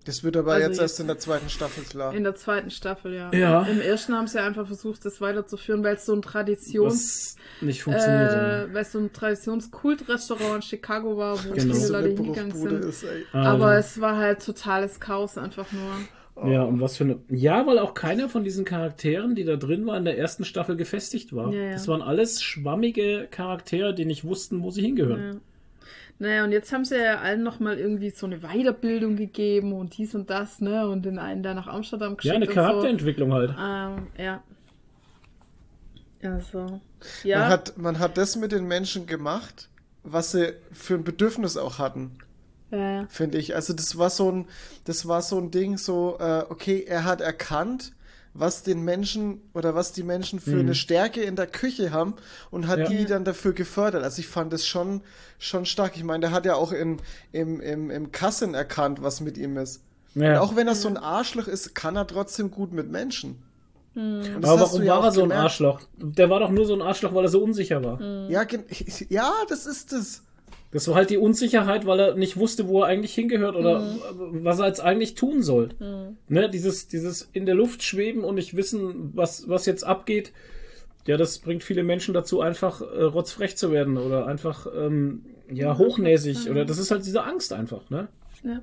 [0.06, 2.14] Das wird aber Also jetzt jetzt- erst in der zweiten Staffel klar.
[2.14, 3.30] in der zweiten Staffel, ja.
[3.34, 3.62] Ja.
[3.64, 7.36] Im ersten haben sie einfach versucht, das weiterzuführen, weil es so ein Traditions...
[7.36, 8.32] Was nicht funktioniert.
[8.32, 8.62] ja.
[8.64, 11.74] Äh, weil es so ein Traditionskultrestaurant in Chicago war, wo Genau.
[11.74, 12.84] viele Leute hingegangen sind.
[12.84, 13.24] ist, ey.
[13.32, 16.50] Aber Also, es war halt totales Chaos einfach nur.
[16.50, 17.18] ja, und was für eine.
[17.28, 20.76] Ja, weil auch keiner von diesen Charakteren, die da drin waren, in der ersten Staffel
[20.76, 21.52] gefestigt war.
[21.52, 21.72] Ja, ja.
[21.72, 25.42] Das waren alles schwammige Charaktere, die nicht wussten, wo sie hingehören.
[26.20, 26.26] Ja.
[26.26, 30.14] Naja, und jetzt haben sie ja allen nochmal irgendwie so eine Weiterbildung gegeben und dies
[30.14, 30.86] und das, ne?
[30.86, 32.32] Und den einen da nach Amsterdam geschickt.
[32.32, 33.50] Ja, eine Charakterentwicklung halt.
[33.50, 33.56] So.
[33.56, 34.42] Ähm, ja.
[36.22, 36.80] Also.
[37.24, 37.38] Ja.
[37.38, 39.70] Man, hat, man hat das mit den Menschen gemacht,
[40.02, 42.18] was sie für ein Bedürfnis auch hatten,
[42.70, 43.06] ja, ja.
[43.08, 43.54] finde ich.
[43.54, 44.48] Also das war so ein,
[44.84, 47.92] das war so ein Ding, so, äh, okay, er hat erkannt,
[48.40, 50.60] was den Menschen oder was die Menschen für Mhm.
[50.60, 52.14] eine Stärke in der Küche haben
[52.50, 52.88] und hat Ja.
[52.88, 54.02] die dann dafür gefördert.
[54.02, 55.02] Also ich fand das schon,
[55.38, 55.96] schon stark.
[55.96, 56.98] Ich meine, der hat ja auch in,
[57.32, 59.82] im, im, im Kassen erkannt, was mit ihm ist.
[60.14, 60.32] Ja.
[60.32, 63.42] Und auch wenn er so ein Arschloch ist, kann er trotzdem gut mit Menschen.
[63.94, 65.42] Das Aber warum ja war er so ein gemerkt.
[65.44, 65.80] Arschloch?
[65.96, 68.00] Der war doch nur so ein Arschloch, weil er so unsicher war.
[68.30, 68.64] Ja, gen-
[69.08, 70.22] ja, das ist es.
[70.72, 73.82] Das war halt die Unsicherheit, weil er nicht wusste, wo er eigentlich hingehört oder
[74.14, 75.70] was er jetzt eigentlich tun soll.
[76.28, 80.32] Ne, dieses, dieses in der Luft schweben und nicht wissen, was, was jetzt abgeht,
[81.06, 85.76] ja, das bringt viele Menschen dazu, einfach äh, rotzfrech zu werden oder einfach ähm, ja
[85.76, 88.08] hochnäsig oder das ist halt diese Angst einfach, ne?
[88.44, 88.60] Ja.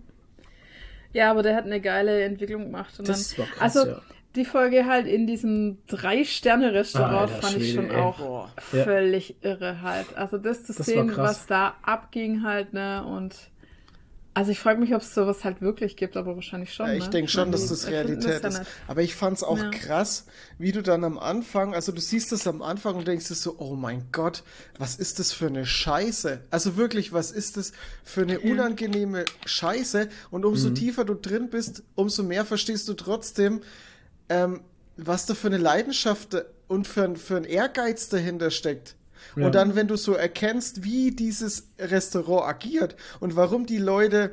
[1.13, 2.99] Ja, aber der hat eine geile Entwicklung gemacht.
[2.99, 4.01] Und Das dann, war krass, also ja.
[4.37, 8.01] Die Folge halt in diesem Drei-Sterne-Restaurant fand ich Schwede, schon ey.
[8.01, 8.51] auch Boah.
[8.71, 8.83] Ja.
[8.83, 10.15] völlig irre halt.
[10.15, 13.05] Also das zu Das sehen, was da abging halt, ne?
[13.05, 13.35] Und
[14.33, 16.85] also ich frage mich, ob es sowas halt wirklich gibt, aber wahrscheinlich schon.
[16.85, 17.09] Ja, ich ne?
[17.09, 18.61] denke schon, dass das Realität ja ist.
[18.87, 19.69] Aber ich fand es auch Ja.
[19.71, 20.27] krass,
[20.59, 23.55] wie du dann am Anfang, also du siehst das am Anfang und denkst dir so,
[23.57, 24.43] oh mein Gott,
[24.77, 26.41] was ist das für eine Scheiße?
[26.51, 27.71] Also wirklich, was ist das
[28.03, 30.07] für eine unangenehme Scheiße?
[30.29, 30.47] Und Mhm.
[30.49, 33.61] umso tiefer du drin bist, umso mehr verstehst du trotzdem,
[34.29, 34.61] ähm,
[34.97, 36.35] was da für eine Leidenschaft
[36.67, 38.95] und für, ein- für ein Ehrgeiz dahinter steckt.
[39.35, 39.45] Ja.
[39.47, 44.31] Und dann, wenn du so erkennst, wie dieses Restaurant agiert und warum die Leute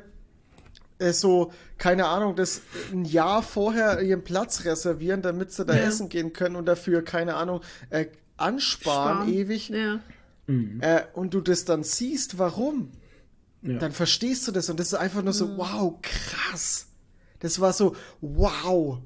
[0.97, 2.61] äh, so, keine Ahnung, das
[2.93, 5.83] ein Jahr vorher ihren Platz reservieren, damit sie da Ja.
[5.83, 8.05] essen gehen können und dafür, keine Ahnung, äh,
[8.37, 9.33] ansparen Sparen.
[9.33, 9.69] ewig.
[9.69, 9.99] Ja.
[10.47, 12.91] Äh, und du das dann siehst, warum,
[13.61, 13.77] Ja.
[13.79, 16.87] dann verstehst du das und das ist einfach nur so, wow, krass.
[17.39, 18.99] Das war so, wow.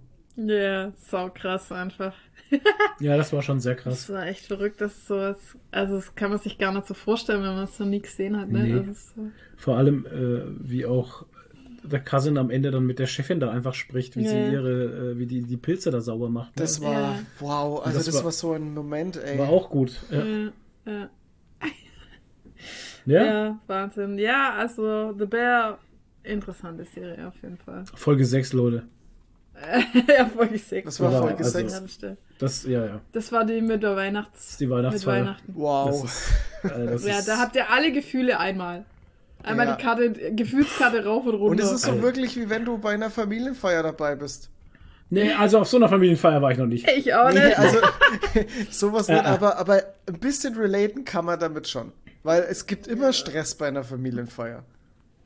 [0.47, 2.13] Ja, sau krass einfach.
[2.99, 4.09] ja, das war schon sehr Das krass.
[4.09, 7.55] war echt verrückt, dass sowas, also das kann man sich gar nicht so vorstellen, wenn
[7.55, 8.63] man es noch nie gesehen hat, ne?
[8.63, 8.73] Nee.
[8.87, 9.21] Das ist so,
[9.57, 11.25] Vor allem, äh, wie auch
[11.83, 14.29] der Cousin am Ende dann mit der Chefin da einfach spricht, wie Ja.
[14.29, 16.55] sie ihre, äh, wie die, die Pilze da sauber macht.
[16.55, 16.61] ne?
[16.63, 17.19] Das war, Ja.
[17.39, 19.37] wow, also das das, war- war, so ein Moment, ey.
[19.37, 19.99] war auch gut.
[20.11, 20.23] Ja.
[20.25, 20.51] ja,
[20.85, 21.09] ja.
[23.05, 23.23] ja?
[23.25, 24.17] Ja, Wahnsinn.
[24.17, 25.79] Ja, also The Bear,
[26.23, 27.83] interessante Serie auf jeden Fall.
[27.95, 28.83] Folge 6, Leute.
[30.17, 30.85] ja, Folge 6.
[30.85, 31.99] Das war Genau, Folge also- 6.
[32.01, 32.09] Ja,
[32.39, 33.01] das ja, ja.
[33.11, 34.31] Das war die mit der Weihnachts...
[34.33, 35.21] Das ist die mit Weihnachtsfeier.
[35.21, 35.53] Weihnachten.
[35.55, 36.01] Wow.
[36.01, 36.33] Das ist,
[36.93, 38.85] das Ja, ist, da habt ihr alle Gefühle einmal.
[39.43, 39.75] Einmal Ja.
[39.75, 41.51] die Karte, Gefühlskarte rauf und runter.
[41.51, 42.03] und es ist so Alter.
[42.03, 44.49] wirklich, wie wenn du bei einer Familienfeier dabei bist.
[45.11, 46.87] Nee, also auf so einer Familienfeier war ich noch nicht.
[46.89, 47.57] ich auch Nee, nicht.
[47.57, 47.77] also
[48.69, 51.91] sowas nicht, aber, aber ein bisschen relaten kann man damit schon.
[52.23, 54.63] Weil es gibt immer Stress bei einer Familienfeier.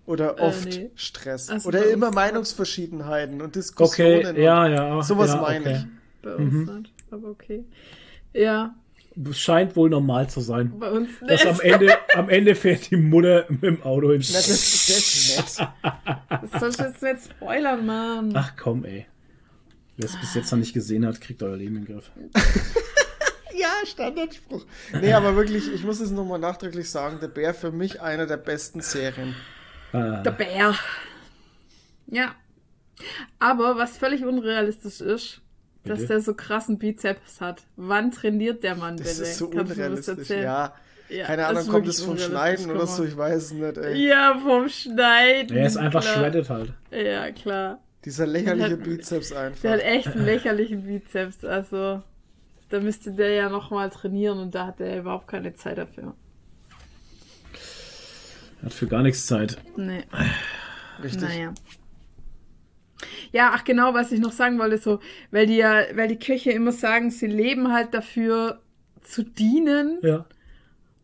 [0.05, 0.91] Oder Äh, oft nee.
[0.95, 1.49] Stress.
[1.49, 4.17] Also Oder immer Meinungsverschiedenheiten und Diskussionen.
[4.19, 5.01] Okay, und ja, ja.
[5.03, 5.75] Sowas ja, meine okay.
[5.77, 6.21] ich.
[6.21, 6.77] Bei uns Mhm.
[6.80, 7.63] nicht, aber okay.
[8.34, 8.75] Ja,
[9.31, 10.73] Scheint wohl normal zu sein.
[10.80, 14.39] bei uns Dass am Ende, am Ende fährt die Mutter mit dem Auto ins Na,
[14.39, 15.69] das, das ist nett.
[16.51, 18.31] Das sollst du jetzt nicht spoilern, Mann.
[18.35, 19.05] Ach komm, ey.
[19.97, 22.11] Wer es bis jetzt noch nicht gesehen hat, kriegt euer Leben in den Griff.
[23.55, 24.65] Ja, Standardspruch.
[24.99, 28.38] Nee, aber wirklich, ich muss es nochmal nachdrücklich sagen, der Bär für mich einer der
[28.38, 29.35] besten Serien.
[29.93, 30.75] Ah, Der Bär.
[32.07, 32.35] Ja.
[33.39, 35.41] Aber was völlig unrealistisch ist,
[35.83, 36.07] dass Bitte?
[36.13, 37.63] der so krassen Bizeps hat.
[37.75, 39.23] Wann trainiert der Mann Das bitte?
[39.29, 40.29] ist so Kannst das unrealistisch.
[40.29, 40.73] Ja.
[41.09, 44.07] Ja, Keine das Ahnung, kommt es vom Schneiden oder so, ich weiß es nicht, ey.
[44.07, 45.55] Ja, vom Schneiden.
[45.57, 46.15] er ist einfach klar.
[46.15, 46.73] shredded halt.
[46.91, 47.79] Ja, klar.
[48.05, 49.61] Dieser lächerliche hat- Bizeps einfach.
[49.61, 51.43] Der hat echt einen lächerlichen Bizeps.
[51.45, 52.01] Also,
[52.69, 56.15] da müsste der ja nochmal trainieren und da hat er überhaupt keine Zeit dafür.
[58.64, 59.57] Hat für gar nichts Zeit.
[59.76, 60.03] Nee.
[61.03, 61.22] Richtig.
[61.22, 61.53] Naja.
[63.31, 64.99] Ja, ach genau, was ich noch sagen wollte, so,
[65.31, 68.61] weil die ja, weil die Köche immer sagen, sie leben halt dafür
[69.02, 70.26] zu dienen Ja.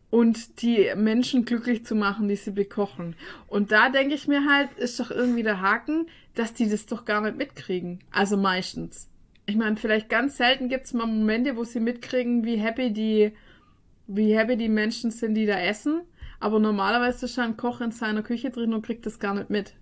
[0.08, 3.16] und die Menschen glücklich zu machen, die sie bekochen.
[3.48, 7.04] Und da denke ich mir halt, ist doch irgendwie der Haken, dass die das doch
[7.04, 7.98] gar nicht mitkriegen.
[8.10, 9.08] Also meistens.
[9.46, 13.32] Ich meine, vielleicht ganz selten gibt es mal Momente, wo sie mitkriegen, wie happy die,
[14.06, 16.02] wie happy die Menschen sind, die da essen.
[16.40, 19.74] Aber normalerweise ist ein Koch in seiner Küche drin und kriegt das gar nicht mit.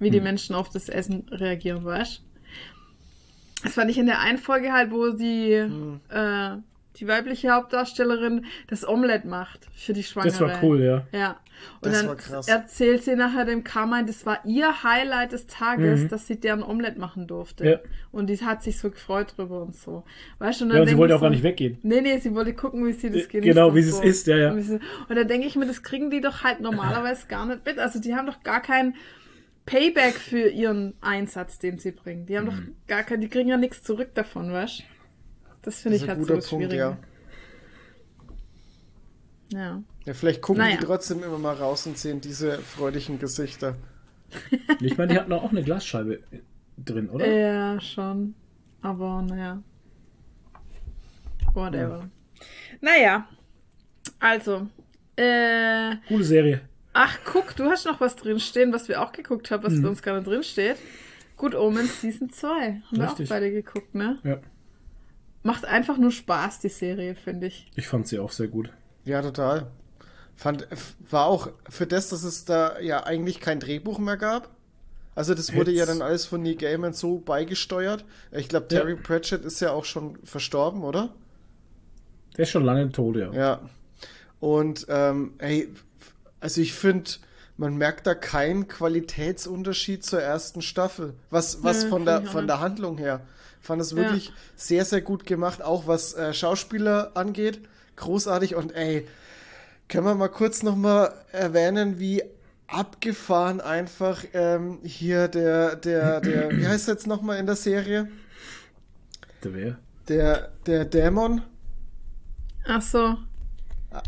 [0.00, 2.22] Wie die Menschen auf das Essen reagieren, weißt
[3.62, 6.56] Das fand ich in der einen Folge halt, wo die, äh,
[6.96, 10.32] die weibliche Hauptdarstellerin das Omelett macht für die Schwangere.
[10.32, 11.06] Das war cool, ja.
[11.12, 11.36] Ja.
[11.80, 12.48] Und Das dann war krass.
[12.48, 16.08] erzählt sie nachher dem Carmine, das war ihr Highlight des Tages, Mhm.
[16.08, 17.64] dass sie deren Omelett machen durfte.
[17.68, 17.78] Ja.
[18.12, 20.04] Und die hat sich so gefreut drüber und so.
[20.38, 21.78] Weißt du, und dann Ja, und sie wollte auch gar nicht weggehen.
[21.82, 23.54] Nee, nee, sie wollte gucken, wie sie das Äh, genießt.
[23.54, 24.02] genau, wie sie es so.
[24.02, 24.52] isst, ja, ja.
[24.52, 24.68] Und,
[25.08, 27.78] und da denke ich mir, das kriegen die doch halt normalerweise gar nicht mit.
[27.78, 28.94] Also die haben doch gar kein
[29.66, 32.26] Payback für ihren Einsatz, den sie bringen.
[32.26, 32.50] Die haben Mhm.
[32.50, 34.84] doch gar kein, die kriegen ja nichts zurück davon, weißt du?
[35.62, 36.74] Das finde ich ist halt so schwierig.
[36.78, 36.98] ja.
[39.52, 39.82] ja.
[40.06, 40.76] Ja, vielleicht gucken Naja.
[40.78, 43.76] die trotzdem immer mal raus und sehen diese freudigen Gesichter.
[44.80, 46.20] Ich meine, die hatten auch eine Glasscheibe
[46.76, 47.26] drin, oder?
[47.30, 48.34] Ja, schon.
[48.82, 49.62] Aber naja.
[51.52, 52.08] Whatever.
[52.80, 53.28] Naja.
[54.18, 54.66] Also.
[55.16, 56.60] Äh, Coole Serie.
[56.92, 59.82] ach, guck, du hast noch was drinstehen, was wir auch geguckt haben, was Mhm.
[59.82, 60.76] bei uns gar nicht drinsteht.
[61.36, 62.48] Good Omens Season 2.
[62.50, 63.28] Haben wir auch Richtig.
[63.28, 64.18] beide geguckt, ne?
[64.24, 64.38] Ja.
[65.44, 67.70] Macht einfach nur Spaß, die Serie, finde ich.
[67.76, 68.70] Ich fand sie auch sehr gut.
[69.04, 69.70] Ja, total.
[70.36, 70.66] Fand,
[71.10, 74.50] war auch für das, dass es da ja eigentlich kein Drehbuch mehr gab.
[75.14, 78.04] Also das wurde Hätt's- ja dann alles von Neil Gaiman so beigesteuert.
[78.32, 78.80] Ich glaube, Ja.
[78.80, 81.14] Terry Pratchett ist ja auch schon verstorben, oder?
[82.36, 83.32] Der ist schon lange tot, ja.
[83.32, 83.60] Ja.
[84.40, 85.68] Und ähm, ey,
[86.40, 87.10] also ich finde,
[87.56, 91.14] man merkt da keinen Qualitätsunterschied zur ersten Staffel.
[91.30, 93.20] Was, was Nö, von, der, von der Handlung her.
[93.60, 97.60] Fand es wirklich sehr, sehr gut gemacht, auch was äh, Schauspieler angeht.
[97.96, 99.06] Großartig und ey,
[99.88, 102.22] können wir mal kurz nochmal erwähnen, wie
[102.66, 108.08] abgefahren einfach ähm, hier der, der, der, wie heißt er jetzt nochmal in der Serie?
[109.42, 109.78] Der wer?
[110.08, 111.42] Der, der Dämon?
[112.66, 113.16] Ach so,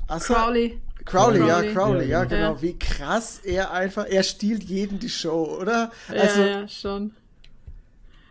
[0.09, 0.81] Assa- Crowley.
[1.05, 1.73] Crowley, ja, Crowley.
[1.73, 2.55] Crowley, ja, Ja, genau.
[2.55, 2.63] Ja.
[2.63, 5.93] Wie krass er einfach, er stiehlt jeden die Show, oder?
[6.09, 7.15] Ja, Also, ja, schon.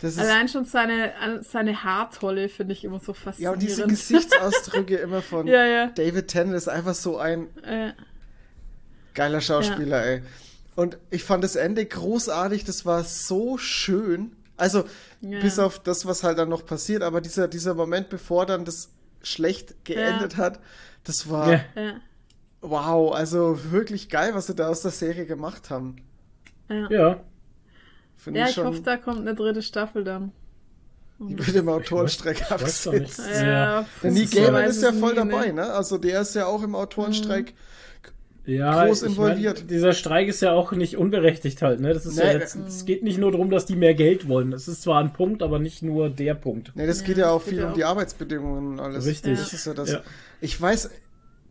[0.04, 3.56] Allein schon seine, seine Haartolle finde ich immer so ja, faszinierend.
[3.56, 5.88] und diese Gesichtsausdrücke immer von Ja, ja.
[5.88, 7.94] David Tennant ist einfach so ein Äh,
[9.14, 10.22] geiler Schauspieler, ey.
[10.76, 14.34] Und ich fand das Ende großartig, das war so schön.
[14.58, 14.84] Also,
[15.22, 15.40] Ja.
[15.40, 18.90] bis auf das, was halt dann noch passiert, aber dieser, dieser Moment, bevor dann das
[19.24, 20.60] schlecht geendet hat,
[21.06, 21.62] das war Ja.
[21.76, 21.94] ja,
[22.62, 25.96] wow, also wirklich geil, was sie da aus der Serie gemacht haben.
[26.90, 27.22] ja.
[28.18, 28.24] Ja.
[28.24, 30.32] Finde ja, ich ich schon hoffe, da kommt eine dritte Staffel dann.
[31.68, 33.04] Autorenstreik Ich weiß doch nicht.
[33.04, 33.42] abgesetzt.
[33.42, 33.86] Ja.
[34.04, 35.54] Der Neil ist ja- Gaiman ist ja voll nie, dabei, ne?
[35.54, 35.74] ne?
[35.74, 37.54] Also der ist ja auch im Autorenstreik.
[38.46, 39.60] ja, groß ich involviert.
[39.60, 41.94] Mein, dieser Streik ist ja auch nicht unberechtigt halt, ne?
[41.94, 44.52] Das ist ja Nee, jetzt, es geht nicht nur darum, dass die mehr Geld wollen.
[44.54, 46.76] Es ist zwar ein Punkt, aber nicht nur der Punkt.
[46.76, 47.76] Ne, das Ja, geht ja auch das geht viel ja um auch.
[47.76, 49.06] die Arbeitsbedingungen und alles.
[49.06, 49.40] Richtig.
[49.40, 49.92] Das ist ja das.
[49.94, 50.02] Ja.
[50.42, 50.90] Ich weiß,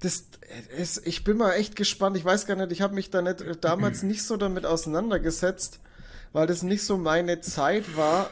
[0.00, 0.24] das
[0.76, 2.16] ist, ich bin mal echt gespannt.
[2.18, 5.80] Ich weiß gar nicht, ich habe mich da nicht äh, damals nicht so damit auseinandergesetzt,
[6.34, 8.28] weil das nicht so meine Zeit war,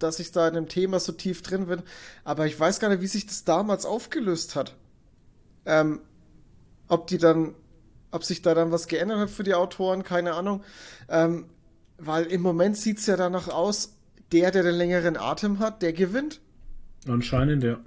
[0.00, 1.82] dass ich da in dem Thema so tief drin bin.
[2.24, 4.74] Aber ich weiß gar nicht, wie sich das damals aufgelöst hat.
[5.64, 6.00] Ähm,
[6.88, 7.54] ob die dann,
[8.10, 10.64] ob sich da dann was geändert hat für die Autoren, keine Ahnung.
[11.08, 11.46] Ähm,
[11.98, 13.96] weil im Moment sieht es ja danach aus,
[14.32, 16.40] der, der den längeren Atem hat, der gewinnt.
[17.06, 17.78] Anscheinend, ja.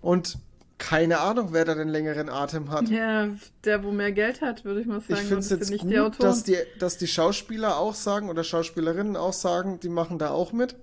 [0.00, 0.38] Und
[0.82, 2.88] keine Ahnung, wer da den längeren Atem hat.
[2.88, 3.28] Ja,
[3.62, 5.14] der, wo mehr Geld hat, würde ich mal sagen.
[5.14, 8.28] ich finde es das jetzt gut, nicht die dass die, dass die Schauspieler auch sagen
[8.28, 10.74] oder Schauspielerinnen auch sagen, die machen da auch mit.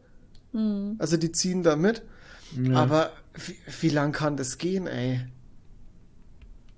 [0.54, 0.96] Hm.
[1.00, 2.02] Also die ziehen da mit.
[2.56, 2.76] ja.
[2.76, 5.20] Aber wie, wie lang kann das gehen, ey?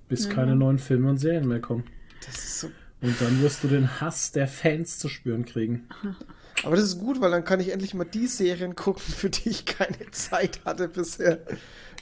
[0.09, 1.83] Bis keine neuen Filme und Serien mehr kommen.
[2.25, 2.71] Das ist so.
[3.01, 5.87] Und dann wirst du den Hass der Fans zu spüren kriegen.
[6.63, 9.49] Aber das ist gut, weil dann kann ich endlich mal die Serien gucken, für die
[9.49, 11.39] ich keine Zeit hatte bisher.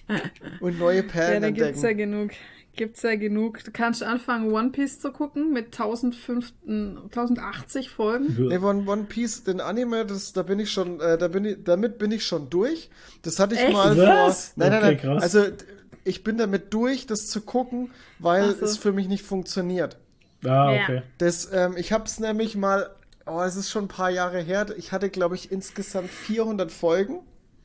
[0.60, 2.32] Und neue Ja, Perlen da gibt's ja genug.
[2.76, 3.64] Gibt's ja genug.
[3.64, 8.48] Du kannst anfangen, One Piece zu gucken mit 1005, 1080 Folgen.
[8.48, 11.58] Nee, One, One Piece, den Anime, das, da bin ich schon, äh, da bin ich,
[11.64, 12.90] damit bin ich schon durch.
[13.24, 13.74] Das hatte ich Echt?
[13.74, 14.50] mal Was?
[14.50, 14.54] vor.
[14.56, 14.98] Nein, nein, Okay, nein.
[14.98, 15.24] krass.
[15.24, 15.46] Also
[16.06, 18.66] ich bin damit durch, das zu gucken, weil so.
[18.66, 19.98] es für mich nicht funktioniert.
[20.46, 20.84] Ah, Ja.
[20.84, 21.02] okay.
[21.18, 22.90] Das, ähm, ich habe es nämlich mal,
[23.26, 24.68] oh, es ist schon ein paar Jahre her.
[24.78, 27.20] Ich hatte, glaube ich, insgesamt 400 Folgen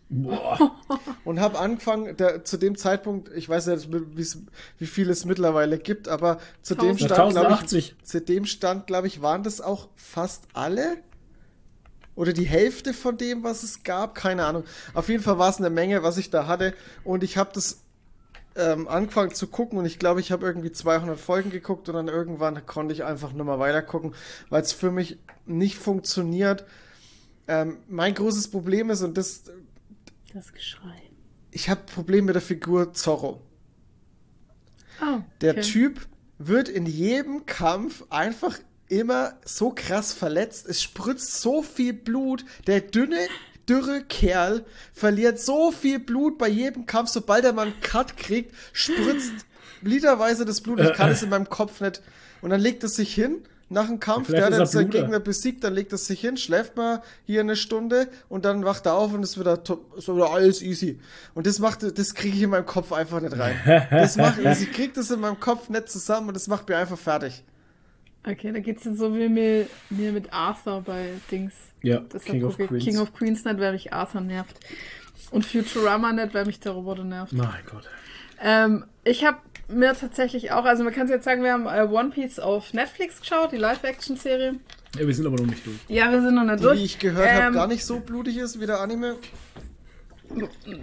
[0.09, 0.77] Boah.
[1.25, 3.89] und habe angefangen, der, zu dem Zeitpunkt, ich weiß nicht,
[4.79, 6.97] wie viel es mittlerweile gibt, aber zu dem.
[6.99, 7.97] Stand, glaube ich, 1080.
[8.03, 10.99] zu dem Stand, glaube ich, waren das auch fast alle.
[12.17, 14.63] Oder die Hälfte von dem, was es gab, keine Ahnung.
[14.93, 16.75] Auf jeden Fall war es eine Menge, was ich da hatte.
[17.03, 17.81] Und ich habe das
[18.57, 22.09] ähm, angefangen zu gucken und ich glaube, ich habe irgendwie 200 Folgen geguckt und dann
[22.09, 24.15] irgendwann konnte ich einfach nur mal weiter gucken,
[24.49, 26.65] weil es für mich nicht funktioniert.
[27.49, 29.45] Ähm, mein großes Problem ist, und das,
[30.35, 31.01] Das Geschrei.
[31.53, 33.41] ich habe Probleme mit der Figur Zorro.
[35.01, 35.61] Oh, Der okay.
[35.63, 36.07] Typ
[36.39, 38.59] wird in jedem Kampf einfach
[38.89, 40.67] immer so krass verletzt.
[40.67, 42.45] Es spritzt so viel Blut.
[42.67, 43.29] Der dünne,
[43.69, 47.11] dürre Kerl verliert so viel Blut bei jedem Kampf.
[47.11, 49.33] Sobald er mal einen Cut kriegt, spritzt
[49.83, 50.81] literweise das Blut.
[50.81, 52.03] Ich kann es in meinem Kopf nicht.
[52.43, 53.43] Und dann legt es sich hin.
[53.71, 54.91] Nach dem Kampf, Vielleicht der hat er jetzt seinen.
[54.91, 58.87] Gegner besiegt, dann legt es sich hin, schläft mal hier eine Stunde und dann wacht
[58.87, 59.59] er auf und ist wieder,
[59.97, 61.01] ist wieder alles easy.
[61.35, 63.57] Und das macht, das kriege ich in meinem Kopf einfach nicht rein.
[63.91, 66.99] Das macht, ich krieg das in meinem Kopf nicht zusammen und das macht mir einfach
[66.99, 67.43] fertig.
[68.27, 71.53] Okay, da geht's jetzt so wie mir, mir mit Arthur bei Dings.
[71.83, 72.85] Ja, Deshalb King of Queens.
[72.85, 74.59] King of Queens nicht, weil mich Arthur nervt.
[75.31, 77.33] Und Futurama nicht, weil mich der Roboter nervt.
[77.33, 77.89] Mein Gott.
[78.43, 82.11] Ähm, ich habe mir tatsächlich auch, also man kann jetzt sagen, wir haben äh, One
[82.11, 84.55] Piece auf Netflix geschaut, die Live-Action-Serie.
[84.99, 85.77] Ja, wir sind aber noch nicht durch.
[85.89, 86.79] Ja, wir sind noch nicht Die, durch.
[86.81, 89.17] wie ich gehört habe, Ähm, gar nicht so blutig ist wie der Anime.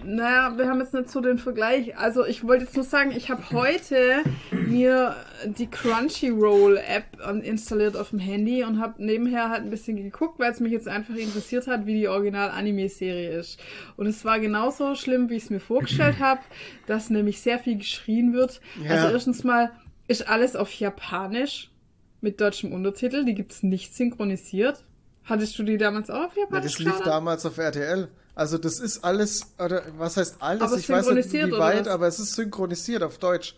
[0.03, 1.97] Naja, wir haben jetzt nicht so den Vergleich.
[1.97, 8.19] Also ich wollte jetzt nur sagen, ich habe heute mir die Crunchyroll-App installiert auf dem
[8.19, 11.85] Handy und habe nebenher halt ein bisschen geguckt, weil es mich jetzt einfach interessiert hat,
[11.85, 13.59] wie die Original-Anime-Serie ist.
[13.97, 16.41] Und es war genauso schlimm, wie ich es mir vorgestellt habe,
[16.87, 18.61] dass nämlich sehr viel geschrien wird.
[18.83, 18.91] Ja.
[18.91, 19.71] Also erstens mal
[20.07, 21.71] ist alles auf Japanisch
[22.21, 23.25] mit deutschem Untertitel.
[23.25, 24.83] Die gibt's nicht synchronisiert.
[25.23, 26.73] Hattest du die damals auch auf Ja, Japanisch?
[26.77, 28.07] das lief damals auf RTL.
[28.35, 30.61] Also das ist alles, oder was heißt alles?
[30.61, 33.55] Aber ich weiß nicht synchronisiert wie weit, aber es ist synchronisiert auf Deutsch.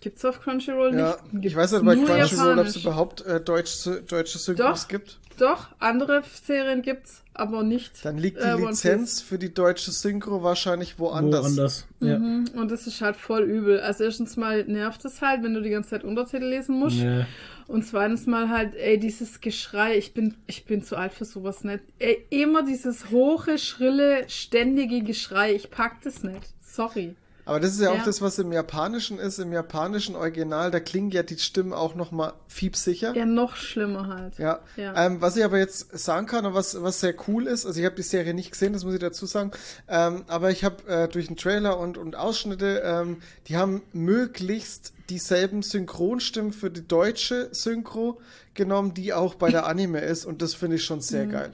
[0.00, 1.44] Gibt's auf Crunchyroll Ja, nicht?
[1.44, 4.88] ich weiß nicht bei Crunchyroll, ob es überhaupt äh, deutsch, deutsche Synchros Doch.
[4.88, 5.18] gibt.
[5.38, 8.04] Doch, andere Serien gibt's, aber nicht.
[8.04, 11.44] Dann liegt die äh, Lizenz für die deutsche Synchro wahrscheinlich woanders.
[11.46, 11.86] Woanders.
[12.00, 12.18] Ja.
[12.18, 13.80] Mhm, und das ist halt voll übel.
[13.80, 16.96] Also erstens mal nervt es halt, wenn du die ganze Zeit Untertitel lesen musst.
[16.96, 17.26] Ja.
[17.70, 21.62] Und zweitens mal halt, ey, dieses Geschrei, ich bin, ich bin zu alt für sowas
[21.62, 21.84] nicht.
[22.00, 26.52] Ey, immer dieses hohe, schrille, ständige Geschrei, ich pack das nicht.
[26.60, 27.14] Sorry.
[27.50, 28.04] Aber das ist ja, auch Ja.
[28.04, 29.38] das, was im Japanischen ist.
[29.38, 33.14] Im japanischen Original, da klingen ja die Stimmen auch nochmal fiepsicher.
[33.14, 34.38] Ja, noch schlimmer halt.
[34.38, 34.60] Ja.
[34.76, 34.94] Ja.
[35.06, 37.84] Ähm, was ich aber jetzt sagen kann und was, was sehr cool ist, also ich
[37.86, 39.50] habe die Serie nicht gesehen, das muss ich dazu sagen,
[39.88, 44.92] ähm, aber ich habe äh, durch den Trailer und, und Ausschnitte, ähm, die haben möglichst
[45.08, 48.20] dieselben Synchronstimmen für die deutsche Synchro
[48.54, 51.30] genommen, die auch bei der Anime ist und das finde ich schon sehr Mhm.
[51.30, 51.50] geil.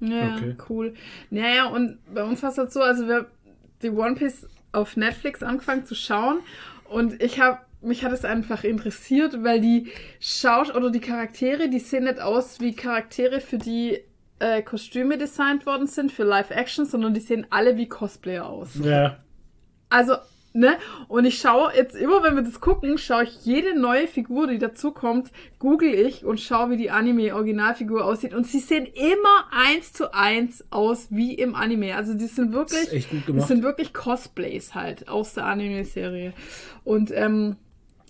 [0.00, 0.56] Ja, Okay.
[0.68, 0.94] cool.
[1.30, 3.26] Naja, und bei uns war es halt so, also wir
[3.82, 6.40] die One Piece auf Netflix angefangen zu schauen
[6.84, 9.90] und ich habe mich hat es einfach interessiert, weil die
[10.20, 14.00] Schaus oder die Charaktere, die sehen nicht aus wie Charaktere, für die
[14.38, 18.70] äh, Kostüme designt worden sind für Live-Action, sondern die sehen alle wie Cosplayer aus.
[18.82, 19.18] Ja.
[19.88, 20.16] Also,
[20.52, 20.78] ne?
[21.08, 24.58] Und ich schaue jetzt immer, wenn wir das gucken, schaue ich jede neue Figur, die
[24.58, 28.34] dazukommt, google ich und schaue, wie die Anime-Originalfigur aussieht.
[28.34, 31.94] Und sie sehen immer eins zu eins aus wie im Anime.
[31.96, 36.32] Also die sind wirklich, das sind wirklich Cosplays halt aus der Anime-Serie.
[36.84, 37.56] Und ähm,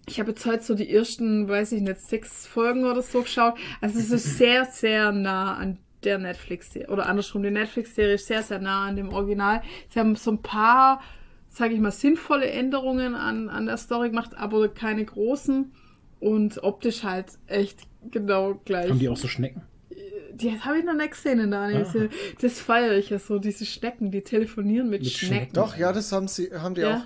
[0.06, 3.54] ich habe jetzt heute so die ersten, weiß ich nicht, sechs Folgen oder so geschaut.
[3.80, 6.88] Also es ist sehr, sehr nah an der Netflix-Serie.
[6.88, 9.62] Oder andersrum, die Netflix-Serie ist sehr, sehr nah an dem Original.
[9.88, 11.00] Sie haben so ein paar,
[11.50, 15.72] sage ich mal, sinnvolle Änderungen an, an der Story gemacht, aber keine großen.
[16.20, 17.80] Und optisch halt echt
[18.10, 18.88] genau gleich.
[18.90, 19.62] Haben die auch so Schnecken?
[20.32, 22.08] Die habe ich noch nicht gesehen in der Anime-Serie.
[22.40, 25.34] Das feiere ich ja so, diese Schnecken, die telefonieren mit, Mit Schnecken.
[25.36, 25.52] Schnecken.
[25.54, 26.96] Doch, ja, das haben sie, haben die Ja.
[26.98, 27.02] auch.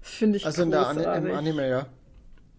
[0.00, 1.30] Finde ich Also in der Ani großartig.
[1.30, 1.86] im Anime, ja.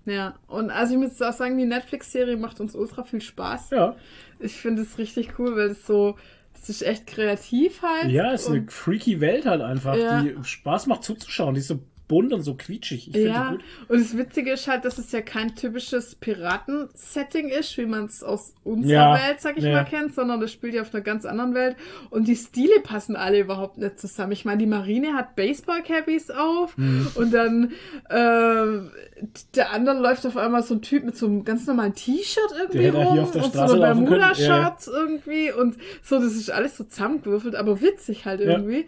[0.05, 3.69] Ja, und also ich muss auch sagen, die Netflix-Serie macht uns ultra viel Spaß.
[3.71, 3.95] Ja.
[4.39, 6.15] Ich finde es richtig cool, weil es so,
[6.61, 8.11] es ist echt kreativ halt.
[8.11, 10.21] Ja, ist eine freaky Welt halt einfach, Ja.
[10.21, 11.55] die Spaß macht zuzuschauen.
[11.55, 11.79] Die ist so
[12.11, 13.07] bunt und so quietschig.
[13.07, 13.57] Ich ja,
[13.87, 18.21] und das Witzige ist halt, dass es ja kein typisches Piraten-Setting ist, wie man es
[18.21, 19.71] aus unserer Ja, Welt, sag ich ja.
[19.71, 21.77] mal, kennt, sondern das spielt ja auf einer ganz anderen Welt.
[22.09, 24.33] Und die Stile passen alle überhaupt nicht zusammen.
[24.33, 27.07] Ich meine, die Marine hat Baseball-Cabbies auf Mhm.
[27.15, 27.71] und dann
[28.09, 29.25] äh,
[29.55, 32.87] der andere läuft auf einmal so ein Typ mit so einem ganz normalen T-Shirt irgendwie
[32.89, 34.21] rum und so laufen können.
[34.37, 38.85] Ja, irgendwie und so, das ist alles so zusammengewürfelt, aber witzig halt irgendwie.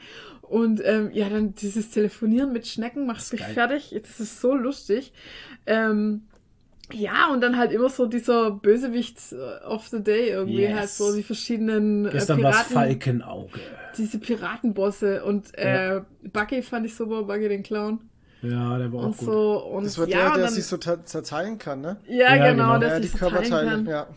[0.54, 3.96] Und ähm, ja, dann dieses Telefonieren mit Schnecken macht mich fertig.
[4.00, 5.12] Das ist so lustig.
[5.66, 6.24] Ähm,
[6.92, 10.78] ja, und dann halt immer so dieser Bösewicht äh, of the Day irgendwie, Yes.
[10.78, 13.60] halt so die verschiedenen äh, Gestern war es Piraten, Falkenauge.
[13.98, 16.02] diese Piratenbosse und äh,
[16.32, 18.02] Bucky fand ich super, Bucky den Clown
[18.44, 19.26] Ja, der war auch und gut.
[19.28, 21.98] so und Das wird ja, der, der dann, sich so zer- zerteilen kann, ne?
[22.08, 22.78] ja, Ja, genau, genau.
[22.80, 23.86] dass ja, ich die Körperteile, kann.
[23.88, 24.08] ja.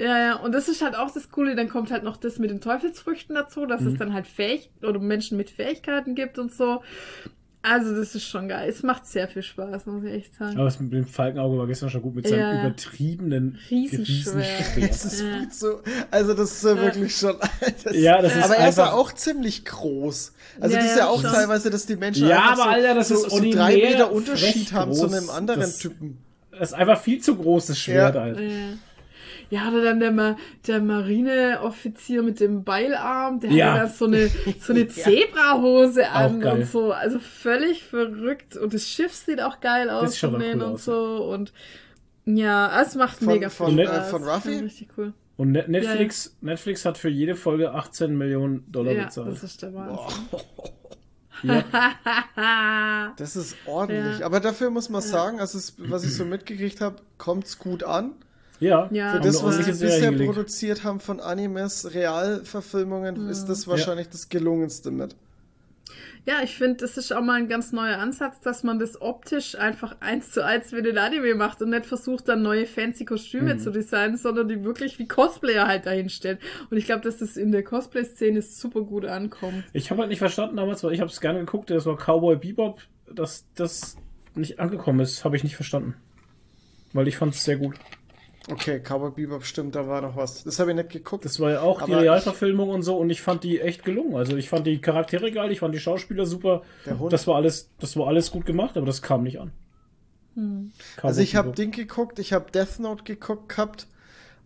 [0.00, 2.50] Ja, ja, und das ist halt auch das Coole, dann kommt halt noch das mit
[2.50, 3.88] den Teufelsfrüchten dazu, dass Mhm.
[3.88, 6.82] es dann halt Fähig oder Menschen mit Fähigkeiten gibt und so.
[7.62, 8.70] Also das ist schon geil.
[8.70, 10.56] Es macht sehr viel Spaß, muss ich echt sagen.
[10.56, 14.38] Aber das mit dem Falkenauge war gestern schon gut mit seinem Ja, übertriebenen Riesenschwert.
[14.76, 14.90] Riesenschwert.
[14.90, 15.50] Das ist Ja.
[15.50, 17.36] zu, also das ist ja wirklich schon.
[17.84, 20.32] Das, Ja, das ist aber er ist ja auch ziemlich groß.
[20.58, 21.30] Also Ja, das ist ja auch schon.
[21.32, 24.72] teilweise, dass die Menschen Ja, aber so, Alter, das so, ist so drei Meter Unterschied
[24.72, 25.12] haben zu groß.
[25.12, 26.16] einem anderen Das- Typen.
[26.52, 28.22] Das ist einfach viel zu großes Schwert Ja.
[28.22, 28.38] halt.
[29.50, 29.64] Ja.
[29.64, 33.72] Ja, oder dann der, Ma der Marineoffizier mit dem Beilarm, der Ja.
[33.72, 34.28] hat dann so eine,
[34.60, 36.92] so eine Zebrahose an und so.
[36.92, 38.56] Also völlig verrückt.
[38.56, 41.24] Und das Schiff sieht auch geil aus von denen cool und aus, so.
[41.32, 41.52] Und
[42.26, 44.10] ja, es macht Von- mega von, viel äh, Spaß.
[44.10, 44.58] von Ruffy?
[44.60, 45.12] Richtig cool.
[45.36, 49.28] Und Net Netflix, Netflix hat für jede Folge 18 Millionen Dollar Ja, bezahlt.
[49.32, 50.06] das ist der Wahnsinn.
[51.42, 51.64] Ja.
[53.16, 54.18] Das ist ordentlich.
[54.20, 54.26] Ja.
[54.26, 58.12] Aber dafür muss man sagen, also es, was ich so mitgekriegt habe, kommt's gut an.
[58.60, 59.14] Ja, Ja.
[59.14, 60.32] Für das, was sie bisher hingelegt.
[60.32, 65.16] produziert haben von Animes, Realverfilmungen, ist das wahrscheinlich das gelungenste mit.
[66.26, 69.54] Ja, ich finde, das ist auch mal ein ganz neuer Ansatz, dass man das optisch
[69.54, 73.56] einfach eins zu eins wie den Anime macht und nicht versucht, dann neue fancy Kostüme
[73.56, 76.38] zu designen, sondern die wirklich wie Cosplayer halt dahinstellen.
[76.70, 79.64] Und ich glaube, dass das in der Cosplay-Szene super gut ankommt.
[79.72, 82.36] Ich habe halt nicht verstanden damals, weil ich habe es gerne geguckt, das war Cowboy
[82.36, 83.96] Bebop, dass das
[84.34, 85.94] nicht angekommen ist, habe ich nicht verstanden.
[86.92, 87.76] Weil ich fand es sehr gut.
[88.48, 90.44] Okay, Cowboy Bebop, stimmt, da war noch was.
[90.44, 91.24] Das habe ich nicht geguckt.
[91.24, 94.16] Das war ja auch die Realverfilmung und so und ich fand die echt gelungen.
[94.16, 96.62] Also ich fand die Charaktere geil, ich fand die Schauspieler super.
[96.86, 97.12] Der Hund.
[97.12, 99.52] Das war alles, das war alles gut gemacht, aber das kam nicht an.
[100.34, 100.70] Cowboy
[101.02, 101.52] Also ich habe.
[101.52, 103.86] Ding geguckt, ich habe Death Note geguckt gehabt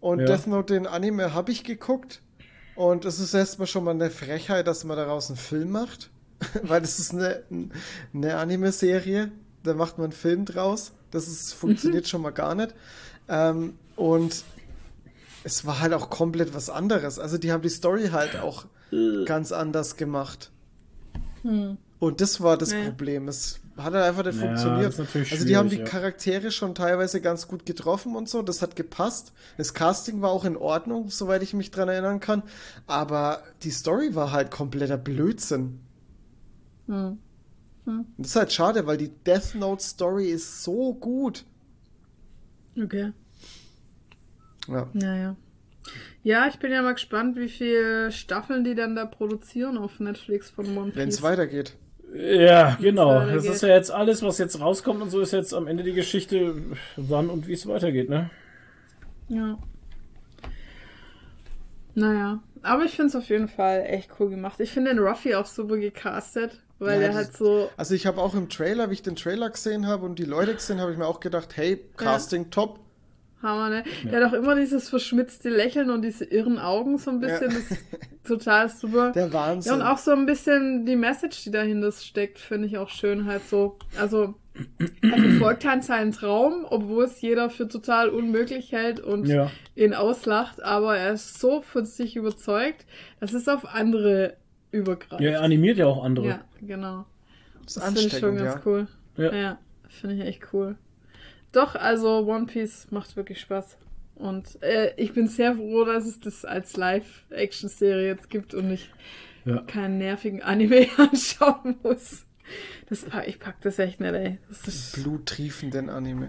[0.01, 0.27] und Ja.
[0.27, 2.21] Death Note, den Anime, habe ich geguckt.
[2.75, 6.11] Und es ist erstmal schon mal eine Frechheit, dass man daraus einen Film macht.
[6.63, 7.43] Weil das ist eine,
[8.13, 9.31] eine Anime-Serie.
[9.63, 10.93] Da macht man einen Film draus.
[11.13, 12.75] Das ist, funktioniert schon mal gar nicht.
[13.29, 14.45] Ähm, und
[15.45, 17.19] es war halt auch komplett was anderes.
[17.19, 18.67] Also die haben die Story halt auch
[19.25, 20.51] ganz anders gemacht.
[21.43, 22.85] Und das war das Ja.
[22.85, 23.29] Problem.
[23.29, 25.33] Es hat halt einfach nicht Ja, funktioniert.
[25.33, 25.85] also die haben die ja.
[25.85, 28.41] Charaktere schon teilweise ganz gut getroffen und so.
[28.43, 29.33] Das hat gepasst.
[29.59, 32.43] Das Casting war auch in Ordnung, soweit ich mich dran erinnern kann.
[32.87, 35.81] Aber die Story war halt kompletter Blödsinn.
[36.87, 37.19] Hm.
[37.87, 41.45] Und das ist halt schade, weil die Death Note Story ist so gut.
[42.81, 43.13] Okay.
[44.69, 44.89] Ja.
[44.93, 45.37] Naja.
[46.23, 50.49] Ja, ich bin ja mal gespannt, wie viele Staffeln die dann da produzieren auf Netflix
[50.51, 50.97] von One Piece.
[50.97, 51.77] Wenn es weitergeht.
[52.15, 53.09] Ja, genau.
[53.17, 53.37] weitergeht.
[53.37, 55.93] Das ist ja jetzt alles, was jetzt rauskommt und so ist jetzt am Ende die
[55.93, 56.55] Geschichte,
[56.97, 58.31] wann und wie es weitergeht, ne?
[59.29, 59.59] Ja.
[61.95, 64.59] Naja, aber ich finde es auf jeden Fall echt cool gemacht.
[64.61, 67.71] Ich finde den Ruffy auch super gecastet, weil Ja, das- halt so.
[67.77, 70.55] Also ich habe auch im Trailer, wie ich den Trailer gesehen habe und die Leute
[70.55, 72.81] gesehen, habe ich mir auch gedacht, hey, Casting top.
[73.45, 73.85] Hammer, ne?
[74.11, 77.51] Der hat auch immer dieses verschmitzte Lächeln und diese irren Augen so ein bisschen.
[77.53, 77.57] Ja.
[77.59, 77.85] Das ist
[78.27, 79.13] total super.
[79.13, 79.71] Der Wahnsinn.
[79.71, 83.27] Ja, und auch so ein bisschen die Message, die dahinter steckt, finde ich auch schön
[83.27, 83.79] halt so.
[84.01, 84.35] Also,
[85.03, 89.51] er verfolgt halt seinen Traum, obwohl es jeder für total unmöglich hält und Ja.
[89.77, 92.87] ihn auslacht, aber er ist so von sich überzeugt,
[93.21, 94.37] dass es auf andere
[94.71, 95.21] übergreift.
[95.23, 96.27] Ja, er animiert ja auch andere.
[96.27, 97.05] Ja, genau.
[97.65, 98.61] das Das finde ich schon ganz ja.
[98.65, 98.87] cool.
[99.17, 99.35] Ja.
[99.35, 99.59] Ja,
[99.89, 100.77] finde ich echt cool.
[101.55, 103.77] Doch, also One Piece macht wirklich Spaß.
[104.17, 108.91] Und äh, ich bin sehr froh, dass es das als Live-Action-Serie jetzt gibt und ich
[109.45, 109.59] Ja.
[109.63, 112.25] keinen nervigen Anime anschauen muss.
[112.89, 114.39] Das pack, ich pack das echt nicht, ey.
[114.49, 116.29] Das ist, Bluttriefenden Anime.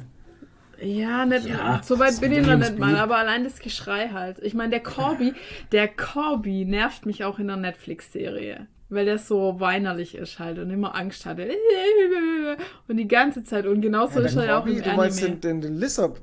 [0.81, 4.39] ja, nicht, Ja, so weit bin ich noch nicht mal, aber allein das Geschrei halt.
[4.39, 5.33] Ich meine, der Corby,
[5.71, 8.67] der Corby nervt mich auch in der Netflix-Serie.
[8.95, 11.49] Weil der so weinerlich ist halt und immer Angst hatte.
[12.87, 13.65] Und die ganze Zeit.
[13.67, 14.95] Und genauso Ja, ist er auch im du Anime.
[14.97, 16.19] meinst den, den, den Lissab.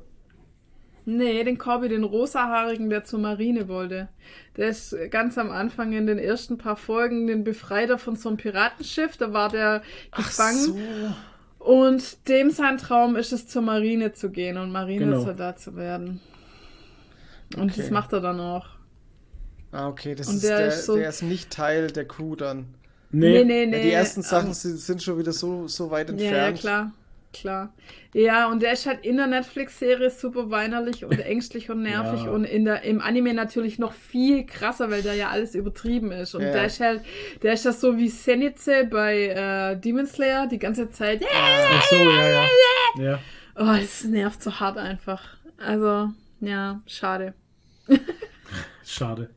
[1.04, 4.08] Nee, den Corby, den rosahaarigen, der zur Marine wollte.
[4.56, 8.38] Der ist ganz am Anfang in den ersten paar Folgen den Befreiter von so einem
[8.38, 9.16] Piratenschiff.
[9.16, 9.82] Da war der
[10.16, 10.58] gefangen.
[10.58, 10.78] so.
[11.58, 15.64] Und dem sein Traum ist es, zur Marine zu gehen und Marinesoldat Genau.
[15.64, 16.20] zu werden.
[17.56, 17.82] Und Okay.
[17.82, 18.66] das macht er dann auch.
[19.72, 22.66] Ah, okay, das ist der der, ist so- der ist nicht Teil der Crew dann.
[23.10, 26.14] Nee, nee, Ja, die ersten ähm, Sachen sind, sind schon wieder so, so weit Ja,
[26.16, 26.60] ja, entfernt.
[26.60, 26.92] klar.
[27.34, 27.72] Klar.
[28.12, 32.30] Ja, und der ist halt in der Netflix-Serie super weinerlich und ängstlich und nervig Ja.
[32.30, 36.34] und in der, im Anime natürlich noch viel krasser, weil da ja alles übertrieben ist.
[36.34, 36.52] Und Ja.
[36.52, 37.00] der ist halt,
[37.42, 41.22] der ist das so wie Zenitze bei äh, Demon Slayer die ganze Zeit.
[41.34, 42.44] Ach so, ja, ja.
[42.98, 43.18] Ja.
[43.56, 45.22] Oh, das nervt so hart einfach.
[45.58, 46.10] Also,
[46.40, 47.32] ja, schade.
[48.84, 49.30] Schade.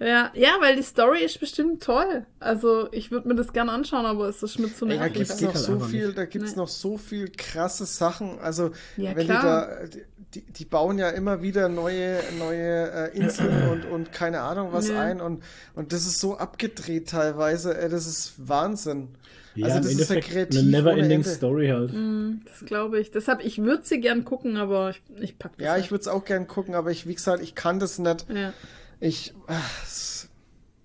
[0.00, 2.24] Ja, ja, weil die Story ist bestimmt toll.
[2.38, 5.14] Also, ich würde mir das gerne anschauen, aber es ist mir zu Ey, da nervig.
[5.14, 6.56] gibt's geht noch halt so viel, da gibt's Nee.
[6.58, 8.38] noch so viel krasse Sachen.
[8.38, 9.86] Also Ja, wenn klar.
[9.86, 10.02] die da,
[10.34, 14.88] die, die bauen ja immer wieder neue, neue äh, Inseln und, und keine Ahnung was
[14.88, 15.00] Ja.
[15.00, 15.42] ein und,
[15.74, 17.76] und das ist so abgedreht teilweise.
[17.76, 19.16] Ey, das ist Wahnsinn.
[19.58, 21.28] Ja, also das ist ja kreativ eine never ohne ending Ende.
[21.28, 21.92] Story halt.
[21.92, 23.10] Mm, Das glaube ich.
[23.10, 25.86] Deshalb, ich würde sie gern gucken, aber ich, ich pack das Ja, nicht.
[25.86, 28.26] ich würde es auch gern gucken, aber ich, wie gesagt, ich kann das nicht.
[28.32, 28.52] Ja.
[29.00, 29.34] Ich.
[29.46, 30.28] ach, es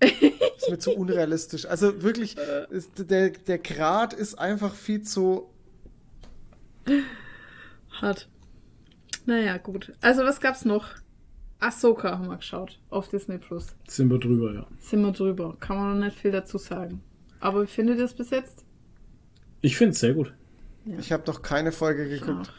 [0.00, 1.66] ist mir zu unrealistisch.
[1.66, 2.36] Also wirklich,
[2.70, 5.48] ist, der, der Grad ist einfach viel zu.
[8.00, 8.28] Hart.
[9.26, 9.92] Naja, gut.
[10.00, 10.88] Also, was gab's noch?
[11.60, 13.68] Ahsoka haben wir geschaut auf Disney Plus.
[13.88, 14.66] Sind wir drüber, ja.
[14.80, 15.56] Sind wir drüber.
[15.60, 17.00] Kann man noch nicht viel dazu sagen.
[17.40, 18.63] Aber wie findet ihr es bis jetzt?
[19.64, 20.32] Ich finde es sehr gut.
[20.98, 22.52] Ich habe noch keine Folge geguckt.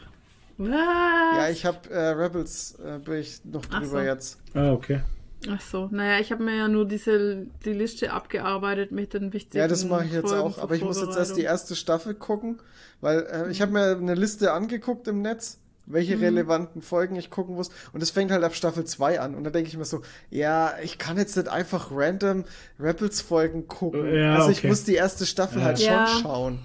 [0.58, 0.68] Was?
[0.70, 3.98] Ja, ich habe äh, Rebels, äh, bin ich noch drüber so.
[4.00, 4.38] jetzt.
[4.54, 5.02] Ah, okay.
[5.48, 5.88] Ach so.
[5.92, 9.84] Naja, ich habe mir ja nur diese die Liste abgearbeitet mit den wichtigen Ja, das
[9.84, 10.58] mache ich jetzt Folgen auch.
[10.58, 12.58] Aber ich muss jetzt erst die erste Staffel gucken,
[13.00, 16.22] weil äh, ich habe mir eine Liste angeguckt im Netz, welche Mhm.
[16.24, 17.68] relevanten Folgen ich gucken muss.
[17.92, 19.34] Und das fängt halt ab Staffel 2 an.
[19.36, 22.44] Und da denke ich mir so, ja, ich kann jetzt nicht einfach random
[22.80, 24.12] Rebels-Folgen gucken.
[24.12, 24.68] Ja, also ich okay.
[24.68, 26.06] muss die erste Staffel halt Ja.
[26.08, 26.58] schon schauen.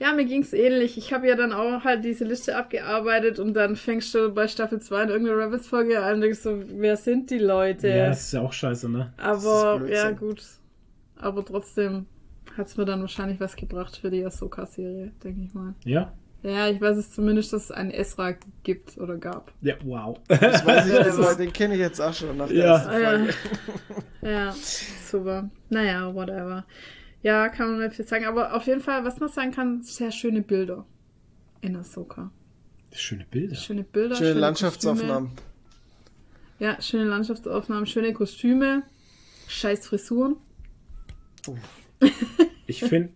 [0.00, 0.96] Ja, mir ging's ähnlich.
[0.96, 4.80] Ich habe ja dann auch halt diese Liste abgearbeitet und dann fängst du bei Staffel
[4.80, 7.88] 2 in irgendeine Rebels-Folge an und denkst so, wer sind die Leute?
[7.88, 9.12] Ja, das ist ja auch scheiße, ne?
[9.16, 10.42] Aber ja, gut.
[11.16, 12.06] Aber trotzdem
[12.56, 15.74] hat's mir dann wahrscheinlich was gebracht für die Ahsoka-Serie, denke ich mal.
[15.84, 16.12] Ja?
[16.44, 19.50] Ja, ich weiß es zumindest, dass es einen Ezra gibt oder gab.
[19.60, 20.16] Ja, wow.
[20.28, 22.64] Das weiß ich, Ja, den, kenne ich jetzt auch schon nach der Ja.
[22.76, 23.08] ersten Ah, ja.
[23.10, 23.34] Folge.
[24.22, 24.54] ja,
[25.10, 25.50] super.
[25.68, 26.64] Naja, whatever.
[27.22, 28.26] Ja, kann man nicht viel sagen.
[28.26, 30.84] Aber auf jeden Fall, was man sagen kann, sehr schöne Bilder
[31.60, 32.30] in Ahsoka.
[32.92, 33.54] Schöne Bilder.
[33.56, 34.14] Schöne Bilder.
[34.14, 34.40] Schöne Kostüme.
[34.40, 35.30] Landschaftsaufnahmen.
[36.58, 38.82] Ja, schöne Landschaftsaufnahmen, schöne Kostüme,
[39.46, 40.36] scheiß Frisuren.
[42.66, 43.12] Ich finde,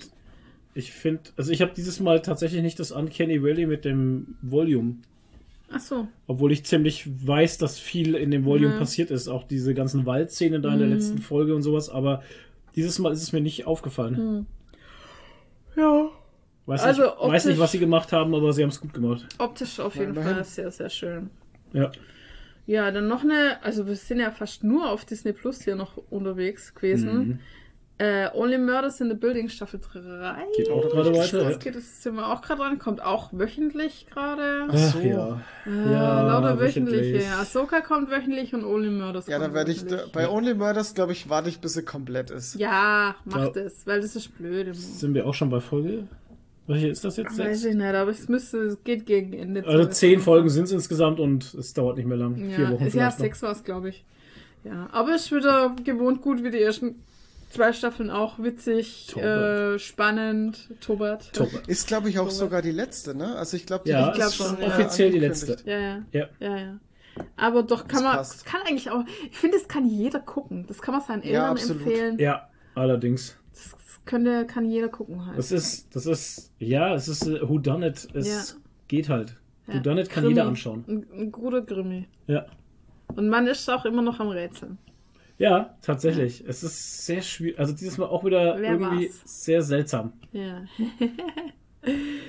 [0.74, 4.96] Ich finde, also ich habe dieses Mal tatsächlich nicht das Uncanny Valley mit dem Volume.
[5.70, 6.08] Ach so.
[6.26, 8.78] Obwohl ich ziemlich weiß, dass viel in dem Volume Ja.
[8.78, 9.28] passiert ist.
[9.28, 10.94] Auch diese ganzen Waldszenen da in der Mhm.
[10.94, 11.90] letzten Folge und sowas.
[11.90, 12.22] Aber
[12.76, 14.46] dieses Mal ist es mir nicht aufgefallen.
[15.76, 16.08] Ja.
[16.66, 16.82] Weiß.
[16.82, 19.26] Also nicht, weiß nicht, optisch- was sie gemacht haben, aber sie haben es gut gemacht.
[19.38, 20.34] Optisch auf jeden immerhin.
[20.34, 21.30] Fall sehr, sehr schön.
[21.72, 21.90] Ja.
[22.66, 25.96] Ja, dann noch eine, also wir sind ja fast nur auf Disney Plus hier noch
[26.10, 27.14] unterwegs gewesen.
[27.28, 27.38] Mhm.
[27.98, 30.34] Äh, Only Murders in the Building Staffel 3.
[30.56, 31.44] Geht auch gerade weiter.
[31.44, 34.66] Das geht, das sind wir auch gerade dran, kommt auch wöchentlich gerade.
[34.68, 34.98] Ach so.
[34.98, 35.40] Ja.
[35.66, 37.00] Äh, Ja, lauter wöchentliche.
[37.14, 37.28] wöchentlich.
[37.28, 41.12] Ahsoka kommt wöchentlich und Only Murders Ja, dann werde ich, da, bei Only Murders, glaube
[41.12, 42.56] ich, warte ich, bis sie komplett ist.
[42.56, 43.62] Ja, macht Ja.
[43.62, 44.74] es, weil das ist blöd.
[44.74, 46.04] Sind wir auch schon bei Folge?
[46.66, 47.38] Welche ist das jetzt?
[47.38, 49.64] Weiß ich nicht, aber es müsste, es geht gegen Ende.
[49.66, 52.36] Also zehn Folgen sind es insgesamt und es dauert nicht mehr lang.
[52.36, 54.04] Ja, Vier Wochen ja vielleicht sechs war es, glaube ich.
[54.64, 57.02] Ja, aber es ist wieder gewohnt gut wie die ersten
[57.52, 58.38] zwei Staffeln auch.
[58.38, 59.74] Witzig, Tobert.
[59.74, 61.32] äh, spannend, Tobert.
[61.32, 61.48] Top.
[61.66, 63.36] Ist, glaube ich, auch sogar die letzte, ne?
[63.36, 64.66] Also ich glaube, die Ja, jetzt schon, schon ja.
[64.68, 65.56] offiziell die letzte.
[65.64, 66.28] Ja, ja, Ja.
[66.40, 66.78] ja, ja.
[67.36, 68.34] Aber doch kann Das man, passt.
[68.36, 70.64] das kann eigentlich auch, ich finde, das kann jeder gucken.
[70.66, 71.82] Das kann man seinen Ja, Eltern absolut.
[71.82, 72.18] empfehlen.
[72.18, 73.36] Ja, allerdings.
[73.52, 75.36] Das könnte, kann jeder gucken halt.
[75.38, 78.08] Das ist, das ist, ja, es ist äh, Who Done It.
[78.14, 78.58] Es Ja.
[78.88, 79.36] geht halt.
[79.66, 79.74] Ja.
[79.74, 80.34] Who Done It kann Krimi.
[80.36, 80.84] jeder anschauen.
[80.88, 82.08] Ein, ein guter Grimmi.
[82.26, 82.46] Ja.
[83.14, 84.78] Und man ist auch immer noch am Rätseln.
[85.38, 86.44] Ja, tatsächlich.
[86.46, 87.58] Es ist sehr schwierig.
[87.58, 89.44] Also dieses Mal auch wieder Wer irgendwie war's?
[89.44, 90.12] sehr seltsam.
[90.32, 90.62] Ja.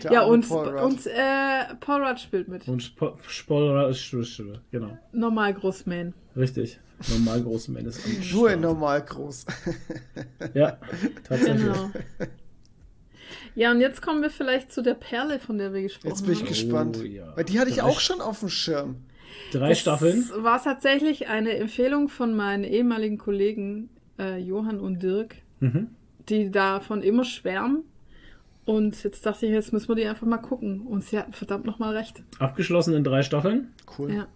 [0.10, 0.82] Ja, und, Paul Rudd.
[0.84, 2.68] und äh, Paul Rudd spielt mit.
[2.68, 2.92] Und
[3.28, 4.62] Spoiler ist Stimme.
[4.72, 4.98] Genau.
[5.12, 6.14] Normal Großman.
[6.36, 6.80] Richtig.
[7.10, 8.62] Normal große Männer ist am Nur Start.
[8.62, 9.46] normal groß.
[10.54, 10.78] Ja,
[11.24, 11.64] tatsächlich.
[11.66, 11.92] Genau.
[13.56, 16.32] Ja, und jetzt kommen wir vielleicht zu der Perle, von der wir gesprochen Jetzt bin
[16.34, 16.48] ich haben.
[16.48, 16.98] gespannt.
[17.02, 17.36] Oh, ja.
[17.36, 19.04] Weil die hatte ich auch schon auf dem Schirm.
[19.52, 20.26] Drei Staffeln.
[20.30, 23.90] Das war tatsächlich eine Empfehlung von meinen ehemaligen Kollegen
[24.20, 25.90] äh, Johann und Dirk, Mhm.
[26.30, 27.84] die davon immer schwärmen.
[28.66, 30.82] Und jetzt dachte ich, jetzt müssen wir die einfach mal gucken.
[30.82, 32.24] Und sie hatten verdammt nochmal recht.
[32.40, 33.74] Abgeschlossen in drei Staffeln.
[33.98, 34.14] Cool.
[34.14, 34.28] Ja.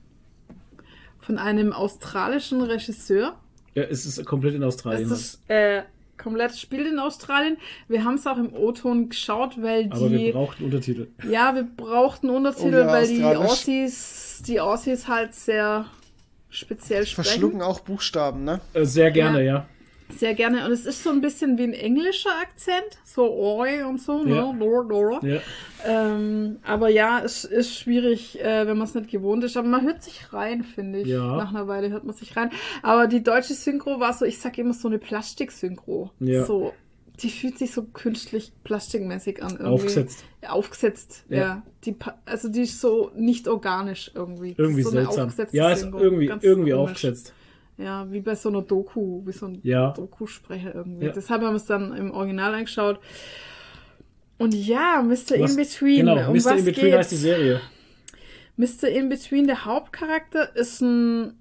[1.20, 3.38] Von einem australischen Regisseur.
[3.74, 5.08] Ja, es ist komplett in Australien.
[5.10, 5.84] Das ist äh,
[6.18, 7.58] komplett spielt in Australien.
[7.88, 10.32] Wir haben es auch im O-Ton geschaut, weil aber wir die.
[10.32, 11.08] brauchten Untertitel.
[11.30, 13.24] Ja, wir brauchten Untertitel, Oh weil die.
[13.24, 15.86] Aussies, die Aussies halt sehr
[16.50, 17.26] speziell sprechen.
[17.30, 18.62] Verschlucken auch Buchstaben, ne?
[18.74, 19.54] Äh, sehr gerne, Ja.
[19.54, 19.66] ja.
[20.16, 20.66] Sehr gerne.
[20.66, 22.98] Und es ist so ein bisschen wie ein englischer Akzent.
[23.04, 24.36] So Oi und so, ne?
[24.36, 24.54] Ja.
[24.84, 25.20] Dora.
[25.26, 25.40] ja.
[25.86, 29.58] Ähm, aber ja, es ist schwierig, äh, wenn man es nicht gewohnt ist.
[29.58, 31.08] Aber man hört sich rein, finde ich.
[31.08, 31.36] Ja.
[31.38, 32.52] Nach einer Weile hört man sich rein.
[32.84, 36.12] Aber die deutsche Synchro war so, ich sag immer so eine Plastik-Synchro.
[36.20, 36.46] Ja.
[36.46, 36.74] So,
[37.22, 39.52] die fühlt sich so künstlich plastikmäßig an.
[39.52, 39.66] Irgendwie.
[39.68, 40.24] Aufgesetzt.
[40.42, 41.38] Ja, aufgesetzt, ja.
[41.38, 41.64] Ja.
[41.84, 41.96] Die,
[42.26, 44.56] also die ist so nicht organisch irgendwie.
[44.58, 45.32] Irgendwie so seltsam.
[45.52, 46.00] Ja, ist Synchro.
[46.00, 46.92] irgendwie, Ganz irgendwie komisch.
[46.92, 47.34] aufgesetzt.
[47.78, 49.92] Ja, wie bei so einer Doku, wie so ein Ja.
[49.92, 51.06] Doku-Sprecher irgendwie.
[51.06, 51.12] Ja.
[51.12, 53.00] Deshalb haben wir es dann im Original angeschaut.
[54.40, 55.12] Und ja, Mr.
[55.40, 55.98] Was- In-Between.
[56.06, 56.46] Genau, um Mr.
[56.46, 56.98] was In Between geht's?
[56.98, 57.62] heißt die Serie.
[58.56, 58.88] Mr.
[58.90, 61.34] In-Between, der Hauptcharakter, ist ein,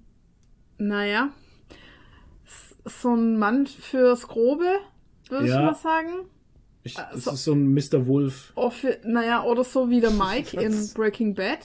[0.77, 1.29] naja,
[2.85, 4.65] so ein Mann fürs Grobe,
[5.29, 5.59] würde Ja.
[5.59, 6.09] ich mal sagen.
[6.83, 8.05] Ich, Äh, das so- ist so ein Mr.
[8.07, 8.53] Wolf.
[8.55, 10.89] Offi- naja, oder so wie der Mike in?
[10.93, 11.59] Breaking Bad.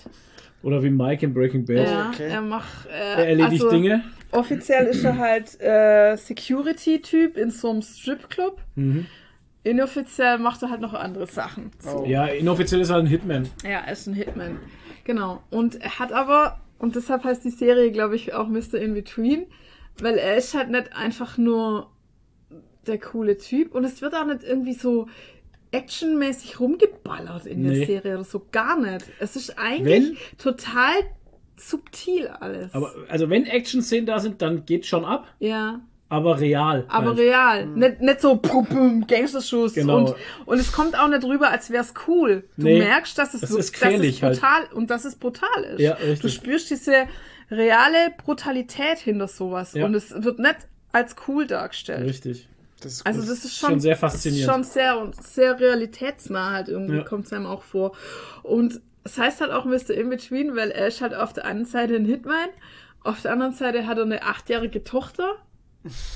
[0.63, 1.87] Oder wie Mike in Breaking Bad.
[1.89, 2.29] Ja, okay.
[2.29, 2.87] er macht.
[2.87, 4.05] Äh, Er erledigt also, Dinge.
[4.33, 8.59] Offiziell ist er halt äh, Security-Typ in so einem Stripclub.
[8.75, 9.07] Mhm.
[9.65, 11.71] Inoffiziell macht er halt noch andere Sachen.
[11.87, 12.05] Oh.
[12.07, 13.49] Ja, inoffiziell ist er ein Hitman.
[13.63, 14.59] Ja, er ist ein Hitman.
[15.05, 15.43] Genau.
[15.51, 18.75] Und er hat aber, und deshalb heißt die Serie, glaube ich, auch Mr.
[18.75, 19.47] In Between,
[20.01, 21.91] weil er ist halt nicht einfach nur
[22.87, 25.07] der coole Typ und es wird auch nicht irgendwie so
[25.71, 27.85] actionmäßig rumgeballert in der Nee.
[27.87, 28.47] Serie oder so.
[28.51, 29.07] Gar nicht.
[29.21, 30.93] Es ist eigentlich Wenn- total
[31.69, 32.73] subtil alles.
[32.75, 35.81] Aber also wenn Action-Szenen da sind, dann geht schon ab, ja.
[36.09, 36.85] aber real.
[36.89, 37.19] Aber halt.
[37.19, 37.67] real.
[37.67, 39.75] Nicht, nicht so pum, pum, Gangsterschuss.
[39.75, 39.99] Genau.
[39.99, 40.15] Und,
[40.47, 42.45] und es kommt auch nicht rüber, als wäre es cool.
[42.57, 44.35] Du Nee, merkst, dass es, es so- ist dass es halt.
[44.41, 45.81] brutal und dass es brutal ist.
[45.81, 46.35] Ja, Du richtig.
[46.35, 47.07] spürst diese
[47.51, 49.75] reale Brutalität hinter sowas.
[49.75, 49.85] Ja.
[49.85, 50.57] Und es wird nicht
[50.93, 52.05] als cool dargestellt.
[52.07, 52.49] Richtig.
[52.83, 54.53] Das ist Also das ist schon, Schon sehr das ist faszinierend.
[54.55, 57.03] schon sehr und sehr realitätsnah halt irgendwie Ja.
[57.05, 57.93] kommt es einem auch vor.
[58.43, 59.91] Und es heißt halt auch Mr.
[59.91, 62.49] In-Between, weil er ist halt auf der einen Seite ein Hitman,
[63.03, 65.29] auf der anderen Seite hat er eine achtjährige Tochter,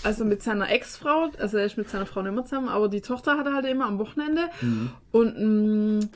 [0.05, 3.01] also mit seiner Ex-Frau, also er ist mit seiner Frau nicht mehr zusammen, aber die
[3.01, 4.91] Tochter hat er halt immer am Wochenende Mhm.
[5.11, 6.11] und einen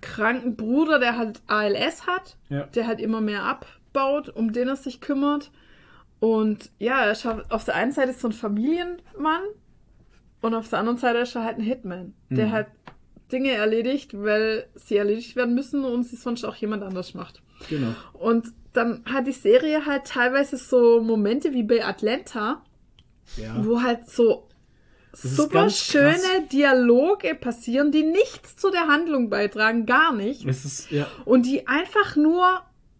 [0.00, 2.64] kranken Bruder, der halt ALS hat, Ja.
[2.64, 5.50] der halt immer mehr abbaut, um den er sich kümmert.
[6.20, 9.42] Und ja, er ist halt auf der einen Seite so ein Familienmann
[10.40, 12.52] und auf der anderen Seite ist er halt ein Hitman, der Mhm.
[12.52, 12.66] halt
[13.32, 17.42] Dinge erledigt, weil sie erledigt werden müssen und sie sonst auch jemand anders macht.
[17.68, 17.94] Genau.
[18.12, 22.62] Und dann hat die Serie halt teilweise so Momente wie bei Atlanta,
[23.36, 23.54] Ja.
[23.64, 24.48] wo halt so
[25.12, 26.48] ist super schöne krass.
[26.52, 30.44] Dialoge passieren, die nichts zu der Handlung beitragen, gar nicht.
[30.44, 31.06] Ist, ja.
[31.24, 32.44] Und die einfach nur,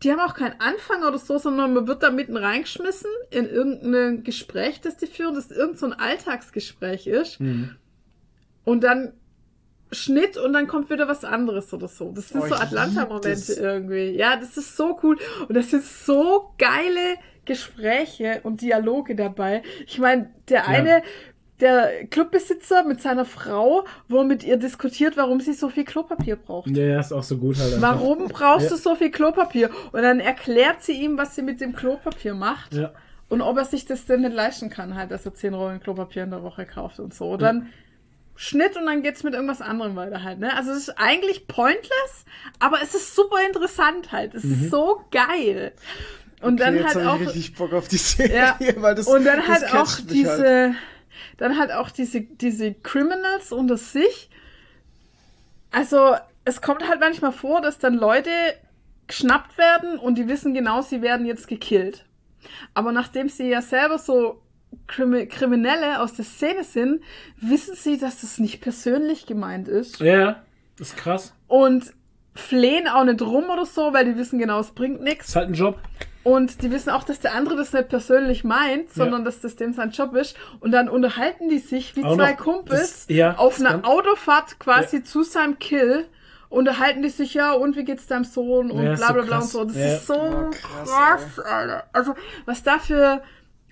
[0.03, 4.25] die haben auch keinen Anfang oder so, sondern man wird da mitten reingeschmissen in irgendein
[4.25, 7.41] Gespräch, das die führen, das irgend so ein Alltagsgespräch ist.
[7.41, 7.77] Mhm.
[8.65, 9.13] Und dann
[9.93, 12.13] Schnitt und dann kommt wieder was anderes oder so.
[12.13, 14.11] Das sind Oh, so Atlanta-Momente irgendwie.
[14.11, 15.17] Ja, das ist so cool.
[15.49, 19.63] Und das sind so geile Gespräche und Dialoge dabei.
[19.87, 21.03] Ich meine, der eine,
[21.61, 26.37] der Clubbesitzer mit seiner Frau, wo er mit ihr diskutiert, warum sie so viel Klopapier
[26.37, 26.69] braucht.
[26.69, 27.75] Ja, ja, ist auch so gut halt.
[27.75, 27.95] einfach.
[27.95, 28.77] Warum brauchst Ja.
[28.77, 29.71] du so viel Klopapier?
[29.93, 32.75] Und dann erklärt sie ihm, was sie mit dem Klopapier macht.
[32.75, 32.93] Ja.
[33.29, 36.25] Und ob er sich das denn nicht leisten kann, halt, dass er 10 Rollen Klopapier
[36.25, 37.31] in der Woche kauft und so.
[37.33, 37.69] Und dann
[38.41, 40.55] Schnitt und dann geht's mit irgendwas anderem weiter halt, ne?
[40.57, 42.25] Also es ist eigentlich pointless,
[42.61, 44.33] aber es ist super interessant halt.
[44.33, 45.73] Es ist so geil.
[46.41, 47.21] Und dann okay, jetzt halt auch.
[47.21, 48.57] ich richtig Bock auf die Serie, Ja.
[48.77, 50.75] weil das und dann das halt auch diese, halt.
[51.39, 54.31] dann halt auch diese, diese Criminals unter sich.
[55.73, 58.31] Also, es kommt halt manchmal vor, dass dann Leute
[59.09, 62.05] geschnappt werden und die wissen genau, sie werden jetzt gekillt.
[62.73, 64.41] Aber nachdem sie ja selber so
[64.87, 67.03] Kriminelle aus der Szene sind,
[67.41, 70.01] wissen sie, dass das nicht persönlich gemeint ist.
[70.01, 70.43] Ja,
[70.81, 71.35] ist krass.
[71.47, 71.93] Und
[72.35, 75.29] flehen auch nicht rum oder so, weil die wissen genau, es bringt nichts.
[75.29, 75.79] Ist halt ein Job.
[76.25, 79.25] Und die wissen auch, dass der andere das nicht persönlich meint, sondern Ja.
[79.27, 80.37] dass das dem sein Job ist.
[80.61, 84.59] Und dann unterhalten die sich wie Auch zwei Kumpels das- ja, auf einer kann- Autofahrt
[84.59, 86.07] quasi zu seinem Kill.
[86.51, 89.37] Unterhalten die sich, ja, und wie geht's deinem Sohn und Ja, bla so bla bla
[89.37, 89.53] und krass.
[89.53, 89.65] so.
[89.65, 89.87] Das Ja.
[89.97, 91.85] ist so Ja, krass, krass, Alter.
[91.93, 92.15] Also,
[92.47, 93.23] was da für,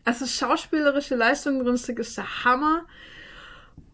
[0.06, 2.86] also schauspielerische Leistung drin ist der Hammer.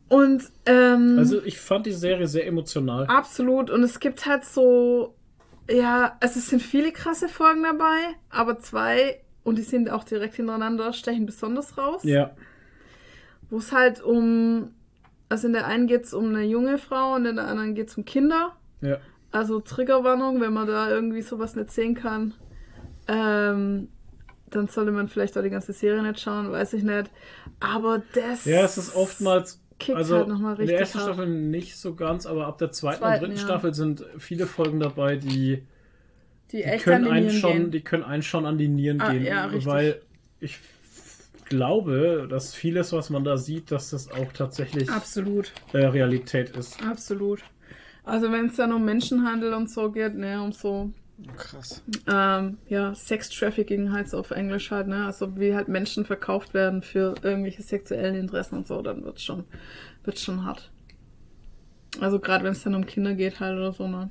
[0.09, 3.07] Und, ähm, Also ich fand die Serie sehr emotional.
[3.07, 3.71] Absolut.
[3.71, 5.15] Und es gibt halt so,
[5.71, 7.97] ja, also es sind viele krasse Folgen dabei,
[8.29, 12.03] aber zwei, und die sind auch direkt hintereinander, stechen besonders raus.
[12.05, 12.33] Ja.
[13.49, 14.71] Wo es halt um,
[15.31, 17.89] also in der einen geht es um eine junge Frau und in der anderen geht
[17.89, 18.55] es um Kinder.
[18.83, 18.99] Ja.
[19.31, 22.35] Also Triggerwarnung, wenn man da irgendwie sowas nicht sehen kann,
[23.09, 23.89] ähm,
[24.55, 27.11] dann sollte man vielleicht auch die ganze Serie nicht schauen, weiß ich nicht.
[27.61, 28.45] Aber das.
[28.45, 29.61] Ja, es ist oftmals.
[29.79, 31.15] Kickt also halt noch mal in der richtig ersten hart.
[31.15, 33.45] Staffel nicht so ganz, aber ab der zweiten, Zweiten, und dritten ja.
[33.45, 35.65] Staffel sind viele Folgen dabei, die,
[36.53, 37.71] die die echt können einen schon, gehen.
[37.73, 39.67] die können einen schon an die Nieren Ah, gehen, ja, richtig.
[39.67, 40.01] weil
[40.39, 40.61] ich
[41.47, 45.53] glaube, dass vieles, was man da sieht, dass das auch tatsächlich Absolut.
[45.73, 46.81] äh, Realität ist.
[46.85, 47.41] Absolut.
[48.05, 50.93] Also wenn es dann um Menschenhandel und so geht, ne, um so,
[51.37, 51.83] Krass.
[52.07, 57.15] ähm, ja, Sex-Trafficking heißt auf Englisch halt, ne, also wie halt Menschen verkauft werden für
[57.23, 59.45] irgendwelche sexuellen Interessen und so, dann wird's schon,
[60.05, 60.71] wird's schon hart.
[62.01, 64.11] Also gerade wenn es dann um Kinder geht halt oder so, ne.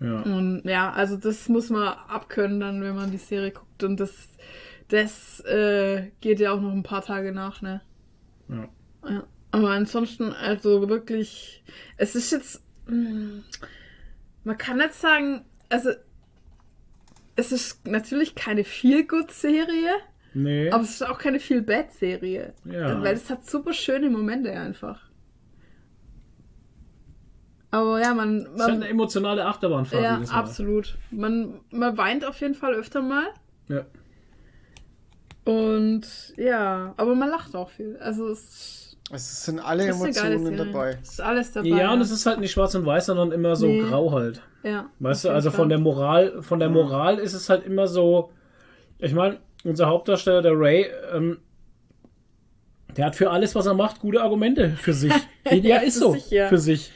[0.00, 0.22] Ja.
[0.22, 4.36] Und ja, also das muss man abkönnen dann, wenn man die Serie guckt und das,
[4.88, 7.82] das äh, geht ja auch noch ein paar Tage nach, ne.
[8.48, 8.68] Ja.
[9.08, 11.62] Ja, aber ansonsten, also wirklich,
[11.96, 13.42] es ist jetzt, mh,
[14.44, 15.90] man kann nicht sagen, also
[17.36, 19.90] es ist natürlich keine Feel-Good-Serie,
[20.34, 20.70] Nee.
[20.70, 22.54] aber es ist auch keine Feel-Bad-Serie.
[22.64, 23.02] Ja.
[23.02, 25.00] Weil es hat super schöne Momente einfach.
[27.70, 30.02] Aber ja, man, es ist halt man eine emotionale Achterbahnfahrt.
[30.02, 30.98] ja, absolut.
[31.10, 33.28] Man, man weint auf jeden Fall öfter mal.
[33.68, 33.86] Ja.
[35.44, 37.96] Und ja, aber man lacht auch viel.
[37.96, 38.81] Also es
[39.12, 40.98] Es sind alle Emotionen dabei.
[41.02, 41.68] Es ist alles dabei.
[41.68, 43.82] Ja, und es ist halt nicht schwarz und weiß, sondern immer so Nee.
[43.82, 44.40] grau halt.
[44.62, 48.30] ja, Weißt du, also von der Moral, von der Moral ist es halt immer so.
[48.98, 51.38] Ich meine, unser Hauptdarsteller, der Ray, ähm,
[52.96, 55.12] der hat für alles, was er macht, gute Argumente für sich.
[55.50, 56.12] ja, ist so.
[56.12, 56.48] sich, ja.
[56.48, 56.90] Für sich.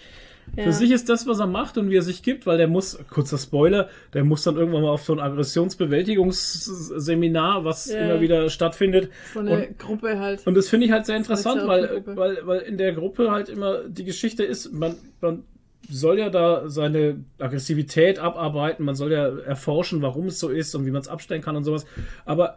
[0.54, 0.64] Ja.
[0.64, 2.98] Für sich ist das, was er macht und wie er sich gibt, weil der muss,
[3.10, 8.00] kurzer Spoiler, der muss dann irgendwann mal auf so ein Aggressionsbewältigungsseminar, was Ja.
[8.00, 9.10] immer wieder stattfindet.
[9.32, 10.46] So eine Und- Gruppe halt.
[10.46, 13.84] Und das finde ich halt sehr interessant, weil, weil, weil in der Gruppe halt immer
[13.88, 15.44] die Geschichte ist, man, man
[15.88, 20.86] soll ja da seine Aggressivität abarbeiten, man soll ja erforschen, warum es so ist und
[20.86, 21.86] wie man es abstellen kann und sowas.
[22.24, 22.56] Aber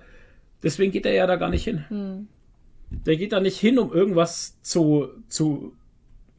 [0.64, 1.86] deswegen geht er ja da gar nicht hin.
[1.90, 2.28] Hm.
[3.06, 5.74] Der geht da nicht hin, um irgendwas zu, zu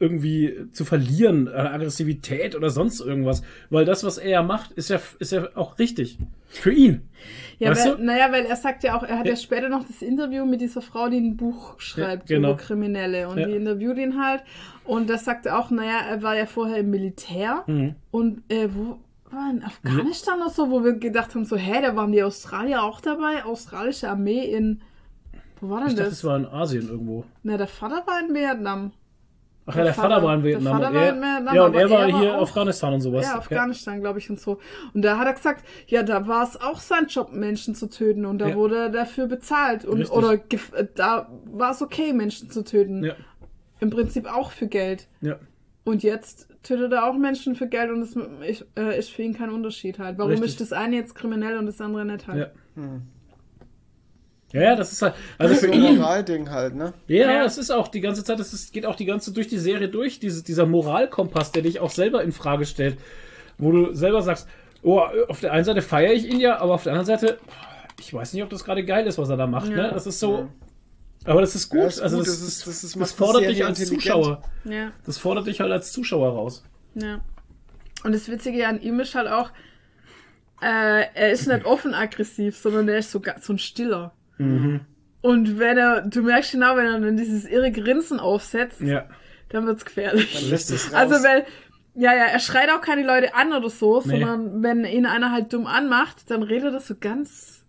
[0.01, 3.43] irgendwie zu verlieren, äh, Aggressivität oder sonst irgendwas.
[3.69, 6.17] Weil das, was er ja macht, ist ja, ist ja auch richtig.
[6.47, 7.07] Für ihn.
[7.59, 8.03] Ja, weißt weil, du?
[8.03, 9.31] naja, weil er sagt ja auch, er hat ja.
[9.33, 9.37] Ja.
[9.37, 12.49] später noch das Interview mit dieser Frau, die ein Buch schreibt Ja, genau.
[12.49, 13.29] über Kriminelle.
[13.29, 13.47] Und Ja.
[13.47, 14.43] die interviewt ihn halt.
[14.83, 17.63] Und das sagt er auch, naja, er war ja vorher im Militär.
[17.67, 17.95] Mhm.
[18.09, 18.97] Und äh, wo
[19.29, 22.83] war in Afghanistan oder so, wo wir gedacht haben, so, hä, da waren die Australier
[22.83, 24.81] auch dabei, australische Armee in.
[25.61, 26.19] Wo war denn Ich dachte, das?
[26.19, 27.23] das war in Asien irgendwo.
[27.43, 28.91] Na, der Vater war in Vietnam.
[29.67, 30.73] Ach ja, der Vater, Vater- war in der Vietnam.
[30.73, 32.93] Vater und war er, in Vietnam, ja, und er war er war hier auch- Afghanistan
[32.93, 33.25] und sowas.
[33.25, 34.59] Ja, Afghanistan, glaube ich, und so.
[34.93, 38.25] Und da hat er gesagt, ja, da war es auch sein Job, Menschen zu töten.
[38.25, 38.55] Und da Ja.
[38.55, 39.85] wurde er dafür bezahlt.
[39.85, 40.17] Und, Richtig.
[40.17, 43.03] oder äh, da war es okay, Menschen zu töten.
[43.03, 43.13] Ja.
[43.79, 45.07] im Prinzip auch für Geld.
[45.21, 45.37] Ja.
[45.83, 49.33] Und jetzt tötet er auch Menschen für Geld und es ist, äh, ist für ihn
[49.35, 50.19] kein Unterschied halt.
[50.19, 50.49] Warum Richtig.
[50.51, 52.51] ist das eine jetzt kriminell und das andere nicht halt?
[52.75, 52.83] Ja.
[54.53, 55.13] Ja, ja, das ist halt.
[55.37, 55.97] Also Das für ist so ein.
[55.97, 56.93] Moralding halt, ne?
[57.07, 57.45] Ja, Ja.
[57.45, 59.87] es ist auch die ganze Zeit, es ist, geht auch die ganze durch die Serie
[59.87, 62.97] durch, diese, dieser Moralkompass, der dich auch selber in Frage stellt,
[63.57, 64.47] wo du selber sagst,
[64.83, 64.99] oh,
[65.29, 67.37] auf der einen Seite feiere ich ihn ja, aber auf der anderen Seite,
[67.99, 69.75] ich weiß nicht, ob das gerade geil ist, was er da macht, Ja.
[69.77, 69.91] ne?
[69.93, 70.49] Das ist so.
[71.23, 73.43] Aber das ist gut, Ja, ist also gut, das, das ist- das, das ist- fordert
[73.47, 73.85] dich als.
[73.87, 74.41] Zuschauer.
[74.65, 76.63] Ja, Das fordert dich halt als Zuschauer raus.
[76.95, 77.21] ja.
[78.03, 79.51] Und das Witzige an ihm ist halt auch,
[80.61, 84.13] äh, er ist nicht offen aggressiv, sondern er ist so, so ein Stiller.
[84.41, 84.79] Mhm.
[85.21, 89.05] Und wenn er, du merkst genau, wenn er dann dieses irre Grinsen aufsetzt, Ja.
[89.49, 90.33] dann wird's gefährlich.
[90.39, 90.95] Dann lässt es raus.
[90.95, 91.45] Also weil,
[91.93, 94.11] ja, ja, er schreit auch keine Leute an oder so, Nee.
[94.19, 97.59] sondern wenn ihn einer halt dumm anmacht, dann redet er so ganz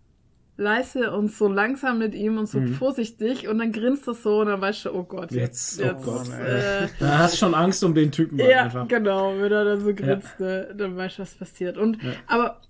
[0.55, 4.47] leise und so langsam mit ihm und so vorsichtig und dann grinst er so und
[4.47, 5.37] dann weißt du, oh Gott, Mhm.
[5.39, 8.87] Jetzt, oh jetzt Gott, äh, Da hast du schon Angst um den Typen ja, einfach.
[8.87, 11.77] genau, wenn er dann so grinst, ne, dann weißt du, was passiert.
[11.77, 12.61] Und, aber,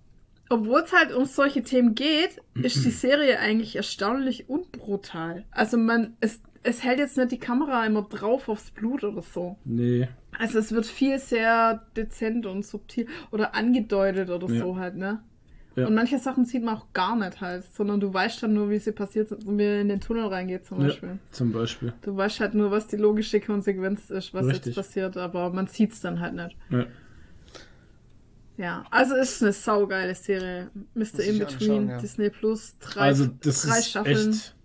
[0.53, 5.45] obwohl es halt um solche Themen geht, ist die Serie eigentlich erstaunlich unbrutal.
[5.51, 9.57] Also man, es, es hält jetzt nicht die Kamera immer drauf aufs Blut oder so.
[9.65, 10.07] Nee.
[10.39, 14.61] Also es wird viel sehr dezent und subtil oder angedeutet oder Ja.
[14.61, 15.21] so halt, ne?
[15.75, 15.87] Ja.
[15.87, 18.77] Und manche Sachen sieht man auch gar nicht halt, sondern du weißt dann nur, wie
[18.77, 21.17] sie passiert sind wie er in den Tunnel reingeht zum Ja, Beispiel.
[21.31, 21.93] zum Beispiel.
[22.03, 24.67] Du weißt halt nur, was die logische Konsequenz ist, was Richtig.
[24.67, 26.55] jetzt passiert, aber man sieht's dann halt nicht.
[26.69, 26.85] Ja.
[28.57, 30.69] Ja, also es ist eine saugeile Serie.
[30.93, 31.19] Mr.
[31.21, 31.97] In Between, ja.
[31.99, 34.55] Disney Plus, drei, Also, das drei ist Staffeln echt.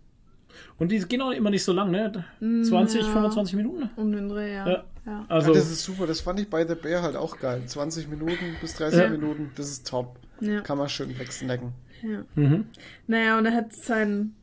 [0.78, 2.24] Und die gehen auch immer nicht so lang, ne?
[2.40, 3.90] 20, 25 Minuten.
[3.96, 4.68] um den Dreh, ja.
[4.68, 4.84] Ja.
[5.06, 5.24] ja.
[5.28, 7.62] Also, ja, das ist super, das fand ich bei The Bear halt auch geil.
[7.66, 9.08] 20 Minuten bis 30 Ja.
[9.08, 10.18] Minuten, das ist top.
[10.40, 10.60] Ja.
[10.60, 11.72] Kann man schön wegsnacken.
[12.02, 12.24] ja.
[12.34, 12.66] mhm.
[13.06, 14.34] Naja, und er hat sein,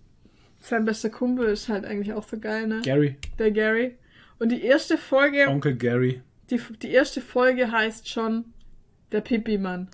[0.59, 2.81] sein bester Kumpel ist halt eigentlich auch so geil, ne?
[2.83, 3.95] Gary, Der Gary.
[4.39, 6.21] Und die erste Folge, Onkel Gary.
[6.49, 8.45] die, die erste Folge heißt schon
[9.15, 9.87] der Pipi-Mann.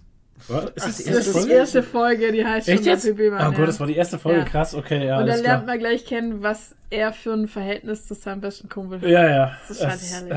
[0.48, 0.66] Was?
[0.72, 1.54] Ist das die das erste Das ist die Folge?
[1.54, 3.06] erste Folge, die heißt Echt schon der jetzt?
[3.06, 3.40] Pipi-Mann.
[3.48, 3.58] Oh ja.
[3.58, 4.40] Gott, das war die erste Folge.
[4.40, 4.46] Ja.
[4.46, 5.66] Krass, okay, ja, Und dann lernt klar.
[5.66, 9.08] man gleich kennen, was er für ein Verhältnis zu seinem besten Kumpel hat.
[9.08, 9.58] Ja, ja.
[9.68, 10.32] Das ist halt herrlich.
[10.32, 10.36] äh,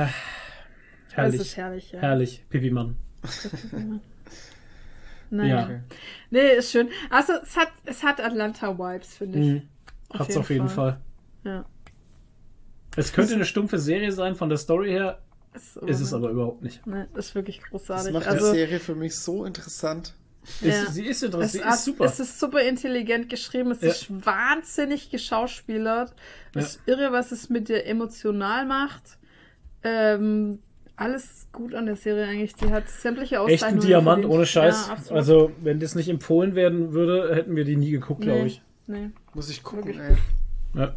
[1.09, 1.41] Das herrlich.
[1.41, 2.01] ist herrlich, ja.
[2.01, 2.45] Herrlich.
[2.51, 2.97] Pipi-Mann.
[5.31, 5.57] Naja.
[5.57, 5.65] Ja.
[5.65, 5.81] Okay.
[6.31, 6.89] Nee, ist schön.
[7.11, 9.47] Also es hat, es hat Atlanta-Vibes, finde ich.
[9.47, 9.63] Mhm.
[10.19, 10.99] Hat's auf jeden Fall.
[11.45, 11.65] Ja.
[12.97, 15.19] Es könnte eine stumpfe Serie sein von der Story her,
[15.55, 16.85] Ist, ist es aber überhaupt nicht.
[16.87, 18.13] Nee, ist wirklich Das großartig.
[18.13, 20.15] macht also, die Serie für mich so interessant.
[20.61, 20.69] Ja.
[20.83, 22.05] Ist, sie ist interessant, es, sie hat- ist super.
[22.05, 23.89] es ist super intelligent geschrieben, es Ja.
[23.91, 26.13] ist wahnsinnig geschauspielert.
[26.55, 29.17] Es ist irre, was es mit dir emotional macht.
[29.85, 30.59] Ähm,
[30.97, 32.55] alles gut an der Serie eigentlich.
[32.57, 33.87] Die hat sämtliche Echt ein Auszeichnungen.
[33.87, 34.35] Diamant verdient.
[34.35, 34.89] ohne Scheiß.
[35.09, 38.47] Ja, also, wenn das nicht empfohlen werden würde, hätten wir die nie geguckt, glaube nee,
[38.47, 38.63] ich.
[38.87, 39.11] nee.
[39.35, 40.03] Muss ich gucken, Wirklich.
[40.75, 40.81] ey.
[40.81, 40.95] Ja.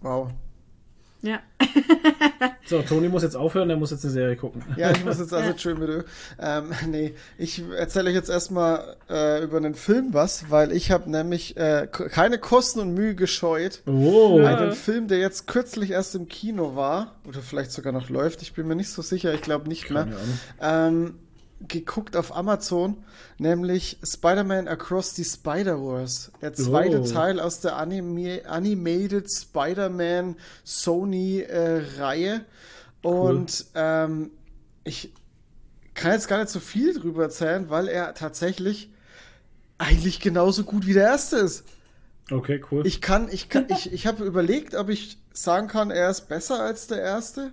[0.00, 0.30] Wow.
[1.22, 1.40] Ja.
[2.68, 4.62] So, Toni muss jetzt aufhören, der muss jetzt eine Serie gucken.
[4.76, 6.04] Ja, ich muss jetzt also schön mit.
[6.38, 11.10] Ähm, nee, ich erzähle euch jetzt erstmal äh, über einen Film was, weil ich habe
[11.10, 13.80] nämlich äh, keine Kosten und Mühe gescheut.
[13.86, 14.38] Oh.
[14.38, 14.58] Ja.
[14.58, 18.52] Einen Film, der jetzt kürzlich erst im Kino war, oder vielleicht sogar noch läuft, ich
[18.52, 20.06] bin mir nicht so sicher, ich glaube nicht mehr,
[20.60, 21.14] ähm,
[21.66, 23.04] geguckt auf Amazon,
[23.38, 26.30] nämlich Spider-Man Across the Spider-Verse.
[26.40, 27.04] Der zweite Oh.
[27.06, 32.44] Teil aus der Anime Animated Spider-Man Sony-Reihe.
[33.02, 34.30] Und ähm,
[34.84, 35.12] ich
[35.94, 38.90] kann jetzt gar nicht so viel drüber erzählen, weil er tatsächlich
[39.78, 41.64] eigentlich genauso gut wie der erste ist.
[42.30, 42.86] Okay, cool.
[42.86, 46.60] Ich kann, ich kann, ich, ich habe überlegt, ob ich sagen kann, er ist besser
[46.60, 47.52] als der erste.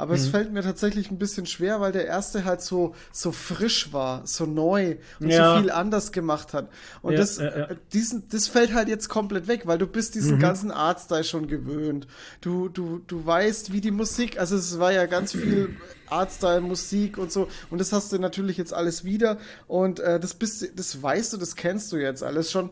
[0.00, 3.92] Aber es fällt mir tatsächlich ein bisschen schwer, weil der erste halt so, so frisch
[3.92, 5.54] war, so neu und Ja.
[5.54, 6.70] so viel anders gemacht hat.
[7.02, 10.14] Und Ja, das, ja, äh, diesen, das fällt halt jetzt komplett weg, weil du bist
[10.14, 12.06] diesen ganzen Artstyle schon gewöhnt.
[12.40, 15.76] Du, du, du weißt, wie die Musik, also es war ja ganz viel
[16.08, 17.48] Artstyle, Musik und so.
[17.68, 19.36] Und das hast du natürlich jetzt alles wieder.
[19.68, 22.70] Und äh, das bist, das weißt du, das kennst du jetzt alles schon.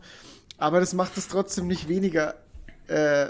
[0.57, 2.35] Aber das macht es trotzdem nicht weniger,
[2.87, 3.27] äh,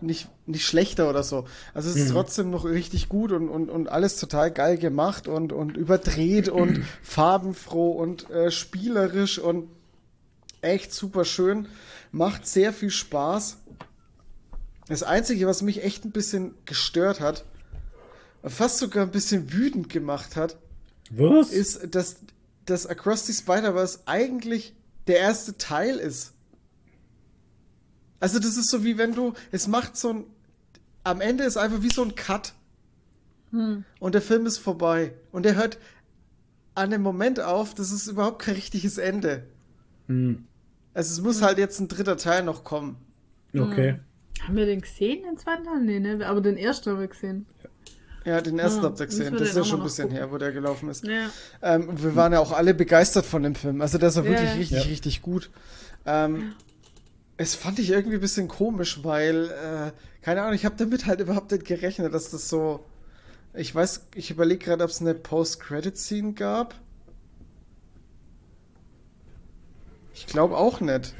[0.00, 1.46] nicht, nicht schlechter oder so.
[1.72, 5.52] Also es ist trotzdem noch richtig gut und, und, und alles total geil gemacht und,
[5.52, 9.68] und überdreht und farbenfroh und äh, spielerisch und
[10.60, 11.68] echt super schön.
[12.10, 13.58] Macht sehr viel Spaß.
[14.88, 17.44] Das Einzige, was mich echt ein bisschen gestört hat,
[18.44, 20.56] fast sogar ein bisschen wütend gemacht hat,
[21.10, 21.50] Was?
[21.50, 22.16] ist, dass,
[22.66, 24.74] dass Across the Spider-Verse eigentlich
[25.06, 26.32] der erste Teil ist.
[28.22, 30.24] Also das ist so wie wenn du, es macht so ein,
[31.04, 32.52] am Ende ist einfach wie so ein Cut.
[33.50, 35.12] Und der Film ist vorbei.
[35.30, 35.76] Und er hört
[36.74, 39.42] an dem Moment auf, das ist überhaupt kein richtiges Ende.
[40.06, 40.44] Hm.
[40.94, 42.96] Also es muss halt jetzt ein dritter Teil noch kommen.
[43.54, 43.98] Okay.
[44.46, 45.80] Haben wir den gesehen, den zweiten Teil?
[45.82, 46.26] Nee, ne?
[46.26, 47.44] Aber den ersten haben wir gesehen.
[48.24, 49.32] Ja, den ersten Ah, habt ihr gesehen.
[49.34, 50.24] Das ist ja schon ein bisschen nachgucken.
[50.24, 51.04] her, wo der gelaufen ist.
[51.04, 51.28] Ja.
[51.60, 53.80] Ähm, und wir waren ja auch alle begeistert von dem Film.
[53.82, 54.54] Also der ist Ja, wirklich ja.
[54.54, 54.82] richtig, Ja.
[54.90, 55.50] richtig gut.
[56.06, 56.54] Ähm,
[57.36, 61.20] es fand ich irgendwie ein bisschen komisch, weil, äh, keine Ahnung, ich habe damit halt
[61.20, 62.84] überhaupt nicht gerechnet, dass das so.
[63.54, 66.74] Ich weiß, ich überlege gerade, ob es eine Post-Credit-Scene gab.
[70.14, 71.14] Ich glaube auch nicht.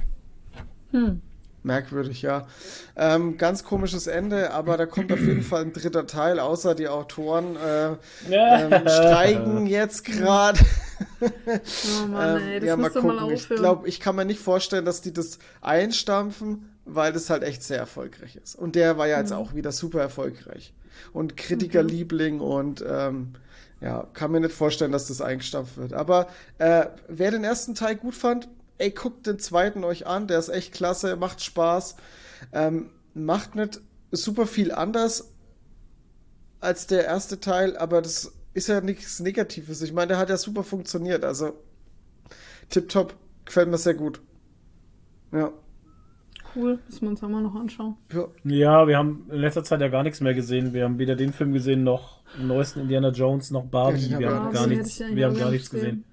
[0.93, 1.21] Hm.
[1.65, 2.47] Merkwürdig, ja.
[2.97, 6.89] Ähm, ganz komisches Ende, aber da kommt auf jeden Fall ein dritter Teil, außer die
[6.89, 7.91] Autoren äh,
[8.31, 10.59] ähm, streiken jetzt gerade.
[11.21, 13.35] Oh Mann, ey, das ja, mal du mal gucken.
[13.35, 17.63] Ich glaube, ich kann mir nicht vorstellen, dass die das einstampfen, weil das halt echt
[17.63, 18.57] sehr erfolgreich ist.
[18.57, 19.23] Und der war ja Mhm.
[19.23, 20.73] jetzt auch wieder super erfolgreich.
[21.13, 23.35] Und Kritikerliebling und ähm,
[23.81, 25.93] ja, kann mir nicht vorstellen, dass das eingestampft wird.
[25.93, 28.49] Aber äh, wer den ersten Teil gut fand,
[28.83, 31.97] ey, guckt den zweiten euch an, der ist echt klasse, macht Spaß,
[32.53, 33.81] ähm, macht nicht
[34.11, 35.33] super viel anders
[36.61, 39.83] als der erste Teil, aber das ist ja nichts Negatives.
[39.83, 41.53] Ich meine, der hat ja super funktioniert, also
[42.71, 44.21] tipptopp, gefällt mir sehr gut.
[45.33, 45.53] Ja.
[46.55, 47.97] Cool, müssen wir uns auch mal noch anschauen.
[48.13, 48.27] ja.
[48.45, 50.75] Ja, wir haben in letzter Zeit ja gar nichts mehr gesehen.
[50.75, 54.09] Wir haben weder den Film gesehen, noch den neuesten Indiana Jones, noch Barbie.
[54.09, 56.05] Ja, wir hab haben gar nichts, wir haben gar nichts gesehen.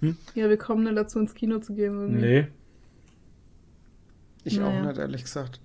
[0.00, 1.94] Ja, wir kommen nicht dazu, ins Kino zu gehen.
[1.98, 2.20] Irgendwie.
[2.20, 2.48] Nee.
[4.44, 4.86] Ich auch Naja.
[4.86, 5.60] nicht, ehrlich gesagt.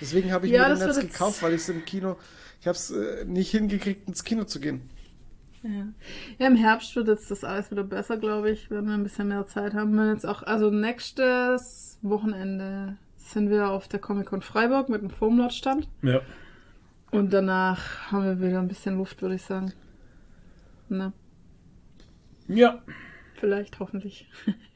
[0.00, 2.16] Deswegen habe ich Ja, mir das den jetzt- gekauft, weil ich es im Kino,
[2.60, 4.82] ich habe es äh, nicht hingekriegt, ins Kino zu gehen.
[5.62, 5.86] Ja.
[6.38, 9.28] ja, im Herbst wird jetzt das alles wieder besser, glaube ich, wenn wir ein bisschen
[9.28, 9.94] mehr Zeit haben.
[9.94, 15.88] Wir jetzt auch, also nächstes Wochenende sind wir auf der Comic-Con Freiburg mit dem Foamlord-Stand.
[16.02, 16.20] Ja.
[17.10, 19.72] Und danach haben wir wieder ein bisschen Luft, würde ich sagen.
[20.88, 21.12] Ne?
[22.48, 22.82] Ja.
[23.34, 24.28] Vielleicht, hoffentlich.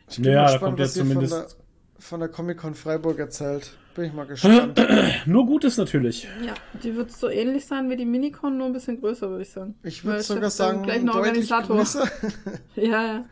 [0.09, 1.57] Ich bin Ja, mal da gespannt, kommt was jetzt ihr von der, zumindest-
[1.99, 3.77] von der Comic-Con Freiburg erzählt.
[3.95, 4.81] Bin ich mal gespannt.
[5.27, 6.27] Nur Gutes natürlich.
[6.45, 9.51] Ja, die wird so ähnlich sein wie die Minicon, nur ein bisschen größer, würde ich
[9.51, 9.75] sagen.
[9.83, 11.77] Ich würde sogar sagen, gleich ein Organisator.
[11.77, 12.09] größer.
[12.77, 13.25] Ja, ja.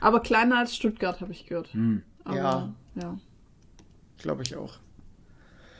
[0.00, 1.72] Aber kleiner als Stuttgart, habe ich gehört.
[1.74, 2.02] Hm.
[2.24, 2.72] Aber, Ja.
[2.96, 3.18] ja.
[4.18, 4.78] Glaube ich auch.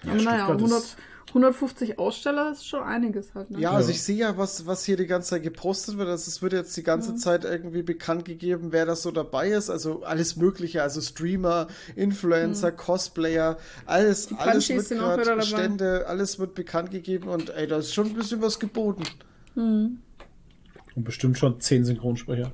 [0.04, 0.96] Ja, naja, Stuttgart 100, ist-
[1.28, 3.50] 150 Aussteller ist schon einiges halt.
[3.50, 3.58] Ne?
[3.58, 3.76] Ja, Ja.
[3.76, 6.08] also ich sehe ja, was, was hier die ganze Zeit gepostet wird.
[6.08, 7.16] Also es wird jetzt die ganze Mhm.
[7.18, 9.68] Zeit irgendwie bekannt gegeben, wer das so dabei ist.
[9.68, 14.36] Also alles Mögliche, also Streamer, Influencer, Cosplayer, alles, Mhm.
[14.36, 15.42] Die alles Punchies wird sind auch wieder gerade dabei.
[15.42, 19.02] Stände, alles wird bekannt gegeben und ey, da ist schon ein bisschen was geboten.
[19.56, 19.98] Mhm.
[20.94, 22.52] Und bestimmt schon zehn Synchronsprecher.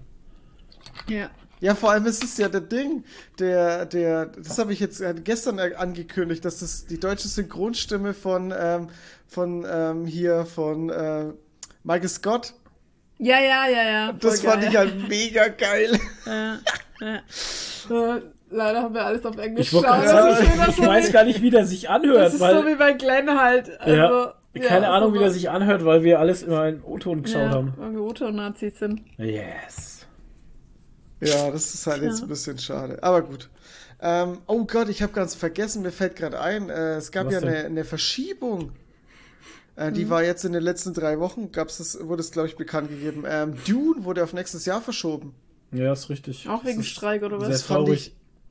[1.08, 1.30] Ja.
[1.62, 3.04] Ja, vor allem ist es ja der Ding,
[3.38, 8.14] der, der, das habe ich jetzt äh, gestern äh, angekündigt, dass das die deutsche Synchronstimme
[8.14, 8.88] von, ähm,
[9.28, 11.26] von ähm, hier, von äh,
[11.84, 12.52] Michael Scott,
[13.18, 14.12] Ja, ja, ja, ja.
[14.12, 14.70] das voll fand geil.
[14.72, 15.98] ich halt mega geil.
[16.26, 16.58] Ja,
[17.90, 18.18] ja.
[18.50, 21.40] Leider haben wir alles auf Englisch Ich, sagen, wieder ich so weiß wie- gar nicht,
[21.42, 23.80] wie der sich anhört, Das ist weil so wie bei Glenn halt.
[23.80, 24.34] Also, Ja,
[24.68, 27.42] keine ja, Ahnung, so wie der sich anhört, weil wir alles immer in O-Ton geschaut
[27.42, 27.72] ja, haben.
[27.76, 29.00] Weil wir Uto-Nazis sind.
[29.16, 29.91] Yes.
[31.22, 32.24] Ja, das ist halt jetzt Ja.
[32.26, 33.02] ein bisschen schade.
[33.02, 33.48] Aber gut.
[34.00, 37.34] Ähm, oh Gott, ich habe ganz vergessen, mir fällt gerade ein, äh, es gab Was
[37.34, 38.72] ja eine, eine Verschiebung.
[39.76, 39.94] Äh, Mhm.
[39.94, 42.90] die war jetzt in den letzten drei Wochen, gab's das, wurde es, glaube ich, bekannt
[42.90, 43.24] gegeben.
[43.26, 45.34] Ähm, Dune wurde auf nächstes Jahr verschoben.
[45.70, 46.48] Ja, ist richtig.
[46.48, 47.54] Auch wegen ist Streik oder sehr was?
[47.58, 48.08] Das fand traurig.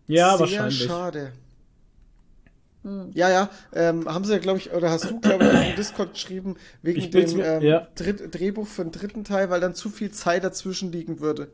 [0.08, 0.84] ich Ja, sehr wahrscheinlich.
[0.84, 1.34] schade.
[2.84, 3.12] Hm.
[3.14, 6.14] Ja, ja, ähm, haben sie ja, glaube ich, oder hast du, glaube ich, im Discord
[6.14, 7.88] geschrieben, wegen dem ähm, ja.
[7.96, 11.50] Dritt, Drehbuch für den dritten Teil, weil dann zu viel Zeit dazwischen liegen würde.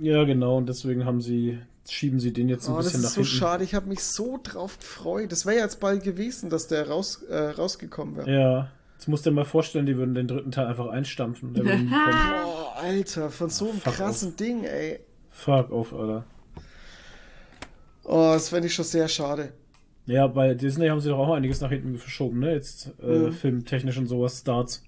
[0.00, 3.04] Ja, genau, und deswegen haben sie, schieben sie den jetzt ein Oh, das bisschen ist
[3.04, 3.36] nach so hinten.
[3.36, 3.64] schade.
[3.64, 5.30] Ich habe mich so drauf gefreut.
[5.30, 8.30] Das wäre ja jetzt bald gewesen, dass der raus, äh, rausgekommen wäre.
[8.30, 8.70] Ja.
[8.94, 11.52] Jetzt musst du dir mal vorstellen, die würden den dritten Teil einfach einstampfen.
[11.54, 15.00] Boah, Alter, von so einem Fuck krassen Ding, ey.
[15.30, 16.24] Fuck off, Alter.
[18.04, 19.52] Oh, das fände ich schon sehr schade.
[20.06, 22.52] Ja, bei Disney haben sie doch auch einiges nach hinten verschoben, ne?
[22.54, 23.32] Jetzt äh, Mhm.
[23.32, 24.82] filmtechnisch und sowas, Starts.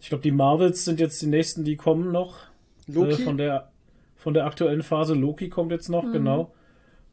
[0.00, 2.38] Ich glaube, die Marvels sind jetzt die nächsten, die kommen noch.
[2.86, 3.12] Loki?
[3.12, 3.70] Äh, von, der,
[4.16, 5.14] von der aktuellen Phase.
[5.14, 6.52] Loki kommt jetzt noch, genau.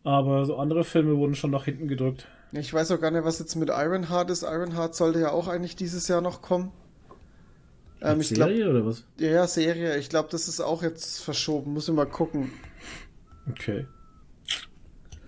[0.03, 2.27] Aber so andere Filme wurden schon nach hinten gedrückt.
[2.53, 4.43] Ich weiß auch gar nicht, was jetzt mit Ironheart ist.
[4.43, 6.71] Ironheart sollte ja auch eigentlich dieses Jahr noch kommen.
[8.01, 9.05] Ähm, ich glaube, Serie oder was?
[9.19, 9.95] ja, ja, Serie.
[9.97, 11.71] Ich glaube, das ist auch jetzt verschoben.
[11.71, 12.51] Muss ich mal gucken.
[13.49, 13.85] Okay.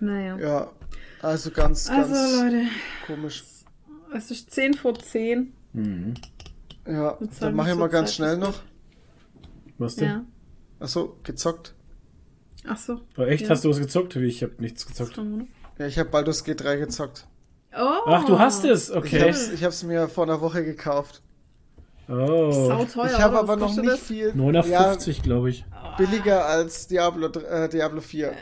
[0.00, 0.36] Naja.
[0.38, 0.72] Ja,
[1.24, 2.66] also ganz, Also, ganz Leute,
[3.06, 3.44] komisch.
[4.14, 5.52] es ist 10 vor 10.
[5.72, 6.14] Mhm.
[6.86, 8.60] Ja, dann mache ich mal ganz Zeit schnell noch.
[9.78, 10.08] Was denn?
[10.08, 10.24] Ja.
[10.80, 11.74] Achso, gezockt.
[12.66, 13.00] Ach so.
[13.16, 13.50] Aber echt, Ja.
[13.50, 14.14] hast du was gezockt?
[14.16, 15.18] Wie, ich habe nichts gezockt.
[15.78, 17.26] Ja, ich habe Baldur's G3 gezockt.
[17.76, 18.00] Oh.
[18.06, 19.22] Ach, du hast es, Ich okay.
[19.28, 21.22] hab's, ich hab's mir vor einer Woche gekauft.
[22.08, 22.52] Oh.
[22.68, 23.06] Sau teuer.
[23.06, 24.00] ich habe aber noch nicht das?
[24.00, 24.32] viel.
[24.34, 25.64] 950, glaube ich.
[25.72, 28.32] Ja, billiger als Diablo, äh, Diablo 4.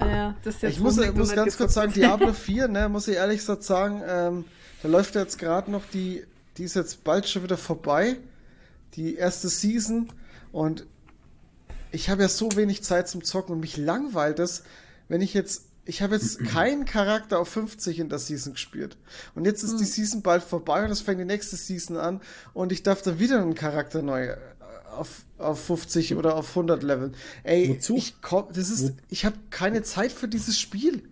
[0.00, 1.92] Ja, das ist jetzt Ich muss, Rumblick muss ganz kurz sagen.
[1.92, 4.44] Diablo 4, ne, muss ich ehrlich gesagt sagen, ähm,
[4.82, 6.24] da läuft jetzt gerade noch die,
[6.56, 8.16] die ist jetzt bald schon wieder vorbei,
[8.94, 10.08] die erste Season.
[10.52, 10.86] Und
[11.90, 14.62] ich habe ja so wenig Zeit zum Zocken und mich langweilt es,
[15.08, 18.96] wenn ich jetzt, ich habe jetzt keinen Charakter auf 50 in der Season gespielt.
[19.34, 22.20] Und jetzt ist die Season bald vorbei und es fängt die nächste Season an
[22.54, 24.36] und ich darf dann wieder einen Charakter neu
[24.98, 27.14] auf, auf 50 oder auf 100 leveln.
[27.44, 27.96] Ey, Wozu?
[27.96, 31.02] ich komm, das ist, Wo- ich habe keine Zeit für dieses Spiel.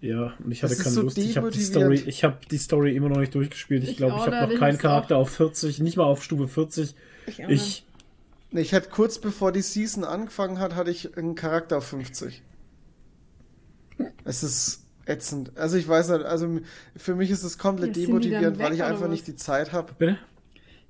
[0.00, 1.18] Ja, und ich hatte keine so Lust.
[1.18, 1.62] Ich habe die.
[1.62, 3.82] Story, ich habe die Story immer noch nicht durchgespielt.
[3.84, 6.04] Ich Ich glaube, ich auch habe nicht, noch ich keinen Charakter auf 40, nicht mal
[6.04, 6.94] auf Stufe 40.
[7.26, 7.84] Ich auch Ich,
[8.52, 12.42] Ich hatte kurz bevor die Season angefangen hat, hatte ich einen Charakter auf 50.
[14.24, 15.56] Es ist ätzend.
[15.56, 16.60] Also ich weiß nicht, also
[16.96, 19.10] für mich ist es komplett demotivierend, weil ich einfach was?
[19.10, 19.92] nicht die Zeit habe.
[19.98, 20.18] bitte?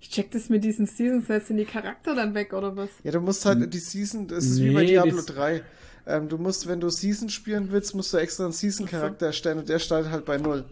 [0.09, 2.89] Ich check das mit diesen Seasons, jetzt sind die Charakter dann weg, oder was?
[3.02, 5.62] Ja, du musst halt die Season, das ist wie bei Nee, Diablo das- 3.
[6.07, 9.68] Ähm, du musst, wenn du Season spielen willst, musst du extra einen Season-Charakter erstellen und
[9.68, 10.65] der startet halt bei null.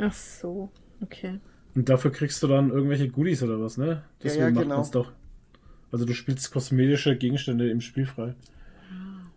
[0.00, 0.68] Ach so,
[1.00, 1.38] okay.
[1.76, 4.02] Und dafür kriegst du dann irgendwelche Goodies oder was, ne?
[4.20, 4.76] Ja, ja, macht genau.
[4.78, 5.12] man's doch.
[5.92, 8.34] Also du spielst kosmetische Gegenstände im Spiel frei.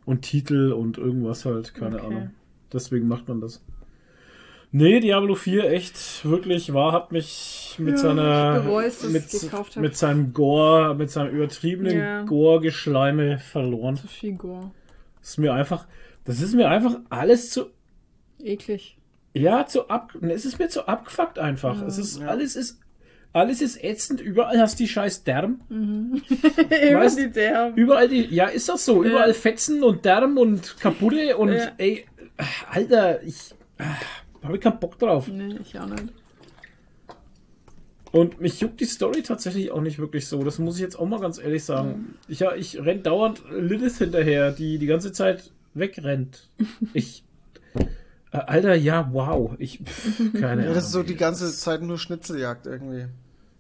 [0.06, 2.06] Und Titel und irgendwas halt, keine Okay.
[2.08, 2.32] Ahnung.
[2.74, 3.62] Deswegen macht man das.
[4.78, 9.34] Nee, Diablo 4 echt wirklich war, hat mich mit Ja, seiner ich bereu's, dass mit,
[9.34, 9.82] ich gekauft hab.
[9.82, 12.24] mit seinem Gore, mit seinem übertriebenen Ja.
[12.24, 13.96] Gore-Geschleime verloren.
[13.96, 14.72] Zu viel Gore.
[15.22, 15.88] Das ist mir einfach,
[16.26, 17.68] das ist mir einfach alles zu,
[18.44, 18.98] Eklig.
[19.34, 21.82] ja, zu ab, es ist mir zu abgefuckt einfach.
[21.84, 22.28] es ist, Ja.
[22.28, 22.82] alles ist,
[23.32, 25.62] alles ist ätzend, überall hast du die scheiß Därm.
[25.70, 26.20] Immer
[27.06, 27.78] Weißt- die Derben.
[27.78, 29.34] Überall die, ja, ist das so, überall.
[29.34, 31.72] Fetzen und Därm und kaputte und, Ja.
[31.78, 32.06] ey,
[32.70, 33.56] Alter, ich,
[34.46, 35.28] habe ich keinen Bock drauf.
[35.28, 36.06] Nee, ich auch nicht.
[38.12, 40.42] Und mich juckt die Story tatsächlich auch nicht wirklich so.
[40.44, 42.16] Das muss ich jetzt auch mal ganz ehrlich sagen.
[42.30, 46.50] Ich, ja, ich renn dauernd Lilith hinterher, die die ganze Zeit wegrennt.
[46.94, 47.24] Ich.
[48.32, 49.56] Äh, Alter, ja, wow.
[49.60, 49.80] Ich.
[49.84, 50.74] Pff, keine Ja, Ahnung.
[50.76, 53.08] das ist so die ganze Zeit nur Schnitzeljagd irgendwie.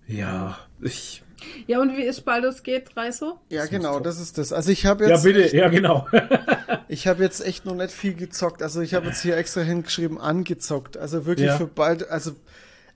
[0.07, 1.21] Ja, ich.
[1.67, 3.39] Ja, und wie ist Baldur's Gate 3 so?
[3.49, 4.53] Ja, Das genau, das ist das.
[4.53, 6.07] Also ich habe Ja, jetzt, bitte, ja, genau.
[6.87, 8.61] ich habe jetzt echt noch nicht viel gezockt.
[8.63, 10.97] Also ich habe jetzt hier extra hingeschrieben, angezockt.
[10.97, 11.57] Also wirklich Ja.
[11.57, 12.31] für bald, also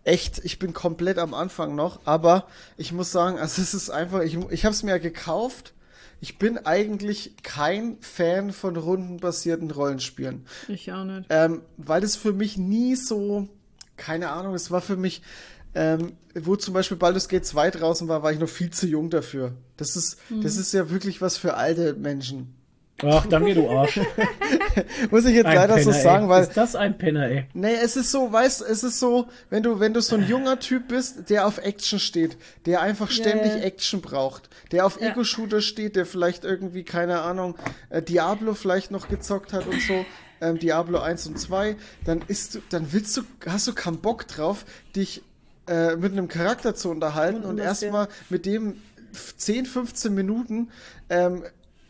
[0.03, 1.99] echt, ich bin komplett am Anfang noch.
[2.05, 5.73] Aber ich muss sagen, also es ist einfach, ich, ich habe es mir ja gekauft.
[6.21, 10.45] Ich bin eigentlich kein Fan von rundenbasierten Rollenspielen.
[10.67, 11.27] Ich auch nicht.
[11.29, 13.47] Ähm, weil das für mich nie so,
[13.95, 15.21] keine Ahnung, es war für mich,
[15.75, 19.09] ähm, wo zum Beispiel Baldur's Gate 2 draußen war, war ich noch viel zu jung
[19.09, 19.53] dafür.
[19.77, 22.55] Das ist, das ist ja wirklich was für alte Menschen.
[23.01, 23.97] Ach, danke, du Arsch.
[25.11, 26.29] Muss ich jetzt Ein leider so Penner, sagen, ey.
[26.29, 27.45] weil, Ist das ein Penner, ey?
[27.53, 30.59] nee, es ist so, weißt, es ist so, wenn du, wenn du so ein junger
[30.59, 33.61] Typ bist, der auf Action steht, der einfach ständig ja.
[33.61, 35.11] Action braucht, der auf Ja.
[35.11, 37.55] Ego-Shooter steht, der vielleicht irgendwie, keine Ahnung,
[37.89, 40.05] äh, Diablo vielleicht noch gezockt hat und so,
[40.41, 44.27] ähm, Diablo 1 und 2, dann ist du, dann willst du, hast du keinen Bock
[44.27, 44.65] drauf,
[44.95, 45.21] dich
[45.69, 48.75] äh, mit einem Charakter zu unterhalten und erstmal mit dem
[49.37, 50.69] 10, 15 Minuten
[51.09, 51.43] ähm,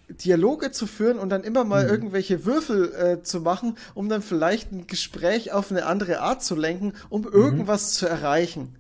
[0.09, 4.71] Dialoge zu führen und dann immer mal irgendwelche Würfel äh, zu machen, um dann vielleicht
[4.71, 8.75] ein Gespräch auf eine andere Art zu lenken, um irgendwas zu erreichen.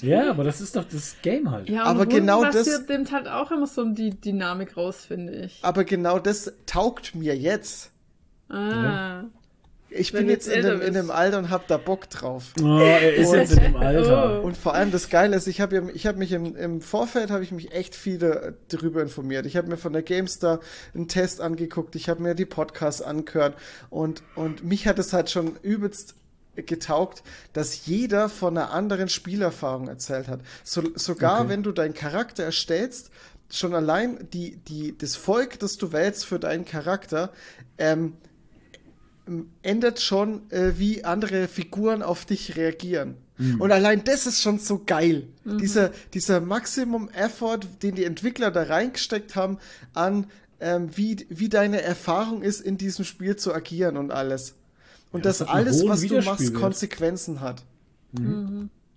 [0.00, 1.68] Ja, aber das ist doch das Game halt.
[1.68, 5.58] Ja, Aber genau das- nimmt halt auch immer so die Dynamik raus, finde ich.
[5.62, 7.90] Aber genau das taugt mir jetzt.
[8.48, 9.24] Ah.
[9.94, 12.52] Ich bin jetzt jetzt in dem, in dem Alter und hab da Bock drauf.
[12.60, 14.40] Oh, er ist jetzt in dem Alter.
[14.40, 14.46] Oh.
[14.46, 17.44] Und vor allem das Geile ist, ich habe ich habe mich im, im Vorfeld habe
[17.44, 19.46] ich mich echt viele äh, darüber informiert.
[19.46, 20.60] Ich habe mir von der GameStar
[20.94, 23.56] einen Test angeguckt, ich habe mir die Podcasts angehört
[23.90, 26.14] und und mich hat es halt schon übelst
[26.54, 27.22] getaugt,
[27.52, 30.40] dass jeder von einer anderen Spielerfahrung erzählt hat.
[30.64, 31.48] So, sogar Okay.
[31.48, 33.10] wenn du deinen Charakter erstellst,
[33.50, 37.30] schon allein die die das Volk, das du wählst für deinen Charakter,
[37.78, 38.14] ähm,
[39.62, 43.16] ändert schon, äh, wie andere Figuren auf dich reagieren.
[43.58, 45.26] Und allein das ist schon so geil.
[45.44, 49.58] Dieser, dieser Maximum Effort, den die Entwickler da reingesteckt haben,
[49.94, 50.26] an
[50.60, 54.54] ähm, wie, wie deine Erfahrung ist, in diesem Spiel zu agieren und alles.
[55.10, 56.54] Und Ja, das dass einen alles, was du machst.
[56.54, 57.64] Konsequenzen hat.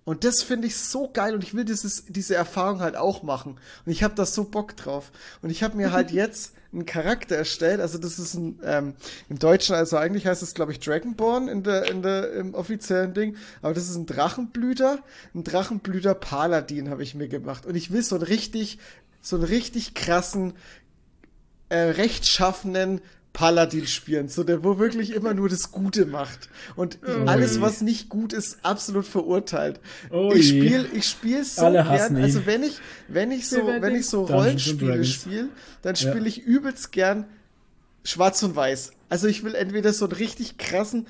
[0.04, 3.56] Und das finde ich so geil und ich will dieses, diese Erfahrung halt auch machen.
[3.84, 5.10] Und ich habe da so Bock drauf.
[5.42, 7.80] Und ich habe mir halt jetzt einen Charakter erstellt.
[7.80, 8.94] Also das ist ein, ähm,
[9.28, 13.14] im Deutschen, also eigentlich heißt es, glaube ich, Dragonborn in der, in der, im offiziellen
[13.14, 13.36] Ding.
[13.62, 15.00] Aber das ist ein Drachenblüter.
[15.34, 17.66] Ein Drachenblüter Paladin habe ich mir gemacht.
[17.66, 18.78] Und ich will so einen richtig,
[19.20, 20.54] so einen richtig krassen,
[21.68, 23.00] äh, rechtschaffenen
[23.36, 26.48] Paladin spielen, so der, wo wirklich immer nur das Gute macht.
[26.74, 29.78] Und alles, was nicht gut ist, absolut verurteilt.
[30.10, 33.94] Oh ich spiele ich spiel so Alle gern, also wenn ich, wenn ich so, wenn
[33.94, 35.50] ich so Rollenspiele spiele,
[35.82, 36.00] dann Ja.
[36.10, 37.26] spiele ich übelst gern
[38.04, 38.92] schwarz und weiß.
[39.10, 41.06] Also ich will entweder so einen richtig krassen,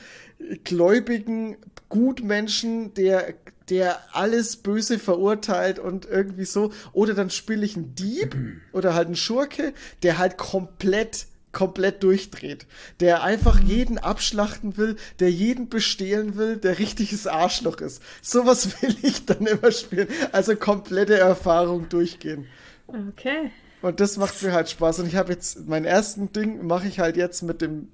[0.65, 1.57] gläubigen
[1.89, 3.35] Gutmenschen, der,
[3.69, 8.35] der alles Böse verurteilt und irgendwie so, oder dann spiele ich einen Dieb
[8.73, 12.67] oder halt einen Schurke, der halt komplett komplett durchdreht,
[13.01, 18.02] der einfach jeden abschlachten will, der jeden bestehlen will, der richtiges Arschloch ist.
[18.20, 20.07] Sowas will ich dann immer spielen.
[20.33, 22.47] Also komplette Erfahrung durchgehen.
[22.89, 23.51] Okay.
[23.81, 24.99] Und das macht mir halt Spaß.
[24.99, 27.89] Und ich habe jetzt, mein ersten Ding mache ich halt jetzt mit dem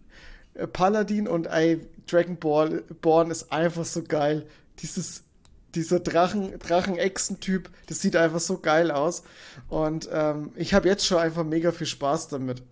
[0.54, 4.44] äh, Paladin und ey, Dragon Ball Born ist einfach so geil.
[4.80, 5.22] Dieses,
[5.76, 9.22] dieser Drachen, Drachen-Echsen-Typ, das sieht einfach so geil aus.
[9.68, 12.64] Und ähm, ich habe jetzt schon einfach mega viel Spaß damit.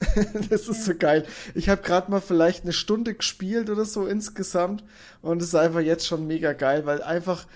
[0.50, 1.24] das ist so geil.
[1.54, 4.84] Ich habe gerade mal vielleicht eine Stunde gespielt oder so insgesamt
[5.22, 7.46] und es ist einfach jetzt schon mega geil, weil einfach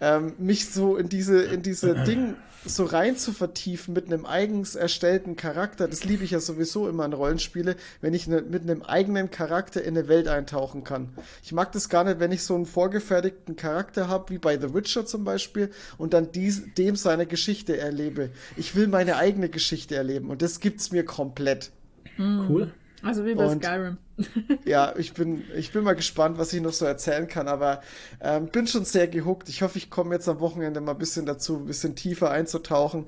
[0.00, 2.36] ähm, mich so in diese in diese Ding
[2.68, 7.04] so rein zu vertiefen mit einem eigens erstellten Charakter, das liebe ich ja sowieso immer
[7.04, 11.10] in Rollenspiele, wenn ich ne, mit einem eigenen Charakter in eine Welt eintauchen kann.
[11.42, 14.74] Ich mag das gar nicht, wenn ich so einen vorgefertigten Charakter habe, wie bei The
[14.74, 18.30] Witcher zum Beispiel, und dann dies, dem seine Geschichte erlebe.
[18.56, 21.70] Ich will meine eigene Geschichte erleben und das gibt's mir komplett.
[22.18, 22.72] Cool.
[23.02, 23.98] Also wie bei Und- Skyrim.
[24.64, 27.82] Ja, ich bin, ich bin mal gespannt, was ich noch so erzählen kann, aber
[28.20, 29.48] ähm, bin schon sehr gehuckt.
[29.50, 33.06] Ich hoffe, ich komme jetzt am Wochenende mal ein bisschen dazu, ein bisschen tiefer einzutauchen.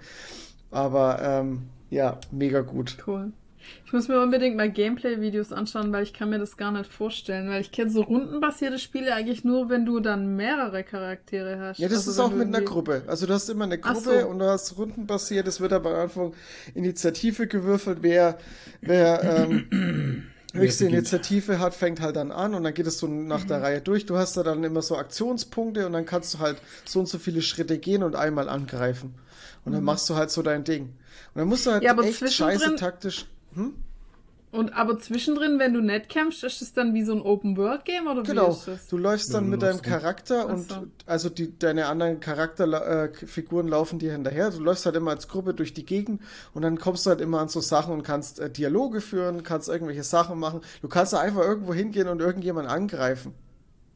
[0.71, 2.99] Aber ähm, ja, mega gut.
[3.07, 3.33] Cool.
[3.87, 7.49] Ich muss mir unbedingt mal Gameplay-Videos anschauen, weil ich kann mir das gar nicht vorstellen.
[7.49, 11.79] Weil ich kenne so rundenbasierte Spiele eigentlich nur, wenn du dann mehrere Charaktere hast.
[11.79, 13.03] Ja, das Also ist auch mit einer Gruppe.
[13.07, 14.29] Also du hast immer eine Gruppe so.
[14.29, 15.49] und du hast rundenbasiert.
[15.49, 16.35] Es wird aber am Anfang
[16.75, 17.99] Initiative gewürfelt.
[18.03, 18.39] Wer,
[18.83, 20.87] wer ähm, höchste?
[20.87, 23.49] Initiative hat, fängt halt dann an und dann geht es so nach Mhm.
[23.49, 24.05] der Reihe durch.
[24.07, 27.19] Du hast da dann immer so Aktionspunkte und dann kannst du halt so und so
[27.19, 29.15] viele Schritte gehen und einmal angreifen.
[29.65, 30.83] Und dann machst du halt so dein Ding.
[30.85, 31.87] Und dann musst du halt Mhm.
[31.87, 33.27] Ja, aber echt scheiße taktisch.
[33.55, 33.75] Hm?
[34.51, 38.29] Und aber zwischendrin, wenn du nicht kämpfst, ist es dann wie so ein Open-World-Game oder
[38.29, 38.87] wie Genau, ist das?
[38.89, 39.83] du läufst Ja, dann du mit deinem.
[39.83, 40.87] Charakter und so.
[41.07, 44.51] also die, deine anderen Charakterfiguren äh, laufen dir hinterher.
[44.51, 46.23] Du läufst halt immer als Gruppe durch die Gegend
[46.55, 49.69] und dann kommst du halt immer an so Sachen und kannst äh, Dialoge führen, kannst
[49.69, 50.63] irgendwelche Sachen machen.
[50.83, 53.35] Du kannst da einfach irgendwo hingehen und irgendjemanden angreifen.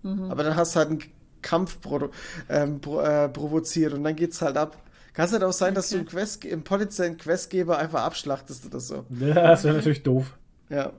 [0.03, 0.31] Mhm.
[0.31, 1.03] Aber dann hast du halt einen
[1.43, 1.79] Kampf
[2.49, 4.77] ähm, pro, äh, provoziert und dann geht's halt ab.
[5.15, 6.01] Kann es halt auch sein, dass du Okay.
[6.01, 9.05] einen, Quest, einen potenziellen Questgeber einfach abschlachtest oder so.
[9.21, 10.33] Ja, das wäre natürlich doof.
[10.71, 10.93] Ja.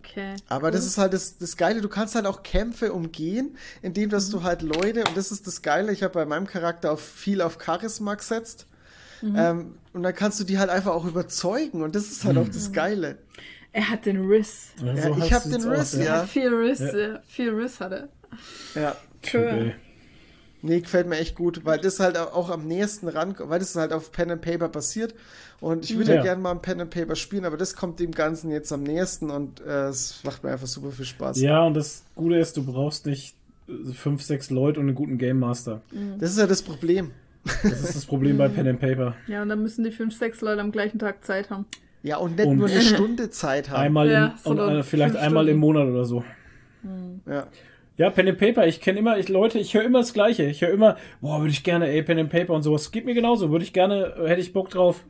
[0.00, 0.34] Okay.
[0.48, 4.28] Aber das ist halt das, das Geile, du kannst halt auch Kämpfe umgehen, indem dass
[4.28, 7.40] du halt Leute, und das ist das Geile, ich habe bei meinem Charakter auf viel
[7.40, 8.66] auf Charisma gesetzt.
[9.22, 12.46] Ähm, und dann kannst du die halt einfach auch überzeugen und das ist halt auch
[12.48, 13.18] das Geile.
[13.72, 14.68] Er hat den Riss.
[14.80, 16.04] Ja, Ja, so ich heißt- hab den Riss, aus, ja.
[16.04, 16.26] Ja.
[16.26, 16.96] Viel Riss, Ja.
[16.98, 17.20] ja.
[17.26, 18.08] viel Riss hat er.
[18.74, 18.96] Ja.
[19.24, 19.74] Okay.
[20.60, 23.92] Nee, gefällt mir echt gut, weil das halt auch am nächsten ran, weil das halt
[23.92, 25.14] auf Pen and Paper basiert.
[25.60, 26.22] Und ich würde ja, Ja.
[26.22, 29.30] gerne mal ein Pen and Paper spielen, aber das kommt dem Ganzen jetzt am nächsten
[29.30, 31.40] und äh, es macht mir einfach super viel Spaß.
[31.40, 33.34] Ja, und das Gute ist, du brauchst nicht
[33.68, 35.80] äh, fünf, sechs Leute und einen guten Game Master.
[36.18, 37.12] Das ist ja das Problem.
[37.62, 39.14] Das ist das Problem bei Pen and Paper.
[39.26, 41.66] Ja, und dann müssen die fünf, sechs Leute am gleichen Tag Zeit haben.
[42.02, 43.80] Ja, und nicht Und- nur eine Stunde Zeit haben.
[43.80, 45.60] Einmal Ja, im, und, äh, vielleicht einmal im Stunden.
[45.60, 46.24] Monat oder so.
[47.26, 47.46] Ja.
[47.98, 50.44] Ja, Pen and Paper, ich kenne immer, ich, Leute, ich höre immer das Gleiche.
[50.44, 52.90] Ich höre immer, boah, würde ich gerne, ey, Pen and Paper und sowas.
[52.92, 55.04] Geht mir genauso, würde ich gerne, äh, hätte ich Bock drauf.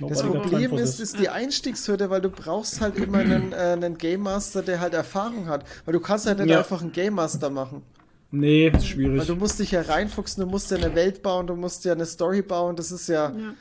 [0.00, 3.98] Das Nobody Problem ist, ist die Einstiegshürde, weil du brauchst halt immer einen, äh, einen
[3.98, 5.64] Game Master, der halt Erfahrung hat.
[5.84, 6.58] Weil du kannst halt nicht Ja.
[6.58, 7.82] einfach einen Game Master machen.
[8.30, 9.26] Nee, ist Weil schwierig.
[9.26, 12.06] du musst dich ja reinfuchsen, du musst ja eine Welt bauen, du musst ja eine
[12.06, 12.76] Story bauen.
[12.76, 13.54] Das ist ja, Ja.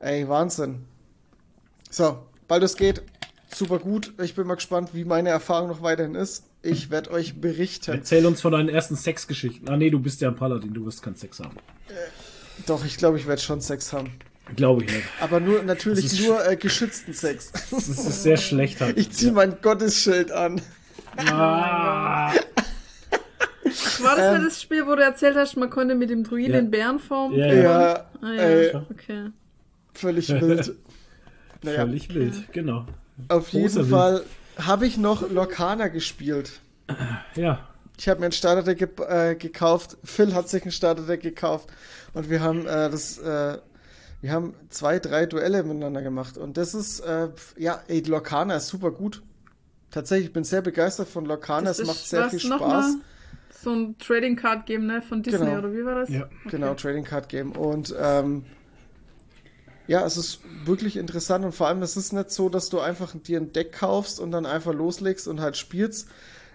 [0.00, 0.86] ey, Wahnsinn.
[1.90, 2.18] So,
[2.48, 3.02] bald es geht.
[3.54, 4.12] Super gut.
[4.20, 6.44] Ich bin mal gespannt, wie meine Erfahrung noch weiterhin ist.
[6.70, 7.92] Ich werde euch berichten.
[7.92, 9.68] Erzähl uns von deinen ersten Sexgeschichten.
[9.68, 11.56] Ah, nee, du bist ja ein Paladin, du wirst keinen Sex haben.
[12.66, 14.12] Doch, ich glaube, ich werde schon Sex haben.
[14.56, 15.04] Glaube ich nicht.
[15.20, 17.52] Aber nur natürlich nur äh, geschützten Sex.
[17.70, 18.96] Das ist sehr schlecht halt.
[18.98, 20.60] Ich ziehe mein Gottesschild an.
[21.16, 22.32] Ah,
[24.00, 26.52] War das Ähm, ja das Spiel, wo du erzählt hast, man konnte mit dem Druiden
[26.52, 26.58] Ja.
[26.60, 27.32] in Bärenform?
[27.34, 28.42] Ja, Ja, Ah, ja.
[28.42, 29.30] ey, Okay.
[29.94, 30.74] völlig wild.
[31.62, 32.86] Naja, völlig wild, genau.
[33.28, 34.22] auf jeden Großer Fall
[34.58, 36.60] habe ich noch Lorcana gespielt.
[37.34, 37.66] Ja,
[37.98, 39.96] Ich habe mir ein Starterdeck ge äh, gekauft.
[40.04, 41.68] Phil hat sich ein Starterdeck gekauft
[42.14, 43.58] und wir haben äh, das, äh,
[44.20, 48.68] wir haben zwei, drei Duelle miteinander gemacht und das ist, äh, ja, ey, Lorcana ist
[48.68, 49.22] super gut.
[49.90, 51.70] Tatsächlich, ich bin sehr begeistert von Lorcana.
[51.70, 52.96] Es macht sehr viel Spaß.
[53.62, 55.00] So ein Trading Card Game, ne?
[55.02, 55.58] Von Disney, Genau.
[55.58, 56.10] oder wie war das?
[56.10, 56.28] ja.
[56.50, 57.52] Genau, Trading Card Game.
[57.52, 58.44] Und ähm,
[59.88, 63.14] ja, es ist wirklich interessant und vor allem, es ist nicht so, dass du einfach
[63.16, 66.08] dir ein Deck kaufst und dann einfach loslegst und halt spielst,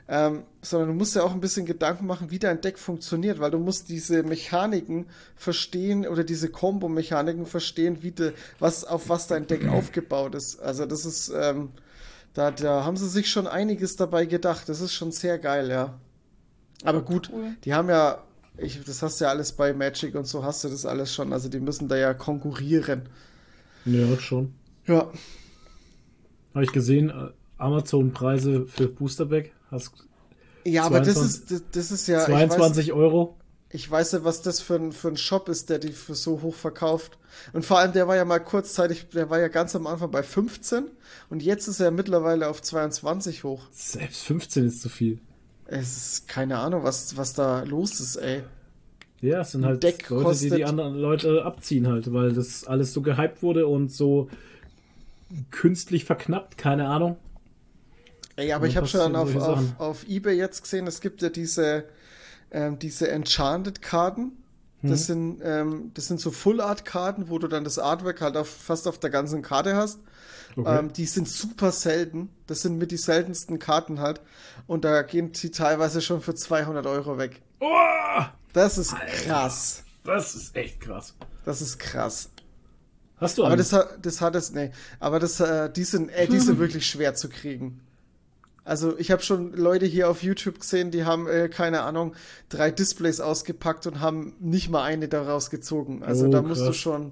[0.07, 3.51] ähm, sondern du musst ja auch ein bisschen Gedanken machen, wie dein Deck funktioniert, weil
[3.51, 9.47] du musst diese Mechaniken verstehen oder diese Combo-Mechaniken verstehen, wie de, was, auf was dein
[9.47, 10.59] Deck aufgebaut ist.
[10.61, 11.71] Also das ist, ähm,
[12.33, 14.67] Da, da haben sie sich schon einiges dabei gedacht.
[14.67, 15.99] Das ist schon sehr geil, ja.
[16.83, 17.55] Aber gut, Cool.
[17.63, 18.23] die haben ja,
[18.57, 21.33] ich, das hast du ja alles bei Magic und so hast du das alles schon.
[21.33, 23.09] Also die müssen da ja konkurrieren.
[23.85, 24.53] Ja, schon.
[24.85, 25.11] Ja,
[26.53, 29.53] Habe ich gesehen, äh, Amazon-Preise für Boosterback.
[29.71, 29.91] Hast
[30.65, 33.37] ja, aber das 22 ist, das, das ist ja, ich weiß, 22 Euro.
[33.69, 36.41] ich weiß ja, was das für ein, für ein Shop ist, der die für so
[36.41, 37.17] hoch verkauft.
[37.51, 40.23] Und vor allem, der war ja mal kurzzeitig, der war ja ganz am Anfang bei
[40.23, 40.85] 15
[41.29, 43.63] und jetzt ist er mittlerweile auf 22 hoch.
[43.71, 45.19] Selbst 15 ist zu viel.
[45.79, 48.43] Es ist keine Ahnung, was, was da los ist, ey.
[49.21, 52.65] Ja, es sind halt Deck Leute, die die kostet- anderen Leute abziehen halt, weil das
[52.65, 54.29] alles so gehypt wurde und so
[55.51, 57.17] künstlich verknappt, keine Ahnung.
[58.35, 61.29] Ey, aber Und ich habe schon auf, auf, auf Ebay jetzt gesehen, es gibt ja
[61.29, 61.85] diese,
[62.51, 64.33] ähm, diese Enchanted-Karten.
[64.85, 68.85] Das, sind, ähm, das sind so Full-Art-Karten, wo du dann das Artwork halt auf, fast
[68.85, 69.99] auf der ganzen Karte hast.
[70.55, 70.79] Okay.
[70.79, 72.29] Ähm, die sind super selten.
[72.47, 74.21] Das sind mit die seltensten Karten halt.
[74.67, 77.41] Und da gehen die teilweise schon für 200 Euro weg.
[77.59, 78.21] oh,
[78.53, 79.83] Das ist krass.
[80.03, 81.15] das ist echt krass.
[81.45, 82.29] Das ist krass.
[83.17, 83.57] Hast du Aber einen?
[83.59, 84.71] das, hat- das hat es, nee.
[84.99, 87.79] Aber das, äh, die sind, äh, die sind wirklich schwer zu kriegen.
[88.65, 92.15] Also ich habe schon Leute hier auf YouTube gesehen, die haben, äh, keine Ahnung,
[92.49, 96.01] drei Displays ausgepackt und haben nicht mal eine daraus gezogen.
[96.03, 97.11] Also Oh, da musst du schon.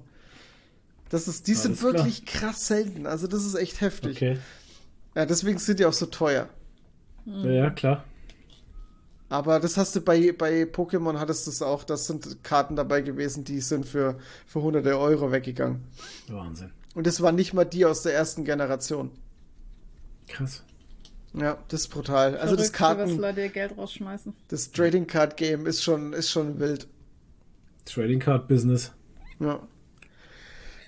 [1.12, 1.94] Das ist, die Alles sind klar.
[1.94, 3.06] wirklich krass selten.
[3.06, 4.16] Also das ist echt heftig.
[4.18, 4.38] Okay.
[5.14, 6.48] Ja, deswegen sind die auch so teuer.
[7.26, 8.06] Ja, ja, klar.
[9.28, 11.84] Aber das hast du bei, bei Pokémon hattest du es auch.
[11.84, 15.84] Das sind Karten dabei gewesen, die sind für, für hunderte Euro weggegangen.
[16.28, 16.72] Wahnsinn.
[16.96, 19.12] Und das waren nicht mal die aus der ersten Generation.
[20.28, 20.64] Krass.
[21.34, 22.38] Ja, das ist brutal.
[22.38, 24.34] Also das Verrückt, für was Karten, Leute ihr Geld rausschmeißen.
[24.50, 26.88] das Trading Card Game ist schon, ist schon wild.
[27.86, 28.92] Trading Card Business.
[29.40, 29.62] Ja.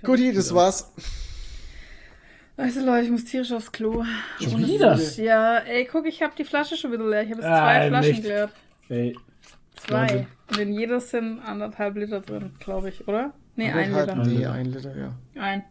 [0.04, 0.92] Guti, das war's.
[2.58, 4.04] Also Leute, ich muss tierisch aufs Klo.
[4.40, 4.96] Schon Ohne wieder?
[4.96, 5.24] Flüsse.
[5.24, 7.24] Ja, ey, guck, ich habe die Flasche schon wieder leer.
[7.24, 8.22] Ich habe jetzt Ah, zwei Flaschen nicht.
[8.24, 8.52] geleert.
[8.90, 9.18] Ey,
[9.76, 10.28] Zwei.
[10.50, 13.34] Und in jeder sind anderthalb Liter drin, glaube ich, oder?
[13.56, 14.14] Nee, ein Liter.
[14.14, 14.52] Ein Nee, Liter.
[14.52, 15.42] ein Liter, ja.
[15.42, 15.64] Ein.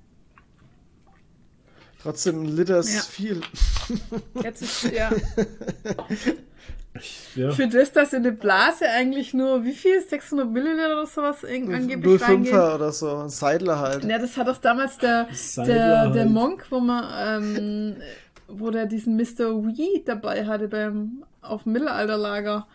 [2.02, 3.00] Trotzdem, ein Liter ist Ja.
[3.02, 3.40] viel.
[4.42, 5.10] Jetzt ist, ja.
[7.36, 7.50] ja.
[7.52, 10.00] Für das, dass in der Blase eigentlich nur, wie viel?
[10.00, 12.54] 600 Milliliter oder sowas angeblich reingehen?
[12.54, 14.04] 05er oder so, ein Seidler halt.
[14.04, 16.30] Ja, das hat doch damals der, Seidler der, der halt.
[16.30, 17.96] Monk, wo man, ähm,
[18.48, 19.64] wo der diesen Mr.
[19.64, 22.66] Wee dabei hatte beim, auf dem Mittelalterlager.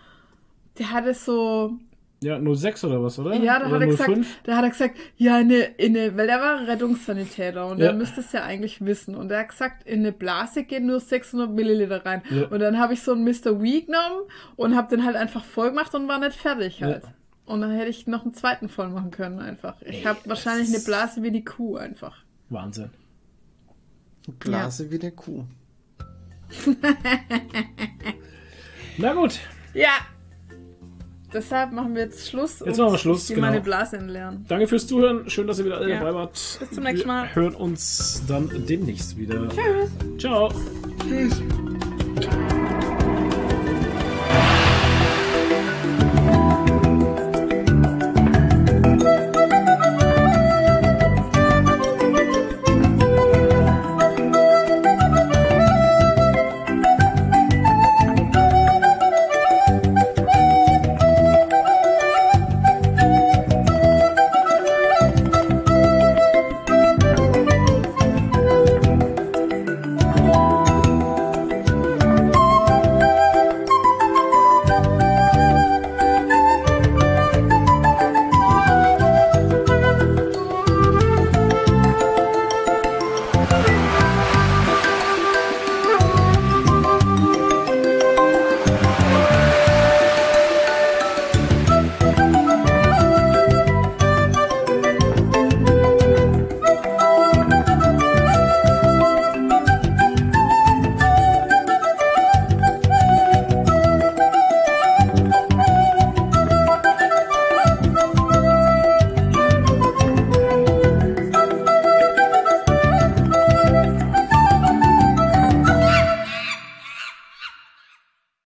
[0.80, 1.78] Der hatte so,
[2.24, 3.36] ja, 06 oder was, oder?
[3.36, 4.40] ja, da oder hat er gesagt, 05?
[4.44, 7.86] da hat er gesagt, ja, in eine, in eine, weil der war Rettungssanitäter und Ja.
[7.88, 9.16] der müsste es ja eigentlich wissen.
[9.16, 12.24] Und er hat gesagt, in eine Blase gehen nur 600 Milliliter rein.
[12.32, 12.48] Ja.
[12.48, 13.62] Und dann habe ich so einen Mr.
[13.62, 14.24] Wee genommen
[14.56, 17.04] und habe den halt einfach voll gemacht und war nicht fertig halt.
[17.04, 17.10] Ja.
[17.46, 19.76] Und dann hätte ich noch einen zweiten voll machen können einfach.
[19.82, 22.18] Ich habe wahrscheinlich eine Blase wie die Kuh einfach.
[22.50, 22.90] Wahnsinn.
[24.40, 25.46] Blase wie eine Kuh.
[28.98, 29.40] Na gut.
[29.74, 29.92] Ja.
[31.34, 32.60] Deshalb machen wir jetzt Schluss.
[32.60, 33.48] Jetzt und machen wir Schluss, Ich genau.
[33.48, 34.46] meine Blase entleeren.
[34.48, 35.30] Danke fürs Zuhören.
[35.30, 36.00] Schön, dass ihr wieder alle Ja.
[36.00, 36.58] dabei wart.
[36.60, 37.24] Bis zum nächsten Mal.
[37.34, 39.48] Wir hören uns dann demnächst wieder.
[39.50, 39.90] Tschüss.
[40.20, 40.50] Ciao.
[41.08, 41.42] Tschüss.